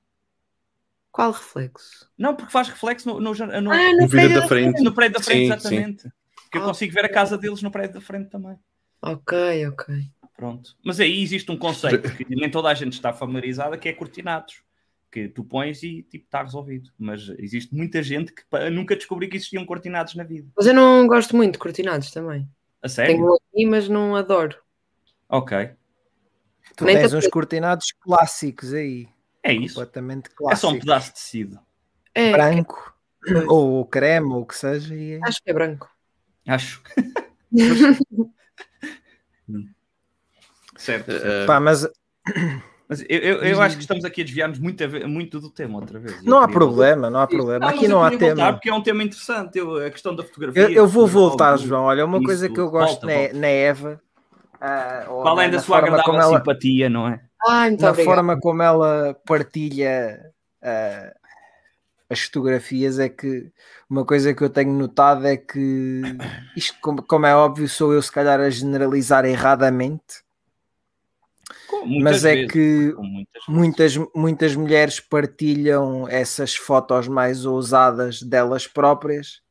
Qual 1.12 1.32
reflexo? 1.32 2.10
Não, 2.18 2.36
porque 2.36 2.52
faz 2.52 2.68
reflexo 2.68 3.08
no, 3.08 3.20
no, 3.22 3.34
no, 3.34 3.72
Ah, 3.72 3.94
No 3.98 4.10
prédio 4.10 4.42
da 4.42 4.48
frente. 4.48 4.84
no 4.84 4.94
prédio 4.94 5.18
da 5.18 5.24
frente, 5.24 5.40
Sim, 5.48 5.54
exatamente. 5.54 6.12
Que 6.52 6.58
eu 6.58 6.64
Ah, 6.64 6.66
consigo 6.66 6.94
ver 6.94 7.06
a 7.06 7.10
casa 7.10 7.38
deles 7.38 7.62
no 7.62 7.72
prédio 7.72 7.94
da 7.96 8.02
frente 8.02 8.30
também. 8.30 8.58
Ok, 9.02 9.68
ok. 9.68 9.96
Pronto. 10.36 10.76
Mas 10.84 11.00
aí 11.00 11.24
existe 11.24 11.50
um 11.50 11.58
conceito 11.58 12.14
que 12.18 12.36
nem 12.36 12.52
toda 12.52 12.68
a 12.68 12.74
gente 12.74 12.94
está 12.94 13.14
familiarizada, 13.14 13.78
que 13.78 13.88
é 13.88 13.94
cortinados. 13.94 14.62
Que 15.10 15.30
tu 15.30 15.46
pões 15.46 15.82
e 15.84 16.04
tipo 16.04 16.26
está 16.26 16.44
resolvido. 16.44 16.92
Mas 17.00 17.30
existe 17.40 17.74
muita 17.74 18.04
gente 18.04 18.34
que 18.34 18.44
nunca 18.70 18.98
descobriu 18.98 19.30
que 19.30 19.38
existiam 19.38 19.66
cortinados 19.66 20.16
na 20.16 20.26
vida. 20.26 20.50
Mas 20.58 20.66
eu 20.68 20.74
não 20.74 21.08
gosto 21.08 21.34
muito 21.38 21.54
de 21.54 21.60
cortinados 21.60 22.12
também. 22.12 22.46
A 22.86 22.88
sério? 22.88 23.16
Tenho 23.16 23.34
aqui, 23.34 23.66
mas 23.66 23.90
não 23.90 24.16
adoro. 24.16 24.56
Ok. 25.28 25.72
Tu 26.78 26.86
Nem 26.86 26.96
tens 26.96 27.10
te- 27.10 27.16
uns 27.16 27.28
cortinados 27.28 27.88
clássicos 28.00 28.76
aí, 28.76 29.10
É 29.42 29.52
isso. 29.54 29.74
completamente 29.74 30.30
É 30.52 30.56
só 30.56 30.70
um 30.70 30.78
pedaço 30.78 31.08
de 31.08 31.14
tecido. 31.16 31.60
É, 32.14 32.32
Branco, 32.32 32.96
ou 33.48 33.84
creme, 33.88 34.28
ou 34.28 34.42
o 34.42 34.46
que 34.46 34.56
seja. 34.56 34.94
E 34.94 35.14
é- 35.14 35.20
acho 35.24 35.42
que 35.42 35.50
é 35.50 35.54
branco. 35.54 35.90
Acho. 36.48 36.84
certo. 40.78 41.12
certo. 41.12 41.12
Eh, 41.12 41.46
Pá, 41.48 41.60
mas 41.60 41.88
Mas 42.88 43.02
eu, 43.10 43.18
eu, 43.20 43.38
eu 43.44 43.62
acho 43.62 43.76
que 43.78 43.82
estamos 43.82 44.06
aqui 44.06 44.22
a 44.22 44.24
desviar-nos 44.24 44.60
muito, 44.60 44.84
a 44.84 45.08
muito 45.08 45.40
do 45.40 45.50
tema 45.50 45.80
outra 45.80 45.98
vez. 46.00 46.24
não 46.24 46.40
há 46.40 46.48
problema, 46.48 47.10
não 47.10 47.20
há 47.20 47.28
problema. 47.28 47.66
Não, 47.66 47.76
Aqui 47.76 47.88
não 47.88 47.98
eu 47.98 48.04
há 48.04 48.18
tema. 48.18 48.54
Porque 48.54 48.70
é 48.70 48.74
um 48.74 48.82
tema 48.82 49.04
interessante. 49.04 49.58
Eu, 49.58 49.78
a 49.78 49.90
questão 49.90 50.16
da 50.16 50.24
fotografia. 50.24 50.62
Eu, 50.62 50.70
eu 50.70 50.88
vou 50.88 51.08
voltar, 51.08 51.56
do- 51.56 51.66
João. 51.66 51.86
Olha, 51.86 52.06
uma 52.06 52.18
isso, 52.18 52.26
coisa 52.26 52.48
que 52.50 52.60
eu 52.60 52.70
gosto 52.70 53.02
volta, 53.02 53.08
na, 53.08 53.14
volta. 53.14 53.34
na 53.38 53.48
Eva. 53.48 54.02
ou 55.10 55.22
Para 55.24 55.32
além 55.32 55.50
da 55.50 55.60
sua 55.60 55.66
forma 55.78 55.88
agradável 55.88 56.04
como 56.06 56.22
ela, 56.22 56.38
simpatia, 56.38 56.90
não 56.90 57.08
é? 57.08 57.22
Ai, 57.48 57.70
muito 57.70 57.82
na 57.82 57.90
obrigada. 57.90 58.16
forma 58.16 58.40
como 58.40 58.62
ela 58.62 59.16
partilha 59.26 60.20
ah, 60.62 61.14
as 62.10 62.22
fotografias 62.22 63.00
é 63.00 63.10
que 63.10 63.52
uma 63.90 64.06
coisa 64.06 64.34
que 64.34 64.44
eu 64.44 64.50
tenho 64.50 64.72
notado 64.74 65.26
é 65.26 65.36
que 65.38 66.02
isto, 66.56 66.76
como, 66.82 67.02
como 67.02 67.26
é 67.26 67.36
óbvio, 67.36 67.68
sou 67.68 67.94
eu 67.94 68.02
se 68.02 68.12
calhar 68.12 68.40
a 68.40 68.50
generalizar 68.50 69.26
erradamente, 69.26 70.24
mas 72.02 72.26
é 72.26 72.36
vezes, 72.36 72.52
que 72.52 72.96
muitas 72.98 73.44
muitas, 73.48 73.98
muitas 74.16 74.56
mulheres 74.56 75.00
partilham 75.00 76.08
essas 76.08 76.56
fotos 76.56 77.08
mais 77.08 77.46
ousadas 77.46 78.22
delas 78.22 78.68
próprias 78.68 79.42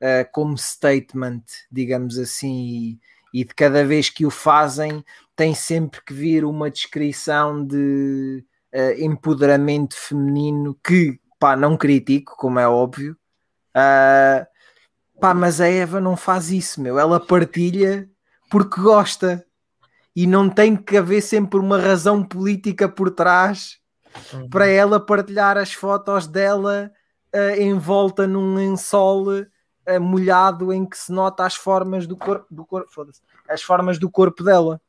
eh, 0.00 0.24
como 0.24 0.56
statement, 0.58 1.42
digamos 1.70 2.18
assim, 2.18 2.98
e, 3.32 3.40
e 3.40 3.44
de 3.44 3.54
cada 3.54 3.84
vez 3.84 4.10
que 4.10 4.26
o 4.26 4.30
fazem 4.30 5.04
tem 5.34 5.54
sempre 5.54 6.00
que 6.04 6.12
vir 6.12 6.44
uma 6.44 6.70
descrição 6.70 7.64
de 7.64 8.44
eh, 8.72 9.02
empoderamento 9.04 9.96
feminino 9.96 10.78
que 10.84 11.18
pá, 11.38 11.56
não 11.56 11.76
critico, 11.76 12.36
como 12.36 12.58
é 12.58 12.68
óbvio. 12.68 13.16
Ah, 13.74 14.46
pá, 15.20 15.34
mas 15.34 15.60
a 15.60 15.66
Eva 15.68 16.00
não 16.00 16.16
faz 16.16 16.50
isso, 16.50 16.80
meu. 16.80 16.98
Ela 16.98 17.18
partilha 17.18 18.08
porque 18.50 18.80
gosta 18.80 19.44
e 20.14 20.26
não 20.26 20.48
tem 20.48 20.76
que 20.76 20.96
haver 20.96 21.20
sempre 21.20 21.58
uma 21.58 21.78
razão 21.78 22.22
política 22.22 22.88
por 22.88 23.10
trás 23.10 23.78
para 24.50 24.66
ela 24.66 25.04
partilhar 25.04 25.56
as 25.58 25.72
fotos 25.72 26.26
dela 26.26 26.92
eh, 27.32 27.62
envolta 27.62 28.26
num 28.26 28.54
lençol 28.54 29.44
eh, 29.86 29.98
molhado 29.98 30.72
em 30.72 30.86
que 30.86 30.96
se 30.96 31.12
nota 31.12 31.44
as 31.44 31.56
formas 31.56 32.06
do 32.06 32.16
corpo, 32.16 32.46
do 32.48 32.64
corpo 32.64 32.88
as 33.48 33.62
formas 33.62 33.98
do 33.98 34.08
corpo 34.08 34.44
dela. 34.44 34.80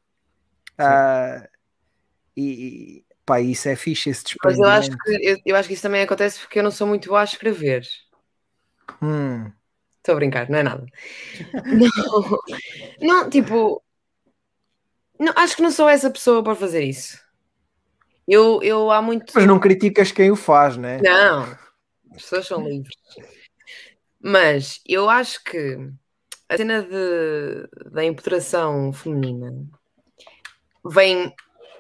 Ah, 0.78 1.48
e 2.38 3.04
pá, 3.26 3.42
isso 3.42 3.68
é 3.68 3.76
fixe, 3.76 4.10
esse 4.10 4.24
Mas 4.44 4.60
eu 4.60 4.66
acho, 4.66 4.92
que, 4.92 5.12
eu, 5.22 5.38
eu 5.46 5.56
acho 5.56 5.68
que 5.68 5.74
isso 5.74 5.84
também 5.84 6.04
acontece 6.04 6.40
porque 6.40 6.60
eu 6.60 6.64
não 6.64 6.72
sou 6.72 6.86
muito 6.86 7.08
boa 7.10 7.22
a 7.22 7.24
escrever. 7.24 7.88
Hum, 9.02 9.52
Estou 9.98 10.14
a 10.14 10.16
brincar, 10.18 10.48
não 10.52 10.60
é 10.60 10.64
nada. 10.64 10.86
Não, 11.66 12.40
não, 13.02 13.28
tipo, 13.28 13.82
não, 15.20 15.34
acho 15.36 15.56
que 15.56 15.62
não 15.62 15.72
sou 15.72 15.88
essa 15.88 16.10
pessoa 16.10 16.44
para 16.44 16.56
fazer 16.56 16.84
isso. 16.84 17.20
Eu, 18.28 18.62
eu 18.64 18.90
há 18.92 19.02
muito. 19.02 19.32
mas 19.36 19.46
não 19.46 19.60
criticas 19.60 20.12
quem 20.12 20.32
o 20.32 20.36
faz, 20.36 20.78
né? 20.78 21.00
Não, 21.02 21.44
as 22.12 22.24
pessoas 22.24 22.48
são 22.48 22.68
livres. 22.68 22.96
Mas 24.20 24.82
eu 24.88 25.10
acho 25.10 25.44
que 25.44 25.78
a 26.50 26.58
cena 26.58 26.82
de, 26.82 27.90
da 27.92 28.04
empoderação 28.04 28.92
feminina 28.92 29.54
vem 30.84 31.32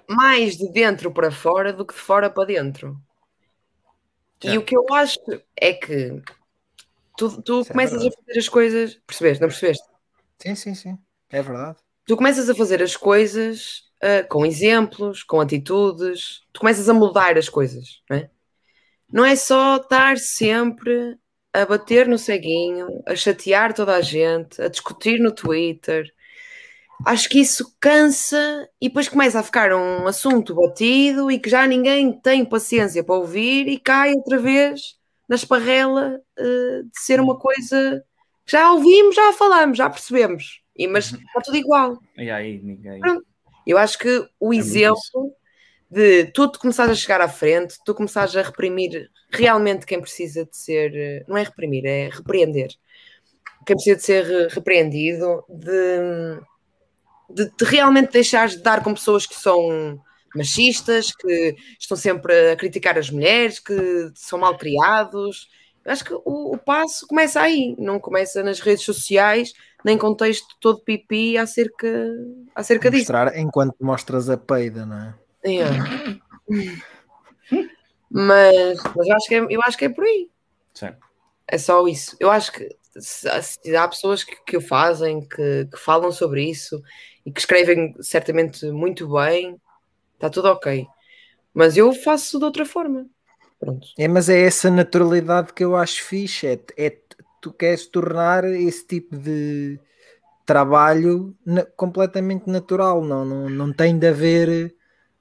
mais 0.07 0.55
de 0.55 0.71
dentro 0.71 1.11
para 1.11 1.31
fora 1.31 1.73
do 1.73 1.85
que 1.85 1.93
de 1.93 1.99
fora 1.99 2.29
para 2.29 2.45
dentro. 2.45 2.99
E 4.43 4.57
o 4.57 4.63
que 4.63 4.77
eu 4.77 4.85
acho 4.93 5.19
é 5.55 5.73
que 5.73 6.21
tu, 7.17 7.41
tu 7.41 7.61
é 7.61 7.65
começas 7.65 7.95
a 7.95 8.03
verdade. 8.03 8.15
fazer 8.27 8.39
as 8.39 8.49
coisas. 8.49 9.01
Percebeste? 9.07 9.41
Não 9.41 9.47
percebeste? 9.47 9.83
Sim, 10.37 10.55
sim, 10.55 10.75
sim, 10.75 10.99
é 11.31 11.41
verdade. 11.41 11.77
Tu 12.05 12.15
começas 12.15 12.49
a 12.49 12.55
fazer 12.55 12.81
as 12.81 12.95
coisas 12.95 13.85
ah, 14.01 14.23
com 14.23 14.45
exemplos, 14.45 15.23
com 15.23 15.41
atitudes, 15.41 16.41
tu 16.53 16.59
começas 16.59 16.87
a 16.89 16.93
mudar 16.93 17.37
as 17.37 17.49
coisas, 17.49 18.01
não 18.09 18.17
é? 18.17 18.29
Não 19.11 19.25
é 19.25 19.35
só 19.35 19.77
estar 19.77 20.17
sempre 20.17 21.17
a 21.53 21.65
bater 21.65 22.07
no 22.07 22.17
ceguinho, 22.17 23.01
a 23.07 23.15
chatear 23.15 23.73
toda 23.73 23.95
a 23.95 24.01
gente, 24.01 24.61
a 24.61 24.67
discutir 24.67 25.19
no 25.19 25.31
Twitter. 25.31 26.11
Acho 27.05 27.29
que 27.29 27.39
isso 27.39 27.75
cansa 27.79 28.69
e 28.81 28.89
depois 28.89 29.09
começa 29.09 29.39
a 29.39 29.43
ficar 29.43 29.73
um 29.73 30.07
assunto 30.07 30.55
batido 30.55 31.31
e 31.31 31.39
que 31.39 31.49
já 31.49 31.65
ninguém 31.67 32.11
tem 32.13 32.45
paciência 32.45 33.03
para 33.03 33.15
ouvir 33.15 33.67
e 33.67 33.79
cai 33.79 34.13
outra 34.13 34.37
vez 34.37 34.97
na 35.29 35.35
esparrela 35.35 36.21
ah, 36.37 36.81
de 36.83 36.99
ser 37.01 37.19
uma 37.19 37.37
coisa 37.39 38.03
que 38.45 38.51
já 38.51 38.71
ouvimos, 38.71 39.15
já 39.15 39.33
falamos, 39.33 39.77
já 39.77 39.89
percebemos. 39.89 40.64
E, 40.75 40.87
mas 40.87 41.13
está 41.13 41.41
tudo 41.41 41.57
igual. 41.57 41.97
E 42.17 42.29
aí, 42.29 42.59
ninguém. 42.61 42.99
Pronto. 42.99 43.25
Eu 43.65 43.77
acho 43.77 43.97
que 43.97 44.27
o 44.39 44.47
muito 44.47 44.59
exemplo 44.59 45.33
de 45.89 46.25
tu 46.25 46.51
te 46.51 46.59
começares 46.59 46.91
a 46.91 46.95
chegar 46.95 47.21
à 47.21 47.27
frente, 47.27 47.77
tu 47.85 47.95
começares 47.95 48.35
a 48.35 48.41
reprimir 48.41 49.09
realmente 49.31 49.85
quem 49.85 49.99
precisa 49.99 50.45
de 50.45 50.55
ser, 50.55 51.25
não 51.27 51.37
é 51.37 51.43
reprimir, 51.43 51.85
é 51.85 52.09
repreender. 52.09 52.69
Quem 53.65 53.75
precisa 53.75 53.95
de 53.95 54.03
ser 54.03 54.47
repreendido, 54.49 55.43
de, 55.49 56.39
de, 57.29 57.51
de 57.57 57.65
realmente 57.65 58.11
deixares 58.11 58.55
de 58.55 58.61
dar 58.61 58.83
com 58.83 58.93
pessoas 58.93 59.25
que 59.25 59.35
são 59.35 59.99
machistas, 60.35 61.11
que 61.15 61.55
estão 61.79 61.97
sempre 61.97 62.51
a 62.51 62.55
criticar 62.55 62.97
as 62.97 63.09
mulheres, 63.09 63.59
que 63.59 64.11
são 64.13 64.37
mal 64.37 64.57
criados. 64.57 65.49
Eu 65.83 65.91
acho 65.91 66.03
que 66.03 66.13
o, 66.13 66.53
o 66.53 66.57
passo 66.57 67.07
começa 67.07 67.41
aí, 67.41 67.75
não 67.79 67.99
começa 67.99 68.43
nas 68.43 68.59
redes 68.59 68.83
sociais, 68.83 69.53
nem 69.85 69.99
contexto 69.99 70.47
todo 70.59 70.81
pipi 70.81 71.37
acerca, 71.37 71.87
acerca 72.55 72.89
disso. 72.89 73.03
Mostrar 73.03 73.37
enquanto 73.37 73.75
mostras 73.79 74.31
a 74.31 74.35
peida, 74.35 74.83
não 74.83 74.97
é? 74.97 75.15
É. 75.43 75.61
mas, 78.09 78.79
mas 78.95 79.07
eu, 79.07 79.15
acho 79.15 79.27
que 79.27 79.35
é, 79.35 79.45
eu 79.47 79.61
acho 79.63 79.77
que 79.77 79.85
é 79.85 79.89
por 79.89 80.03
aí. 80.03 80.27
Certo. 80.73 81.05
É 81.47 81.59
só 81.59 81.87
isso. 81.87 82.17
Eu 82.19 82.31
acho 82.31 82.51
que 82.51 82.67
se, 82.97 83.29
se 83.43 83.75
há 83.75 83.87
pessoas 83.87 84.23
que, 84.23 84.35
que 84.43 84.57
o 84.57 84.61
fazem, 84.61 85.21
que, 85.21 85.65
que 85.71 85.77
falam 85.77 86.11
sobre 86.11 86.49
isso 86.49 86.81
e 87.23 87.31
que 87.31 87.39
escrevem 87.39 87.93
certamente 88.01 88.65
muito 88.71 89.07
bem, 89.07 89.55
está 90.15 90.31
tudo 90.31 90.47
ok. 90.47 90.87
Mas 91.53 91.77
eu 91.77 91.93
faço 91.93 92.39
de 92.39 92.45
outra 92.45 92.65
forma. 92.65 93.05
Pronto. 93.59 93.87
É, 93.99 94.07
mas 94.07 94.29
é 94.29 94.41
essa 94.41 94.71
naturalidade 94.71 95.53
que 95.53 95.63
eu 95.63 95.75
acho 95.75 96.03
fixe. 96.03 96.47
É, 96.47 96.59
é 96.75 96.89
tu 97.45 97.53
queres 97.53 97.87
tornar 97.87 98.43
esse 98.45 98.85
tipo 98.87 99.17
de 99.17 99.79
trabalho 100.45 101.35
na- 101.45 101.65
completamente 101.65 102.49
natural. 102.49 103.03
Não, 103.03 103.25
não, 103.25 103.49
não 103.49 103.73
tem 103.73 103.97
de 103.99 104.07
haver 104.07 104.75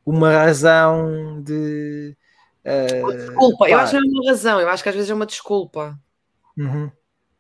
uma 0.06 0.32
razão 0.32 1.42
de. 1.42 2.16
eh, 2.64 3.04
Desculpa, 3.18 3.68
eu 3.68 3.78
pá, 3.78 3.80
acho 3.80 3.92
que 3.92 4.00
não 4.00 4.06
é 4.06 4.10
uma 4.22 4.30
razão, 4.30 4.60
eu 4.60 4.68
acho 4.68 4.82
que 4.82 4.88
às 4.88 4.94
vezes 4.94 5.10
é 5.10 5.14
uma 5.14 5.26
desculpa. 5.26 5.98
uhum. 6.58 6.92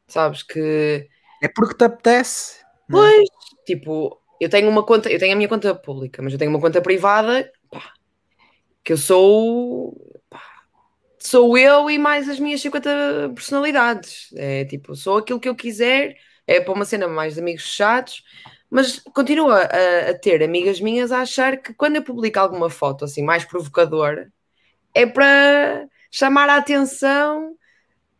Sabes 0.08 0.42
que 0.42 1.10
É 1.40 1.48
porque 1.54 1.76
te 1.78 1.84
apetece. 1.84 2.64
é? 2.90 2.90
Pois, 2.90 3.28
tipo, 3.66 4.20
eu 4.40 4.48
tenho 4.50 4.68
uma 4.68 4.84
conta, 4.84 5.10
eu 5.10 5.18
tenho 5.18 5.32
a 5.34 5.36
minha 5.36 5.48
conta 5.48 5.74
pública, 5.74 6.22
mas 6.22 6.32
eu 6.32 6.38
tenho 6.38 6.50
uma 6.50 6.60
conta 6.60 6.80
privada, 6.82 7.50
pá, 7.70 7.92
que 8.84 8.92
eu 8.92 8.98
sou, 8.98 9.96
sou 11.24 11.56
eu 11.56 11.90
e 11.90 11.98
mais 11.98 12.28
as 12.28 12.38
minhas 12.38 12.60
50 12.60 13.32
personalidades. 13.34 14.28
É 14.36 14.64
tipo, 14.64 14.94
sou 14.94 15.18
aquilo 15.18 15.40
que 15.40 15.48
eu 15.48 15.54
quiser, 15.54 16.16
é 16.46 16.60
para 16.60 16.72
uma 16.74 16.84
cena 16.84 17.08
mais 17.08 17.34
de 17.34 17.40
amigos 17.40 17.64
fechados, 17.64 18.22
mas 18.70 18.98
continuo 18.98 19.50
a, 19.50 19.62
a 19.62 20.18
ter 20.18 20.42
amigas 20.42 20.80
minhas 20.80 21.10
a 21.10 21.20
achar 21.20 21.56
que 21.56 21.72
quando 21.72 21.96
eu 21.96 22.02
publico 22.02 22.38
alguma 22.38 22.68
foto 22.68 23.04
assim 23.04 23.22
mais 23.22 23.44
provocadora, 23.44 24.30
é 24.94 25.06
para 25.06 25.86
chamar 26.10 26.48
a 26.48 26.56
atenção 26.56 27.56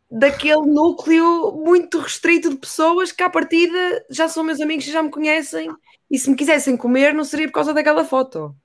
daquele 0.09 0.65
núcleo 0.65 1.51
muito 1.51 1.99
restrito 1.99 2.49
de 2.49 2.57
pessoas 2.57 3.11
que 3.11 3.23
à 3.23 3.29
partida 3.29 4.05
já 4.09 4.27
são 4.27 4.43
meus 4.43 4.61
amigos 4.61 4.87
e 4.87 4.91
já 4.91 5.01
me 5.03 5.11
conhecem 5.11 5.69
e 6.09 6.17
se 6.17 6.29
me 6.29 6.35
quisessem 6.35 6.77
comer 6.77 7.13
não 7.13 7.23
seria 7.23 7.47
por 7.47 7.53
causa 7.53 7.73
daquela 7.73 8.03
foto. 8.03 8.55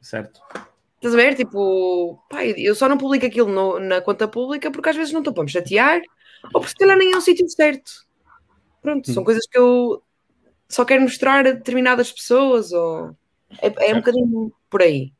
Certo. 0.00 0.40
Estás 1.02 1.14
a 1.14 1.16
ver? 1.16 1.34
Tipo, 1.34 2.16
pá, 2.30 2.44
eu 2.46 2.74
só 2.76 2.88
não 2.88 2.96
publico 2.96 3.26
aquilo 3.26 3.48
no- 3.50 3.80
na 3.80 4.00
conta 4.00 4.28
pública 4.28 4.70
porque 4.70 4.88
às 4.88 4.94
vezes 4.96 5.12
não 5.12 5.20
estou 5.20 5.34
para 5.34 5.42
me 5.42 5.50
chatear 5.50 6.00
ou 6.54 6.60
porque 6.60 6.68
se 6.68 6.76
calhar 6.76 6.96
nem 6.96 7.12
é 7.12 7.16
o 7.16 7.20
sítio 7.20 7.48
certo. 7.48 7.90
Pronto, 8.82 9.10
são 9.12 9.24
coisas 9.24 9.46
que 9.46 9.58
eu 9.58 10.02
só 10.68 10.84
quero 10.84 11.02
mostrar 11.02 11.46
a 11.46 11.52
determinadas 11.52 12.12
pessoas 12.12 12.72
ou 12.72 13.10
é, 13.60 13.90
é 13.90 13.94
um 13.94 13.98
bocadinho 13.98 14.52
por 14.70 14.82
aí. 14.82 15.12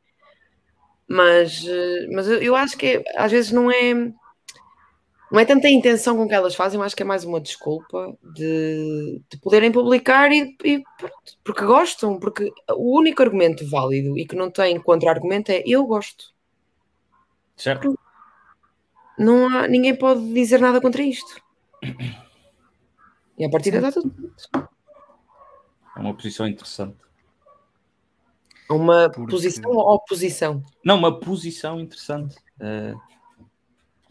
Mas, 1.07 1.65
eh, 1.67 2.07
mas 2.13 2.27
eu, 2.27 2.41
eu 2.41 2.55
acho 2.55 2.77
que 2.77 2.85
é- 2.87 3.03
às 3.17 3.31
vezes 3.31 3.51
não 3.51 3.69
é 3.69 4.11
não 5.33 5.39
é 5.39 5.45
tanta 5.45 5.67
a 5.67 5.71
intenção 5.71 6.15
com 6.15 6.27
que 6.27 6.33
elas 6.35 6.53
fazem, 6.53 6.79
eu 6.79 6.85
acho 6.85 6.95
que 6.95 7.01
é 7.01 7.05
mais 7.05 7.23
uma 7.23 7.41
desculpa 7.41 8.15
de, 8.35 9.19
de 9.27 9.37
poderem 9.39 9.71
publicar 9.71 10.31
e, 10.31 10.55
e 10.63 10.83
porque 11.43 11.65
gostam, 11.65 12.19
porque 12.19 12.53
o 12.69 12.95
único 12.99 13.19
argumento 13.23 13.67
válido 13.67 14.15
e 14.15 14.27
que 14.27 14.35
não 14.35 14.51
tem 14.51 14.79
contra-argumento 14.79 15.49
é 15.49 15.63
eu 15.65 15.87
gosto. 15.87 16.31
Certo. 17.57 17.97
Não 19.17 19.47
há, 19.49 19.67
ninguém 19.67 19.95
pode 19.95 20.23
dizer 20.31 20.59
nada 20.59 20.79
contra 20.79 21.01
isto. 21.01 21.41
E 23.35 23.43
a 23.43 23.49
partir 23.49 23.73
está 23.73 23.91
tudo. 23.91 24.13
É 25.97 25.99
uma 25.99 26.13
posição 26.13 26.47
interessante. 26.47 26.97
Uma 28.69 29.09
Porque- 29.09 29.31
posição 29.31 29.71
ou 29.71 29.95
oposição. 29.95 30.63
Não, 30.85 30.95
uma 30.95 31.19
posição 31.19 31.79
interessante. 31.79 32.35
Eh, 32.59 32.93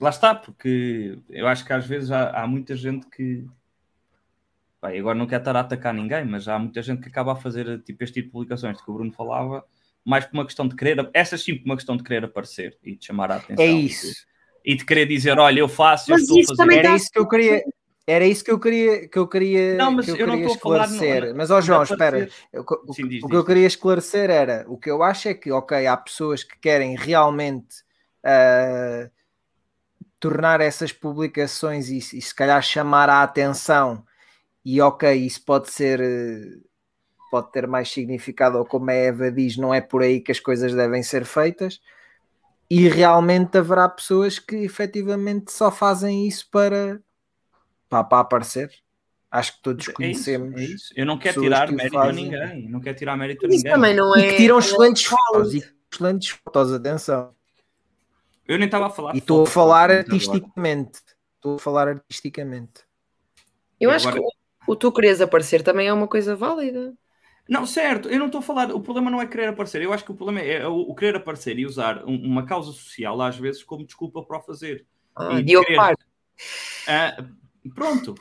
lá 0.03 0.11
está, 0.11 0.34
porque 0.34 1.18
eu 1.30 1.46
acho 1.46 1.64
que 1.64 1.72
às 1.72 1.86
vezes 1.86 2.11
há, 2.11 2.30
há 2.30 2.46
muita 2.46 2.74
gente 2.76 3.07
que. 3.09 3.44
Bem, 4.82 4.98
agora 4.98 5.16
não 5.16 5.26
quero 5.26 5.40
estar 5.42 5.55
a 5.57 5.61
atacar 5.61 5.94
ninguém, 5.94 6.24
mas 6.24 6.48
há 6.48 6.59
muita 6.59 6.82
gente 6.82 7.03
que 7.03 7.09
acaba 7.09 7.32
a 7.32 7.36
fazer 7.36 7.80
tipo, 7.82 8.03
este 8.03 8.14
tipo 8.14 8.26
de 8.28 8.32
publicações 8.32 8.76
de 8.76 8.84
que 8.84 8.90
o 8.90 8.94
Bruno 8.94 9.12
falava, 9.12 9.64
mais 10.05 10.24
por 10.24 10.34
uma 10.34 10.44
questão 10.44 10.66
de 10.66 10.74
querer. 10.74 11.09
Essas 11.14 11.42
sim, 11.42 11.57
por 11.57 11.66
uma 11.66 11.76
questão 11.76 11.96
de 11.96 12.03
querer 12.03 12.24
aparecer 12.24 12.76
e 12.82 12.96
de 12.96 13.05
chamar 13.05 13.30
a 13.30 13.36
atenção. 13.36 13.64
É 13.64 13.68
e 13.70 13.80
de- 13.80 13.86
isso. 13.86 14.26
E 14.64 14.76
de, 14.76 14.84
querer 14.84 15.07
dizer: 15.07 15.38
olha, 15.38 15.61
eu 15.61 15.68
faço, 15.68 16.11
eu 16.11 16.14
Mas 16.14 16.22
estou 16.22 16.40
a 16.40 16.44
fazer. 16.46 16.72
Era 16.72 16.82
dá- 16.88 16.96
isso 16.96 17.11
que 17.11 17.18
eu 17.18 17.28
queria. 17.28 17.62
Era 18.05 18.26
isso 18.26 18.44
que 18.44 18.50
eu 18.50 18.59
queria 18.59 19.09
que 19.09 19.16
eu 19.18 19.28
queria, 19.28 19.76
Não, 19.76 19.92
mas 19.92 20.07
que 20.07 20.11
eu 20.11 20.16
eu 20.16 20.26
não 20.26 20.34
estou 20.34 20.55
a 20.55 20.59
falar 20.59 20.84
esclarecer. 20.86 21.28
na- 21.28 21.34
mas 21.34 21.50
ó 21.53 21.61
João, 21.61 21.78
na 21.78 21.84
espera. 21.84 22.28
Eu- 22.53 22.64
o, 22.84 22.92
Sim, 22.92 23.07
diz, 23.07 23.22
o 23.22 23.26
que 23.28 23.32
diz. 23.32 23.38
eu 23.40 23.44
queria 23.44 23.66
esclarecer 23.68 24.28
era 24.28 24.64
o 24.66 24.76
que 24.76 24.90
eu 24.90 25.05
acho 25.05 25.28
é 25.28 25.34
que, 25.34 25.53
ok, 25.53 25.86
há 25.86 25.96
pessoas 25.96 26.42
que 26.42 26.59
querem 26.59 26.96
realmente 26.96 27.84
ah, 28.24 29.09
tornar 30.23 30.61
essas 30.62 30.93
publicações 30.93 31.89
e, 31.91 31.99
e 31.99 32.23
se 32.23 32.35
calhar 32.35 32.62
chamar 32.62 33.11
a 33.11 33.25
atenção, 33.25 34.07
e 34.64 34.81
ok, 34.81 35.12
isso 35.14 35.45
pode 35.45 35.68
ser 35.70 36.01
eh, 36.01 36.59
pode 37.31 37.51
ter 37.53 37.66
mais 37.66 37.91
significado, 37.91 38.59
ou 38.59 38.64
como 38.64 38.91
a 38.91 38.95
Eva 38.95 39.31
diz, 39.33 39.57
não 39.57 39.75
é 39.75 39.81
por 39.81 40.03
aí 40.03 40.20
que 40.20 40.31
as 40.33 40.39
coisas 40.41 40.75
devem 40.75 41.03
ser 41.03 41.25
feitas. 41.25 41.81
E 42.70 42.89
realmente 42.89 43.59
haverá 43.59 43.89
pessoas 43.89 44.39
que 44.39 44.57
efetivamente 44.57 45.53
só 45.53 45.70
fazem 45.70 46.27
isso 46.29 46.49
para, 46.51 47.03
para, 47.89 48.05
para 48.05 48.20
aparecer. 48.20 48.70
Acho 49.31 49.57
que 49.57 49.62
todos 49.62 49.89
É 49.89 49.91
isso, 49.91 49.95
conhecemos. 49.97 50.61
é 50.61 50.64
isso. 50.64 50.95
Eu 50.97 51.07
não 51.07 51.18
quero 51.18 51.41
tirar 51.41 51.66
que 51.66 51.75
o 51.75 51.77
mérito 51.77 51.99
a 51.99 52.05
fazem. 52.05 52.25
ninguém. 52.25 52.68
Não 52.68 52.81
quero 52.81 52.97
tirar 52.99 53.16
mérito 53.16 53.47
a 53.47 53.49
Isso 53.49 53.57
ninguém. 53.59 53.73
também 53.73 53.97
não 53.97 54.16
E 54.16 54.23
é. 54.27 54.29
que 54.31 54.37
tiram 54.37 54.57
não 54.57 54.62
é 54.62 54.66
excelentes 54.66 55.05
fotos 55.05 55.55
e 55.55 55.64
excelentes 55.93 56.29
fotos, 56.31 56.73
atenção. 56.73 57.35
Eu 58.47 58.59
nem 58.59 58.66
estava 58.66 58.86
a 58.86 58.90
falar. 58.90 59.14
E 59.14 59.18
estou 59.18 59.43
a 59.45 59.47
falar 59.47 59.90
artisticamente. 59.90 61.01
Estou 61.36 61.57
a 61.57 61.59
falar 61.59 61.88
artisticamente. 61.88 62.82
Eu 63.80 63.90
E 63.90 63.95
acho 63.95 64.09
agora- 64.09 64.22
que 64.22 64.28
o, 64.68 64.72
o 64.72 64.76
tu 64.76 64.93
queres 64.93 65.20
aparecer 65.20 65.62
também 65.62 65.88
é 65.88 65.93
uma 65.93 66.09
coisa 66.09 66.34
válida. 66.36 66.95
Não, 67.49 67.66
certo, 67.66 68.09
eu 68.09 68.18
não 68.18 68.26
estou 68.26 68.38
a 68.38 68.43
falar. 68.43 68.70
O 68.72 68.80
problema 68.80 69.11
não 69.11 69.20
é 69.20 69.26
querer 69.26 69.49
aparecer. 69.49 69.82
Eu 69.82 69.93
acho 69.93 70.05
que 70.05 70.12
o 70.12 70.14
problema 70.14 70.40
é 70.40 70.66
o, 70.66 70.74
o 70.80 70.95
querer 70.95 71.16
aparecer 71.16 71.59
e 71.59 71.66
usar 71.66 72.05
um- 72.05 72.24
uma 72.24 72.45
causa 72.47 72.70
social, 72.72 73.20
às 73.20 73.36
vezes, 73.36 73.62
como 73.64 73.84
desculpa 73.84 74.22
para 74.22 74.38
o 74.38 74.43
fazer. 74.43 74.86
Ah, 75.16 75.38
E 75.40 75.43
Diogo 75.43 75.66
querer-. 75.66 75.97
Ah, 76.88 77.24
pronto, 77.74 78.14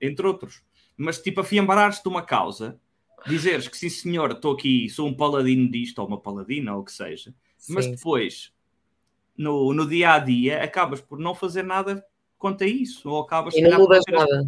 entre 0.00 0.26
outros. 0.26 0.62
Mas 0.96 1.18
tipo, 1.20 1.40
afiambarares-te 1.40 2.02
de 2.02 2.08
uma 2.08 2.22
causa, 2.22 2.78
dizeres 3.26 3.66
que 3.68 3.76
sim, 3.76 3.88
senhor, 3.88 4.32
estou 4.32 4.52
aqui, 4.52 4.88
sou 4.90 5.08
um 5.08 5.14
paladino 5.16 5.70
disto, 5.70 5.98
ou 5.98 6.06
uma 6.06 6.20
paladina, 6.20 6.74
ou 6.74 6.82
o 6.82 6.84
que 6.84 6.92
seja, 6.92 7.34
mas 7.68 7.86
Sim. 7.86 7.92
depois, 7.92 8.52
no, 9.40 9.72
no 9.72 9.88
dia 9.88 10.12
a 10.12 10.18
dia, 10.18 10.62
acabas 10.62 11.00
por 11.00 11.18
não 11.18 11.34
fazer 11.34 11.62
nada 11.62 12.04
quanto 12.38 12.62
a 12.62 12.66
isso, 12.66 13.08
ou 13.08 13.22
acabas 13.22 13.54
E 13.54 13.62
não 13.62 13.78
mudas 13.78 14.04
ter 14.04 14.12
nada. 14.12 14.46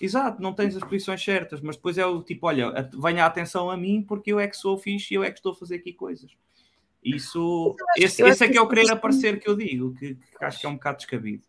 Exato, 0.00 0.40
não 0.40 0.52
tens 0.52 0.76
as 0.76 0.84
posições 0.84 1.22
certas, 1.24 1.60
mas 1.60 1.74
depois 1.74 1.98
é 1.98 2.06
o 2.06 2.22
tipo, 2.22 2.46
olha, 2.46 2.88
venha 2.94 3.24
a 3.24 3.26
atenção 3.26 3.68
a 3.68 3.76
mim 3.76 4.00
porque 4.00 4.30
eu 4.32 4.38
é 4.38 4.46
que 4.46 4.56
sou 4.56 4.78
fixe 4.78 5.12
e 5.12 5.16
eu 5.16 5.24
é 5.24 5.30
que 5.32 5.38
estou 5.40 5.50
a 5.50 5.56
fazer 5.56 5.74
aqui 5.76 5.92
coisas. 5.92 6.30
Isso, 7.02 7.74
esse, 7.96 8.22
acho 8.22 8.32
esse 8.32 8.44
é 8.44 8.48
que 8.48 8.56
é 8.56 8.60
o 8.60 8.64
isso- 8.64 8.74
querer 8.74 8.90
aparecer 8.92 9.40
que 9.40 9.48
eu 9.48 9.56
digo, 9.56 9.92
que, 9.96 10.14
que 10.14 10.44
acho 10.44 10.60
que 10.60 10.66
é 10.66 10.68
um 10.68 10.74
bocado 10.74 10.98
descabido. 10.98 11.42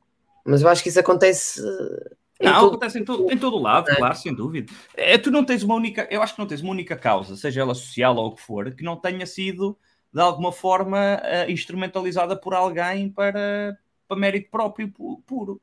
Mas 0.44 0.62
eu 0.64 0.68
acho 0.70 0.82
que 0.82 0.90
isso 0.90 1.00
acontece. 1.00 1.62
eh, 1.62 2.16
Não, 2.42 2.54
todo- 2.62 2.68
acontece 2.70 3.00
em 3.00 3.06
todo, 3.06 3.32
em 3.32 3.38
todo 3.38 3.56
o 3.58 3.62
lado, 3.62 3.90
É. 3.92 3.96
claro, 3.98 4.16
sem 4.16 4.34
dúvida. 4.34 4.72
É, 4.96 5.16
tu 5.18 5.30
não 5.30 5.44
tens 5.44 5.62
uma 5.62 5.76
única, 5.76 6.08
eu 6.10 6.24
acho 6.24 6.34
que 6.34 6.40
não 6.40 6.48
tens 6.48 6.62
uma 6.62 6.72
única 6.72 6.96
causa, 6.96 7.36
seja 7.36 7.62
ela 7.62 7.76
social 7.76 8.16
ou 8.16 8.28
o 8.30 8.36
que 8.36 8.42
for, 8.42 8.74
que 8.74 8.84
não 8.84 8.96
tenha 8.96 9.26
sido 9.28 9.78
de 10.12 10.22
alguma 10.22 10.52
forma 10.52 10.98
eh, 11.24 11.52
instrumentalizada 11.52 12.36
por 12.36 12.54
alguém 12.54 13.10
para, 13.10 13.78
para 14.08 14.18
mérito 14.18 14.50
próprio 14.50 14.90
pu- 14.92 15.22
puro. 15.26 15.62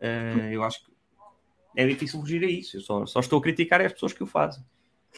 Eh, 0.00 0.50
eu 0.52 0.62
acho 0.62 0.84
que 0.84 0.92
é 1.76 1.86
difícil 1.86 2.20
fugir 2.20 2.42
a 2.44 2.50
isso. 2.50 2.76
Eu 2.76 2.80
só, 2.80 3.06
só 3.06 3.20
estou 3.20 3.38
a 3.38 3.42
criticar 3.42 3.80
as 3.80 3.92
pessoas 3.92 4.12
que 4.12 4.22
o 4.22 4.26
fazem. 4.26 4.64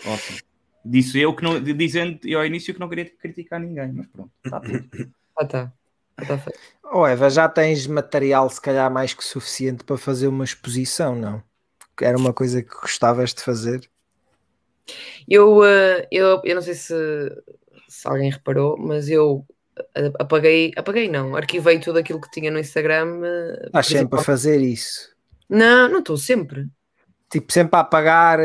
Ótimo. 0.05 0.39
Disse 0.85 1.19
eu 1.21 1.35
que 1.37 1.43
não, 1.43 1.63
dizendo 1.63 2.19
eu 2.25 2.39
ao 2.39 2.47
início 2.47 2.73
que 2.73 2.81
não 2.81 2.89
queria 2.89 3.05
criticar 3.05 3.61
ninguém, 3.61 3.93
mas 3.93 4.07
pronto, 4.07 4.31
está 4.43 4.61
tudo. 4.61 4.89
Ah, 5.37 5.45
tá. 5.45 5.73
Ah, 6.17 6.25
tá 6.25 6.39
feito. 6.39 6.59
Oh, 6.93 7.07
Eva, 7.07 7.29
já 7.31 7.49
tens 7.49 7.87
material 7.87 8.49
se 8.51 8.61
calhar 8.61 8.91
mais 8.91 9.13
que 9.15 9.23
suficiente 9.23 9.85
para 9.85 9.97
fazer 9.99 10.27
uma 10.27 10.45
exposição, 10.45 11.15
não? 11.15 11.43
Era 12.01 12.17
uma 12.17 12.33
coisa 12.33 12.63
que 12.63 12.75
gostavas 12.81 13.35
de 13.35 13.43
fazer. 13.43 13.89
Eu, 15.29 15.63
eh, 15.65 16.09
eu, 16.11 16.41
eu 16.45 16.55
não 16.55 16.63
sei 16.63 16.75
se, 16.75 16.95
se 17.91 18.09
alguém 18.09 18.31
reparou, 18.31 18.77
mas 18.79 19.09
eu 19.09 19.45
apaguei, 20.19 20.73
apaguei 20.77 21.09
não, 21.11 21.35
arquivei 21.37 21.79
tudo 21.79 21.99
aquilo 21.99 22.21
que 22.21 22.31
tinha 22.31 22.51
no 22.51 22.59
Instagram. 22.59 23.21
eh, 23.25 23.63
Estás 23.67 23.87
sempre 23.87 24.19
a 24.21 24.23
fazer 24.23 24.61
isso. 24.61 25.11
Não, 25.49 25.89
não 25.89 25.99
estou 25.99 26.17
sempre. 26.17 26.67
Tipo, 27.31 27.53
sempre 27.53 27.77
a 27.77 27.81
apagar 27.81 28.39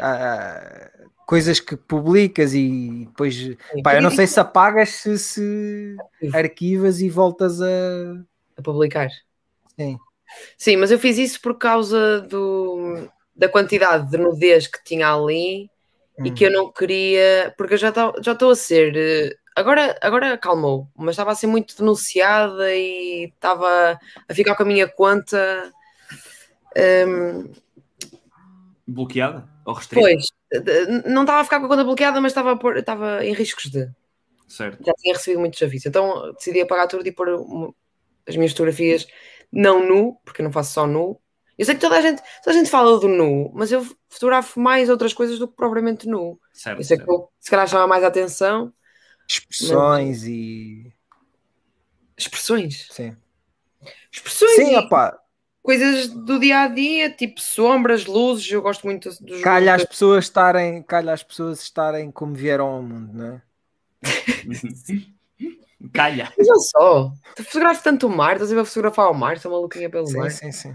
a- 0.00 0.90
coisas 1.26 1.60
que 1.60 1.76
publicas 1.76 2.54
e 2.54 3.04
depois. 3.06 3.34
Sim. 3.36 3.56
Pá, 3.82 3.94
eu 3.94 4.02
não 4.02 4.10
sei 4.10 4.26
se 4.26 4.38
apagas, 4.40 4.88
se, 4.90 5.18
se 5.18 5.96
arquivas 6.32 7.00
e 7.00 7.08
voltas 7.08 7.60
a. 7.62 7.66
A 8.56 8.62
publicar. 8.62 9.08
Sim. 9.78 9.96
Sim, 10.56 10.76
mas 10.76 10.90
eu 10.90 10.98
fiz 10.98 11.18
isso 11.18 11.40
por 11.40 11.56
causa 11.58 12.20
do, 12.20 13.08
da 13.34 13.48
quantidade 13.48 14.08
de 14.10 14.16
nudez 14.18 14.66
que 14.68 14.82
tinha 14.84 15.12
ali 15.12 15.68
e 16.24 16.30
Hum. 16.30 16.34
que 16.34 16.44
eu 16.44 16.50
não 16.52 16.72
queria, 16.72 17.54
porque 17.56 17.74
eu 17.74 17.78
já 17.78 17.88
estou 17.90 18.14
já 18.22 18.32
estou 18.32 18.50
a 18.50 18.56
ser. 18.56 18.96
eh, 18.96 19.36
Agora, 19.56 19.98
agora 20.00 20.32
acalmou, 20.34 20.88
mas 20.96 21.14
estava 21.14 21.32
a 21.32 21.34
ser 21.34 21.46
muito 21.48 21.76
denunciada 21.76 22.72
e 22.74 23.24
estava 23.34 23.98
a 24.28 24.34
ficar 24.34 24.54
com 24.54 24.62
a 24.62 24.66
minha 24.66 24.88
conta. 24.88 25.72
hum, 27.06 27.50
Bloqueada? 28.86 29.48
Ou 29.64 29.74
restrita? 29.74 30.06
pois, 30.06 30.26
não 31.06 31.22
estava 31.22 31.40
a 31.40 31.44
ficar 31.44 31.60
com 31.60 31.66
a 31.66 31.68
conta 31.68 31.84
bloqueada, 31.84 32.20
mas 32.20 32.32
estava, 32.32 32.58
estava 32.78 33.24
em 33.24 33.32
riscos 33.34 33.70
de. 33.70 33.88
Certo. 34.48 34.84
Já 34.84 34.92
tinha 34.94 35.14
recebido 35.14 35.40
muitos 35.40 35.62
avisos. 35.62 35.86
Então 35.86 36.32
decidi 36.32 36.60
apagar 36.60 36.88
tudo 36.88 37.06
e 37.06 37.12
pôr 37.12 37.28
um- 37.28 37.72
as 38.26 38.34
minhas 38.36 38.50
fotografias 38.52 39.06
não 39.52 39.86
nu, 39.86 40.16
porque 40.24 40.42
eu 40.42 40.44
não 40.44 40.52
faço 40.52 40.72
só 40.72 40.86
nu. 40.86 41.20
Eu 41.60 41.66
sei 41.66 41.74
que 41.74 41.80
toda 41.82 41.98
a 41.98 42.00
gente, 42.00 42.22
toda 42.42 42.56
a 42.56 42.58
gente 42.58 42.70
fala 42.70 42.98
do 42.98 43.06
nu, 43.06 43.52
mas 43.52 43.70
eu 43.70 43.86
fotografo 44.08 44.58
mais 44.58 44.88
outras 44.88 45.12
coisas 45.12 45.38
do 45.38 45.46
que 45.46 45.54
propriamente 45.54 46.08
nu. 46.08 46.40
Certo. 46.54 46.80
Isso 46.80 46.94
é 46.94 46.96
que 46.96 47.04
certo. 47.04 47.12
eu, 47.12 47.28
se 47.38 47.50
calhar 47.50 47.68
chama 47.68 47.86
mais 47.86 48.02
a 48.02 48.06
atenção. 48.06 48.72
Expressões 49.28 50.24
e. 50.24 50.90
Expressões. 52.16 52.88
Sim. 52.90 53.14
Expressões 54.10 54.52
Sim, 54.52 54.72
e 54.72 54.78
opá, 54.78 55.20
coisas 55.62 56.08
do 56.08 56.40
dia 56.40 56.60
a 56.60 56.68
dia, 56.68 57.10
tipo 57.10 57.38
sombras, 57.38 58.06
luzes. 58.06 58.50
Eu 58.50 58.62
gosto 58.62 58.86
muito 58.86 59.10
dos. 59.20 59.42
calha 59.42 59.74
as 59.74 59.84
pessoas 59.84 60.24
estarem, 60.24 60.82
calha 60.82 61.12
as 61.12 61.22
pessoas 61.22 61.60
estarem 61.60 62.10
como 62.10 62.34
vieram 62.34 62.68
ao 62.68 62.82
mundo, 62.82 63.12
não 63.12 63.34
é? 63.34 63.42
Calha. 65.92 66.32
Mas 66.38 66.46
não 66.46 66.58
só. 66.58 67.12
Tu 67.36 67.44
fotografo 67.44 67.82
tanto 67.82 68.06
o 68.06 68.10
mar, 68.10 68.32
estás 68.32 68.50
a 68.50 68.54
ver 68.54 68.62
a 68.62 68.64
fotografar 68.64 69.10
o 69.10 69.14
mar, 69.14 69.36
estou 69.36 69.52
maluquinha 69.52 69.90
pelo 69.90 70.06
Sim, 70.06 70.18
mar. 70.18 70.30
sim, 70.30 70.52
sim. 70.52 70.74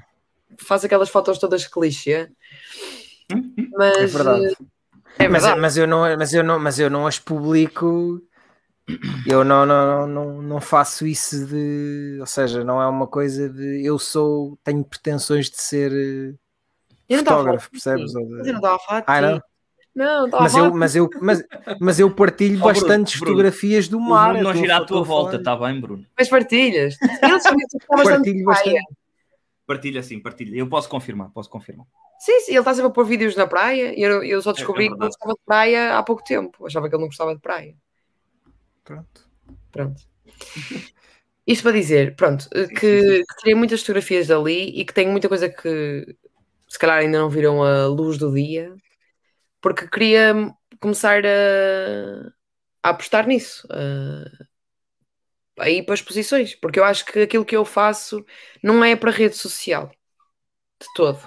Faço 0.58 0.86
aquelas 0.86 1.10
fotos 1.10 1.38
todas 1.38 1.68
clichê. 1.68 2.30
Mas 3.78 3.98
É 3.98 4.06
verdade. 4.06 4.46
eh, 4.46 5.24
é 5.26 5.30
mas, 5.30 5.44
verdade. 5.44 5.62
mas 5.62 5.78
eu 5.78 5.88
não, 5.88 6.18
mas 6.18 6.34
eu 6.34 6.44
não, 6.44 6.60
mas 6.60 6.80
eu 6.80 6.90
não 6.90 7.08
as 7.08 7.20
publico. 7.20 8.22
Eu 9.26 9.44
não, 9.44 9.66
não, 9.66 10.06
não, 10.08 10.42
não 10.42 10.62
faço 10.62 11.08
isso 11.08 11.48
de, 11.48 12.18
ou 12.20 12.26
seja, 12.28 12.64
não 12.64 12.80
é 12.80 12.88
uma 12.88 13.08
coisa 13.08 13.50
de 13.50 13.84
eu 13.84 13.98
sou, 13.98 14.58
tenho 14.64 14.84
pretensões 14.84 15.50
de 15.50 15.60
ser 15.60 15.92
eh, 15.92 16.36
Eu 17.10 17.20
fotógrafo, 17.20 17.72
percebes? 17.72 18.14
Mas 18.14 18.48
eu 18.48 18.54
não 18.54 18.56
estava 18.56 18.76
a 18.76 18.80
falar 18.80 19.00
de 19.00 19.06
Ah, 19.08 19.22
não? 19.22 19.42
Mas 20.40 20.56
eu, 20.56 20.74
mas 20.74 20.96
eu, 20.96 21.10
mas, 21.22 21.44
mas 21.80 22.00
eu 22.00 22.12
partilho 22.14 22.58
Oh, 22.60 22.64
Bruno, 22.64 22.74
bastantes 22.74 23.20
Bruno, 23.20 23.32
fotografias 23.32 23.88
do 23.88 24.00
mar. 24.00 24.36
eu 24.36 24.44
não 24.44 24.54
gira 24.54 24.78
à 24.78 24.86
tua 24.86 25.02
volta, 25.04 25.38
está 25.38 25.56
bem, 25.56 25.80
Bruno? 25.82 26.06
Mas 26.18 26.30
partilhas. 26.30 26.96
Ele 27.24 27.40
sabia 27.40 27.66
que 27.70 27.96
bastante. 27.96 28.32
Partilha 29.66 30.04
sim, 30.04 30.20
partilha. 30.20 30.56
Eu 30.58 30.68
posso 30.70 30.88
confirmar, 30.88 31.30
posso 31.32 31.50
confirmar. 31.50 31.88
Sim, 32.20 32.40
sim, 32.42 32.52
ele 32.52 32.60
está 32.60 32.74
sempre 32.74 32.90
a 32.90 32.94
pôr 32.94 33.06
vídeos 33.06 33.36
na 33.36 33.48
praia 33.48 33.98
e 33.98 34.02
eu, 34.02 34.24
eu 34.24 34.42
só 34.42 34.52
descobri 34.52 34.86
é 34.86 34.88
que 34.88 34.94
ele 34.94 35.06
gostava 35.06 35.34
de 35.34 35.40
praia 35.46 35.98
há 35.98 36.04
pouco 36.04 36.24
tempo. 36.24 36.66
Achava 36.66 36.88
que 36.88 36.96
ele 36.96 37.02
não 37.02 37.08
gostava 37.08 37.36
de 37.36 37.42
praia. 37.42 37.76
Pronto. 38.84 39.30
Pronto. 39.72 40.02
Isto 41.48 41.64
para 41.64 41.74
dizer, 41.74 42.16
pronto, 42.16 42.50
que, 42.50 43.24
que 43.24 43.36
tirei 43.40 43.54
muitas 43.54 43.82
fotografias 43.82 44.28
dali 44.28 44.70
e 44.80 44.84
que 44.84 44.94
tenho 44.94 45.12
muita 45.12 45.30
coisa 45.30 45.48
que 45.48 46.16
se 46.68 46.80
calhar 46.80 46.98
ainda 46.98 47.20
não 47.20 47.30
viram 47.30 47.64
a 47.64 47.86
luz 47.86 48.18
do 48.18 48.34
dia, 48.34 48.76
porque 49.62 49.88
queria 49.88 50.34
começar 50.80 51.24
a, 51.24 52.32
a 52.82 52.90
apostar 52.90 53.28
nisso, 53.28 53.68
a, 53.70 54.46
a 55.60 55.69
ir 55.69 55.84
para 55.84 55.94
as 55.94 56.02
posições, 56.02 56.56
porque 56.56 56.80
eu 56.80 56.84
acho 56.84 57.06
que 57.06 57.19
aquilo 57.19 57.45
que 57.45 57.56
eu 57.56 57.65
faço 57.65 58.26
não 58.61 58.84
é 58.84 58.95
para 58.95 59.11
rede 59.11 59.36
social 59.36 59.91
de 60.80 60.88
todo. 60.95 61.19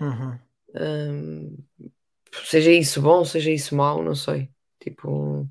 Uhum. 0.00 0.38
Hum, 0.74 1.56
seja 2.44 2.70
isso 2.72 3.00
bom, 3.00 3.24
seja 3.24 3.50
isso 3.50 3.76
mau, 3.76 4.02
não 4.02 4.14
sei. 4.14 4.48
Tipo, 4.80 5.48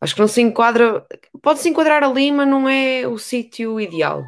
acho 0.00 0.14
que 0.14 0.20
não 0.20 0.28
se 0.28 0.42
enquadra. 0.42 1.06
Pode 1.40 1.60
se 1.60 1.68
enquadrar 1.68 2.02
ali, 2.02 2.32
mas 2.32 2.48
não 2.48 2.68
é 2.68 3.06
o 3.06 3.18
sítio 3.18 3.80
ideal. 3.80 4.24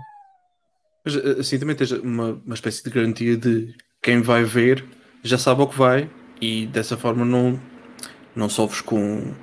Mas 1.05 1.17
assim 1.17 1.59
também 1.59 1.77
tens 1.77 1.93
uma, 1.93 2.41
uma 2.45 2.55
espécie 2.55 2.83
de 2.83 2.91
garantia 2.91 3.37
de 3.37 3.75
quem 4.03 4.21
vai 4.23 4.45
ver 4.45 4.85
já 5.23 5.39
sabe 5.39 5.61
ao 5.61 5.69
que 5.69 5.77
vai 5.77 6.09
e 6.41 6.67
dessa 6.67 6.97
forma 6.97 7.25
não, 7.25 7.61
não 8.35 8.49
sofres 8.49 8.81
com, 8.81 9.35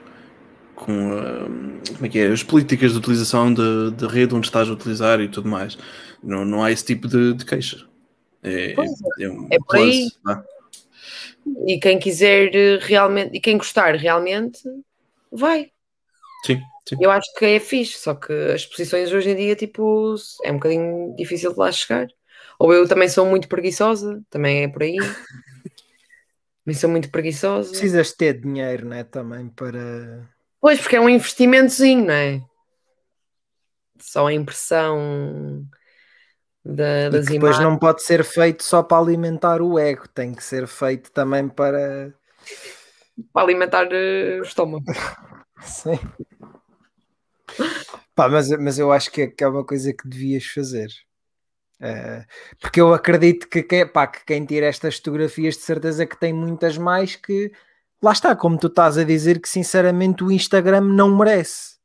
com 0.75 1.13
ah, 1.13 1.45
como 1.93 2.05
é 2.05 2.09
que 2.09 2.19
é, 2.19 2.27
as 2.27 2.43
políticas 2.43 2.91
de 2.91 2.97
utilização 2.97 3.53
da 3.53 4.07
rede 4.07 4.35
onde 4.35 4.47
estás 4.47 4.69
a 4.69 4.73
utilizar 4.73 5.19
e 5.21 5.27
tudo 5.27 5.49
mais. 5.49 5.77
Não, 6.21 6.45
não 6.45 6.63
há 6.63 6.71
esse 6.71 6.85
tipo 6.85 7.07
de, 7.07 7.33
de 7.33 7.45
queixa. 7.45 7.85
É, 8.41 8.73
Pois 8.73 8.91
é 9.19 9.29
um 9.29 9.47
é 9.49 9.57
por 9.57 9.77
aí. 9.77 10.09
plus, 10.09 10.19
vá. 10.23 10.43
E 11.67 11.79
quem 11.79 11.99
quiser 11.99 12.55
eh, 12.55 12.79
realmente, 12.81 13.35
e 13.35 13.39
quem 13.39 13.57
gostar 13.57 13.95
realmente, 13.95 14.61
vai. 15.31 15.71
Sim, 16.45 16.61
sim. 16.87 16.97
Eu 16.99 17.11
acho 17.11 17.33
que 17.37 17.45
é 17.45 17.59
fixe, 17.59 17.97
só 17.97 18.15
que 18.15 18.31
as 18.53 18.65
posições 18.65 19.11
hoje 19.11 19.29
em 19.29 19.35
dia, 19.35 19.55
tipo, 19.55 20.15
é 20.43 20.51
um 20.51 20.55
bocadinho 20.55 21.13
difícil 21.17 21.51
de 21.53 21.59
lá 21.59 21.71
chegar. 21.71 22.07
Ou 22.59 22.73
eu 22.73 22.87
também 22.87 23.09
sou 23.09 23.25
muito 23.25 23.47
preguiçosa, 23.47 24.21
também 24.29 24.63
é 24.63 24.67
por 24.67 24.83
aí. 24.83 24.95
Também 26.65 26.79
sou 26.79 26.89
muito 26.89 27.09
preguiçosa. 27.09 27.71
Precisas 27.71 28.13
ter 28.13 28.39
dinheiro, 28.39 28.87
né? 28.87 29.03
Também 29.03 29.49
para. 29.49 30.29
Pois, 30.63 30.79
porque 30.79 30.95
é 30.95 31.01
um 31.01 31.09
investimentozinho, 31.09 32.05
não 32.05 32.13
é? 32.13 32.41
Só 33.99 34.27
a 34.27 34.33
impressão 34.33 35.67
da- 36.63 37.09
das 37.09 37.25
depois 37.25 37.57
imagens. 37.57 37.59
não 37.59 37.77
pode 37.77 38.01
ser 38.01 38.23
feito 38.23 38.63
só 38.63 38.81
para 38.81 38.97
alimentar 39.03 39.61
o 39.61 39.77
ego, 39.77 40.07
tem 40.07 40.33
que 40.33 40.41
ser 40.41 40.65
feito 40.65 41.11
também 41.11 41.49
para. 41.49 42.13
para 43.33 43.41
alimentar 43.41 43.89
eh, 43.91 44.39
o 44.39 44.43
estômago. 44.43 44.85
Sim. 45.59 45.99
Pá, 48.15 48.29
mas, 48.29 48.49
mas 48.51 48.79
eu 48.79 48.89
acho 48.93 49.11
que 49.11 49.23
é, 49.23 49.27
que 49.27 49.43
é 49.43 49.47
uma 49.49 49.65
coisa 49.65 49.93
que 49.93 50.07
devias 50.07 50.45
fazer. 50.45 50.87
Eh, 51.81 52.25
porque 52.61 52.79
eu 52.79 52.93
acredito 52.93 53.49
que, 53.49 53.63
que, 53.63 53.85
pá, 53.85 54.07
que 54.07 54.23
quem 54.23 54.45
tira 54.45 54.67
estas 54.67 54.95
fotografias 54.95 55.55
de 55.55 55.63
certeza 55.63 56.05
que 56.05 56.17
tem 56.17 56.31
muitas 56.31 56.77
mais 56.77 57.17
que 57.17 57.51
lá 58.03 58.11
está, 58.11 58.35
como 58.35 58.57
tu 58.57 58.67
estás 58.67 58.97
a 58.97 59.03
dizer, 59.03 59.41
que 59.41 59.49
sinceramente 59.49 60.23
o 60.23 60.31
Instagram 60.31 60.81
não 60.81 61.17
merece. 61.17 61.77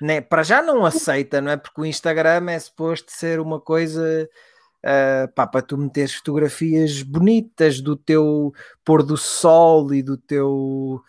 Né? 0.00 0.20
Para 0.20 0.42
já 0.42 0.62
não 0.62 0.84
aceita, 0.84 1.40
não 1.40 1.52
é? 1.52 1.56
Porque 1.56 1.80
o 1.80 1.84
Instagram 1.84 2.50
é 2.50 2.58
suposto 2.58 3.12
ser 3.12 3.38
uma 3.38 3.60
coisa 3.60 4.28
eh, 4.84 5.28
pá, 5.28 5.46
para 5.46 5.62
tu 5.62 5.78
meteres 5.78 6.14
fotografias 6.14 7.02
bonitas 7.02 7.80
do 7.80 7.94
teu 7.96 8.52
pôr 8.84 9.04
do 9.04 9.16
sol 9.16 9.94
e 9.94 10.02
do 10.02 10.16
teu 10.16 11.00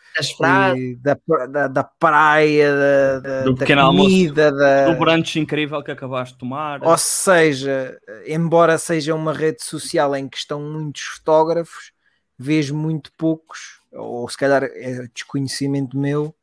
e 0.77 0.95
da, 0.97 1.17
da, 1.49 1.67
da 1.67 1.83
praia, 1.83 2.71
da, 2.71 3.19
da, 3.19 3.41
Do 3.41 3.53
da 3.53 3.59
pequeno 3.61 3.81
almoço, 3.81 4.09
comida, 4.09 4.51
da... 4.51 4.91
Do 4.91 4.99
brunch 4.99 5.39
incrível 5.39 5.81
que 5.81 5.89
acabaste 5.89 6.33
de 6.33 6.39
tomar. 6.39 6.83
ou 6.83 6.97
seja, 6.99 7.97
embora 8.27 8.77
seja 8.77 9.15
uma 9.15 9.33
rede 9.33 9.63
social 9.63 10.15
em 10.15 10.29
que 10.29 10.37
estão 10.37 10.61
muitos 10.61 11.01
fotógrafos, 11.01 11.93
vejo 12.37 12.75
muito 12.75 13.11
poucos, 13.17 13.79
ou 13.93 14.27
se 14.29 14.37
calhar 14.37 14.63
é 14.63 15.07
desconhecimento 15.13 15.97
meu, 15.97 16.33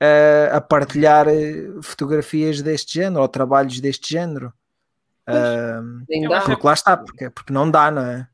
a- 0.00 0.56
a 0.56 0.60
partilhar 0.60 1.28
eh, 1.28 1.68
fotografias 1.82 2.60
deste 2.62 2.94
género 2.94 3.22
ou 3.22 3.28
trabalhos 3.28 3.80
deste 3.80 4.12
género. 4.12 4.52
Dá. 5.26 5.80
acho 6.36 6.46
porque 6.46 6.66
lá 6.66 6.72
está, 6.74 6.96
porque, 6.96 7.30
porque 7.30 7.52
não 7.52 7.70
dá, 7.70 7.90
não 7.90 8.02
é? 8.04 8.28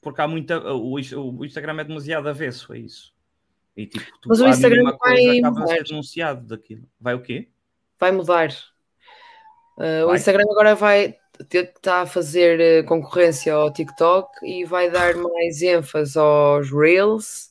Porque 0.00 0.20
há 0.20 0.28
muita. 0.28 0.58
O, 0.74 0.94
o 0.94 1.44
Instagram 1.44 1.80
é 1.80 1.84
demasiado 1.84 2.28
avesso 2.28 2.72
a 2.72 2.78
isso. 2.78 3.12
E, 3.76 3.86
tipo, 3.86 4.04
tu, 4.20 4.28
Mas 4.28 4.40
o 4.40 4.46
Instagram 4.48 4.96
vai 5.00 5.40
mudar. 5.40 5.66
ser 5.68 5.84
denunciado 5.84 6.46
daquilo. 6.46 6.82
Vai 7.00 7.14
o 7.14 7.22
quê? 7.22 7.48
Vai 7.98 8.12
mudar. 8.12 8.48
Uh, 9.76 10.04
o 10.04 10.06
Vai? 10.08 10.16
Instagram 10.16 10.44
agora 10.50 10.74
vai 10.74 11.16
estar 11.52 12.02
a 12.02 12.06
fazer 12.06 12.60
eh, 12.60 12.82
concorrência 12.82 13.54
ao 13.54 13.72
TikTok 13.72 14.28
e 14.44 14.64
vai 14.64 14.90
dar 14.90 15.14
mais 15.16 15.62
ênfase 15.62 16.18
aos 16.18 16.70
Reels 16.72 17.47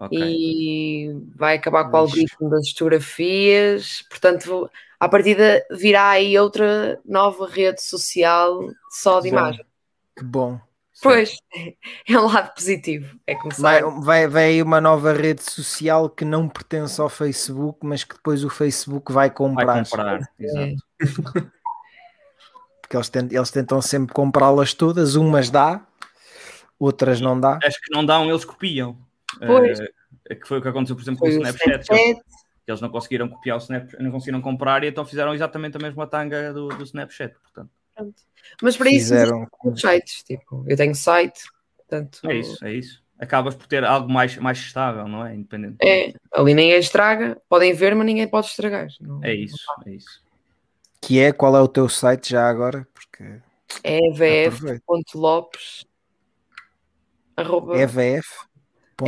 Ok. 0.00 0.18
e 0.18 1.14
vai 1.36 1.56
acabar 1.56 1.84
com 1.84 1.92
o 1.96 2.00
algoritmo 2.00 2.48
das 2.48 2.70
fotografias. 2.70 4.02
Portanto, 4.08 4.70
à 4.98 5.08
partida 5.08 5.62
virá 5.70 6.08
aí 6.10 6.38
outra 6.38 6.98
nova 7.04 7.46
rede 7.46 7.82
social 7.82 8.60
só 8.90 9.20
de 9.20 9.30
Bom. 9.30 9.36
imagem. 9.36 9.64
Que 10.16 10.24
bom. 10.24 10.58
Pois, 11.02 11.36
é 12.08 12.18
um 12.18 12.26
lado 12.26 12.54
positivo. 12.54 13.14
É 13.26 13.34
começar. 13.34 13.62
Vai, 13.62 13.82
vai, 14.00 14.28
vai 14.28 14.44
aí 14.44 14.62
uma 14.62 14.80
nova 14.80 15.12
rede 15.12 15.42
social 15.42 16.08
que 16.08 16.24
não 16.24 16.48
pertence 16.48 16.98
ao 17.00 17.08
Facebook, 17.10 17.80
mas 17.82 18.02
que 18.02 18.14
depois 18.14 18.42
o 18.42 18.50
Facebook 18.50 19.12
vai 19.12 19.28
Vai 19.28 19.34
comprar. 19.36 19.84
comprar. 19.84 20.20
É. 20.38 20.44
Exato. 20.44 20.82
Porque 22.82 22.96
eles 22.96 23.08
tentam, 23.08 23.38
eles 23.38 23.50
tentam 23.50 23.80
sempre 23.80 24.12
comprá-las 24.12 24.74
todas, 24.74 25.14
umas 25.14 25.48
dá, 25.48 25.80
outras 26.78 27.20
não 27.20 27.38
dá. 27.38 27.58
As 27.62 27.78
que 27.78 27.94
não 27.94 28.04
dão, 28.04 28.28
eles 28.28 28.44
copiam. 28.44 28.98
Pois. 29.46 29.80
Eh, 29.80 29.92
É 30.28 30.34
Que 30.34 30.46
foi 30.46 30.58
o 30.58 30.62
que 30.62 30.68
aconteceu, 30.68 30.94
por 30.96 31.02
exemplo, 31.02 31.20
com 31.20 31.26
Foi 31.26 31.34
o 31.36 31.38
o 31.40 31.42
Snapchat. 31.42 31.64
que 31.64 31.70
eles- 31.70 31.86
Snapchat. 32.08 32.24
que 32.64 32.70
Eles 32.70 32.80
não 32.80 32.88
conseguiram 32.90 33.28
copiar 33.28 33.56
o 33.56 33.60
Snapchat, 33.60 34.02
não 34.02 34.10
conseguiram 34.12 34.40
comprar 34.40 34.84
e 34.84 34.88
então 34.88 35.04
fizeram 35.04 35.34
exatamente 35.34 35.76
a 35.76 35.80
mesma 35.80 36.06
tanga 36.06 36.52
do, 36.52 36.68
do 36.68 36.84
Snapchat. 36.84 37.34
Portanto, 37.42 37.70
Mas 38.62 38.76
para 38.76 38.88
isso 38.90 39.08
Fizeram. 39.10 39.46
sites. 39.76 40.22
Tipo, 40.22 40.64
eu 40.68 40.76
tenho 40.76 40.94
site, 40.94 41.42
portanto. 41.76 42.20
é 42.30 42.34
isso, 42.36 42.64
é 42.64 42.72
isso. 42.72 43.02
Acabas 43.18 43.54
por 43.54 43.66
ter 43.66 43.84
algo 43.84 44.10
mais, 44.10 44.36
mais 44.38 44.56
estável, 44.58 45.06
não 45.08 45.26
é? 45.26 45.34
Independente. 45.34 45.76
É, 45.82 46.12
ali 46.32 46.54
ninguém 46.54 46.78
estragapodem 46.78 47.74
ver, 47.74 47.94
mas 47.94 48.06
ninguém 48.06 48.26
pode 48.28 48.46
estragar. 48.46 48.88
Não- 49.00 49.22
É 49.22 49.34
isso, 49.34 49.56
é 49.86 49.90
isso. 49.90 50.22
Que 51.02 51.18
é, 51.20 51.32
qual 51.32 51.54
é 51.56 51.60
o 51.60 51.68
teu 51.68 51.88
site 51.88 52.30
já 52.30 52.48
agora? 52.48 52.86
Porque 52.94 53.40
É 53.82 53.98
evf.lopes 54.08 55.84
arroba 57.36 57.76
EVF. 57.78 58.48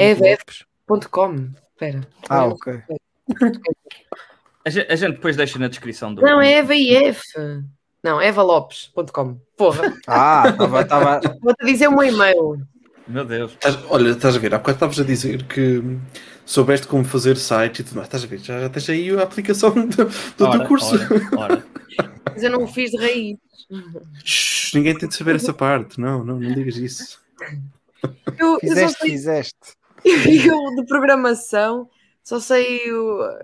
EVF. 0.01 0.65
ponto 0.87 1.09
.com. 1.11 1.49
Espera. 1.73 2.07
Ah, 2.29 2.45
ok. 2.47 2.81
A 4.65 4.71
gente, 4.71 4.93
a 4.93 4.97
gente 4.97 5.13
depois 5.15 5.37
deixa 5.37 5.59
na 5.59 5.69
descrição 5.69 6.15
do. 6.15 6.23
Não, 6.23 6.41
é 6.41 6.59
EVF. 6.59 7.21
Não, 8.03 8.21
evalopes.com. 8.21 9.41
Porra, 9.57 9.93
Ah, 10.07 10.45
estava. 10.49 10.85
Tava... 10.85 11.21
vou-te 11.41 11.65
dizer 11.67 11.89
o 11.89 11.93
meu 11.93 12.05
e-mail. 12.05 12.61
Meu 13.09 13.25
Deus. 13.25 13.53
Estás- 13.53 13.79
Olha, 13.89 14.11
estás 14.11 14.37
a 14.37 14.39
ver, 14.39 14.55
há 14.55 14.59
bocado 14.59 14.77
estavas 14.77 15.01
a 15.01 15.05
dizer 15.05 15.45
que 15.45 15.83
soubeste 16.45 16.87
como 16.87 17.05
fazer 17.05 17.37
site 17.37 17.81
e 17.81 17.85
tudo 17.85 17.97
mais. 17.97 18.07
Estás 18.09 18.23
a 18.25 18.27
ver, 18.27 18.39
já, 18.39 18.61
já 18.61 18.69
tens 18.69 18.89
aí 18.91 19.11
a 19.11 19.23
aplicação 19.23 19.71
do, 19.75 20.05
do 20.05 20.45
Ora, 20.47 20.59
teu 20.59 20.69
curso. 20.69 20.95
ora, 20.95 21.39
ora. 21.39 21.67
Mas 22.33 22.43
eu 22.43 22.51
não 22.51 22.63
o 22.65 22.69
fiz 22.69 22.93
de 22.93 22.97
raiz. 22.99 23.37
Shhh, 24.25 24.75
ninguém 24.75 24.97
tem 24.97 25.09
de 25.09 25.17
saber 25.17 25.35
essa 25.37 25.53
parte. 25.53 26.01
Não, 26.01 26.25
não, 26.25 26.39
não 26.39 26.55
digas 26.55 26.77
isso. 26.77 27.21
Eu, 28.39 28.49
eu 28.49 28.53
só 28.53 28.59
Fizeste, 28.61 29.01
fizeste. 29.01 29.59
Eu 30.05 30.75
de 30.77 30.87
programação, 30.87 31.89
só 32.23 32.39
sei 32.41 32.91
o- 32.93 33.39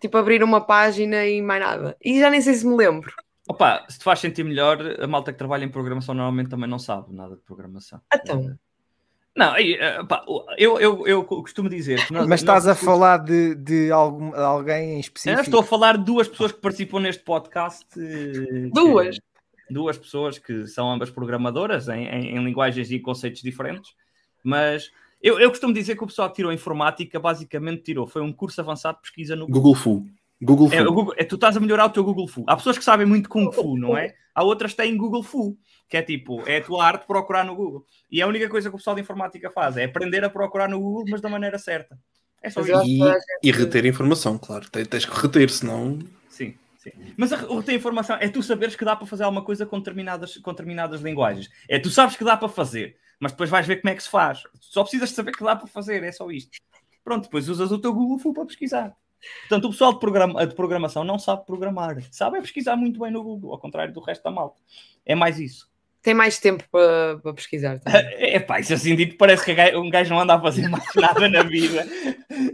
tipo 0.00 0.16
abrir 0.16 0.42
uma 0.42 0.60
página 0.60 1.26
e 1.26 1.40
mais 1.42 1.60
nada. 1.60 1.96
E 2.04 2.18
já 2.20 2.30
nem 2.30 2.40
sei 2.40 2.54
se 2.54 2.66
me 2.66 2.76
lembro. 2.76 3.12
Opa, 3.48 3.84
se 3.88 3.98
te 3.98 4.04
faz 4.04 4.20
sentir 4.20 4.44
melhor, 4.44 4.78
a 5.00 5.06
malta 5.06 5.32
que 5.32 5.38
trabalha 5.38 5.64
em 5.64 5.68
programação 5.68 6.14
normalmente 6.14 6.50
também 6.50 6.68
não 6.68 6.78
sabe 6.78 7.12
nada 7.14 7.34
de 7.36 7.42
programação. 7.42 8.00
Então, 8.14 8.56
Não, 9.36 9.52
aí, 9.52 9.74
eh, 9.74 10.02
pá, 10.04 10.24
eu, 10.58 10.78
eu, 10.80 11.06
eu 11.06 11.24
costumo 11.24 11.68
dizer 11.68 12.04
que 12.06 12.12
nós, 12.12 12.26
Mas 12.26 12.40
estás 12.40 12.66
a 12.66 12.70
nós- 12.70 12.80
falar 12.80 13.18
de, 13.18 13.54
de 13.56 13.90
algum, 13.90 14.34
alguém 14.34 14.90
em 14.90 14.94
Eu 14.94 15.00
específico? 15.00 15.42
estou 15.42 15.60
a 15.60 15.64
falar 15.64 15.96
de 15.98 16.04
duas 16.04 16.28
pessoas 16.28 16.52
que 16.52 16.60
participam 16.60 17.00
neste 17.00 17.22
podcast. 17.24 17.86
eh, 17.98 18.68
Duas? 18.72 19.16
que- 19.18 19.24
duas 19.74 19.96
pessoas 19.98 20.38
que 20.38 20.66
são 20.66 20.90
ambas 20.90 21.10
programadoras 21.10 21.88
em, 21.88 22.06
em- 22.06 22.36
em 22.36 22.44
linguagens 22.44 22.90
e 22.90 22.98
conceitos 22.98 23.40
diferentes. 23.42 23.92
Mas 24.44 24.90
eu, 25.22 25.38
eu 25.40 25.50
costumo 25.50 25.72
dizer 25.74 25.96
que 25.96 26.04
o 26.04 26.06
pessoal 26.06 26.28
que 26.30 26.36
tirou 26.36 26.52
informática 26.52 27.18
basicamente 27.20 27.82
tirou. 27.82 28.06
Foi 28.06 28.22
um 28.22 28.32
curso 28.32 28.60
avançado 28.60 28.96
de 28.96 29.02
pesquisa 29.02 29.36
no 29.36 29.46
Google. 29.46 29.62
Google 29.62 29.74
Fu. 29.74 30.06
Google 30.42 30.68
Fu. 30.68 30.74
É, 30.74 30.84
Google- 30.84 31.14
é, 31.18 31.24
tu 31.24 31.34
estás 31.34 31.56
a 31.56 31.60
melhorar 31.60 31.86
o 31.86 31.90
teu 31.90 32.02
Google 32.02 32.26
Fu. 32.26 32.44
Há 32.46 32.56
pessoas 32.56 32.78
que 32.78 32.84
sabem 32.84 33.06
muito 33.06 33.28
Kung 33.28 33.52
Fu, 33.52 33.76
não 33.76 33.96
é? 33.96 34.14
Há 34.34 34.42
outras 34.42 34.70
que 34.72 34.78
têm 34.78 34.96
Google 34.96 35.22
Fu, 35.22 35.58
que 35.88 35.96
é 35.96 36.02
tipo, 36.02 36.42
é 36.48 36.58
a 36.58 36.64
tua 36.64 36.84
arte 36.84 37.06
procurar 37.06 37.44
no 37.44 37.54
Google. 37.54 37.84
E 38.10 38.22
a 38.22 38.26
única 38.26 38.48
coisa 38.48 38.70
que 38.70 38.74
o 38.74 38.78
pessoal 38.78 38.96
de 38.96 39.02
informática 39.02 39.50
faz 39.50 39.76
é 39.76 39.84
aprender 39.84 40.24
a 40.24 40.30
procurar 40.30 40.68
no 40.68 40.80
Google, 40.80 41.04
mas 41.10 41.20
da 41.20 41.28
maneira 41.28 41.58
certa. 41.58 41.98
É 42.42 42.48
só 42.48 42.62
isso. 42.62 42.70
E, 42.70 43.02
a 43.02 43.12
gente- 43.12 43.24
e 43.42 43.50
reter 43.52 43.84
informação, 43.84 44.38
claro. 44.38 44.66
Tens, 44.70 45.04
que 45.04 45.20
reter, 45.20 45.50
senão. 45.50 45.98
Sim, 46.30 46.54
sim. 46.78 46.90
Mas 47.18 47.34
a, 47.34 47.38
ter 47.62 47.74
informação 47.74 48.16
é 48.18 48.28
tu 48.30 48.42
saberes 48.42 48.74
que 48.74 48.84
dá 48.84 48.96
para 48.96 49.06
fazer 49.06 49.24
alguma 49.24 49.42
coisa 49.44 49.66
com 49.66 49.78
determinadas, 49.78 50.38
com 50.38 50.52
determinadas 50.52 51.02
linguagens. 51.02 51.50
É 51.68 51.78
tu 51.78 51.90
sabes 51.90 52.16
que 52.16 52.24
dá 52.24 52.34
para 52.38 52.48
fazer, 52.48 52.96
mas 53.20 53.32
depois 53.32 53.48
vais 53.50 53.66
ver 53.66 53.76
como 53.80 53.92
é 53.92 53.94
que 53.94 54.02
se 54.02 54.08
faz. 54.10 54.42
Só 54.60 54.82
precisas 54.82 55.10
de 55.10 55.14
saber 55.14 55.32
que 55.32 55.44
dá 55.44 55.54
para 55.54 55.66
fazer, 55.68 56.02
é 56.02 56.10
só 56.10 56.28
isto. 56.30 56.58
Pronto, 57.04 57.24
depois 57.24 57.48
usas 57.48 57.70
o 57.70 57.78
teu 57.78 57.92
Google 57.94 58.18
Fu 58.18 58.32
para 58.32 58.46
pesquisar. 58.46 58.96
Portanto, 59.42 59.66
o 59.66 59.70
pessoal 59.70 59.92
de, 59.92 60.00
programa, 60.00 60.46
de 60.46 60.54
programação 60.54 61.04
não 61.04 61.18
sabe 61.18 61.44
programar. 61.44 61.98
Sabe 62.10 62.38
é 62.38 62.40
pesquisar 62.40 62.74
muito 62.76 62.98
bem 62.98 63.10
no 63.10 63.22
Google, 63.22 63.52
ao 63.52 63.58
contrário 63.58 63.92
do 63.92 64.00
resto 64.00 64.24
da 64.24 64.30
malta. 64.30 64.58
É 65.04 65.14
mais 65.14 65.38
isso. 65.38 65.68
Tem 66.02 66.14
mais 66.14 66.38
tempo 66.38 66.64
para, 66.72 67.18
para 67.18 67.34
pesquisar. 67.34 67.78
também. 67.80 68.00
É 68.18 68.40
pá, 68.40 68.58
isso 68.60 68.72
assim 68.72 68.96
dito 68.96 69.16
parece 69.18 69.44
que 69.44 69.76
um 69.76 69.90
gajo 69.90 70.08
não 70.14 70.20
anda 70.20 70.34
a 70.34 70.40
fazer 70.40 70.66
mais 70.68 70.84
nada 70.96 71.28
na 71.28 71.42
vida. 71.42 71.86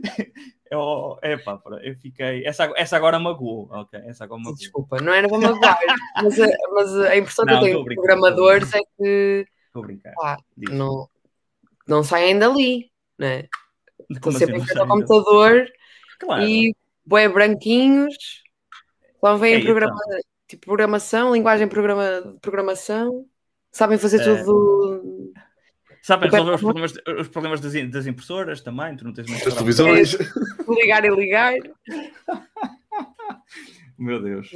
Eu, 0.69 1.17
é 1.23 1.37
pá, 1.37 1.61
eu 1.85 1.95
fiquei. 1.97 2.45
Essa, 2.45 2.73
essa 2.77 2.97
agora 2.97 3.21
magoou. 3.21 3.69
Ok, 3.71 4.01
essa 4.05 4.25
agora 4.25 4.41
magoou. 4.41 4.57
Desculpa, 4.57 5.01
não 5.01 5.13
era 5.13 5.29
para 5.29 5.39
magoar, 5.39 5.79
mas, 6.21 6.41
a- 6.41 6.49
mas 6.75 6.97
a 6.97 7.17
impressão 7.17 7.45
Não, 7.45 7.53
que 7.53 7.59
eu 7.59 7.63
tenho 7.85 7.89
de 7.89 7.95
programadores 7.95 8.75
é 8.75 8.81
que 8.99 9.47
Estou 9.81 9.83
a 9.83 9.87
brincar. 9.87 10.37
Diz. 10.57 10.71
não, 10.75 11.09
não 11.87 12.03
saem 12.03 12.39
dali, 12.39 12.91
né? 13.19 13.49
Estão 14.11 14.21
Como 14.21 14.39
sempre 14.39 14.57
assim, 14.57 14.79
ao 14.79 14.87
computador 14.87 15.67
Claro. 16.21 16.43
e 16.45 16.75
bué 17.05 17.29
branquinhos, 17.29 18.15
só 19.21 19.37
vêm 19.37 19.55
É, 19.57 19.61
programa, 19.65 19.99
tipo 20.49 20.67
programação, 20.67 21.33
linguagem 21.35 21.67
de 21.67 21.71
programa, 21.73 22.37
programação, 22.41 23.27
sabem 23.73 23.99
fazer 23.99 24.21
É. 24.21 24.43
tudo. 24.45 25.33
Sabem 26.03 26.31
resolver 26.31 26.55
os 26.55 26.61
problemas, 26.61 26.95
os 27.21 27.29
problemas 27.29 27.61
das, 27.61 27.73
das 27.91 28.07
impressoras 28.07 28.61
também, 28.61 28.97
tu 28.97 29.05
não 29.05 29.13
tens 29.13 29.29
muito 29.29 29.49
As 29.49 29.55
televisões. 29.55 30.17
ligar 30.69 31.05
e 31.05 31.09
ligar. 31.11 31.53
Meu 33.99 34.23
Deus. 34.23 34.51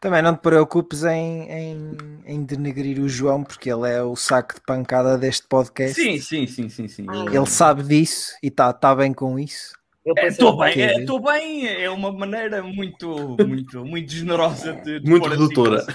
Também 0.00 0.22
não 0.22 0.34
te 0.34 0.40
preocupes 0.40 1.04
em, 1.04 1.42
em, 1.50 1.96
em 2.26 2.44
denegrir 2.44 3.00
o 3.00 3.08
João, 3.08 3.44
porque 3.44 3.70
ele 3.70 3.88
é 3.88 4.02
o 4.02 4.16
saco 4.16 4.54
de 4.54 4.60
pancada 4.60 5.16
deste 5.16 5.46
podcast. 5.46 5.94
Sim, 5.94 6.18
sim, 6.18 6.46
sim, 6.46 6.68
sim, 6.68 6.88
sim. 6.88 7.06
Ele 7.32 7.46
sabe 7.46 7.82
disso 7.82 8.34
e 8.42 8.48
está 8.48 8.72
tá 8.72 8.94
bem 8.94 9.12
com 9.12 9.38
isso. 9.38 9.78
Ele 10.04 10.18
É, 10.18 10.26
Estou 10.28 10.56
bem, 10.56 10.70
Ok. 10.70 10.82
é, 10.82 11.00
estou 11.00 11.22
bem, 11.22 11.68
é 11.68 11.90
uma 11.90 12.10
maneira 12.10 12.62
muito, 12.62 13.36
muito, 13.46 13.84
muito 13.84 14.10
generosa 14.10 14.72
de, 14.72 15.00
de 15.00 15.08
Muito 15.08 15.28
redutora. 15.28 15.86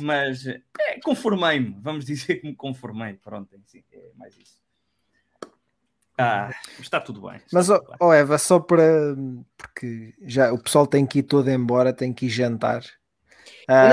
Mas 0.00 0.46
é, 0.46 0.60
conformei-me, 1.02 1.76
vamos 1.80 2.04
dizer 2.04 2.36
que 2.36 2.46
me 2.46 2.54
conformei. 2.54 3.14
Pronto, 3.14 3.50
sim, 3.66 3.82
é 3.92 4.10
mais 4.16 4.36
isso. 4.36 4.63
Ah, 6.16 6.50
está 6.80 7.00
tudo 7.00 7.20
bem. 7.22 7.36
está 7.36 7.48
Mas, 7.52 7.70
ó 7.70 7.78
tudo 7.78 7.90
bem. 7.90 7.98
ó, 8.00 8.12
Eva, 8.12 8.38
só 8.38 8.60
para. 8.60 9.16
Porque 9.56 10.14
já 10.22 10.52
o 10.52 10.58
pessoal 10.58 10.86
tem 10.86 11.06
que 11.06 11.20
ir 11.20 11.22
todo 11.24 11.50
embora, 11.50 11.92
tem 11.92 12.12
que 12.12 12.26
ir 12.26 12.28
jantar. 12.30 12.84
Ah, 13.68 13.84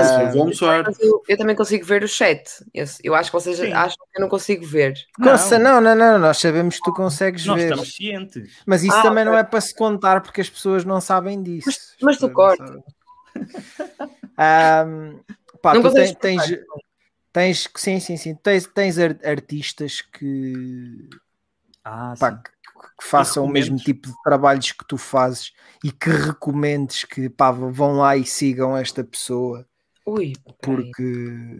Eu 1.00 1.22
eu, 1.28 1.36
também 1.36 1.56
consigo 1.56 1.84
ver 1.84 2.02
o 2.04 2.08
chat. 2.08 2.42
Eu, 2.72 2.84
eu 3.02 3.14
acho 3.14 3.30
que 3.30 3.34
vocês 3.36 3.58
Sim. 3.58 3.72
acham 3.72 3.96
que 4.12 4.18
eu 4.18 4.20
não 4.20 4.28
consigo 4.28 4.64
ver. 4.64 4.94
Nossa, 5.18 5.58
não, 5.58 5.80
não, 5.80 5.94
não, 5.94 6.18
nós 6.18 6.38
sabemos 6.38 6.76
que 6.76 6.82
tu 6.84 6.92
consegues 6.92 7.44
Nós 7.44 7.58
ver. 7.58 7.70
estamos 7.70 7.94
cientes. 7.94 8.62
Mas 8.66 8.82
isso 8.84 8.96
Ah, 8.96 9.02
também 9.02 9.24
não 9.24 9.36
é 9.36 9.44
para 9.44 9.60
se 9.60 9.74
contar 9.74 10.20
porque 10.22 10.40
as 10.40 10.48
pessoas 10.50 10.84
não 10.84 11.00
sabem 11.00 11.42
disso. 11.42 11.66
Mas- 11.66 11.96
mas 12.00 12.18
tu 12.18 12.28
não. 12.28 12.84
Ahm, 14.36 15.20
pá, 15.60 15.74
não 15.74 15.82
tu 15.82 15.92
tens, 15.94 16.14
tens, 16.16 16.42
cortar. 16.42 16.58
tens, 17.32 17.68
sim, 17.76 18.00
sim, 18.00 18.16
sim, 18.16 18.34
tens, 18.36 18.66
tens 18.66 18.98
ar- 18.98 19.18
artistas 19.24 20.00
que, 20.00 21.08
Ah, 21.84 22.14
pá, 22.18 22.32
sim. 22.32 22.36
que, 22.36 22.50
que 22.98 23.04
façam 23.04 23.44
o 23.44 23.48
mesmo 23.48 23.80
tipo 23.80 24.08
de 24.08 24.14
trabalhos 24.22 24.72
que 24.72 24.84
tu 24.86 24.96
fazes 24.98 25.52
e 25.82 25.90
que 25.92 26.10
recomendes 26.10 27.04
que 27.04 27.28
pá, 27.30 27.50
vão 27.50 27.96
lá 27.98 28.16
e 28.16 28.24
sigam 28.24 28.76
esta 28.76 29.02
pessoa 29.04 29.66
Ui, 30.06 30.32
porque 30.60 31.02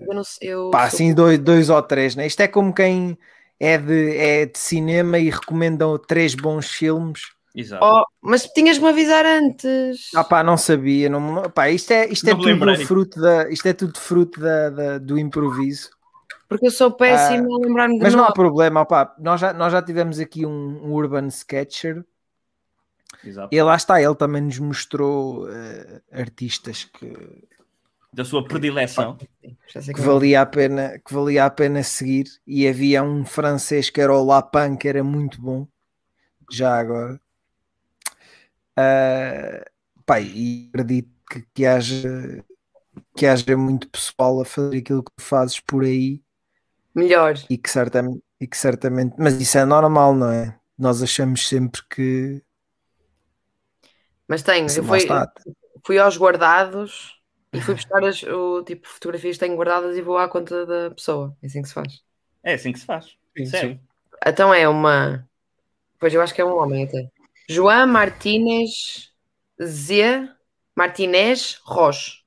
eu 0.01 0.15
não 0.15 0.24
sei. 0.24 0.51
Eu 0.51 0.62
pá, 0.70 0.85
sou- 0.85 1.01
assim 1.01 1.15
dois, 1.15 1.39
dois 1.39 1.70
ou 1.70 1.82
três, 1.82 2.16
né? 2.16 2.27
Isto 2.27 2.40
é 2.43 2.49
como 2.49 2.74
quem 2.74 3.19
é 3.61 3.78
de, 3.78 4.16
é 4.16 4.47
de 4.47 4.59
cinema 4.59 5.19
e 5.19 5.31
recomendam 5.31 5.99
três 5.99 6.35
bons 6.35 6.70
filmes. 6.70 7.23
Exato. 7.55 7.94
Oh, 7.94 8.05
mas 8.20 8.44
tinhas-me 8.55 8.89
avisar 8.89 9.24
antes. 9.27 9.99
Ah 10.15 10.24
pá, 10.24 10.43
não 10.43 10.57
sabia, 10.59 11.09
não, 11.09 11.51
pá, 11.51 11.70
isto 11.70 11.90
é, 11.93 12.07
isto 12.09 12.28
é 12.28 12.35
Não 12.35 12.39
me 12.39 12.44
tudo 12.44 12.74
lembrei. 12.74 12.77
fruto, 12.77 13.19
da, 13.20 13.49
isto 13.51 13.66
é 13.66 13.73
tudo 13.73 13.99
fruto 13.99 14.39
da, 14.40 14.69
da- 14.70 14.99
do 14.99 15.19
improviso. 15.19 15.90
Porque 16.53 16.66
eu 16.66 16.70
sou 16.70 16.93
péssima 16.93 17.47
a 17.47 17.59
lembrar-me 17.59 17.99
de 17.99 18.03
Mas 18.03 18.15
não 18.15 18.24
há 18.24 18.33
problema, 18.33 18.81
opá, 18.81 19.15
nós, 19.19 19.41
já, 19.41 19.53
nós 19.53 19.73
já 19.73 19.83
tivemos 19.83 20.19
aqui 20.19 20.45
um, 20.47 20.85
um 20.85 20.93
Urban 20.93 21.27
Sketcher 21.29 22.05
Exato. 23.24 23.55
e 23.55 23.62
lá 23.62 23.77
está, 23.77 24.01
ele 24.01 24.15
também 24.15 24.43
nos 24.43 24.59
mostrou 24.59 25.49
eh, 25.51 26.01
artistas 26.12 26.85
que, 26.85 27.47
Da 28.12 28.24
sua 28.24 28.45
predileção. 28.45 29.16
Que, 29.16 29.29
quem 29.41 29.95
é. 29.97 30.01
valia 30.01 30.43
a 30.43 30.47
pena, 30.47 30.99
que 30.99 31.15
valia 31.15 31.45
a 31.45 31.51
pena 31.51 31.83
seguir 31.83 32.27
e 32.47 32.66
havia 32.66 33.03
um 33.03 33.24
francês 33.24 33.91
que 33.91 34.01
era 34.01 34.12
o 34.12 34.24
Lapin 34.24 34.77
que 34.77 34.89
era 34.89 35.03
muito 35.03 35.41
bom, 35.41 35.66
já 36.51 36.79
agora. 36.79 37.20
Ah, 38.77 39.65
pá, 40.05 40.20
e 40.20 40.69
acredito 40.73 41.11
que, 41.31 41.45
que 41.55 41.66
haja 41.66 42.45
que 43.16 43.27
haja 43.27 43.57
muito 43.57 43.89
pessoal 43.89 44.41
a 44.41 44.45
fazer 44.45 44.79
aquilo 44.79 45.03
que 45.03 45.12
tu 45.16 45.23
fazes 45.23 45.61
por 45.61 45.85
aí 45.85 46.23
Melhor. 46.94 47.35
e 47.48 47.56
que 47.56 47.70
certamente, 47.70 48.23
e 48.40 48.47
que 48.47 48.56
certamente 48.56 49.14
mas 49.19 49.40
isso 49.40 49.56
é 49.56 49.64
normal, 49.64 50.14
não 50.14 50.31
é? 50.31 50.59
Nós 50.78 51.02
achamos 51.02 51.48
sempre 51.48 51.82
que 51.89 52.43
Mas 54.28 54.43
tenho. 54.43 54.66
Eu 54.69 54.85
fui, 54.85 55.01
fui 55.86 55.98
aos 55.98 56.16
guardados 56.16 57.20
e 57.52 57.60
fui 57.60 57.74
buscar 57.77 58.05
as, 58.05 58.23
o 58.23 58.62
tipo 58.62 58.86
de 58.86 58.93
fotografias 58.94 59.36
que 59.36 59.44
tenho 59.44 59.56
guardadas 59.56 59.97
e 59.97 60.02
vou 60.02 60.19
à 60.19 60.28
conta 60.28 60.66
da 60.66 60.90
pessoa. 60.90 61.36
É 61.43 61.47
assim 61.47 61.62
que 61.62 61.69
se 61.69 61.74
faz. 61.74 62.02
É 62.43 62.55
assim 62.55 62.73
que 62.73 62.78
se 62.78 62.86
faz. 62.86 63.16
Sim. 63.47 63.81
Então 64.27 64.52
é 64.52 64.69
uma 64.69 65.27
Pois 66.02 66.12
eu 66.12 66.20
acho 66.20 66.35
que 66.35 66.40
é 66.40 66.44
um 66.44 66.59
homem 66.59 66.82
até. 66.82 67.09
João 67.48 67.86
Martínez 67.86 69.12
Z. 69.62 70.28
Martínez 70.74 71.60
Roche. 71.62 72.24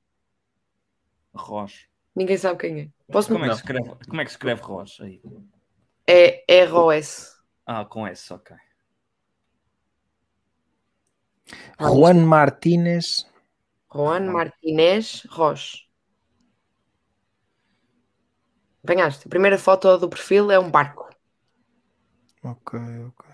Roche. 1.36 1.90
Ninguém 2.16 2.38
sabe 2.38 2.60
quem 2.60 2.80
é. 2.80 2.90
Posso 3.12 3.30
Como 3.30 3.44
é 3.44 3.50
que 3.50 3.56
se 3.56 3.62
escreve, 3.62 3.96
como 4.08 4.22
é 4.22 4.24
que 4.24 4.32
escreve 4.32 4.62
Roche 4.62 5.04
aí? 5.04 5.22
É 6.08 6.46
R-O-S. 6.48 7.36
Ah, 7.66 7.84
com 7.84 8.08
S, 8.08 8.32
ok. 8.32 8.56
Juan 11.80 12.26
Martínez. 12.26 13.28
Juan 13.94 14.32
Martínez 14.32 15.26
Roche. 15.30 15.86
Apanhaste. 18.84 19.28
A 19.28 19.30
primeira 19.30 19.58
foto 19.58 19.98
do 19.98 20.08
perfil 20.08 20.52
é 20.52 20.60
um 20.60 20.70
barco. 20.70 21.10
Ok, 22.44 22.80
ok. 23.08 23.25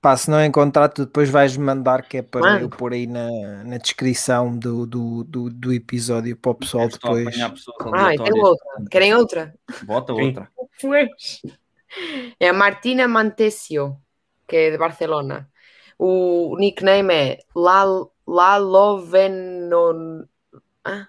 Pá, 0.00 0.16
se 0.16 0.30
não 0.30 0.44
encontrar, 0.44 0.88
tu 0.88 1.04
depois 1.06 1.28
vais 1.28 1.56
mandar 1.56 2.02
que 2.02 2.18
é 2.18 2.22
para 2.22 2.60
eu 2.60 2.68
pôr 2.70 2.92
aí 2.92 3.06
na, 3.06 3.28
na 3.64 3.78
descrição 3.78 4.56
do, 4.56 4.86
do, 4.86 5.24
do, 5.24 5.50
do 5.50 5.72
episódio 5.72 6.36
para 6.36 6.52
o 6.52 6.54
pessoal 6.54 6.88
depois. 6.88 7.36
Ah, 7.92 8.14
e 8.14 8.18
tem 8.18 8.40
outra. 8.40 8.66
Querem 8.90 9.14
outra? 9.14 9.54
Bota 9.82 10.12
outra. 10.12 10.48
É 12.38 12.48
a 12.48 12.52
Martina 12.52 13.08
Mantesio, 13.08 13.96
que 14.46 14.56
é 14.56 14.70
de 14.70 14.78
Barcelona. 14.78 15.48
O 15.98 16.56
nickname 16.58 17.12
é 17.12 17.38
Lal- 17.54 18.12
Lalo 18.24 19.00
Venon... 19.04 20.24
ah? 20.84 21.08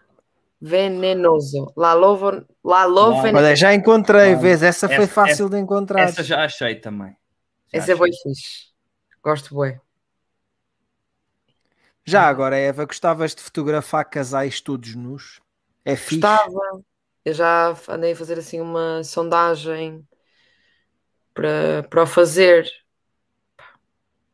Venenoso. 0.60 1.72
Lalo, 1.76 2.46
Lalo 2.64 2.96
Uau. 3.12 3.22
Venenoso. 3.22 3.46
Olha, 3.46 3.56
já 3.56 3.74
encontrei, 3.74 4.36
vês? 4.36 4.64
Essa 4.64 4.88
foi 4.88 5.04
essa- 5.04 5.14
fácil 5.14 5.48
de 5.48 5.60
encontrar. 5.60 6.02
Essa 6.02 6.24
já 6.24 6.44
achei 6.44 6.76
também. 6.76 7.16
Já 7.72 7.80
Esse 7.80 7.92
é 7.92 7.94
achei. 7.94 8.12
fixe. 8.24 8.69
Gosto 9.24 9.60
bem. 9.60 9.80
Já 12.06 12.28
agora, 12.28 12.58
Eva, 12.58 12.86
gostavas 12.86 13.36
de 13.36 13.42
fotografar 13.42 14.04
casais 14.06 14.60
todos 14.60 14.96
nus? 14.96 15.40
É 15.86 15.96
fixe. 15.96 16.22
Gostava. 16.22 16.82
Eu 17.24 17.34
já 17.34 17.76
andei 17.90 18.14
a 18.14 18.16
fazer 18.16 18.40
assim 18.40 18.60
uma 18.60 19.04
sondagem 19.04 20.08
para, 21.34 21.84
para 21.84 22.04
o 22.04 22.08
fazer. 22.08 22.68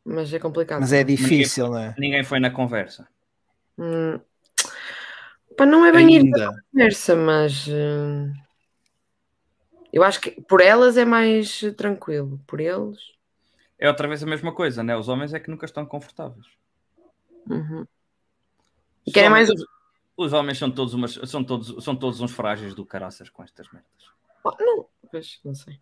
Mas 0.03 0.31
é 0.33 0.39
complicado. 0.39 0.81
Mas 0.81 0.93
é 0.93 1.03
difícil, 1.03 1.67
não 1.67 1.79
é? 1.79 1.95
Ninguém 1.97 2.23
foi 2.23 2.39
na 2.39 2.51
conversa. 2.51 3.07
Hum. 3.77 4.19
Pá, 5.57 5.65
não 5.65 5.85
é 5.85 5.91
bem 5.91 6.15
ir 6.15 6.19
Ainda. 6.19 6.51
conversa, 6.71 7.15
mas 7.15 7.67
hum, 7.67 8.31
eu 9.91 10.03
acho 10.03 10.19
que 10.19 10.31
por 10.41 10.61
elas 10.61 10.97
é 10.97 11.05
mais 11.05 11.61
tranquilo. 11.77 12.39
Por 12.45 12.59
eles. 12.59 13.14
É 13.77 13.87
outra 13.89 14.07
vez 14.07 14.23
a 14.23 14.25
mesma 14.25 14.53
coisa, 14.53 14.83
né? 14.83 14.95
Os 14.95 15.07
homens 15.09 15.33
é 15.33 15.39
que 15.39 15.49
nunca 15.49 15.65
estão 15.65 15.85
confortáveis. 15.85 16.45
uhum. 17.49 17.85
E 19.05 19.09
Os 19.09 19.13
querem 19.13 19.29
homens- 19.29 19.49
mais- 19.49 19.61
Os, 20.17 20.31
homens 20.33 20.57
são 20.57 20.71
todos, 20.71 20.93
umas, 20.93 21.13
são, 21.25 21.43
todos, 21.43 21.83
são 21.83 21.95
todos 21.95 22.21
uns 22.21 22.31
frágeis 22.31 22.73
do 22.73 22.85
caraças 22.85 23.29
com 23.29 23.43
estas 23.43 23.67
merdas. 23.71 23.89
Ah, 24.45 24.55
não, 24.59 24.87
pois, 25.11 25.39
não 25.43 25.53
sei. 25.53 25.77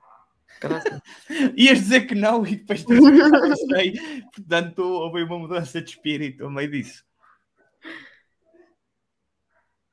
Ias 1.57 1.79
dizer 1.79 2.01
que 2.07 2.15
não 2.15 2.45
e 2.45 2.55
depois 2.55 2.83
não 2.85 3.55
sei. 3.55 3.93
Portanto, 4.35 4.79
houve 4.79 5.23
uma 5.23 5.37
mudança 5.39 5.81
de 5.81 5.89
espírito 5.91 6.45
a 6.45 6.49
meio 6.49 6.69
disso. 6.71 7.05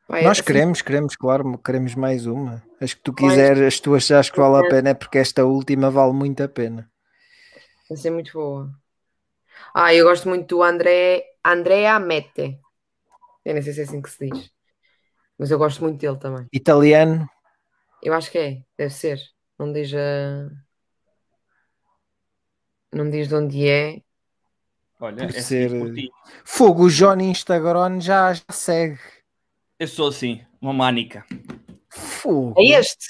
Vai, 0.09 0.25
Nós 0.25 0.39
assim, 0.39 0.47
queremos, 0.47 0.83
queremos, 0.83 1.17
claro, 1.17 1.57
queremos 1.59 1.95
mais 1.95 2.27
uma. 2.27 2.63
As 2.81 2.95
que 2.95 3.01
tu 3.01 3.13
quiseres, 3.13 3.63
as 3.63 3.79
tuas 3.81 4.11
achas 4.11 4.31
que 4.31 4.41
vale 4.41 4.67
a 4.67 4.69
pena, 4.69 4.91
é 4.91 4.95
porque 4.95 5.19
esta 5.19 5.45
última 5.45 5.89
vale 5.91 6.13
muito 6.13 6.43
a 6.43 6.49
pena. 6.49 6.91
Vai 7.91 7.97
ser 7.99 8.11
muito 8.11 8.33
boa. 8.33 8.71
Ah, 9.75 9.93
eu 9.93 10.07
gosto 10.07 10.29
muito 10.29 10.47
do 10.57 10.62
André, 10.62 11.25
Andrea 11.45 11.99
Mette. 11.99 12.59
Eu 13.45 13.53
nem 13.55 13.62
sei 13.62 13.73
se 13.73 13.81
é 13.81 13.83
assim 13.83 14.01
que 14.01 14.09
se 14.09 14.31
diz. 14.31 14.51
Mas 15.37 15.51
eu 15.51 15.59
gosto 15.59 15.83
muito 15.83 15.99
dele 16.01 16.17
também. 16.19 16.47
Italiano, 16.53 17.29
Eu 18.03 18.15
acho 18.15 18.31
que 18.31 18.39
é, 18.39 18.62
deve 18.79 18.95
ser. 18.95 19.19
Não 19.59 19.73
diz 19.73 19.93
a. 19.93 20.49
Não 22.93 23.09
diz 23.11 23.29
de 23.29 23.35
onde 23.35 23.69
é. 23.69 24.01
Olha, 25.01 25.27
Por 25.27 25.37
é 25.37 25.41
ser- 25.41 25.69
seguido 25.71 25.87
por 25.87 25.95
ti. 25.95 26.11
fogo, 26.45 26.85
o 26.85 26.91
Johnny 26.91 27.25
Instagram 27.31 28.01
já, 28.01 28.33
já 28.35 28.43
segue. 28.51 28.99
Eu 29.79 29.89
sou 29.89 30.09
assim, 30.09 30.45
uma 30.61 30.73
mánica. 30.73 31.25
Fogo. 31.91 32.55
É 32.61 32.79
este? 32.79 33.07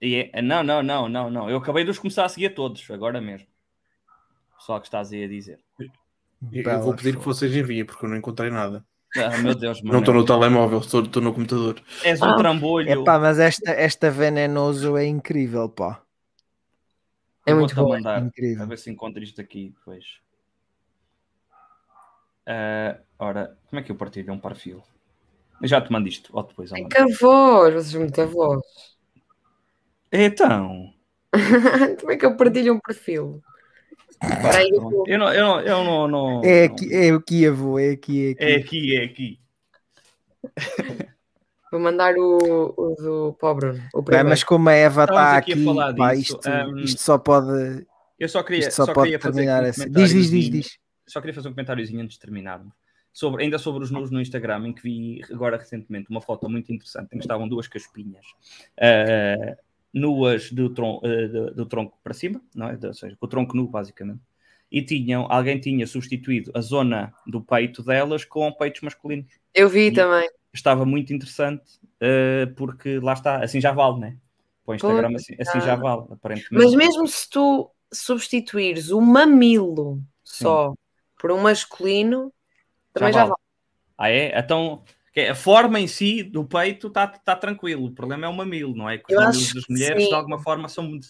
E 0.00 0.30
é- 0.32 0.42
não, 0.42 0.62
não, 0.62 0.82
não, 0.82 1.08
não, 1.08 1.30
não. 1.30 1.50
Eu 1.50 1.58
acabei 1.58 1.82
de 1.84 1.90
os 1.90 1.98
começar 1.98 2.24
a 2.24 2.28
seguir 2.28 2.46
a 2.46 2.54
todos, 2.54 2.88
agora 2.90 3.20
mesmo. 3.20 3.46
Só 4.60 4.78
que 4.78 4.86
estás 4.86 5.12
aí 5.12 5.24
a 5.24 5.28
dizer. 5.28 5.58
Eu, 6.52 6.62
eu 6.62 6.80
vou 6.82 6.94
pedir 6.94 7.16
que 7.16 7.24
vocês 7.24 7.54
enviem, 7.54 7.84
porque 7.84 8.04
eu 8.04 8.08
não 8.08 8.16
encontrei 8.16 8.50
nada. 8.50 8.84
Ah, 9.16 9.36
meu 9.38 9.54
Deus, 9.54 9.80
mano. 9.82 9.92
Não 9.94 9.98
estou 10.00 10.14
no 10.14 10.24
telemóvel, 10.24 10.78
estou 10.78 11.02
no 11.22 11.32
computador. 11.34 11.82
És 12.04 12.20
um 12.22 12.26
Ah. 12.26 12.36
trambolho. 12.36 12.88
Epá, 12.88 13.18
mas 13.18 13.38
esta, 13.38 13.70
esta 13.72 14.10
venenoso 14.10 14.96
é 14.96 15.04
incrível, 15.06 15.68
pá. 15.68 16.00
É 17.46 17.52
Eu 17.52 17.56
muito 17.56 17.74
vou-te 17.74 17.86
boa. 17.86 17.96
mandar. 17.96 18.18
A 18.18 18.20
Incrível. 18.26 18.66
ver 18.66 18.78
se 18.78 18.90
encontro 18.90 19.22
isto 19.22 19.40
aqui 19.40 19.70
depois. 19.76 20.04
Ah, 22.46 22.98
ora, 23.18 23.56
como 23.68 23.80
é 23.80 23.82
que 23.82 23.90
eu 23.90 23.96
partilho 23.96 24.32
um 24.32 24.38
perfil? 24.38 24.82
Eu 25.60 25.68
já 25.68 25.80
te 25.80 25.90
mando 25.92 26.08
isto, 26.08 26.30
ou 26.34 26.42
depois. 26.42 26.72
Ai, 26.72 26.80
Amanda. 26.80 26.94
Que 26.94 27.12
voz, 27.18 27.74
vocês 27.74 27.94
muita 27.94 28.26
voz. 28.26 28.60
Então, 30.12 30.92
Como 32.00 32.12
é 32.12 32.16
que 32.16 32.26
eu 32.26 32.36
partilho 32.36 32.74
um 32.74 32.80
perfil? 32.80 33.42
Eu 34.22 34.80
vou- 34.80 35.04
eu 35.08 35.18
não, 35.18 35.32
eu 35.32 35.44
não, 35.44 35.60
eu 35.60 35.84
não, 35.84 36.08
não- 36.08 36.44
É 36.44 36.68
não- 36.68 36.74
aqui, 36.74 36.94
é 36.94 37.10
aqui, 37.10 37.46
avô, 37.46 37.78
é 37.78 37.90
aqui, 37.90 38.26
é 38.26 38.30
aqui. 38.30 38.44
é 38.44 38.56
aqui, 38.56 38.96
é 38.96 39.04
aqui. 39.04 39.40
vou 41.72 41.80
mandar 41.80 42.14
o, 42.16 42.74
o 42.76 42.94
do 42.96 43.36
pobre. 43.38 43.80
O 43.94 44.02
Bem, 44.02 44.24
mas 44.24 44.42
como 44.44 44.68
a 44.68 44.72
Eva 44.74 45.04
está 45.04 45.36
aqui 45.36 45.52
a 45.52 45.54
aqui, 45.54 45.64
falar 45.64 45.94
pá, 45.94 46.14
isto, 46.14 46.40
hum, 46.48 46.78
isto 46.80 47.00
só 47.00 47.18
pode, 47.18 47.86
Eu 48.18 48.28
só 48.28 48.42
queria, 48.42 48.70
só 48.70 48.86
só 48.86 48.92
pode 48.92 49.06
queria 49.08 49.20
fazer 49.20 49.34
terminar 49.46 49.64
aqui 49.64 49.66
um 49.66 49.70
assim. 49.84 49.92
Diz, 49.92 50.10
diz, 50.10 50.10
diz, 50.10 50.30
comentáriozinho. 50.30 50.52
diz. 50.62 50.78
Só 51.06 51.20
queria 51.20 51.34
fazer 51.34 51.48
um 51.48 51.52
comentáriozinho 51.52 52.02
antes 52.02 52.14
de 52.14 52.20
terminarmos. 52.20 52.72
Sobre, 53.12 53.42
ainda 53.42 53.58
sobre 53.58 53.82
os 53.82 53.90
nus 53.90 54.10
no 54.10 54.20
Instagram, 54.20 54.68
em 54.68 54.72
que 54.72 54.82
vi 54.82 55.20
agora 55.32 55.56
recentemente 55.56 56.08
uma 56.10 56.20
foto 56.20 56.48
muito 56.48 56.72
interessante 56.72 57.06
em 57.12 57.18
que 57.18 57.24
estavam 57.24 57.48
duas 57.48 57.66
caspinhas 57.66 58.24
eh, 58.76 59.56
nuas 59.92 60.50
do, 60.52 60.70
tron- 60.70 61.00
eh, 61.04 61.28
do- 61.28 61.54
do 61.54 61.66
tronco 61.66 61.98
para 62.02 62.14
cima, 62.14 62.40
não 62.54 62.68
é? 62.68 62.78
ou 62.82 62.94
seja, 62.94 63.16
com 63.16 63.26
o 63.26 63.28
tronco 63.28 63.56
nu, 63.56 63.66
basicamente. 63.68 64.20
E 64.70 64.82
tinham, 64.82 65.26
alguém 65.30 65.58
tinha 65.58 65.86
substituído 65.86 66.52
a 66.54 66.60
zona 66.60 67.12
do 67.26 67.40
peito 67.40 67.82
delas 67.82 68.24
com 68.24 68.52
peitos 68.52 68.82
masculinos. 68.82 69.26
Eu 69.54 69.68
vi 69.68 69.90
E- 69.90 69.94
também. 69.94 70.28
Estava 70.52 70.84
muito 70.84 71.12
interessante, 71.12 71.62
eh, 72.00 72.46
porque 72.56 72.98
lá 72.98 73.12
está, 73.12 73.42
assim 73.42 73.60
já 73.60 73.70
vale, 73.72 74.00
né? 74.00 74.16
Para 74.64 74.72
o 74.72 74.74
Instagram, 74.74 75.14
assim, 75.14 75.36
assim 75.40 75.58
já. 75.60 75.66
já 75.66 75.76
vale, 75.76 76.02
aparentemente. 76.10 76.64
Mas 76.64 76.74
mesmo 76.74 77.06
se 77.06 77.30
tu 77.30 77.70
substituires 77.92 78.90
o 78.90 79.00
mamilo 79.00 80.02
Sim. 80.24 80.44
só 80.44 80.74
por 81.18 81.30
um 81.30 81.40
masculino, 81.40 82.32
também 82.92 83.12
já 83.12 83.20
vale. 83.20 83.30
vale. 83.30 83.40
Ah, 83.98 84.10
é? 84.10 84.38
Então, 84.38 84.82
que 85.12 85.20
é, 85.20 85.30
a 85.30 85.34
forma 85.34 85.80
em 85.80 85.86
si 85.86 86.22
do 86.22 86.44
peito 86.44 86.86
está 86.86 87.06
tá 87.06 87.34
tranquilo. 87.34 87.86
O 87.86 87.92
problema 87.94 88.26
é 88.26 88.28
o 88.28 88.32
mamilo, 88.32 88.74
não 88.74 88.88
é? 88.88 88.98
Que 88.98 89.12
os 89.12 89.18
mamilos 89.20 89.44
acho 89.46 89.54
das 89.54 89.64
mulheres, 89.68 90.02
sim. 90.04 90.08
de 90.08 90.14
alguma 90.14 90.38
forma, 90.38 90.68
são, 90.68 90.84
muito- 90.84 91.08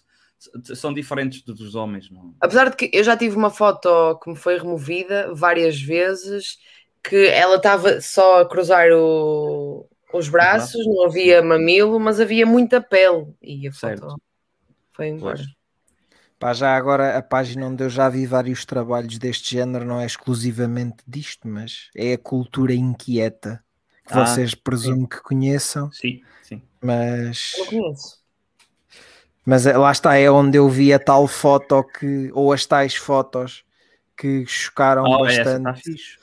são 0.75 0.93
diferentes 0.93 1.43
dos 1.43 1.75
homens. 1.75 2.11
Não? 2.11 2.31
é? 2.31 2.33
Apesar 2.41 2.71
de 2.71 2.77
que 2.77 2.91
eu 2.93 3.05
já 3.05 3.17
tive 3.17 3.37
uma 3.37 3.51
foto 3.51 4.19
que 4.23 4.31
me 4.31 4.37
foi 4.37 4.59
removida 4.59 5.35
várias 5.35 5.81
vezes, 5.81 6.59
que 7.03 7.27
ela 7.29 7.57
estava 7.57 8.01
só 8.01 8.41
a 8.41 8.49
cruzar 8.49 8.89
o- 8.93 9.87
os 10.13 10.29
braços, 10.29 10.73
braços, 10.73 10.87
não 10.87 11.05
havia 11.05 11.43
mamilo, 11.43 12.01
mas 12.01 12.21
havia 12.21 12.47
muita 12.47 12.81
pele. 12.81 13.27
E 13.43 13.69
a 13.69 13.73
Certo. 13.73 14.01
foto 14.03 14.23
foi 14.93 15.09
embora. 15.09 15.37
Pois. 15.37 15.61
Pá, 16.39 16.55
já 16.55 16.75
agora 16.75 17.19
a 17.19 17.23
página 17.23 17.67
onde 17.67 17.85
eu 17.85 17.91
já 17.91 18.09
vi 18.09 18.25
vários 18.25 18.65
trabalhos 18.65 19.19
deste 19.19 19.57
género 19.57 19.85
não 19.85 20.01
é 20.01 20.07
exclusivamente 20.07 21.05
disto, 21.07 21.47
mas 21.47 21.91
é 21.95 22.15
a 22.15 22.19
cultura 22.19 22.73
inquieta 22.73 23.63
que 24.11 24.19
Ah, 24.19 24.27
vocês 24.27 24.55
presumo 24.55 25.09
que 25.09 25.21
conheçam, 25.23 25.91
Sim, 25.93 26.23
sim. 26.43 26.61
mas, 26.81 27.53
Não 27.59 27.67
conheço. 27.67 28.19
mas 29.45 29.67
é- 29.67 29.77
lá 29.77 29.91
está, 29.93 30.17
é 30.17 30.31
onde 30.31 30.59
eu 30.59 30.69
vi 30.69 30.93
a 30.93 30.99
tal 30.99 31.27
foto 31.27 31.83
que, 31.85 32.31
ou 32.33 32.53
as 32.53 32.67
tais 32.67 32.95
fotos 32.95 33.65
que 34.17 34.45
chocaram 34.47 35.05
Oh, 35.05 35.27
essa 35.27 35.41
está 35.57 35.59
bastante. 35.71 35.83
fixe. 35.83 36.19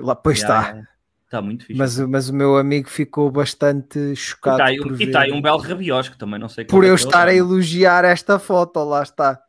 Lá, 0.00 0.14
pois 0.14 0.38
está. 0.38 0.86
Está 1.24 1.42
muito 1.42 1.66
fixe. 1.66 1.78
mas, 1.78 1.98
o- 1.98 2.08
mas 2.08 2.28
o 2.30 2.34
meu 2.34 2.56
amigo 2.56 2.88
ficou 2.88 3.30
bastante 3.30 3.98
e 3.98 4.16
chocado 4.16 4.56
está 4.58 4.66
aí, 4.70 4.78
por, 4.78 4.92
e 4.92 5.06
ver- 5.06 5.10
tá 5.12 5.20
aí 5.22 5.32
um 5.32 5.42
belo 5.42 5.58
rabiosco 5.58 6.16
também, 6.16 6.38
não 6.40 6.48
sei 6.48 6.64
por 6.64 6.84
é 6.84 6.88
eu 6.88 6.96
que 6.96 7.02
é 7.02 7.04
estar 7.04 7.28
a 7.28 7.34
elogiar 7.34 8.04
esta 8.04 8.38
foto, 8.38 8.82
lá 8.84 9.02
está. 9.02 9.42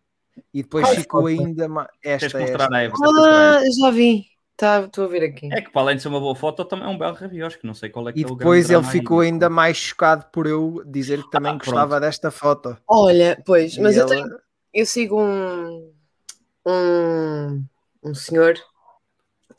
E 0.54 0.64
depois 0.64 0.86
Qual 0.88 0.96
ficou 0.96 1.22
foto? 1.22 1.30
ainda 1.48 1.70
mais. 1.70 1.88
Esta, 2.04 2.42
esta. 2.42 2.70
Ah, 3.06 3.62
já 3.80 3.92
vi. 3.92 4.26
Tá, 4.60 4.82
Estou 4.82 5.06
a 5.06 5.08
ver 5.08 5.24
aqui. 5.24 5.48
É 5.54 5.62
que 5.62 5.70
para 5.72 5.82
além 5.84 5.96
de 5.96 6.02
ser 6.02 6.10
uma 6.10 6.20
boa 6.20 6.36
foto, 6.36 6.66
também 6.66 6.86
é 6.86 6.90
um 6.90 6.98
belo 6.98 7.16
rabiosco. 7.16 7.66
Não 7.66 7.74
sei 7.74 7.90
qual 7.90 8.10
é 8.10 8.12
que 8.12 8.20
E 8.20 8.24
é 8.24 8.26
o 8.26 8.36
depois 8.36 8.68
grande 8.68 8.84
ele 8.86 8.92
aí, 8.94 9.00
ficou 9.00 9.18
mas 9.20 9.26
ainda 9.28 9.46
pronto. 9.46 9.56
mais 9.56 9.78
chocado 9.78 10.26
por 10.34 10.46
eu 10.48 10.84
dizer 10.86 11.24
que 11.24 11.32
também 11.32 11.54
Ah, 11.54 11.58
gostava 11.58 11.98
desta 12.00 12.30
foto. 12.30 12.78
Olha, 12.86 13.42
pois, 13.46 13.78
E 13.78 13.80
mas 13.82 13.96
eu, 13.96 14.02
ela- 14.02 14.10
tenho- 14.10 14.40
eu 14.74 14.86
sigo 14.86 15.22
um, 15.22 15.94
um, 16.68 17.64
um 18.04 18.14
senhor 18.14 18.56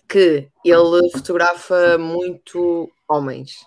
que 0.07 0.49
ele 0.65 1.11
fotografa 1.13 1.97
muito 1.97 2.91
homens, 3.09 3.65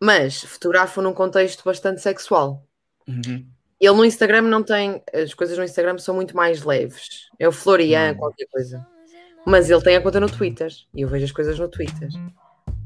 mas 0.00 0.42
fotografa 0.42 1.00
num 1.00 1.12
contexto 1.14 1.62
bastante 1.64 2.00
sexual. 2.00 2.66
Uhum. 3.06 3.46
Ele 3.80 3.92
no 3.96 4.04
Instagram 4.04 4.42
não 4.42 4.62
tem. 4.64 5.02
As 5.12 5.34
coisas 5.34 5.56
no 5.58 5.64
Instagram 5.64 5.98
são 5.98 6.14
muito 6.14 6.34
mais 6.34 6.64
leves. 6.64 7.28
É 7.38 7.46
o 7.46 7.52
Florian, 7.52 8.12
Hum. 8.14 8.16
qualquer 8.16 8.46
coisa. 8.46 8.86
Mas 9.46 9.68
ele 9.70 9.82
tem 9.82 9.96
a 9.96 10.00
conta 10.00 10.20
no 10.20 10.30
Twitter. 10.30 10.72
E 10.94 11.02
eu 11.02 11.08
vejo 11.08 11.24
as 11.24 11.32
coisas 11.32 11.58
no 11.58 11.68
Twitter. 11.68 12.08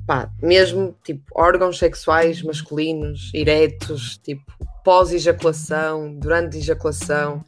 Pá, 0.07 0.31
mesmo 0.43 0.95
tipo 1.05 1.23
órgãos 1.35 1.79
sexuais 1.79 2.43
masculinos, 2.43 3.31
eretos, 3.35 4.19
tipo 4.19 4.43
pós-ejaculação, 4.85 6.15
durante 6.15 6.59
ejaculação. 6.59 7.45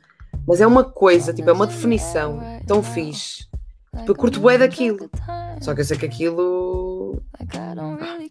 Mas 0.46 0.60
é 0.60 0.66
uma 0.66 0.84
coisa, 0.84 1.32
tipo, 1.32 1.48
é 1.48 1.52
uma 1.52 1.66
definição 1.66 2.40
tão 2.66 2.82
fixe. 2.82 3.46
Tipo, 3.96 4.12
eu 4.12 4.14
curto 4.14 4.40
bué 4.40 4.58
daquilo. 4.58 5.10
Só 5.60 5.74
que 5.74 5.80
eu 5.80 5.84
sei 5.84 5.96
que 5.96 6.06
aquilo. 6.06 7.22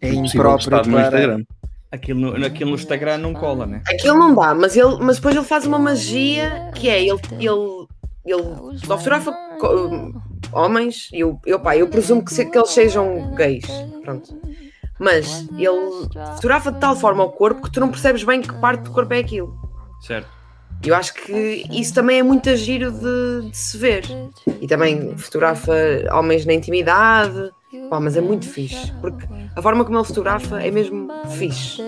É 0.00 0.12
Possível 0.12 0.24
impróprio 0.24 0.58
estar 0.58 0.86
no 0.86 0.92
para... 0.92 1.02
Instagram. 1.02 1.44
Aquilo, 1.92 2.20
no, 2.20 2.46
aquilo 2.46 2.70
no 2.70 2.76
Instagram 2.76 3.18
não 3.18 3.34
cola, 3.34 3.66
né? 3.66 3.82
Aquilo 3.88 4.16
não 4.16 4.32
dá, 4.32 4.54
mas, 4.54 4.76
ele, 4.76 4.96
mas 5.00 5.16
depois 5.16 5.34
ele 5.34 5.44
faz 5.44 5.66
uma 5.66 5.78
magia 5.78 6.70
que 6.74 6.88
é 6.88 7.02
ele. 7.02 7.20
ele, 7.32 7.86
ele 8.32 8.78
só 8.84 8.96
fotografa 8.98 9.32
co- 9.58 10.12
homens 10.52 11.08
e 11.12 11.20
eu, 11.20 11.38
eu, 11.46 11.58
pá, 11.60 11.76
eu 11.76 11.88
presumo 11.88 12.24
que, 12.24 12.32
se- 12.32 12.44
que 12.46 12.56
eles 12.58 12.70
sejam 12.70 13.34
gays. 13.34 13.66
Pronto. 14.02 14.34
Mas 14.98 15.46
ele 15.56 16.06
fotografa 16.34 16.70
de 16.72 16.78
tal 16.78 16.94
forma 16.96 17.24
o 17.24 17.30
corpo 17.30 17.62
que 17.62 17.70
tu 17.72 17.80
não 17.80 17.88
percebes 17.88 18.22
bem 18.24 18.42
que 18.42 18.52
parte 18.60 18.82
do 18.82 18.90
corpo 18.90 19.12
é 19.14 19.18
aquilo. 19.18 19.54
Certo. 20.00 20.28
Eu 20.84 20.94
acho 20.94 21.12
que 21.14 21.64
isso 21.70 21.92
também 21.92 22.18
é 22.20 22.22
muito 22.22 22.54
giro 22.56 22.90
de, 22.90 23.50
de 23.50 23.56
se 23.56 23.76
ver. 23.76 24.04
E 24.60 24.66
também 24.66 25.16
fotografa 25.16 25.72
homens 26.12 26.44
na 26.46 26.54
intimidade. 26.54 27.50
Pá, 27.88 28.00
mas 28.00 28.16
é 28.16 28.20
muito 28.20 28.48
fixe. 28.48 28.90
Porque 29.00 29.26
a 29.54 29.62
forma 29.62 29.84
como 29.84 29.98
ele 29.98 30.04
fotografa 30.06 30.60
é 30.62 30.70
mesmo 30.70 31.08
fixe. 31.36 31.82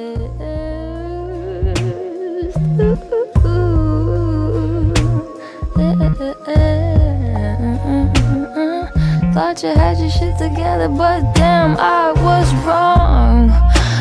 Thought 9.34 9.62
you 9.62 9.68
had 9.74 9.98
your 9.98 10.08
shit 10.08 10.38
together, 10.38 10.88
but 10.88 11.34
damn, 11.34 11.76
I 11.76 12.12
was 12.12 12.54
wrong. 12.64 13.52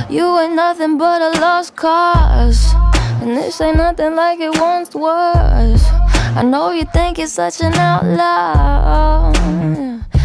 You 0.09 0.39
ain't 0.39 0.55
nothing 0.55 0.97
but 0.97 1.21
a 1.21 1.31
lost 1.41 1.75
cause. 1.75 2.73
And 3.21 3.35
this 3.35 3.59
ain't 3.59 3.75
nothing 3.75 4.15
like 4.15 4.39
it 4.39 4.57
once 4.57 4.95
was. 4.95 5.83
I 6.33 6.43
know 6.43 6.71
you 6.71 6.85
think 6.93 7.17
you're 7.17 7.27
such 7.27 7.59
an 7.59 7.73
outlaw, 7.73 9.33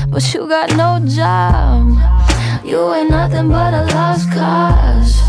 but 0.08 0.22
you 0.32 0.48
got 0.48 0.70
no 0.76 1.00
job. 1.04 1.98
You 2.64 2.94
ain't 2.94 3.10
nothing 3.10 3.48
but 3.48 3.74
a 3.74 3.86
lost 3.92 4.30
cause. 4.30 5.20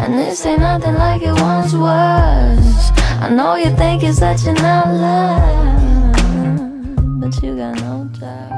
And 0.00 0.14
this 0.14 0.44
ain't 0.44 0.58
nothing 0.58 0.94
like 0.94 1.22
it 1.22 1.40
once 1.40 1.72
was. 1.72 2.90
I 3.20 3.30
know 3.30 3.54
you 3.54 3.70
think 3.76 4.02
you're 4.02 4.12
such 4.12 4.44
an 4.46 4.58
outlaw, 4.58 5.38
but 7.24 7.42
you 7.42 7.56
got 7.56 7.80
no 7.80 8.04
job. 8.12 8.52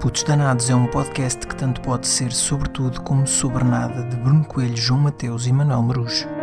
Putos 0.00 0.22
Danados 0.22 0.70
é 0.70 0.74
um 0.74 0.86
podcast 0.86 1.44
que 1.44 1.56
tanto 1.56 1.80
pode 1.80 2.06
ser 2.06 2.32
sobre 2.32 2.68
tudo 2.68 3.02
como 3.02 3.26
sobre 3.26 3.64
nada 3.64 4.04
de 4.04 4.16
Bruno 4.16 4.44
Coelho, 4.44 4.76
João 4.76 5.00
Mateus 5.00 5.46
e 5.46 5.52
Manuel 5.52 5.82
Marujo. 5.82 6.37